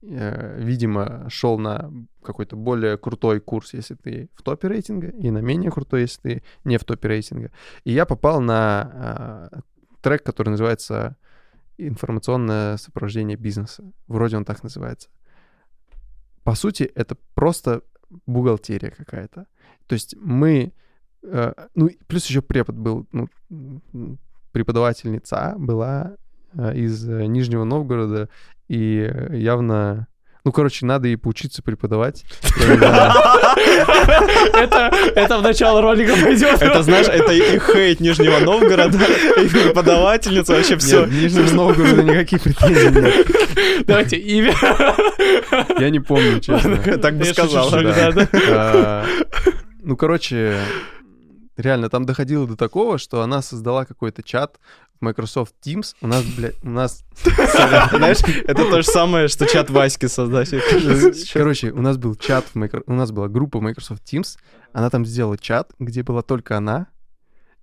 видимо, 0.02 1.30
шел 1.30 1.60
на 1.60 1.92
какой-то 2.24 2.56
более 2.56 2.98
крутой 2.98 3.40
курс, 3.40 3.74
если 3.74 3.96
ты 3.96 4.30
в 4.34 4.42
топе 4.42 4.68
рейтинга, 4.68 5.08
и 5.08 5.30
на 5.32 5.40
менее 5.40 5.72
крутой, 5.72 6.02
если 6.02 6.22
ты 6.22 6.44
не 6.64 6.78
в 6.78 6.84
топе 6.84 7.08
рейтинга. 7.08 7.52
И 7.84 7.92
я 7.92 8.06
попал 8.06 8.42
на 8.42 9.50
э, 9.52 9.60
трек, 10.02 10.24
который 10.24 10.50
называется 10.50 11.16
информационное 11.78 12.78
сопровождение 12.78 13.38
бизнеса. 13.38 13.84
Вроде 14.08 14.38
он 14.38 14.46
так 14.46 14.64
называется. 14.64 15.10
По 16.44 16.56
сути, 16.56 16.84
это 16.84 17.16
просто 17.36 17.82
бухгалтерия 18.26 18.92
какая-то. 18.92 19.46
То 19.88 19.94
есть 19.94 20.16
мы... 20.18 20.74
э, 21.24 21.54
ну, 21.76 21.90
плюс 22.08 22.26
еще 22.26 22.42
препод 22.42 22.76
был, 22.76 23.08
ну, 23.12 23.30
преподавательница 24.52 25.56
была 25.58 26.12
э, 26.12 26.18
из 26.74 27.08
э, 27.08 27.26
Нижнего 27.26 27.64
Новгорода, 27.64 28.30
и 28.68 29.10
э, 29.12 29.38
явно... 29.38 30.08
Ну, 30.44 30.52
короче, 30.52 30.88
надо 30.88 31.08
ей 31.08 31.18
поучиться 31.18 31.62
преподавать. 31.62 32.26
Это 35.16 35.38
в 35.38 35.42
начало 35.44 35.82
ролика 35.82 36.14
пойдет. 36.20 36.60
Это, 36.62 36.82
знаешь, 36.82 37.08
это 37.08 37.32
и 37.32 37.60
хейт 37.60 38.00
Нижнего 38.00 38.40
Новгорода, 38.40 38.98
и 39.38 39.48
преподавательница, 39.48 40.54
вообще 40.54 40.78
все. 40.78 41.06
Нижнем 41.06 41.56
Новгороде 41.56 42.04
никаких 42.04 42.42
претензий 42.42 42.90
нет. 42.90 43.86
Давайте 43.86 44.18
имя. 44.18 44.56
Я 45.78 45.90
не 45.92 46.00
помню, 46.00 46.40
честно. 46.40 46.78
Так 46.78 47.18
бы 47.18 47.26
сказал. 47.26 47.70
А, 47.74 49.06
Ну, 49.84 49.96
короче, 49.98 50.58
реально, 51.58 51.90
там 51.90 52.06
доходило 52.06 52.48
до 52.48 52.56
такого, 52.56 52.98
что 52.98 53.22
она 53.22 53.42
создала 53.42 53.86
какой-то 53.86 54.24
чат 54.24 54.60
Microsoft 55.02 55.56
Teams. 55.66 55.96
У 56.02 56.08
нас, 56.08 56.24
блядь, 56.24 56.56
у 56.64 56.70
нас... 56.70 57.04
Знаешь, 57.24 58.20
это 58.46 58.70
то 58.70 58.82
же 58.82 58.88
самое, 58.88 59.28
что 59.28 59.46
чат 59.46 59.70
Васьки 59.70 60.08
создать. 60.08 60.50
Короче, 61.34 61.72
у 61.72 61.82
нас 61.82 61.98
был 61.98 62.16
чат, 62.16 62.46
у 62.54 62.94
нас 62.94 63.12
была 63.12 63.28
группа 63.28 63.60
Microsoft 63.60 64.04
Teams. 64.04 64.38
Она 64.74 64.90
там 64.90 65.06
сделала 65.06 65.38
чат, 65.38 65.72
где 65.80 66.04
была 66.04 66.22
только 66.22 66.58
она, 66.58 66.88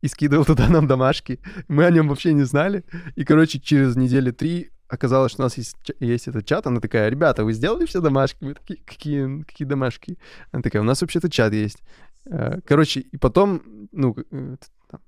и 0.02 0.08
скидывала 0.08 0.44
туда 0.44 0.68
нам 0.68 0.86
домашки. 0.86 1.40
Мы 1.68 1.84
о 1.84 1.90
нем 1.90 2.08
вообще 2.08 2.32
не 2.32 2.44
знали. 2.44 2.84
И, 3.16 3.24
короче, 3.24 3.58
через 3.58 3.96
недели 3.96 4.30
три 4.30 4.70
оказалось, 4.88 5.32
что 5.32 5.42
у 5.42 5.46
нас 5.46 5.56
есть, 5.56 5.76
есть 6.00 6.28
этот 6.28 6.46
чат. 6.46 6.66
Она 6.66 6.80
такая, 6.80 7.08
ребята, 7.08 7.44
вы 7.44 7.52
сделали 7.52 7.86
все 7.86 8.00
домашки? 8.00 8.38
Мы 8.40 8.54
такие, 8.54 8.80
какие, 8.84 9.42
какие 9.42 9.68
домашки? 9.68 10.18
Она 10.50 10.62
такая, 10.62 10.82
у 10.82 10.84
нас 10.84 11.00
вообще-то 11.00 11.30
чат 11.30 11.52
есть. 11.52 11.82
Э, 12.26 12.60
Короче, 12.64 13.00
и 13.00 13.16
потом, 13.16 13.62
ну, 13.92 14.16
э, 14.30 14.56
там, 14.90 15.00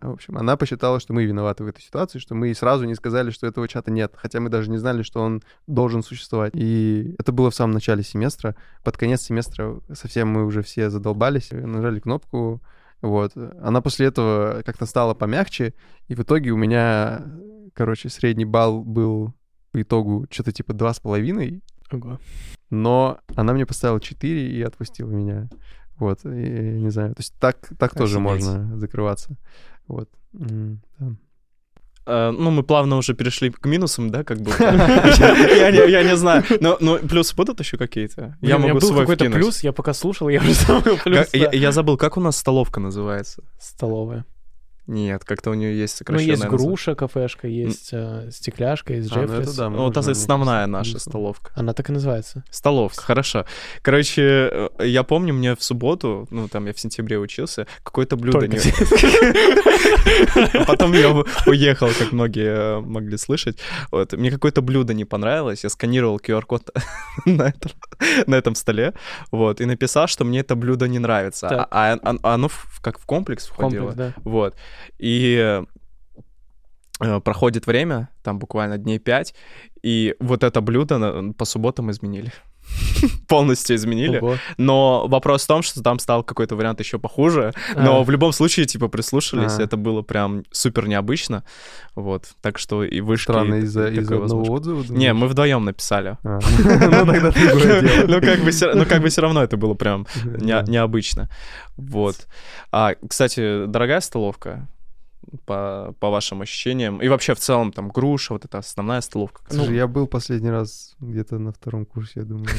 в 0.00 0.10
общем, 0.10 0.36
она 0.38 0.56
посчитала, 0.56 1.00
что 1.00 1.12
мы 1.12 1.24
виноваты 1.24 1.64
в 1.64 1.68
этой 1.68 1.82
ситуации, 1.82 2.18
что 2.18 2.34
мы 2.34 2.54
сразу 2.54 2.84
не 2.84 2.94
сказали, 2.94 3.30
что 3.30 3.46
этого 3.46 3.68
чата 3.68 3.90
нет, 3.90 4.14
хотя 4.16 4.40
мы 4.40 4.48
даже 4.48 4.70
не 4.70 4.78
знали, 4.78 5.02
что 5.02 5.20
он 5.20 5.42
должен 5.66 6.02
существовать. 6.02 6.52
И 6.54 7.14
это 7.18 7.32
было 7.32 7.50
в 7.50 7.54
самом 7.54 7.74
начале 7.74 8.02
семестра. 8.02 8.56
Под 8.82 8.96
конец 8.96 9.22
семестра 9.22 9.80
совсем 9.92 10.28
мы 10.28 10.44
уже 10.44 10.62
все 10.62 10.90
задолбались, 10.90 11.50
нажали 11.50 12.00
кнопку, 12.00 12.62
вот. 13.02 13.32
Она 13.60 13.80
после 13.82 14.06
этого 14.06 14.62
как-то 14.64 14.86
стала 14.86 15.14
помягче, 15.14 15.74
и 16.08 16.14
в 16.14 16.20
итоге 16.20 16.50
у 16.50 16.56
меня, 16.56 17.22
короче, 17.74 18.08
средний 18.08 18.44
балл 18.44 18.82
был 18.82 19.34
по 19.72 19.82
итогу 19.82 20.26
что-то 20.30 20.52
типа 20.52 20.72
два 20.72 20.94
с 20.94 21.00
половиной, 21.00 21.62
Ого. 21.92 22.18
но 22.70 23.18
она 23.34 23.52
мне 23.52 23.66
поставила 23.66 24.00
4 24.00 24.50
и 24.50 24.62
отпустила 24.62 25.10
меня. 25.10 25.48
Вот, 25.98 26.24
и, 26.24 26.28
не 26.28 26.90
знаю, 26.90 27.14
то 27.14 27.20
есть 27.20 27.34
так, 27.40 27.56
так 27.78 27.94
тоже 27.94 28.18
Офигеть. 28.18 28.46
можно 28.46 28.76
закрываться. 28.78 29.36
Вот. 29.88 30.08
Да. 30.32 31.12
Э, 32.08 32.30
Ну, 32.30 32.50
мы 32.50 32.62
плавно 32.62 32.96
уже 32.98 33.14
перешли 33.14 33.50
к 33.50 33.64
минусам, 33.66 34.10
да, 34.10 34.22
как 34.22 34.38
бы. 34.40 34.50
Я 34.60 35.70
не- 35.72 35.90
я 35.90 36.02
не 36.04 36.16
знаю. 36.16 36.44
Но 36.60 36.76
но 36.80 36.98
плюсы 36.98 37.34
будут 37.34 37.60
еще 37.60 37.76
какие-то? 37.78 38.36
Я 38.40 38.58
могу 38.58 38.80
свой 38.80 39.00
какой-то 39.00 39.30
плюс, 39.30 39.64
я 39.64 39.72
пока 39.72 39.94
слушал, 39.94 40.28
я 40.28 40.40
уже 40.40 40.52
забыл 40.66 40.98
плюс. 41.04 41.28
Я 41.32 41.72
забыл, 41.72 41.96
как 41.96 42.16
у 42.16 42.20
нас 42.20 42.36
столовка 42.36 42.80
называется? 42.80 43.42
Столовая. 43.60 44.24
Нет, 44.86 45.24
как-то 45.24 45.50
у 45.50 45.54
нее 45.54 45.76
есть 45.76 45.94
Ну, 45.94 45.98
сокращенное 45.98 46.30
есть 46.32 46.42
название. 46.44 46.66
груша, 46.68 46.94
кафешка, 46.94 47.48
есть 47.48 47.88
э, 47.92 48.28
стекляшка, 48.30 48.94
есть 48.94 49.10
А, 49.12 49.16
ну 49.16 49.22
это 49.24 49.32
Джеффрис. 49.38 49.56
да, 49.56 49.70
Ну, 49.70 49.78
Вот 49.84 49.96
основная 49.96 50.66
наша 50.66 50.98
столовка. 51.00 51.50
Она 51.56 51.72
так 51.72 51.90
и 51.90 51.92
называется. 51.92 52.44
Столовка, 52.50 53.02
хорошо. 53.02 53.44
Короче, 53.82 54.22
э, 54.22 54.68
я 54.86 55.02
помню, 55.02 55.34
мне 55.34 55.56
в 55.56 55.62
субботу, 55.62 56.28
ну, 56.30 56.46
там 56.48 56.66
я 56.66 56.72
в 56.72 56.78
сентябре 56.78 57.18
учился, 57.18 57.66
какое-то 57.82 58.16
блюдо 58.16 58.46
не... 58.46 58.58
Потом 60.66 60.92
я 60.92 61.10
уехал, 61.46 61.88
как 61.98 62.12
многие 62.12 62.78
э, 62.78 62.80
могли 62.80 63.16
слышать. 63.16 63.58
Вот, 63.90 64.12
мне 64.12 64.30
какое-то 64.30 64.62
блюдо 64.62 64.94
не 64.94 65.04
понравилось, 65.04 65.64
я 65.64 65.70
сканировал 65.70 66.18
QR-код 66.18 66.70
на 67.26 67.48
этом, 67.48 67.72
на 68.26 68.34
этом 68.36 68.54
столе, 68.54 68.92
вот, 69.30 69.60
и 69.60 69.64
написал, 69.64 70.06
что 70.06 70.24
мне 70.24 70.40
это 70.40 70.54
блюдо 70.56 70.88
не 70.88 70.98
нравится. 70.98 71.48
А, 71.48 71.66
а- 71.70 71.98
а 72.22 72.34
оно 72.34 72.48
в- 72.48 72.80
как 72.82 72.98
в 73.00 73.06
комплекс 73.06 73.46
входило. 73.46 73.88
Комплекс, 73.88 73.96
да. 73.96 74.12
Вот. 74.24 74.54
И 74.98 75.64
э, 77.00 77.20
проходит 77.20 77.66
время, 77.66 78.08
там 78.22 78.38
буквально 78.38 78.78
дней 78.78 78.98
пять, 78.98 79.34
и 79.82 80.14
вот 80.20 80.42
это 80.42 80.60
блюдо 80.60 81.32
по 81.36 81.44
субботам 81.44 81.90
изменили. 81.90 82.32
полностью 83.28 83.76
изменили. 83.76 84.18
Ого. 84.18 84.36
Но 84.56 85.06
вопрос 85.08 85.44
в 85.44 85.46
том, 85.46 85.62
что 85.62 85.82
там 85.82 85.98
стал 85.98 86.22
какой-то 86.22 86.56
вариант 86.56 86.80
еще 86.80 86.98
похуже. 86.98 87.52
Но 87.74 88.00
А. 88.00 88.04
в 88.04 88.10
любом 88.10 88.32
случае, 88.32 88.66
типа, 88.66 88.88
прислушались, 88.88 89.58
А. 89.58 89.62
это 89.62 89.76
было 89.76 90.02
прям 90.02 90.44
супер 90.50 90.88
необычно. 90.88 91.44
Вот, 91.94 92.26
так 92.42 92.58
что 92.58 92.84
и 92.84 93.00
вышки... 93.00 93.30
Странно, 93.30 93.56
из-за 93.56 93.88
из 93.88 94.10
одного 94.10 94.52
отзыва? 94.52 94.82
Не, 94.82 94.86
думаешь? 94.88 95.14
мы 95.14 95.28
вдвоем 95.28 95.64
написали. 95.64 96.18
А. 96.22 96.38
Ну, 96.86 97.04
дело. 97.30 98.06
Ну, 98.06 98.20
как 98.20 98.40
бы 98.40 98.50
все, 98.50 98.74
ну, 98.74 98.84
равно 99.22 99.42
это 99.42 99.56
было 99.56 99.74
прям 99.74 100.06
не- 100.24 100.70
необычно. 100.70 101.28
Вот. 101.76 102.26
А, 102.72 102.94
кстати, 103.08 103.66
дорогая 103.66 104.00
столовка, 104.00 104.68
по, 105.44 105.94
по 106.00 106.10
вашим 106.10 106.42
ощущениям, 106.42 107.02
и 107.02 107.08
вообще 107.08 107.34
в 107.34 107.38
целом 107.38 107.72
там 107.72 107.88
груша, 107.88 108.32
вот 108.32 108.44
эта 108.44 108.58
основная 108.58 109.00
столовка. 109.00 109.42
Слушай, 109.48 109.76
я 109.76 109.86
был 109.86 110.06
последний 110.06 110.50
раз 110.50 110.96
где-то 111.00 111.38
на 111.38 111.52
втором 111.52 111.86
курсе, 111.86 112.20
я 112.20 112.22
думаю. 112.24 112.48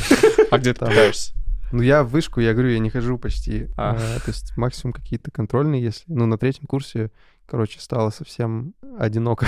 А 0.49 0.58
где 0.60 0.74
ты 0.74 0.86
питаешься? 0.86 1.34
Ну, 1.74 1.82
я 1.82 2.03
в 2.03 2.10
вышку, 2.10 2.39
я 2.39 2.53
говорю, 2.53 2.70
я 2.70 2.80
не 2.80 2.89
хожу 2.89 3.18
почти. 3.18 3.68
А. 3.76 3.95
А, 3.95 4.20
То 4.22 4.32
есть 4.32 4.55
максимум 4.55 4.93
какие-то 4.93 5.32
контрольные, 5.32 5.84
если... 5.84 6.03
Ну, 6.08 6.26
на 6.26 6.38
третьем 6.38 6.66
курсе, 6.66 7.12
короче, 7.45 7.82
стало 7.82 8.10
совсем 8.10 8.74
одиноко. 8.97 9.47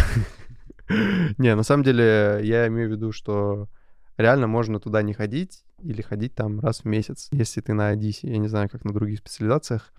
Не, 1.38 1.56
на 1.56 1.64
самом 1.64 1.84
деле, 1.84 2.42
я 2.44 2.68
имею 2.68 2.90
в 2.90 2.92
виду, 2.92 3.14
что 3.14 3.70
реально 4.18 4.48
можно 4.48 4.80
туда 4.80 5.02
не 5.02 5.14
ходить 5.14 5.64
или 5.82 6.02
ходить 6.02 6.36
там 6.36 6.60
раз 6.60 6.82
в 6.82 6.86
месяц, 6.86 7.30
если 7.32 7.62
ты 7.62 7.74
на 7.74 7.88
Одиссе. 7.90 8.30
Я 8.30 8.38
не 8.38 8.50
знаю, 8.50 8.70
как 8.70 8.84
на 8.84 8.94
других 8.94 9.20
специализациях. 9.20 9.94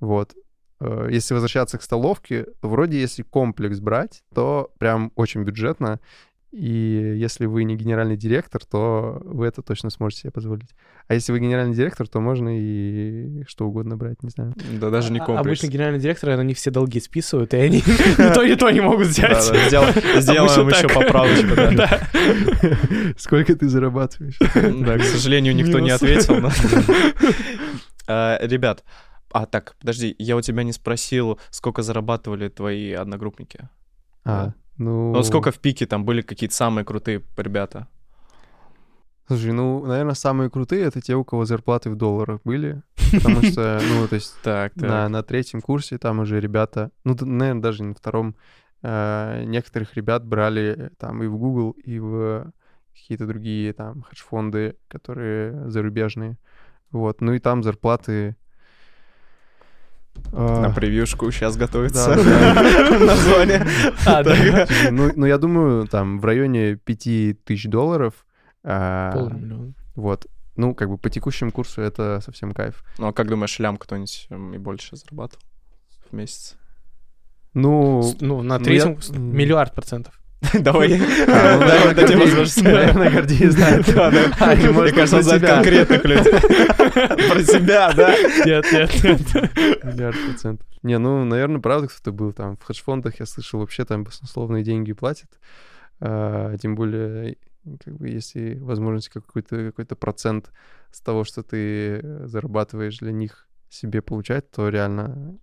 Вот. 0.00 0.34
Э, 0.80 1.08
Если 1.10 1.34
возвращаться 1.34 1.78
к 1.78 1.82
столовке, 1.82 2.46
то 2.60 2.68
вроде 2.68 3.00
если 3.00 3.22
комплекс 3.22 3.80
брать, 3.80 4.22
то 4.34 4.70
прям 4.78 5.12
очень 5.16 5.42
бюджетно. 5.42 5.98
И 6.50 7.12
если 7.16 7.44
вы 7.44 7.64
не 7.64 7.76
генеральный 7.76 8.16
директор, 8.16 8.64
то 8.64 9.20
вы 9.22 9.44
это 9.46 9.60
точно 9.60 9.90
сможете 9.90 10.22
себе 10.22 10.30
позволить. 10.30 10.70
А 11.06 11.12
если 11.12 11.30
вы 11.30 11.40
генеральный 11.40 11.74
директор, 11.74 12.08
то 12.08 12.20
можно 12.20 12.48
и 12.58 13.44
что 13.46 13.66
угодно 13.66 13.98
брать, 13.98 14.22
не 14.22 14.30
знаю. 14.30 14.54
Да 14.80 14.88
даже 14.88 15.12
не 15.12 15.18
А- 15.18 15.24
комплекс. 15.26 15.46
Обычно 15.46 15.66
генеральные 15.66 16.00
директоры, 16.00 16.38
они 16.38 16.54
все 16.54 16.70
долги 16.70 17.00
списывают, 17.00 17.52
и 17.52 17.58
они 17.58 17.76
ни 17.86 18.32
то, 18.34 18.46
ни 18.46 18.54
то 18.54 18.70
не 18.70 18.80
могут 18.80 19.08
взять. 19.08 19.42
Сделаем- 19.44 20.68
еще 20.70 20.88
поправочку. 20.88 21.54
Сколько 23.18 23.54
ты 23.54 23.68
зарабатываешь? 23.68 24.38
Да, 24.86 24.96
к 24.98 25.02
сожалению, 25.02 25.54
никто 25.54 25.80
не 25.80 25.90
ответил. 25.90 26.36
но- 26.40 26.50
А, 28.06 28.38
Ребят, 28.40 28.84
а 29.30 29.46
так, 29.46 29.76
подожди, 29.80 30.14
я 30.18 30.36
у 30.36 30.40
тебя 30.40 30.62
не 30.62 30.72
спросил, 30.72 31.38
сколько 31.50 31.82
зарабатывали 31.82 32.48
твои 32.48 32.92
одногруппники. 32.92 33.68
А, 34.24 34.52
ну... 34.76 35.12
Ну, 35.12 35.22
сколько 35.22 35.50
в 35.50 35.58
пике 35.58 35.86
там 35.86 36.04
были 36.04 36.22
какие-то 36.22 36.54
самые 36.54 36.84
крутые 36.84 37.22
ребята? 37.36 37.88
Слушай, 39.26 39.52
ну, 39.52 39.84
наверное, 39.84 40.14
самые 40.14 40.48
крутые— 40.48 40.82
это 40.84 41.02
те, 41.02 41.14
у 41.14 41.22
кого 41.22 41.44
зарплаты 41.44 41.90
в 41.90 41.96
долларах 41.96 42.40
были. 42.44 42.82
Потому 43.12 43.42
что, 43.42 43.80
ну, 43.86 44.08
то 44.08 44.14
есть 44.14 44.34
Так, 44.42 44.74
на, 44.76 44.88
так. 44.88 45.10
на 45.10 45.22
третьем 45.22 45.60
курсе 45.60 45.98
там 45.98 46.20
уже 46.20 46.40
ребята, 46.40 46.90
ну, 47.04 47.14
наверное, 47.20 47.62
даже 47.62 47.84
на 47.84 47.94
втором, 47.94 48.36
э, 48.82 49.44
некоторых 49.44 49.94
ребят 49.96 50.24
брали 50.24 50.92
там 50.98 51.22
и 51.22 51.26
в 51.26 51.36
Google, 51.36 51.72
и 51.72 51.98
в 51.98 52.52
какие-то 52.94 53.26
другие 53.26 53.72
там 53.74 54.02
хедж-фонды, 54.02 54.76
которые 54.88 55.70
зарубежные. 55.70 56.38
Вот, 56.90 57.20
ну 57.20 57.34
и 57.34 57.38
там 57.38 57.62
зарплаты... 57.62 58.36
э, 60.32 60.60
На 60.60 60.70
превьюшку 60.70 61.30
сейчас 61.32 61.56
готовится 61.56 62.14
да. 62.14 62.98
название. 63.00 63.66
А, 64.06 64.22
Ну, 64.90 65.10
ну, 65.16 65.26
я 65.26 65.38
думаю, 65.38 65.86
там 65.86 66.20
в 66.20 66.24
районе 66.24 66.76
5000 66.76 67.66
долларов. 67.66 68.14
а, 68.64 69.12
Полмиллиона. 69.12 69.72
Вот. 69.94 70.26
Ну, 70.56 70.74
как 70.74 70.88
бы 70.90 70.98
по 70.98 71.08
текущему 71.10 71.52
курсу 71.52 71.80
это 71.82 72.20
совсем 72.24 72.52
кайф. 72.52 72.82
Ну, 72.98 73.06
а 73.08 73.12
как 73.12 73.28
думаешь, 73.28 73.58
лям 73.60 73.76
кто-нибудь 73.76 74.26
м, 74.30 74.54
и 74.54 74.58
больше 74.58 74.96
зарабатывал 74.96 75.42
в 76.10 76.14
месяц? 76.14 76.56
Ну, 77.54 78.02
Ну, 78.20 78.42
на 78.42 78.58
ну, 78.58 78.64
третьем 78.64 78.94
я- 78.94 79.00
с- 79.00 79.10
миллиард 79.10 79.72
процентов. 79.74 80.17
Давай. 80.54 81.00
А, 81.26 81.86
ну, 81.86 81.94
дадим 81.94 82.20
возможность. 82.20 82.62
наверное, 82.62 83.10
Гордей 83.10 83.48
знает. 83.48 83.88
А, 83.96 84.10
Мне 84.54 84.92
кажется, 84.92 85.16
он 85.16 85.22
про 85.22 85.22
знает 85.22 85.42
конкретных 85.42 86.04
людей. 86.04 86.32
Про 87.28 87.42
себя, 87.42 87.92
да? 87.92 88.14
Нет, 88.46 88.64
нет, 88.72 89.04
нет. 89.04 89.84
Миллиард 89.84 90.16
процентов. 90.24 90.66
Не, 90.82 90.98
ну, 90.98 91.24
наверное, 91.24 91.60
правда 91.60 91.88
кто-то 91.88 92.12
был 92.12 92.32
там. 92.32 92.56
В 92.56 92.64
хедж-фондах 92.64 93.18
я 93.18 93.26
слышал, 93.26 93.60
вообще 93.60 93.84
там 93.84 94.04
баснословные 94.04 94.62
деньги 94.62 94.92
платят. 94.92 95.28
А, 96.00 96.56
тем 96.56 96.76
более, 96.76 97.36
как 97.84 97.96
бы, 97.96 98.08
если 98.08 98.58
возможность 98.60 99.08
какой-то 99.08 99.66
какой-то 99.66 99.96
процент 99.96 100.52
с 100.92 101.00
того, 101.00 101.24
что 101.24 101.42
ты 101.42 102.00
э, 102.02 102.26
зарабатываешь 102.26 102.98
для 102.98 103.12
них 103.12 103.48
себе 103.68 104.00
получать, 104.00 104.50
то 104.50 104.68
реально... 104.68 105.36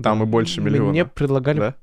Там 0.00 0.22
и 0.22 0.26
больше 0.26 0.60
миллиона. 0.60 0.90
Мне 0.90 1.06
предлагали 1.06 1.58
Да? 1.58 1.76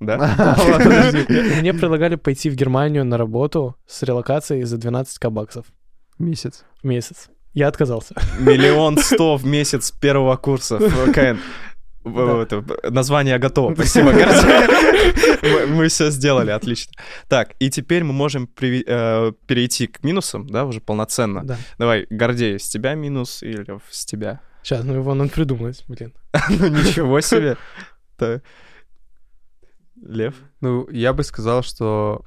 Да? 0.00 0.16
Мне 1.60 1.72
предлагали 1.72 2.16
пойти 2.16 2.50
в 2.50 2.54
Германию 2.54 3.04
на 3.04 3.16
работу 3.16 3.76
с 3.86 4.02
релокацией 4.02 4.64
за 4.64 4.76
12к 4.76 5.30
баксов 5.30 5.66
Месяц. 6.18 6.64
месяц. 6.82 7.28
Я 7.52 7.68
отказался. 7.68 8.14
Миллион 8.38 8.98
сто 8.98 9.36
в 9.38 9.46
месяц 9.46 9.92
первого 9.92 10.36
курса 10.36 10.78
КН. 11.14 11.38
Название 12.04 13.38
готово, 13.38 13.74
спасибо, 13.74 14.12
Гордей. 14.12 15.66
Мы- 15.68 15.88
все 15.88 16.10
сделали, 16.10 16.50
отлично. 16.50 16.92
Так, 17.28 17.54
и 17.60 17.70
теперь 17.70 18.04
мы 18.04 18.12
можем 18.12 18.48
э, 18.60 19.32
перейти 19.46 19.86
к 19.86 20.04
минусам, 20.04 20.46
да, 20.46 20.66
уже 20.66 20.80
полноценно. 20.80 21.44
Да. 21.44 21.56
Давай, 21.78 22.06
Гордей, 22.10 22.58
с 22.58 22.68
тебя 22.68 22.94
минус 22.94 23.42
или 23.42 23.64
с 23.90 24.04
тебя? 24.04 24.40
Сейчас, 24.62 24.84
ну 24.84 24.94
его 24.94 25.14
надо 25.14 25.30
придумать, 25.30 25.84
блин. 25.88 26.12
Ну 26.50 26.68
ничего 26.68 27.20
себе. 27.20 27.56
Лев? 30.06 30.34
Ну, 30.60 30.88
я 30.90 31.12
бы 31.12 31.22
сказал, 31.22 31.62
что, 31.62 32.24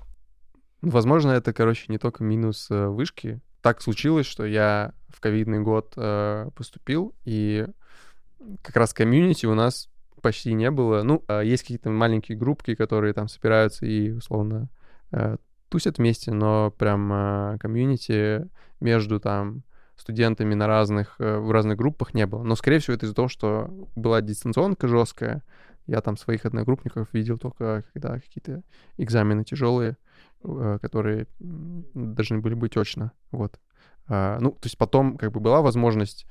ну, 0.81 0.91
возможно, 0.91 1.31
это, 1.31 1.53
короче, 1.53 1.85
не 1.87 1.97
только 1.97 2.23
минус 2.23 2.67
э, 2.69 2.87
вышки. 2.87 3.39
Так 3.61 3.81
случилось, 3.81 4.25
что 4.25 4.45
я 4.45 4.93
в 5.09 5.19
ковидный 5.19 5.59
год 5.59 5.93
э, 5.95 6.49
поступил, 6.55 7.13
и 7.25 7.67
как 8.61 8.75
раз 8.75 8.93
комьюнити 8.93 9.45
у 9.45 9.55
нас 9.55 9.89
почти 10.21 10.53
не 10.53 10.71
было. 10.71 11.03
Ну, 11.03 11.23
э, 11.27 11.43
есть 11.45 11.63
какие-то 11.63 11.89
маленькие 11.89 12.37
группки, 12.37 12.75
которые 12.75 13.13
там 13.13 13.27
собираются 13.27 13.85
и, 13.85 14.11
условно, 14.11 14.69
э, 15.11 15.37
тусят 15.69 15.97
вместе, 15.97 16.31
но 16.31 16.71
прям 16.71 17.11
э, 17.13 17.57
комьюнити 17.59 18.47
между 18.79 19.19
там 19.19 19.63
студентами 19.95 20.53
на 20.53 20.67
разных, 20.67 21.15
в 21.17 21.51
разных 21.51 21.75
группах 21.75 22.13
не 22.13 22.27
было. 22.27 22.43
Но, 22.43 22.55
скорее 22.55 22.77
всего, 22.77 22.93
это 22.93 23.07
из-за 23.07 23.15
того, 23.15 23.27
что 23.27 23.67
была 23.95 24.21
дистанционка 24.21 24.87
жесткая, 24.87 25.41
я 25.87 26.01
там 26.01 26.17
своих 26.17 26.45
одногруппников 26.45 27.13
видел 27.13 27.37
только 27.37 27.83
когда 27.93 28.19
какие-то 28.19 28.61
экзамены 28.97 29.43
тяжелые, 29.43 29.97
э, 30.43 30.79
которые 30.81 31.27
должны 31.39 32.39
были 32.39 32.53
быть 32.53 32.77
очно. 32.77 33.11
Вот. 33.31 33.59
А, 34.07 34.37
Ну, 34.39 34.51
то 34.51 34.65
есть 34.65 34.77
потом 34.77 35.17
как 35.17 35.31
бы 35.31 35.39
была 35.39 35.61
возможность, 35.61 36.25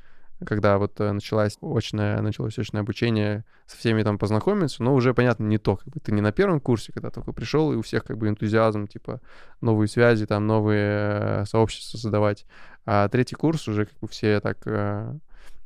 когда 0.44 0.76
вот 0.76 1.00
э, 1.00 1.12
началась 1.12 1.56
очное, 1.62 2.20
началось 2.20 2.58
очное 2.58 2.82
обучение, 2.82 3.44
со 3.66 3.76
всеми 3.78 4.02
там 4.02 4.18
познакомиться, 4.18 4.82
но 4.82 4.94
уже, 4.94 5.14
понятно, 5.14 5.44
не 5.44 5.58
то. 5.58 5.76
Как 5.76 5.88
бы 5.88 6.00
ты 6.00 6.12
не 6.12 6.20
на 6.20 6.32
первом 6.32 6.60
курсе, 6.60 6.92
когда 6.92 7.10
только 7.10 7.32
пришел, 7.32 7.72
и 7.72 7.76
у 7.76 7.82
всех 7.82 8.04
как 8.04 8.18
бы 8.18 8.28
энтузиазм, 8.28 8.86
типа 8.86 9.20
новые 9.60 9.88
связи, 9.88 10.26
там 10.26 10.46
новые 10.46 11.42
э, 11.42 11.44
сообщества 11.46 11.96
создавать. 11.98 12.44
А 12.84 13.08
третий 13.08 13.34
курс 13.34 13.66
уже 13.68 13.86
как 13.86 13.98
бы 13.98 14.08
все 14.08 14.40
так 14.40 14.58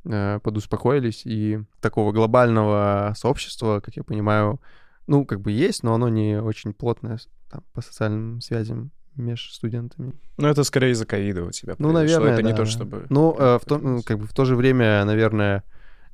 подуспокоились, 0.02 1.22
и 1.24 1.62
такого 1.80 2.12
глобального 2.12 3.12
сообщества, 3.16 3.80
как 3.80 3.96
я 3.96 4.04
понимаю, 4.04 4.60
ну, 5.06 5.24
как 5.24 5.40
бы 5.40 5.50
есть, 5.50 5.82
но 5.82 5.94
оно 5.94 6.08
не 6.08 6.40
очень 6.40 6.72
плотное 6.72 7.18
там, 7.50 7.62
по 7.72 7.80
социальным 7.82 8.40
связям 8.40 8.92
между 9.16 9.52
студентами. 9.52 10.14
Ну, 10.36 10.48
это 10.48 10.64
скорее 10.64 10.92
из-за 10.92 11.04
ковида 11.06 11.44
у 11.44 11.50
тебя 11.50 11.74
Ну, 11.78 11.90
произошло, 11.92 12.24
наверное, 12.24 12.32
Это 12.32 12.42
не 12.42 12.52
да. 12.52 12.56
то, 12.56 12.64
чтобы... 12.64 13.06
Ну, 13.10 13.36
э, 13.38 13.58
в, 13.58 13.64
то, 13.64 13.78
ну, 13.78 14.02
как 14.02 14.18
бы 14.18 14.26
в 14.26 14.32
то 14.32 14.44
же 14.44 14.56
время, 14.56 15.04
наверное, 15.04 15.64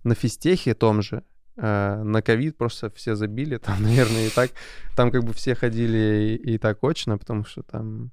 на 0.03 0.15
физтехе 0.15 0.75
том 0.75 1.03
же, 1.03 1.23
э, 1.57 2.03
на 2.03 2.23
ковид 2.23 2.57
просто 2.57 2.91
все 2.91 3.15
забили, 3.15 3.57
там, 3.65 3.83
наверное, 3.83 4.27
и 4.27 4.31
так, 4.31 4.51
там 4.97 5.11
как 5.11 5.25
бы 5.25 5.33
все 5.33 5.55
ходили 5.55 6.39
и, 6.43 6.55
и 6.55 6.59
так 6.59 6.83
очно, 6.83 7.19
потому 7.19 7.45
что 7.45 7.63
там, 7.63 8.11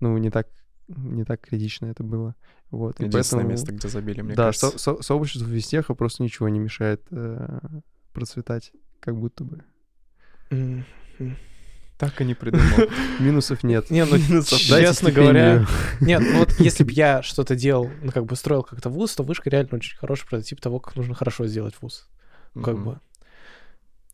ну, 0.00 0.16
не 0.18 0.30
так, 0.30 0.48
не 0.88 1.24
так 1.24 1.40
критично 1.40 1.86
это 1.86 2.02
было. 2.02 2.34
Вот, 2.70 2.98
Единственное 3.00 3.44
поэтому- 3.44 3.50
место, 3.50 3.72
где 3.72 3.88
забили, 3.88 4.22
мне 4.22 4.34
да, 4.34 4.46
кажется. 4.46 4.70
со- 4.70 4.78
со- 4.78 5.02
сообществу 5.02 5.48
физтеха 5.48 5.94
просто 5.94 6.22
ничего 6.22 6.48
не 6.48 6.58
мешает 6.58 7.02
э, 7.10 7.58
процветать, 8.12 8.72
как 9.00 9.16
будто 9.16 9.44
бы. 9.44 9.64
Так 11.98 12.20
и 12.20 12.24
не 12.24 12.34
придумал. 12.34 12.90
Минусов 13.20 13.62
нет. 13.64 13.90
Не, 13.90 14.04
ну, 14.04 14.18
Минусов. 14.18 14.58
Честно 14.58 15.10
говоря, 15.10 15.66
нет, 16.00 16.20
ну 16.20 16.40
вот 16.40 16.52
если 16.60 16.84
бы 16.84 16.92
я 16.92 17.22
что-то 17.22 17.56
делал, 17.56 17.90
ну, 18.02 18.12
как 18.12 18.26
бы 18.26 18.36
строил 18.36 18.62
как-то 18.64 18.90
вуз, 18.90 19.14
то 19.14 19.22
вышка 19.22 19.48
реально 19.48 19.70
очень 19.76 19.96
хороший 19.96 20.28
прототип 20.28 20.60
того, 20.60 20.78
как 20.78 20.94
нужно 20.96 21.14
хорошо 21.14 21.46
сделать 21.46 21.74
вуз. 21.80 22.06
Как 22.62 22.78
бы. 22.82 23.00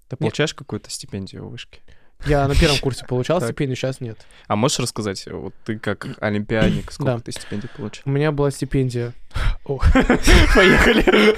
Ты 0.08 0.16
получаешь 0.16 0.54
какую-то 0.54 0.90
стипендию 0.90 1.46
у 1.46 1.48
вышки? 1.48 1.80
Я 2.26 2.46
на 2.48 2.54
первом 2.54 2.78
курсе 2.78 3.04
получал 3.06 3.40
стипендию, 3.40 3.76
сейчас 3.76 4.00
нет. 4.00 4.18
А 4.46 4.56
можешь 4.56 4.78
рассказать, 4.78 5.26
вот 5.30 5.54
ты 5.64 5.78
как 5.78 6.06
олимпиадник, 6.20 6.92
сколько 6.92 7.20
ты 7.20 7.32
стипендий 7.32 7.68
получил? 7.68 8.02
У 8.06 8.10
меня 8.10 8.32
была 8.32 8.50
стипендия... 8.50 9.12
Поехали. 9.64 11.36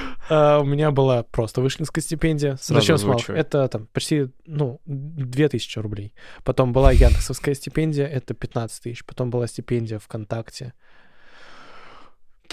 А, 0.32 0.60
У 0.60 0.64
меня 0.64 0.92
была 0.92 1.24
просто 1.24 1.60
вышкинская 1.60 2.02
стипендия. 2.02 2.56
Зачем 2.62 2.96
с 2.96 3.02
малых? 3.02 3.16
озвучивай. 3.16 3.40
Это 3.40 3.66
там 3.66 3.88
почти, 3.92 4.28
ну, 4.46 4.80
2000 4.86 5.80
рублей. 5.80 6.14
Потом 6.44 6.72
была 6.72 6.92
Яндексовская 6.92 7.56
стипендия, 7.56 8.06
это 8.06 8.32
15 8.32 8.80
тысяч. 8.84 9.04
Потом 9.04 9.30
была 9.30 9.48
стипендия 9.48 9.98
ВКонтакте. 9.98 10.72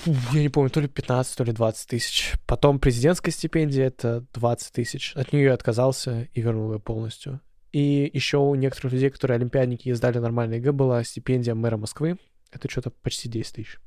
Я 0.05 0.41
не 0.41 0.49
помню, 0.49 0.71
то 0.71 0.79
ли 0.79 0.87
15, 0.87 1.37
то 1.37 1.43
ли 1.43 1.51
20 1.51 1.87
тысяч. 1.87 2.33
Потом 2.47 2.79
президентская 2.79 3.31
стипендия, 3.31 3.87
это 3.87 4.25
20 4.33 4.73
тысяч. 4.73 5.13
От 5.15 5.31
нее 5.31 5.45
я 5.45 5.53
отказался 5.53 6.27
и 6.33 6.41
вернул 6.41 6.73
ее 6.73 6.79
полностью. 6.79 7.41
И 7.71 8.09
еще 8.13 8.37
у 8.37 8.55
некоторых 8.55 8.93
людей, 8.93 9.09
которые 9.09 9.35
олимпиадники 9.35 9.89
и 9.89 9.93
сдали 9.93 10.19
нормальный 10.19 10.57
ЕГЭ, 10.57 10.71
была 10.71 11.03
стипендия 11.03 11.53
мэра 11.55 11.77
Москвы. 11.77 12.17
Это 12.51 12.69
что-то 12.69 12.91
почти 12.91 13.27
10 13.27 13.53
тысяч. 13.53 13.77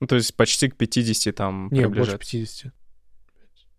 Ну, 0.00 0.06
то 0.06 0.16
есть 0.16 0.34
почти 0.34 0.68
к 0.68 0.76
50 0.76 1.34
там 1.34 1.68
Не, 1.70 1.86
больше 1.86 2.18
приближается. 2.18 2.72
50. 2.72 2.74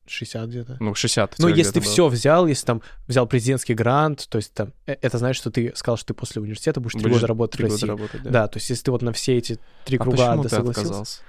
60 0.07 0.49
где-то. 0.49 0.77
Ну, 0.79 0.93
60. 0.93 1.35
Ну, 1.39 1.47
если 1.47 1.73
ты 1.73 1.79
было. 1.79 1.89
все 1.89 2.07
взял, 2.07 2.47
если 2.47 2.65
там 2.65 2.81
взял 3.07 3.27
президентский 3.27 3.73
грант, 3.73 4.27
то 4.29 4.37
есть 4.37 4.53
там, 4.53 4.73
э, 4.85 4.95
это 5.01 5.17
значит, 5.17 5.39
что 5.39 5.51
ты 5.51 5.71
сказал, 5.75 5.97
что 5.97 6.07
ты 6.07 6.13
после 6.13 6.41
университета 6.41 6.79
будешь 6.79 7.01
три 7.01 7.09
года 7.11 7.27
работать 7.27 7.59
в 7.59 7.63
года 7.63 7.73
России. 7.73 7.87
работать, 7.87 8.23
да. 8.23 8.47
то 8.47 8.57
есть 8.57 8.69
если 8.69 8.83
ты 8.83 8.91
вот 8.91 9.01
на 9.01 9.13
все 9.13 9.37
эти 9.37 9.59
три 9.85 9.97
А 9.97 10.01
круга 10.01 10.17
да, 10.17 10.41
ты 10.41 10.49
согласился. 10.49 10.81
отказался? 10.81 11.21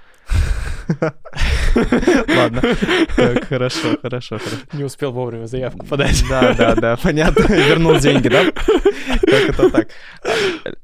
Ладно. 2.35 2.61
Так, 3.15 3.45
хорошо, 3.47 3.97
хорошо, 4.01 4.37
хорошо. 4.37 4.57
Не 4.73 4.83
успел 4.83 5.11
вовремя 5.11 5.45
заявку 5.47 5.85
подать. 5.85 6.23
Да, 6.29 6.53
да, 6.53 6.75
да, 6.75 6.97
понятно. 6.97 7.43
Вернул 7.53 7.97
деньги, 7.99 8.27
да? 8.27 8.43
Как 8.51 9.49
это 9.49 9.69
так? 9.69 9.87
А, 10.23 10.29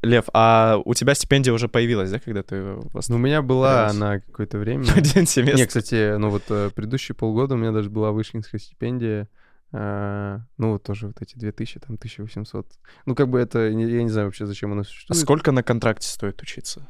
Лев, 0.01 0.25
а 0.33 0.79
у 0.85 0.93
тебя 0.93 1.13
стипендия 1.15 1.53
уже 1.53 1.67
появилась, 1.67 2.11
да, 2.11 2.19
когда 2.19 2.43
ты 2.43 2.55
Ну, 2.55 2.81
у 3.09 3.17
меня 3.17 3.41
была 3.41 3.91
на 3.93 4.19
какое-то 4.21 4.57
время. 4.57 4.85
один 4.95 5.25
семестр? 5.27 5.57
Не, 5.57 5.65
кстати, 5.67 6.15
ну 6.17 6.29
вот 6.29 6.43
э, 6.49 6.69
предыдущие 6.73 7.15
полгода 7.15 7.55
у 7.55 7.57
меня 7.57 7.71
даже 7.71 7.89
была 7.89 8.11
вышкинская 8.11 8.59
стипендия. 8.59 9.27
э, 9.73 10.39
Ну, 10.57 10.71
вот 10.73 10.83
тоже 10.83 11.07
вот 11.07 11.21
эти 11.21 11.37
2000, 11.37 11.79
там, 11.79 11.95
1800. 11.95 12.67
Ну, 13.05 13.15
как 13.15 13.29
бы 13.29 13.39
это, 13.39 13.59
я 13.67 13.73
не 14.03 14.09
знаю 14.09 14.27
вообще, 14.27 14.45
зачем 14.45 14.71
оно 14.71 14.81
А 14.81 14.83
существует. 14.85 15.21
Сколько 15.21 15.51
на 15.51 15.61
контракте 15.63 16.07
стоит 16.07 16.41
учиться 16.41 16.87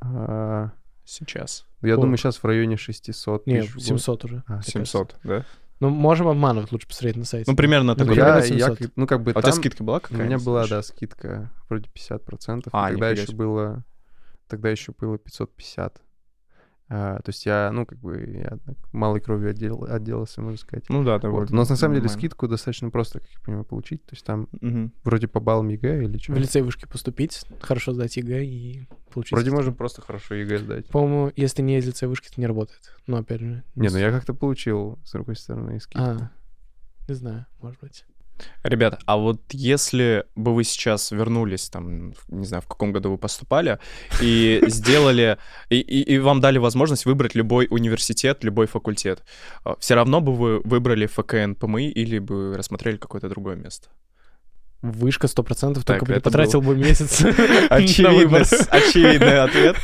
А, 0.00 0.70
сейчас? 1.04 1.66
Я 1.82 1.88
Сколько? 1.94 2.00
думаю, 2.02 2.16
сейчас 2.18 2.36
в 2.36 2.44
районе 2.44 2.76
600 2.76 3.46
Не, 3.46 3.60
тысяч 3.62 3.74
год. 3.74 3.82
700 3.84 4.24
уже. 4.24 4.36
А, 4.36 4.38
мне 4.38 4.62
кажется. 4.62 4.70
700, 4.72 5.16
да? 5.24 5.44
Ну, 5.80 5.90
можем 5.90 6.28
обманывать, 6.28 6.72
лучше 6.72 6.86
посмотреть 6.86 7.16
на 7.16 7.24
сайте. 7.24 7.50
Ну, 7.50 7.56
примерно 7.56 7.84
Ну, 7.84 7.92
Ну, 7.92 7.96
такой. 7.98 8.14
примерно 8.14 8.38
я, 8.38 8.44
я 8.44 8.66
700. 8.66 8.78
как- 8.78 8.90
ну, 8.96 9.06
как 9.06 9.22
бы 9.22 9.30
А 9.32 9.38
у 9.38 9.42
тебя 9.42 9.50
там 9.50 9.60
скидка 9.60 9.84
была 9.84 9.96
у 9.98 10.00
какая 10.00 10.26
меня 10.26 10.38
была, 10.38 10.66
да, 10.66 10.82
скидка 10.82 11.50
вроде 11.68 11.88
50%. 11.90 12.68
А, 12.72 12.86
а, 12.86 12.90
тогда 12.90 13.10
еще 13.10 13.32
было, 13.32 13.84
тогда 14.48 14.70
еще 14.70 14.92
было 14.98 15.18
550. 15.18 16.00
А, 16.90 17.16
то 17.22 17.30
есть 17.30 17.46
я, 17.46 17.70
ну, 17.72 17.86
как 17.86 17.98
бы, 17.98 18.20
я 18.44 18.58
малой 18.92 19.20
кровью 19.20 19.50
отдел, 19.50 19.84
отделался, 19.88 20.42
можно 20.42 20.58
сказать. 20.58 20.84
Ну 20.90 21.02
да, 21.02 21.14
Вот. 21.14 21.22
довольно. 21.22 21.48
Но 21.50 21.56
на 21.60 21.64
самом 21.64 21.94
деле 21.94 22.02
нормально. 22.04 22.08
скидку 22.10 22.46
достаточно 22.46 22.90
просто, 22.90 23.20
как 23.20 23.28
я 23.30 23.40
понимаю, 23.40 23.64
получить. 23.64 24.04
То 24.04 24.12
есть 24.14 24.24
там 24.26 24.48
Мгм. 24.60 24.92
вроде 25.02 25.26
по 25.26 25.40
баллам 25.40 25.68
ЕГЭ 25.68 26.04
или 26.04 26.18
что. 26.18 26.32
В 26.34 26.38
лицей 26.38 26.60
вышки 26.60 26.84
поступить, 26.86 27.42
хорошо 27.60 27.94
сдать 27.94 28.16
ЕГЭ 28.18 28.44
и 28.44 28.86
получить. 29.12 29.32
Вроде 29.32 29.46
скидку. 29.46 29.56
можно 29.56 29.72
просто 29.72 30.02
хорошо 30.02 30.34
ЕГЭ 30.34 30.58
сдать. 30.58 30.86
По-моему, 30.88 31.32
если 31.36 31.62
не 31.62 31.78
из 31.78 31.86
лицея 31.86 32.08
вышки, 32.10 32.28
это 32.30 32.38
не 32.40 32.46
работает. 32.46 32.94
Но 33.06 33.16
опять 33.16 33.40
же... 33.40 33.64
Не, 33.76 33.88
ну 33.88 33.96
я 33.96 34.10
как-то 34.10 34.34
получил, 34.34 34.98
с 35.04 35.12
другой 35.12 35.36
стороны, 35.36 35.80
скидку. 35.80 36.02
А, 36.04 36.30
не 37.08 37.14
знаю, 37.14 37.46
может 37.62 37.80
быть. 37.80 38.04
Ребята, 38.62 38.98
а 39.06 39.16
вот 39.16 39.40
если 39.52 40.24
бы 40.34 40.54
вы 40.54 40.64
сейчас 40.64 41.10
вернулись, 41.12 41.68
там, 41.68 42.14
не 42.28 42.44
знаю, 42.46 42.62
в 42.62 42.66
каком 42.66 42.92
году 42.92 43.10
вы 43.10 43.18
поступали, 43.18 43.78
и 44.20 44.60
сделали, 44.68 45.38
и, 45.70 45.76
и- 45.80 46.14
и 46.14 46.18
вам 46.18 46.40
дали 46.40 46.58
возможность 46.58 47.06
выбрать 47.06 47.34
любой 47.34 47.66
университет, 47.70 48.42
любой 48.44 48.66
факультет, 48.66 49.22
все 49.78 49.94
равно 49.94 50.20
бы 50.20 50.34
вы 50.34 50.60
выбрали 50.60 51.06
ФКН 51.06 51.54
ПМИ 51.54 51.90
или 51.90 52.18
бы 52.18 52.56
рассмотрели 52.56 52.96
какое-то 52.96 53.28
другое 53.28 53.56
место? 53.56 53.88
Вышка 54.82 55.28
100%, 55.28 55.74
Так, 55.76 55.84
только 55.84 56.04
бы 56.04 56.12
не 56.12 56.18
это 56.18 56.24
потратил 56.24 56.60
бы 56.60 56.76
месяц 56.76 57.24
Очевидный, 58.70 59.40
ответ. 59.40 59.76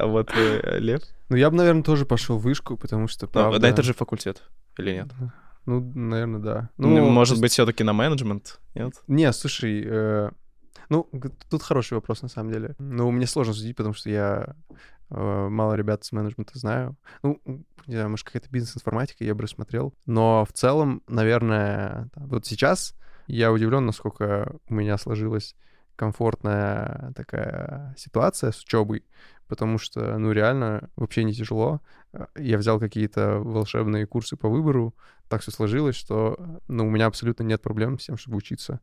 Вот 0.00 0.30
вы, 0.34 0.78
Лев? 0.78 1.02
Ну 1.28 1.36
я 1.36 1.50
бы, 1.50 1.56
наверное, 1.56 1.82
тоже 1.82 2.06
пошел 2.06 2.38
в 2.38 2.42
вышку, 2.42 2.76
потому 2.78 3.06
что, 3.08 3.26
правда... 3.26 3.58
Да, 3.58 3.68
это 3.68 3.82
же 3.82 3.92
факультет, 3.92 4.42
или 4.78 4.92
нет? 4.92 5.08
Ну, 5.66 5.80
наверное, 5.94 6.40
да. 6.40 6.70
Ну, 6.78 7.10
может 7.10 7.40
быть, 7.40 7.52
все-таки 7.52 7.84
на 7.84 7.92
менеджмент, 7.92 8.60
нет? 8.74 8.94
Не, 9.08 9.32
слушай, 9.32 9.82
э, 9.84 10.30
ну, 10.88 11.08
тут 11.50 11.62
хороший 11.62 11.94
вопрос, 11.94 12.22
на 12.22 12.28
самом 12.28 12.52
деле. 12.52 12.74
Ну, 12.78 13.10
мне 13.10 13.26
сложно 13.26 13.52
судить, 13.52 13.76
потому 13.76 13.94
что 13.94 14.08
я 14.08 14.54
э, 15.10 15.48
мало 15.48 15.74
ребят 15.74 16.04
с 16.04 16.12
менеджмента 16.12 16.58
знаю. 16.58 16.96
Ну, 17.22 17.40
не 17.86 17.94
знаю, 17.94 18.10
может, 18.10 18.26
какая-то 18.26 18.48
бизнес-информатика, 18.50 19.24
я 19.24 19.34
бы 19.34 19.42
рассмотрел. 19.42 19.92
Но 20.06 20.44
в 20.44 20.52
целом, 20.52 21.02
наверное, 21.08 22.10
вот 22.14 22.46
сейчас 22.46 22.94
я 23.26 23.52
удивлен, 23.52 23.86
насколько 23.86 24.54
у 24.68 24.74
меня 24.74 24.98
сложилась 24.98 25.56
комфортная 25.96 27.12
такая 27.16 27.94
ситуация 27.96 28.52
с 28.52 28.62
учебой, 28.62 29.04
потому 29.48 29.78
что, 29.78 30.18
ну, 30.18 30.30
реально, 30.32 30.90
вообще 30.96 31.24
не 31.24 31.32
тяжело. 31.32 31.80
Э, 32.12 32.26
Я 32.36 32.58
взял 32.58 32.78
какие-то 32.78 33.38
волшебные 33.38 34.06
курсы 34.06 34.36
по 34.36 34.48
выбору, 34.48 34.94
так 35.28 35.40
все 35.42 35.50
сложилось, 35.50 35.96
что, 35.96 36.60
ну, 36.68 36.86
у 36.86 36.90
меня 36.90 37.06
абсолютно 37.06 37.42
нет 37.44 37.60
проблем 37.62 37.98
с 37.98 38.04
тем, 38.06 38.16
чтобы 38.16 38.36
учиться. 38.36 38.80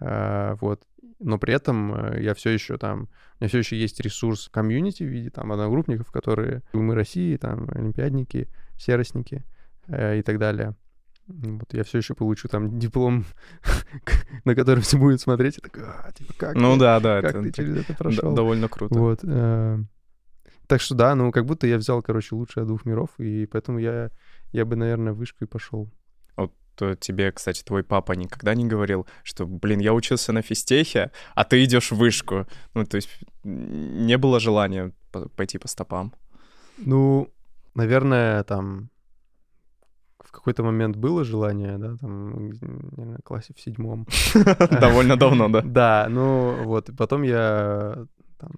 А, 0.00 0.56
вот. 0.60 0.82
Но 1.20 1.38
при 1.38 1.54
этом 1.54 1.94
э, 1.94 2.22
я 2.22 2.34
все 2.34 2.50
еще 2.50 2.76
там, 2.78 3.02
у 3.02 3.06
меня 3.40 3.48
все 3.48 3.58
еще 3.58 3.76
есть 3.78 4.00
ресурс 4.00 4.48
комьюнити 4.52 5.04
в 5.04 5.06
виде 5.06 5.30
там 5.30 5.52
одногруппников, 5.52 6.10
которые 6.10 6.62
мы 6.72 6.94
России, 6.94 7.36
там, 7.36 7.68
олимпиадники, 7.72 8.48
серостники 8.76 9.44
э, 9.86 10.18
и 10.18 10.22
так 10.22 10.38
далее. 10.38 10.74
Вот 11.26 11.72
я 11.72 11.84
все 11.84 11.98
еще 11.98 12.14
получу 12.14 12.48
там 12.48 12.78
диплом, 12.78 13.24
на 14.44 14.54
который 14.54 14.80
все 14.80 14.98
будут 14.98 15.20
смотреть, 15.20 15.58
и 15.58 15.60
такой, 15.60 15.84
а, 15.84 16.10
типа, 16.12 16.34
как 16.36 16.54
Ну 16.54 16.74
ты, 16.74 16.80
да, 16.80 17.00
да, 17.00 17.22
как 17.22 17.30
это 17.30 17.42
ты 17.42 17.46
так- 17.50 17.56
через 17.56 17.76
это 17.76 17.94
прошел? 17.94 18.34
довольно 18.34 18.68
круто. 18.68 18.94
Вот. 18.98 19.20
э, 19.22 19.78
Так 20.66 20.80
что 20.80 20.94
да, 20.94 21.14
ну 21.14 21.30
как 21.30 21.44
будто 21.44 21.66
я 21.66 21.76
взял, 21.76 22.02
короче, 22.02 22.34
лучшее 22.34 22.64
двух 22.66 22.84
миров, 22.86 23.10
и 23.18 23.46
поэтому 23.46 23.78
я, 23.78 24.10
я 24.52 24.64
бы, 24.64 24.76
наверное, 24.76 25.12
вышку 25.12 25.44
и 25.44 25.46
пошел. 25.46 25.90
то 26.76 26.96
тебе, 26.96 27.30
кстати, 27.30 27.62
твой 27.62 27.84
папа 27.84 28.12
никогда 28.14 28.52
не 28.54 28.66
говорил, 28.66 29.06
что, 29.22 29.46
блин, 29.46 29.78
я 29.80 29.92
учился 29.92 30.32
на 30.32 30.42
физтехе, 30.42 31.10
а 31.36 31.44
ты 31.44 31.62
идешь 31.62 31.92
в 31.92 31.96
вышку. 31.96 32.46
Ну, 32.74 32.84
то 32.84 32.96
есть 32.96 33.08
не 33.44 34.18
было 34.18 34.40
желания 34.40 34.92
по- 35.12 35.28
пойти 35.28 35.58
по 35.58 35.68
стопам. 35.68 36.12
Ну, 36.78 37.28
наверное, 37.74 38.42
там 38.42 38.90
в 40.18 40.32
какой-то 40.32 40.64
момент 40.64 40.96
было 40.96 41.24
желание, 41.24 41.78
да, 41.78 41.96
там, 42.00 42.48
наверное, 42.50 43.18
классе 43.24 43.54
в 43.54 43.60
седьмом. 43.60 44.06
Довольно 44.80 45.16
давно, 45.16 45.48
да. 45.48 45.62
Да, 45.64 46.06
ну 46.10 46.64
вот, 46.64 46.90
потом 46.98 47.22
я 47.22 48.06
там 48.38 48.50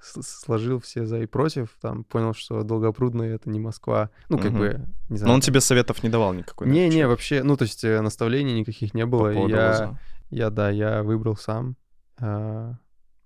сложил 0.00 0.80
все 0.80 1.04
за 1.06 1.20
и 1.20 1.26
против, 1.26 1.76
там 1.80 2.04
понял, 2.04 2.32
что 2.34 2.62
Долгопрудный— 2.62 3.28
это 3.34 3.50
не 3.50 3.60
Москва. 3.60 4.10
Ну, 4.28 4.38
как 4.38 4.50
Мгм. 4.52 4.58
бы, 4.58 4.86
не 5.08 5.18
знаю. 5.18 5.28
Но 5.28 5.34
он 5.34 5.40
тебе 5.40 5.60
советов 5.60 6.02
не 6.02 6.08
давал 6.08 6.32
никакой. 6.32 6.66
да, 6.66 6.72
Не-не, 6.72 7.06
вообще, 7.06 7.42
ну, 7.42 7.56
то 7.56 7.64
есть 7.64 7.84
э, 7.84 8.00
наставлений 8.00 8.54
никаких 8.60 8.94
не 8.94 9.02
по 9.02 9.08
было. 9.08 9.32
поводу 9.32 9.54
я, 9.54 9.68
вуза? 9.68 9.98
я, 10.30 10.50
да, 10.50 10.70
я 10.70 11.02
выбрал 11.02 11.36
сам. 11.36 11.76
А, 12.18 12.74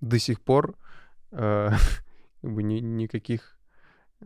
До 0.01 0.19
сих 0.19 0.41
пор 0.41 0.75
а, 1.33 1.71
как 2.43 2.53
бы 2.53 2.63
ни- 2.63 2.81
никаких... 2.81 3.54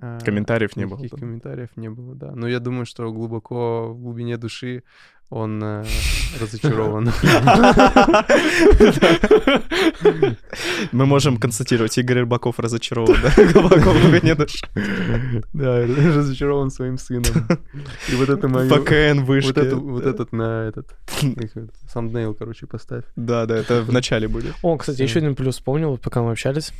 а, 0.00 0.18
Комментариев 0.20 0.76
не 0.76 0.86
было, 0.86 0.98
Никаких 0.98 1.18
комментариев 1.18 1.70
не 1.76 1.88
было, 1.88 2.14
да. 2.14 2.32
Но 2.34 2.48
я 2.48 2.60
думаю, 2.60 2.86
что 2.86 3.10
глубоко 3.12 3.92
в 3.92 4.00
глубине 4.00 4.36
души 4.36 4.82
он 5.30 5.62
э, 5.62 5.84
разочарован. 6.40 7.10
Мы 10.92 11.06
можем 11.06 11.36
констатировать, 11.36 11.98
Игорь 11.98 12.20
Рыбаков 12.20 12.58
разочарован, 12.58 13.16
да? 13.22 13.44
Глубоко 13.52 13.90
в 13.90 14.00
глубине 14.00 14.34
души. 14.34 14.66
Да, 15.52 15.86
разочарован 15.86 16.70
своим 16.70 16.96
сыном. 16.96 17.24
И 18.10 18.14
вот 18.14 18.30
это 18.30 18.48
мое... 18.48 18.68
ФКН 18.68 19.24
вышки. 19.24 19.48
Вот, 19.48 19.58
это, 19.58 19.76
вот 19.76 20.06
этот 20.06 20.32
на 20.32 20.68
этот... 20.68 20.96
Thumbnail, 21.94 22.34
короче, 22.34 22.66
поставь. 22.66 23.04
Да, 23.16 23.44
да, 23.44 23.56
это 23.56 23.82
в 23.82 23.92
начале 23.92 24.28
будет. 24.28 24.54
О, 24.62 24.76
кстати, 24.78 25.02
еще 25.02 25.18
один 25.18 25.34
плюс 25.34 25.56
вспомнил, 25.56 25.98
пока 25.98 26.22
мы 26.22 26.32
общались, 26.32 26.72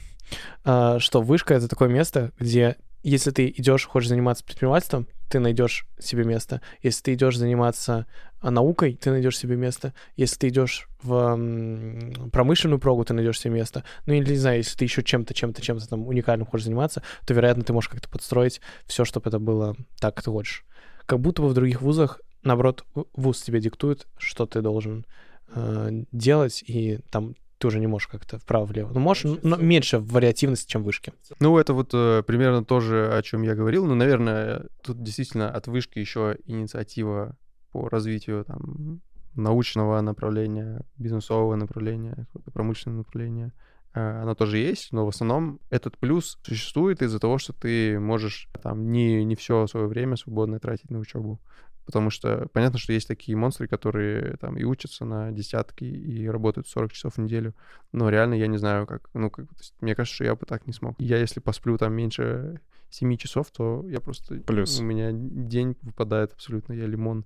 а, 0.65 0.99
что 1.01 1.21
вышка— 1.21 1.55
это 1.55 1.69
такое 1.69 1.89
место, 1.89 2.33
где 2.39 2.77
если 3.03 3.31
ты 3.31 3.49
идешь, 3.49 3.87
хочешь 3.87 4.09
заниматься 4.09 4.45
предпринимательством, 4.45 5.07
ты 5.29 5.41
найдешь 5.41 5.87
себе 5.99 6.25
место. 6.25 6.61
Если 6.83 7.03
ты 7.03 7.15
идешь 7.15 7.37
заниматься 7.37 8.07
а, 8.41 8.51
наукой, 8.51 8.95
ты 8.95 9.11
найдешь 9.11 9.37
себе 9.37 9.57
место. 9.57 9.93
Если 10.17 10.37
ты 10.37 10.49
идешь 10.49 10.89
в 11.03 12.31
промышленную 12.33 12.79
прогу, 12.79 13.05
ты 13.05 13.15
найдешь 13.15 13.41
себе 13.41 13.55
место. 13.55 13.85
Ну 14.07 14.15
или, 14.15 14.31
не 14.31 14.39
знаю, 14.39 14.59
если 14.59 14.77
ты 14.77 14.85
еще 14.85 15.03
чем-то, 15.03 15.35
чем-то, 15.35 15.63
чем-то 15.63 15.89
там 15.89 16.07
уникальным 16.07 16.47
хочешь 16.47 16.65
заниматься, 16.65 17.03
то, 17.27 17.35
вероятно, 17.35 17.63
ты 17.63 17.73
можешь 17.73 17.91
как-то 17.91 18.09
подстроить 18.09 18.61
все, 18.87 19.05
чтобы 19.05 19.29
это 19.29 19.39
было 19.39 19.77
так, 20.01 20.15
как 20.15 20.25
ты 20.25 20.31
хочешь. 20.31 20.65
Как 21.07 21.21
будто 21.21 21.43
бы 21.43 21.49
в 21.49 21.55
других 21.55 21.83
вузах, 21.83 22.21
наоборот, 22.43 22.85
вуз 23.15 23.43
тебе 23.43 23.61
диктует, 23.61 24.07
что 24.19 24.47
ты 24.47 24.61
должен 24.63 25.05
э, 25.55 26.05
делать, 26.13 26.63
и 26.67 27.01
там 27.11 27.35
ты 27.59 27.67
уже 27.67 27.81
не 27.81 27.87
можешь 27.87 28.09
как-то 28.09 28.39
вправо-влево. 28.39 28.93
Ну, 28.93 29.01
можешь, 29.01 29.39
но 29.43 29.57
меньше 29.57 29.99
вариативности, 29.99 30.71
чем 30.71 30.85
вышки. 30.85 31.13
Ну, 31.41 31.59
это 31.59 31.75
вот 31.75 31.91
э, 31.93 32.23
примерно 32.27 32.65
то 32.65 32.81
же, 32.81 33.13
о 33.13 33.23
чем 33.23 33.43
я 33.43 33.55
говорил. 33.55 33.85
Но, 33.87 33.95
наверное, 33.95 34.67
тут 34.83 35.03
действительно 35.03 35.51
от 35.51 35.67
вышки 35.67 35.99
еще 35.99 36.37
инициатива 36.47 37.37
по 37.73 37.89
развитию 37.89 38.45
там 38.45 39.01
научного 39.35 40.01
направления, 40.01 40.85
бизнесового 40.97 41.57
направления, 41.57 42.27
промышленного 42.53 42.99
направления. 42.99 43.53
Э, 43.95 44.23
она 44.23 44.35
тоже 44.35 44.59
есть, 44.59 44.93
но 44.93 45.05
в 45.05 45.09
основном 45.09 45.61
этот 45.71 45.99
плюс 45.99 46.39
существует 46.43 47.03
из-за 47.03 47.19
того, 47.19 47.39
что 47.39 47.53
ты 47.53 47.99
можешь 47.99 48.49
там 48.63 48.91
не, 48.91 49.25
не 49.25 49.35
все 49.35 49.67
свое 49.67 49.87
время 49.87 50.17
свободно 50.17 50.61
тратить 50.61 50.91
на 50.91 50.99
учебу. 50.99 51.41
Потому 51.89 52.11
что 52.11 52.49
понятно, 52.53 52.79
что 52.79 52.93
есть 52.93 53.09
такие 53.09 53.35
монстры, 53.35 53.67
которые 53.67 54.37
там 54.37 54.59
и 54.59 54.65
учатся 54.65 55.07
на 55.07 55.33
десятки, 55.33 55.85
и 55.85 56.29
работают 56.29 56.69
40 56.69 56.93
часов 56.93 57.15
в 57.15 57.19
неделю. 57.19 57.55
Но 57.93 58.11
реально 58.11 58.35
я 58.35 58.47
не 58.47 58.59
знаю, 58.59 58.87
как... 58.87 59.09
Ну, 59.15 59.31
как, 59.31 59.47
есть, 59.57 59.73
мне 59.81 59.95
кажется, 59.95 60.17
что 60.17 60.25
я 60.25 60.35
бы 60.35 60.45
так 60.45 60.67
не 60.67 60.75
смог. 60.75 60.97
Я 60.99 61.17
если 61.17 61.41
посплю 61.41 61.79
там 61.79 61.95
меньше 61.95 62.61
7 62.91 63.17
часов, 63.17 63.51
то 63.53 63.87
я 63.89 64.01
просто... 64.01 64.35
Плюс. 64.35 64.79
У 64.79 64.83
меня 64.83 65.13
день 65.13 65.79
выпадает 65.81 66.35
абсолютно. 66.35 66.75
Я 66.75 66.85
лимон 66.85 67.25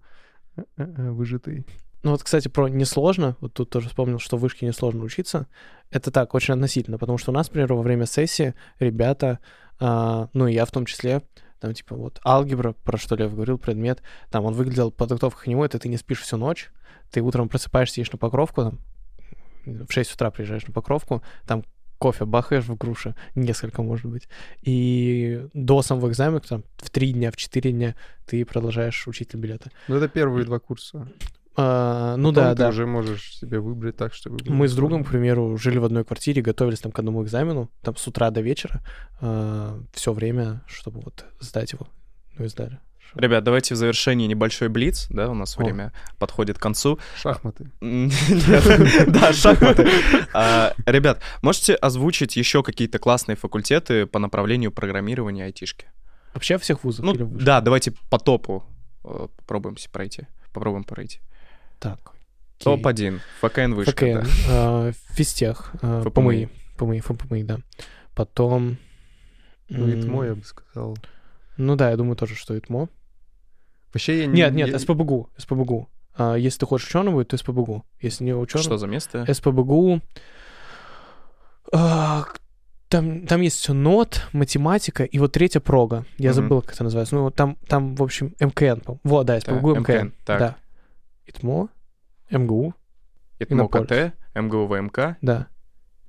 э, 0.55 0.63
э, 0.77 1.11
выжатый. 1.11 1.67
Ну 2.05 2.13
вот, 2.13 2.23
кстати, 2.23 2.47
про 2.47 2.69
несложно, 2.69 3.37
вот 3.41 3.55
тут 3.55 3.71
тоже 3.71 3.89
вспомнил, 3.89 4.21
что 4.21 4.37
в 4.37 4.43
вышке 4.43 4.65
несложно 4.65 5.03
учиться. 5.03 5.49
Это 5.91 6.13
так, 6.13 6.35
очень 6.35 6.55
относительно, 6.55 6.99
потому 6.99 7.19
что 7.19 7.33
у 7.33 7.35
нас, 7.35 7.49
например, 7.49 7.75
во 7.75 7.83
время 7.83 8.07
сессии 8.07 8.55
ребята, 8.79 9.41
а, 9.81 10.29
ну 10.35 10.47
и 10.47 10.55
я 10.55 10.67
в 10.67 10.71
том 10.71 10.87
числе, 10.87 11.23
там, 11.63 11.75
типа, 11.75 11.95
вот, 11.95 12.21
алгебра, 12.25 12.73
про 12.73 12.99
что 12.99 13.15
Лев 13.15 13.33
говорил, 13.33 13.57
предмет, 13.57 14.03
там, 14.31 14.45
он 14.45 14.55
выглядел, 14.55 14.91
подготовка 14.91 15.45
к 15.45 15.47
нему, 15.47 15.65
это 15.65 15.79
ты 15.79 15.89
не 15.89 15.97
спишь 15.97 16.21
всю 16.21 16.37
ночь, 16.37 16.73
ты 17.13 17.23
утром 17.23 17.49
просыпаешься, 17.49 18.01
едешь 18.01 18.13
на 18.13 18.19
покровку, 18.19 18.63
там, 18.63 18.79
в 19.65 19.93
6 19.93 20.15
утра 20.15 20.33
приезжаешь 20.33 20.67
на 20.67 20.73
покровку, 20.73 21.23
там 21.47 21.65
кофе 21.99 22.25
бахаешь 22.25 22.65
в 22.65 22.77
груши, 22.77 23.15
несколько, 23.37 23.81
может 23.81 24.07
быть, 24.07 24.29
и 24.63 25.47
до 25.55 25.83
самого 25.83 26.09
экзамена, 26.11 26.41
там, 26.41 26.65
в 26.79 26.91
3 26.91 27.13
дня, 27.13 27.31
в 27.31 27.37
4 27.37 27.71
дня 27.71 27.95
ты 28.27 28.45
продолжаешь 28.45 29.07
учить 29.07 29.33
билеты. 29.37 29.71
Ну, 29.87 29.95
это 29.95 30.09
первые 30.09 30.45
два 30.45 30.59
курса. 30.59 31.09
А, 31.55 32.17
ну 32.17 32.31
Потом 32.31 32.45
да, 32.45 32.51
ты 32.53 32.59
да. 32.59 32.69
уже 32.69 32.87
можешь 32.87 33.37
себе 33.37 33.61
выбрать 33.61 33.97
так, 33.97 34.15
чтобы... 34.15 34.39
Мы 34.47 34.69
с 34.69 34.75
другом, 34.75 35.05
к 35.05 35.09
примеру, 35.09 35.57
жили 35.59 35.79
в 35.79 35.85
одной 35.85 36.05
квартире, 36.05 36.41
готовились 36.41 36.81
там 36.81 36.93
к 36.93 36.99
одному 36.99 37.23
экзамену, 37.23 37.71
там 37.83 37.97
с 37.97 38.07
утра 38.07 38.31
до 38.31 38.41
вечера, 38.41 38.83
все 39.21 40.13
время, 40.13 40.63
чтобы 40.67 41.01
вот 41.01 41.25
сдать 41.41 41.73
его. 41.73 41.87
Ну 42.39 42.45
и 42.47 42.49
сдали. 42.49 42.81
Ребят, 43.15 43.45
давайте 43.45 43.75
в 43.75 43.77
завершении 43.77 44.27
небольшой 44.27 44.69
блиц, 44.69 45.07
да, 45.11 45.29
у 45.29 45.35
нас 45.35 45.59
О. 45.59 45.63
время 45.63 45.93
подходит 46.19 46.59
к 46.59 46.63
концу. 46.63 46.99
Шахматы. 47.17 47.71
Да, 49.09 49.33
шахматы. 49.33 49.87
А, 50.33 50.73
Ребят, 50.87 51.21
можете 51.43 51.75
озвучить 51.75 52.37
еще 52.37 52.63
какие-то 52.63 52.99
классные 52.99 53.37
факультеты 53.37 54.07
по 54.07 54.19
направлению 54.19 54.73
программирования 54.73 55.43
и 55.43 55.47
айтишки? 55.47 55.87
Вообще 56.33 56.57
всех 56.57 56.85
вузов? 56.85 57.05
Ну, 57.05 57.15
да, 57.15 57.61
давайте 57.61 57.93
по 58.09 58.19
топу 58.19 58.65
э, 59.05 59.29
попробуем 59.37 59.77
пройти. 59.93 60.27
Попробуем 60.55 60.85
пройти. 60.85 61.21
Так. 61.83 61.99
окей. 62.61 62.65
Топ-1. 62.65 63.21
ФКН 63.41 63.75
вышка. 63.75 63.93
ФКН, 63.93 64.15
да. 64.15 64.25
а, 64.49 64.93
физтех, 65.11 65.73
а, 65.83 66.03
ФПМИ. 66.03 66.47
ПМИ, 66.79 67.01
ПМИ, 67.01 67.01
ФПМИ, 67.01 67.45
да. 67.45 67.59
Потом... 68.15 68.77
Ну, 69.69 69.89
ИТМО, 69.89 70.25
я 70.25 70.35
бы 70.35 70.45
сказал. 70.45 70.97
Ну 71.57 71.77
да, 71.77 71.91
я 71.91 71.97
думаю 71.97 72.15
тоже, 72.17 72.35
что 72.35 72.57
ИТМО. 72.59 72.89
Вообще 73.95 74.21
я 74.21 74.27
не... 74.27 74.35
Нет, 74.35 74.53
нет, 74.55 74.69
я- 74.71 74.79
СПБГУ, 74.79 75.31
СПБГУ. 75.39 75.89
А, 76.15 76.35
если 76.35 76.61
ты 76.61 76.67
хочешь 76.67 76.95
быть, 76.95 77.29
то 77.29 77.37
СПБГУ. 77.37 77.85
Если 78.01 78.25
не 78.25 78.35
ученым... 78.35 78.63
Что 78.65 78.79
за 78.79 78.87
место? 78.87 79.25
СПБГУ. 79.33 80.01
а, 81.73 82.25
Там, 82.89 83.27
там 83.27 83.41
есть 83.41 83.57
все 83.57 83.73
нот, 83.73 84.27
математика 84.33 85.05
и 85.05 85.19
вот 85.19 85.33
третья 85.33 85.61
прога. 85.61 86.05
Я 86.19 86.31
Мгм. 86.31 86.35
забыл, 86.35 86.61
как 86.63 86.75
это 86.75 86.85
называется. 86.85 87.15
Ну, 87.15 87.23
вот 87.23 87.35
там, 87.35 87.57
там, 87.67 87.95
в 87.97 88.03
общем, 88.03 88.35
МКН. 88.39 88.81
Вот, 89.05 89.25
да, 89.27 89.41
СПБГУ, 89.41 89.75
Да, 89.75 89.81
МКН. 89.81 89.93
МКН, 89.93 90.13
так. 90.27 90.39
Да. 90.39 90.57
ИТМО, 91.35 91.69
МГУ, 92.31 92.75
ИТМО. 93.39 93.69
КТ, 93.69 94.15
МГУ 94.35 94.67
ВМК 94.67 95.17
да. 95.21 95.49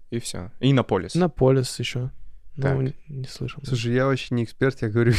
и 0.09 0.19
все. 0.19 0.51
И 0.59 0.71
Иннополис. 0.71 1.15
Иннополис 1.15 1.79
еще. 1.79 2.11
Так. 2.55 2.75
Ну, 2.75 2.81
не, 2.83 2.93
не 3.07 3.25
слышал. 3.25 3.63
Слушай, 3.65 3.93
я 3.93 4.05
вообще 4.05 4.35
не 4.35 4.43
эксперт, 4.43 4.79
я 4.83 4.89
говорю, 4.89 5.13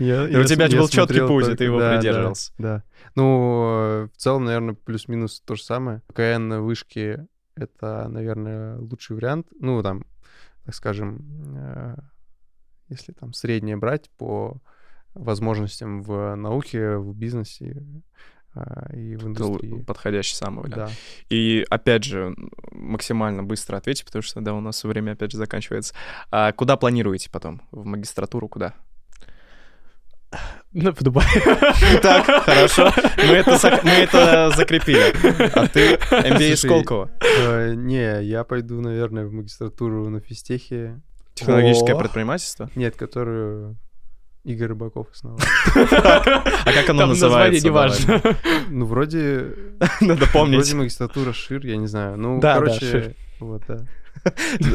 я... 0.00 0.24
У 0.40 0.44
тебя 0.44 0.68
был 0.68 0.88
четкий 0.88 1.20
путь, 1.20 1.48
и 1.48 1.54
ты 1.54 1.64
его 1.64 1.78
придерживался. 1.78 2.52
Да. 2.58 2.82
Ну, 3.14 4.08
в 4.12 4.16
целом, 4.16 4.44
наверное, 4.46 4.74
плюс-минус 4.74 5.40
то 5.40 5.54
же 5.54 5.62
самое. 5.62 6.02
КН 6.12 6.48
на 6.48 6.60
вышке— 6.60 7.28
это, 7.54 8.08
наверное, 8.08 8.78
лучший 8.78 9.14
вариант. 9.14 9.46
Ну, 9.60 9.80
там, 9.82 10.06
так 10.64 10.74
скажем, 10.74 11.56
э, 11.56 11.96
если 12.88 13.12
там 13.12 13.32
среднее 13.32 13.76
брать 13.76 14.10
по 14.18 14.60
возможностям 15.14 16.02
в 16.02 16.34
науке, 16.36 16.96
в 16.96 17.14
бизнесе 17.14 17.82
э, 18.54 18.96
и 18.96 19.16
в 19.16 19.26
индустрии. 19.26 19.82
подходящий 19.82 20.34
самый 20.34 20.62
вариант. 20.64 20.90
Да. 20.90 20.90
И 21.28 21.64
опять 21.70 22.04
же, 22.04 22.34
максимально 22.72 23.42
быстро 23.42 23.76
ответьте, 23.76 24.04
потому 24.04 24.22
что, 24.22 24.40
да, 24.40 24.54
у 24.54 24.60
нас 24.60 24.82
время 24.84 25.12
опять 25.12 25.32
же 25.32 25.38
заканчивается. 25.38 25.94
А 26.30 26.52
куда 26.52 26.76
планируете 26.76 27.30
потом? 27.30 27.62
В 27.70 27.84
магистратуру 27.84 28.48
куда? 28.48 28.74
Ну, 30.72 30.92
в 30.94 31.02
Дубае. 31.02 31.26
Так, 32.02 32.44
хорошо. 32.44 32.92
Мы 33.16 33.34
это, 33.34 33.80
мы 33.82 33.90
это 33.90 34.50
закрепили. 34.56 35.12
А 35.58 35.66
ты 35.66 35.94
MBA 35.94 36.52
из 36.52 36.60
Сколково. 36.60 37.10
Э, 37.20 37.74
Не, 37.74 38.22
я 38.22 38.44
пойду, 38.44 38.80
наверное, 38.80 39.26
в 39.26 39.32
магистратуру 39.32 40.08
на 40.08 40.20
физтехе. 40.20 41.00
Технологическое 41.34 41.94
О. 41.96 41.98
предпринимательство? 41.98 42.70
Нет, 42.76 42.96
которую 42.96 43.76
Игорь 44.44 44.68
Рыбаков 44.68 45.08
основал. 45.12 45.38
А 45.74 46.72
как 46.72 46.88
оно 46.90 47.06
называется? 47.06 47.62
не 47.64 47.70
важно. 47.70 48.22
Ну, 48.68 48.86
вроде... 48.86 49.54
Надо 50.00 50.26
помнить. 50.26 50.56
Вроде 50.56 50.76
магистратура 50.76 51.32
ШИР, 51.32 51.66
я 51.66 51.76
не 51.76 51.86
знаю. 51.86 52.16
Ну, 52.16 52.40
короче, 52.40 53.14
вот, 53.38 53.62
да. 53.68 53.86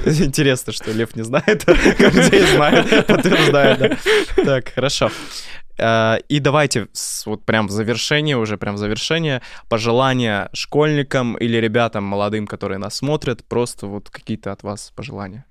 Интересно, 0.05 0.73
что 0.73 0.91
Лев 0.91 1.15
не 1.15 1.23
знает, 1.23 1.63
а 1.67 1.73
Гордей 1.73 2.45
знает, 2.55 3.07
подтверждает, 3.07 3.79
да. 3.79 4.43
Так, 4.43 4.69
хорошо. 4.73 5.11
А, 5.77 6.17
И 6.29 6.39
давайте 6.39 6.87
вот 7.25 7.45
прям 7.45 7.67
в 7.67 7.71
завершение, 7.71 8.37
уже 8.37 8.57
прям 8.57 8.75
в 8.75 8.77
завершение, 8.77 9.41
пожелания 9.69 10.49
школьникам 10.53 11.35
или 11.35 11.57
ребятам 11.57 12.03
молодым, 12.03 12.47
которые 12.47 12.77
нас 12.77 12.95
смотрят, 12.95 13.43
просто 13.45 13.87
вот 13.87 14.09
какие-то 14.09 14.51
от 14.51 14.63
вас 14.63 14.91
пожелания. 14.95 15.45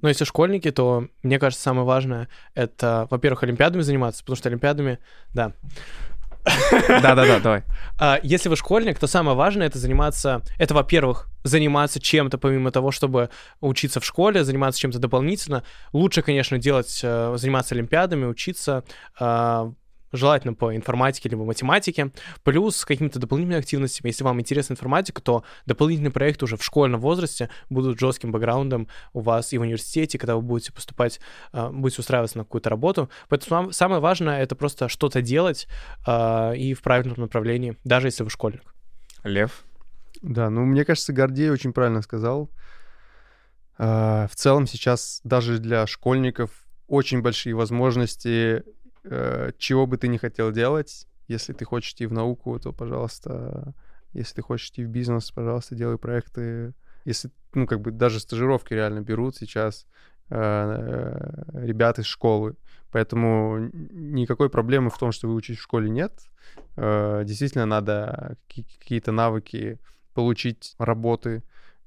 Но 0.00 0.08
если 0.08 0.24
школьники, 0.24 0.70
то, 0.70 1.08
мне 1.22 1.38
кажется, 1.38 1.62
самое 1.62 1.86
важное— 1.86 2.28
это, 2.54 3.06
во-первых, 3.10 3.42
олимпиадами 3.42 3.82
заниматься, 3.82 4.22
потому 4.22 4.36
что 4.36 4.48
олимпиадами, 4.48 4.98
да. 5.32 5.52
Да-да-да, 6.88 7.40
давай. 7.42 7.62
А 7.98 8.20
если 8.22 8.48
вы 8.48 8.56
школьник, 8.56 8.98
то 8.98 9.06
самое 9.06 9.36
важное— 9.36 9.66
это 9.68 9.78
заниматься... 9.78 10.42
Это, 10.58 10.74
во-первых, 10.74 11.28
заниматься 11.42 12.00
чем-то 12.00 12.38
помимо 12.38 12.70
того, 12.70 12.90
чтобы 12.90 13.30
учиться 13.60 14.00
в 14.00 14.04
школе, 14.04 14.44
заниматься 14.44 14.80
чем-то 14.80 14.98
дополнительно. 14.98 15.64
Лучше, 15.92 16.22
конечно, 16.22 16.58
делать, 16.58 17.00
э, 17.02 17.34
заниматься 17.36 17.74
олимпиадами, 17.74 18.26
учиться, 18.26 18.84
э, 19.18 19.72
желательно 20.12 20.54
по 20.54 20.74
информатике 20.74 21.28
либо 21.28 21.44
математике, 21.44 22.12
плюс 22.42 22.76
с 22.76 22.84
какими-то 22.84 23.18
дополнительными 23.18 23.60
активностями. 23.60 24.08
Если 24.08 24.24
вам 24.24 24.40
интересна 24.40 24.74
информатика, 24.74 25.20
то 25.22 25.44
дополнительные 25.66 26.10
проекты 26.10 26.44
уже 26.44 26.56
в 26.56 26.64
школьном 26.64 27.00
возрасте 27.00 27.50
будут 27.70 27.98
жестким 27.98 28.32
бэкграундом 28.32 28.88
у 29.12 29.20
вас 29.20 29.52
и 29.52 29.58
в 29.58 29.62
университете, 29.62 30.18
когда 30.18 30.36
вы 30.36 30.42
будете 30.42 30.72
поступать, 30.72 31.20
э, 31.52 31.70
будете 31.70 32.00
устраиваться 32.00 32.38
на 32.38 32.44
какую-то 32.44 32.70
работу. 32.70 33.10
Поэтому 33.28 33.48
сам- 33.48 33.72
самое 33.72 34.00
важное— 34.00 34.40
это 34.42 34.54
просто 34.54 34.88
что-то 34.88 35.22
делать 35.22 35.66
э, 36.06 36.56
и 36.56 36.74
в 36.74 36.82
правильном 36.82 37.20
направлении, 37.20 37.76
даже 37.84 38.08
если 38.08 38.22
вы 38.24 38.30
школьник. 38.30 38.62
Лев. 39.24 39.64
Да, 40.22 40.50
ну, 40.50 40.64
мне 40.64 40.84
кажется, 40.84 41.12
Гордей 41.12 41.50
очень 41.50 41.72
правильно 41.72 42.02
сказал. 42.02 42.50
А, 43.78 44.26
В 44.28 44.34
целом 44.36 44.66
сейчас 44.66 45.20
даже 45.24 45.58
для 45.58 45.86
школьников 45.86 46.50
очень 46.88 47.20
большие 47.20 47.54
возможности, 47.54 48.28
э, 48.58 48.62
чего 49.58 49.86
бы 49.86 49.96
ты 49.96 50.08
ни 50.08 50.16
хотел 50.16 50.52
делать. 50.52 51.06
Если 51.28 51.52
ты 51.52 51.64
хочешь 51.64 51.92
идти 51.92 52.06
в 52.06 52.12
науку, 52.12 52.58
то, 52.58 52.72
пожалуйста, 52.72 53.74
если 54.12 54.36
ты 54.36 54.42
хочешь 54.42 54.68
идти 54.70 54.84
в 54.84 54.88
бизнес, 54.88 55.30
пожалуйста, 55.30 55.74
делай 55.74 55.98
проекты. 55.98 56.72
Если, 57.04 57.30
ну, 57.54 57.66
как 57.66 57.80
бы 57.80 57.90
даже 57.90 58.20
стажировки 58.20 58.74
реально 58.74 59.00
берут 59.00 59.36
сейчас 59.36 59.86
э, 60.30 60.36
э, 60.38 61.66
ребят 61.66 61.98
из 61.98 62.06
школы. 62.06 62.56
Поэтому 62.90 63.70
никакой 63.92 64.48
проблемы 64.48 64.90
в 64.90 64.98
том, 64.98 65.12
что 65.12 65.28
выучить 65.28 65.58
в 65.58 65.62
школе 65.62 65.90
нет. 65.90 66.12
Э, 66.76 67.22
Действительно, 67.24 67.66
надо 67.66 68.36
какие- 68.46 68.66
какие-то 68.78 69.12
навыки 69.12 69.78
получить 70.14 70.74
работы 70.78 71.42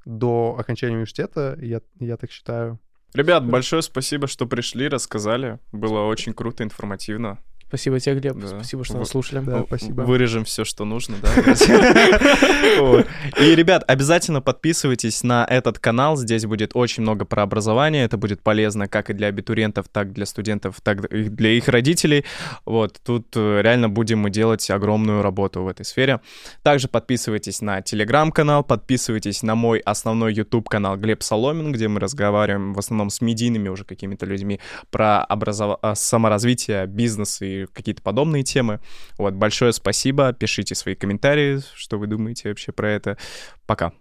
до 0.06 0.56
окончания 0.60 0.94
университета, 0.96 1.58
я, 1.62 1.82
я 2.00 2.18
так 2.18 2.32
считаю. 2.32 2.80
Ребят, 3.14 3.45
большое 3.45 3.81
спасибо, 3.81 4.27
что 4.27 4.45
пришли, 4.45 4.88
рассказали. 4.88 5.60
Было 5.72 6.02
очень 6.02 6.34
круто, 6.34 6.64
информативно. 6.64 7.40
Спасибо 7.70 8.00
тебе, 8.00 8.16
Глеб. 8.16 8.36
Да. 8.36 8.48
Спасибо, 8.48 8.84
что 8.84 8.94
Вы- 8.94 9.00
нас 9.02 9.10
слушали. 9.10 9.41
Да, 9.41 9.64
спасибо. 9.68 10.02
Вырежем 10.02 10.44
все, 10.44 10.66
что 10.66 10.86
нужно, 10.86 11.18
да. 11.22 11.30
И, 13.40 13.56
ребят, 13.56 13.84
обязательно 13.88 14.41
подписывайтесь 14.41 15.22
на 15.22 15.46
этот 15.48 15.78
канал. 15.78 16.18
Здесь 16.18 16.48
будет 16.48 16.72
очень 16.74 17.04
много 17.04 17.26
про 17.26 17.44
образование. 17.44 18.06
Это 18.06 18.18
будет 18.18 18.41
полезно 18.41 18.88
как 18.88 19.12
и 19.12 19.14
для 19.14 19.28
абитуриентов, 19.28 19.86
так 19.88 20.08
и 20.08 20.12
для 20.12 20.26
студентов, 20.26 20.82
так 20.82 21.06
и 21.14 21.26
для 21.26 21.52
их 21.52 21.68
родителей. 21.68 22.26
Вот. 22.66 23.00
Тут 23.06 23.28
э, 23.36 23.62
реально 23.62 23.88
будем 23.88 24.18
мы 24.18 24.32
делать 24.32 24.68
огромную 24.72 25.22
работу 25.22 25.62
в 25.62 25.68
этой 25.68 25.86
сфере. 25.86 26.22
Также 26.64 26.88
подписывайтесь 26.88 27.62
на 27.62 27.84
телеграм-канал, 27.84 28.64
подписывайтесь 28.64 29.44
на 29.44 29.54
мой 29.54 29.78
основной 29.78 30.34
YouTube-канал 30.34 30.98
Глеб 30.98 31.22
Соломин, 31.22 31.72
где 31.72 31.88
мы 31.88 32.00
разговариваем 32.00 32.74
в 32.74 32.80
основном 32.80 33.12
с 33.12 33.22
медийными 33.22 33.70
уже 33.70 33.84
какими-то 33.84 34.26
людьми 34.26 34.60
про 34.90 35.24
образов... 35.30 35.78
а, 35.84 35.94
саморазвитие, 35.94 36.88
бизнес 36.88 37.40
какие-то 37.68 38.02
подобные 38.02 38.44
темы. 38.44 38.80
Вот, 39.18 39.34
большое 39.34 39.73
спасибо, 39.73 40.34
пишите 40.34 40.76
свои 40.76 40.95
комментарии, 40.95 41.60
что 41.76 41.98
вы 41.98 42.07
думаете 42.07 42.49
вообще 42.49 42.72
про 42.72 42.90
это. 42.90 43.18
Пока. 43.65 43.94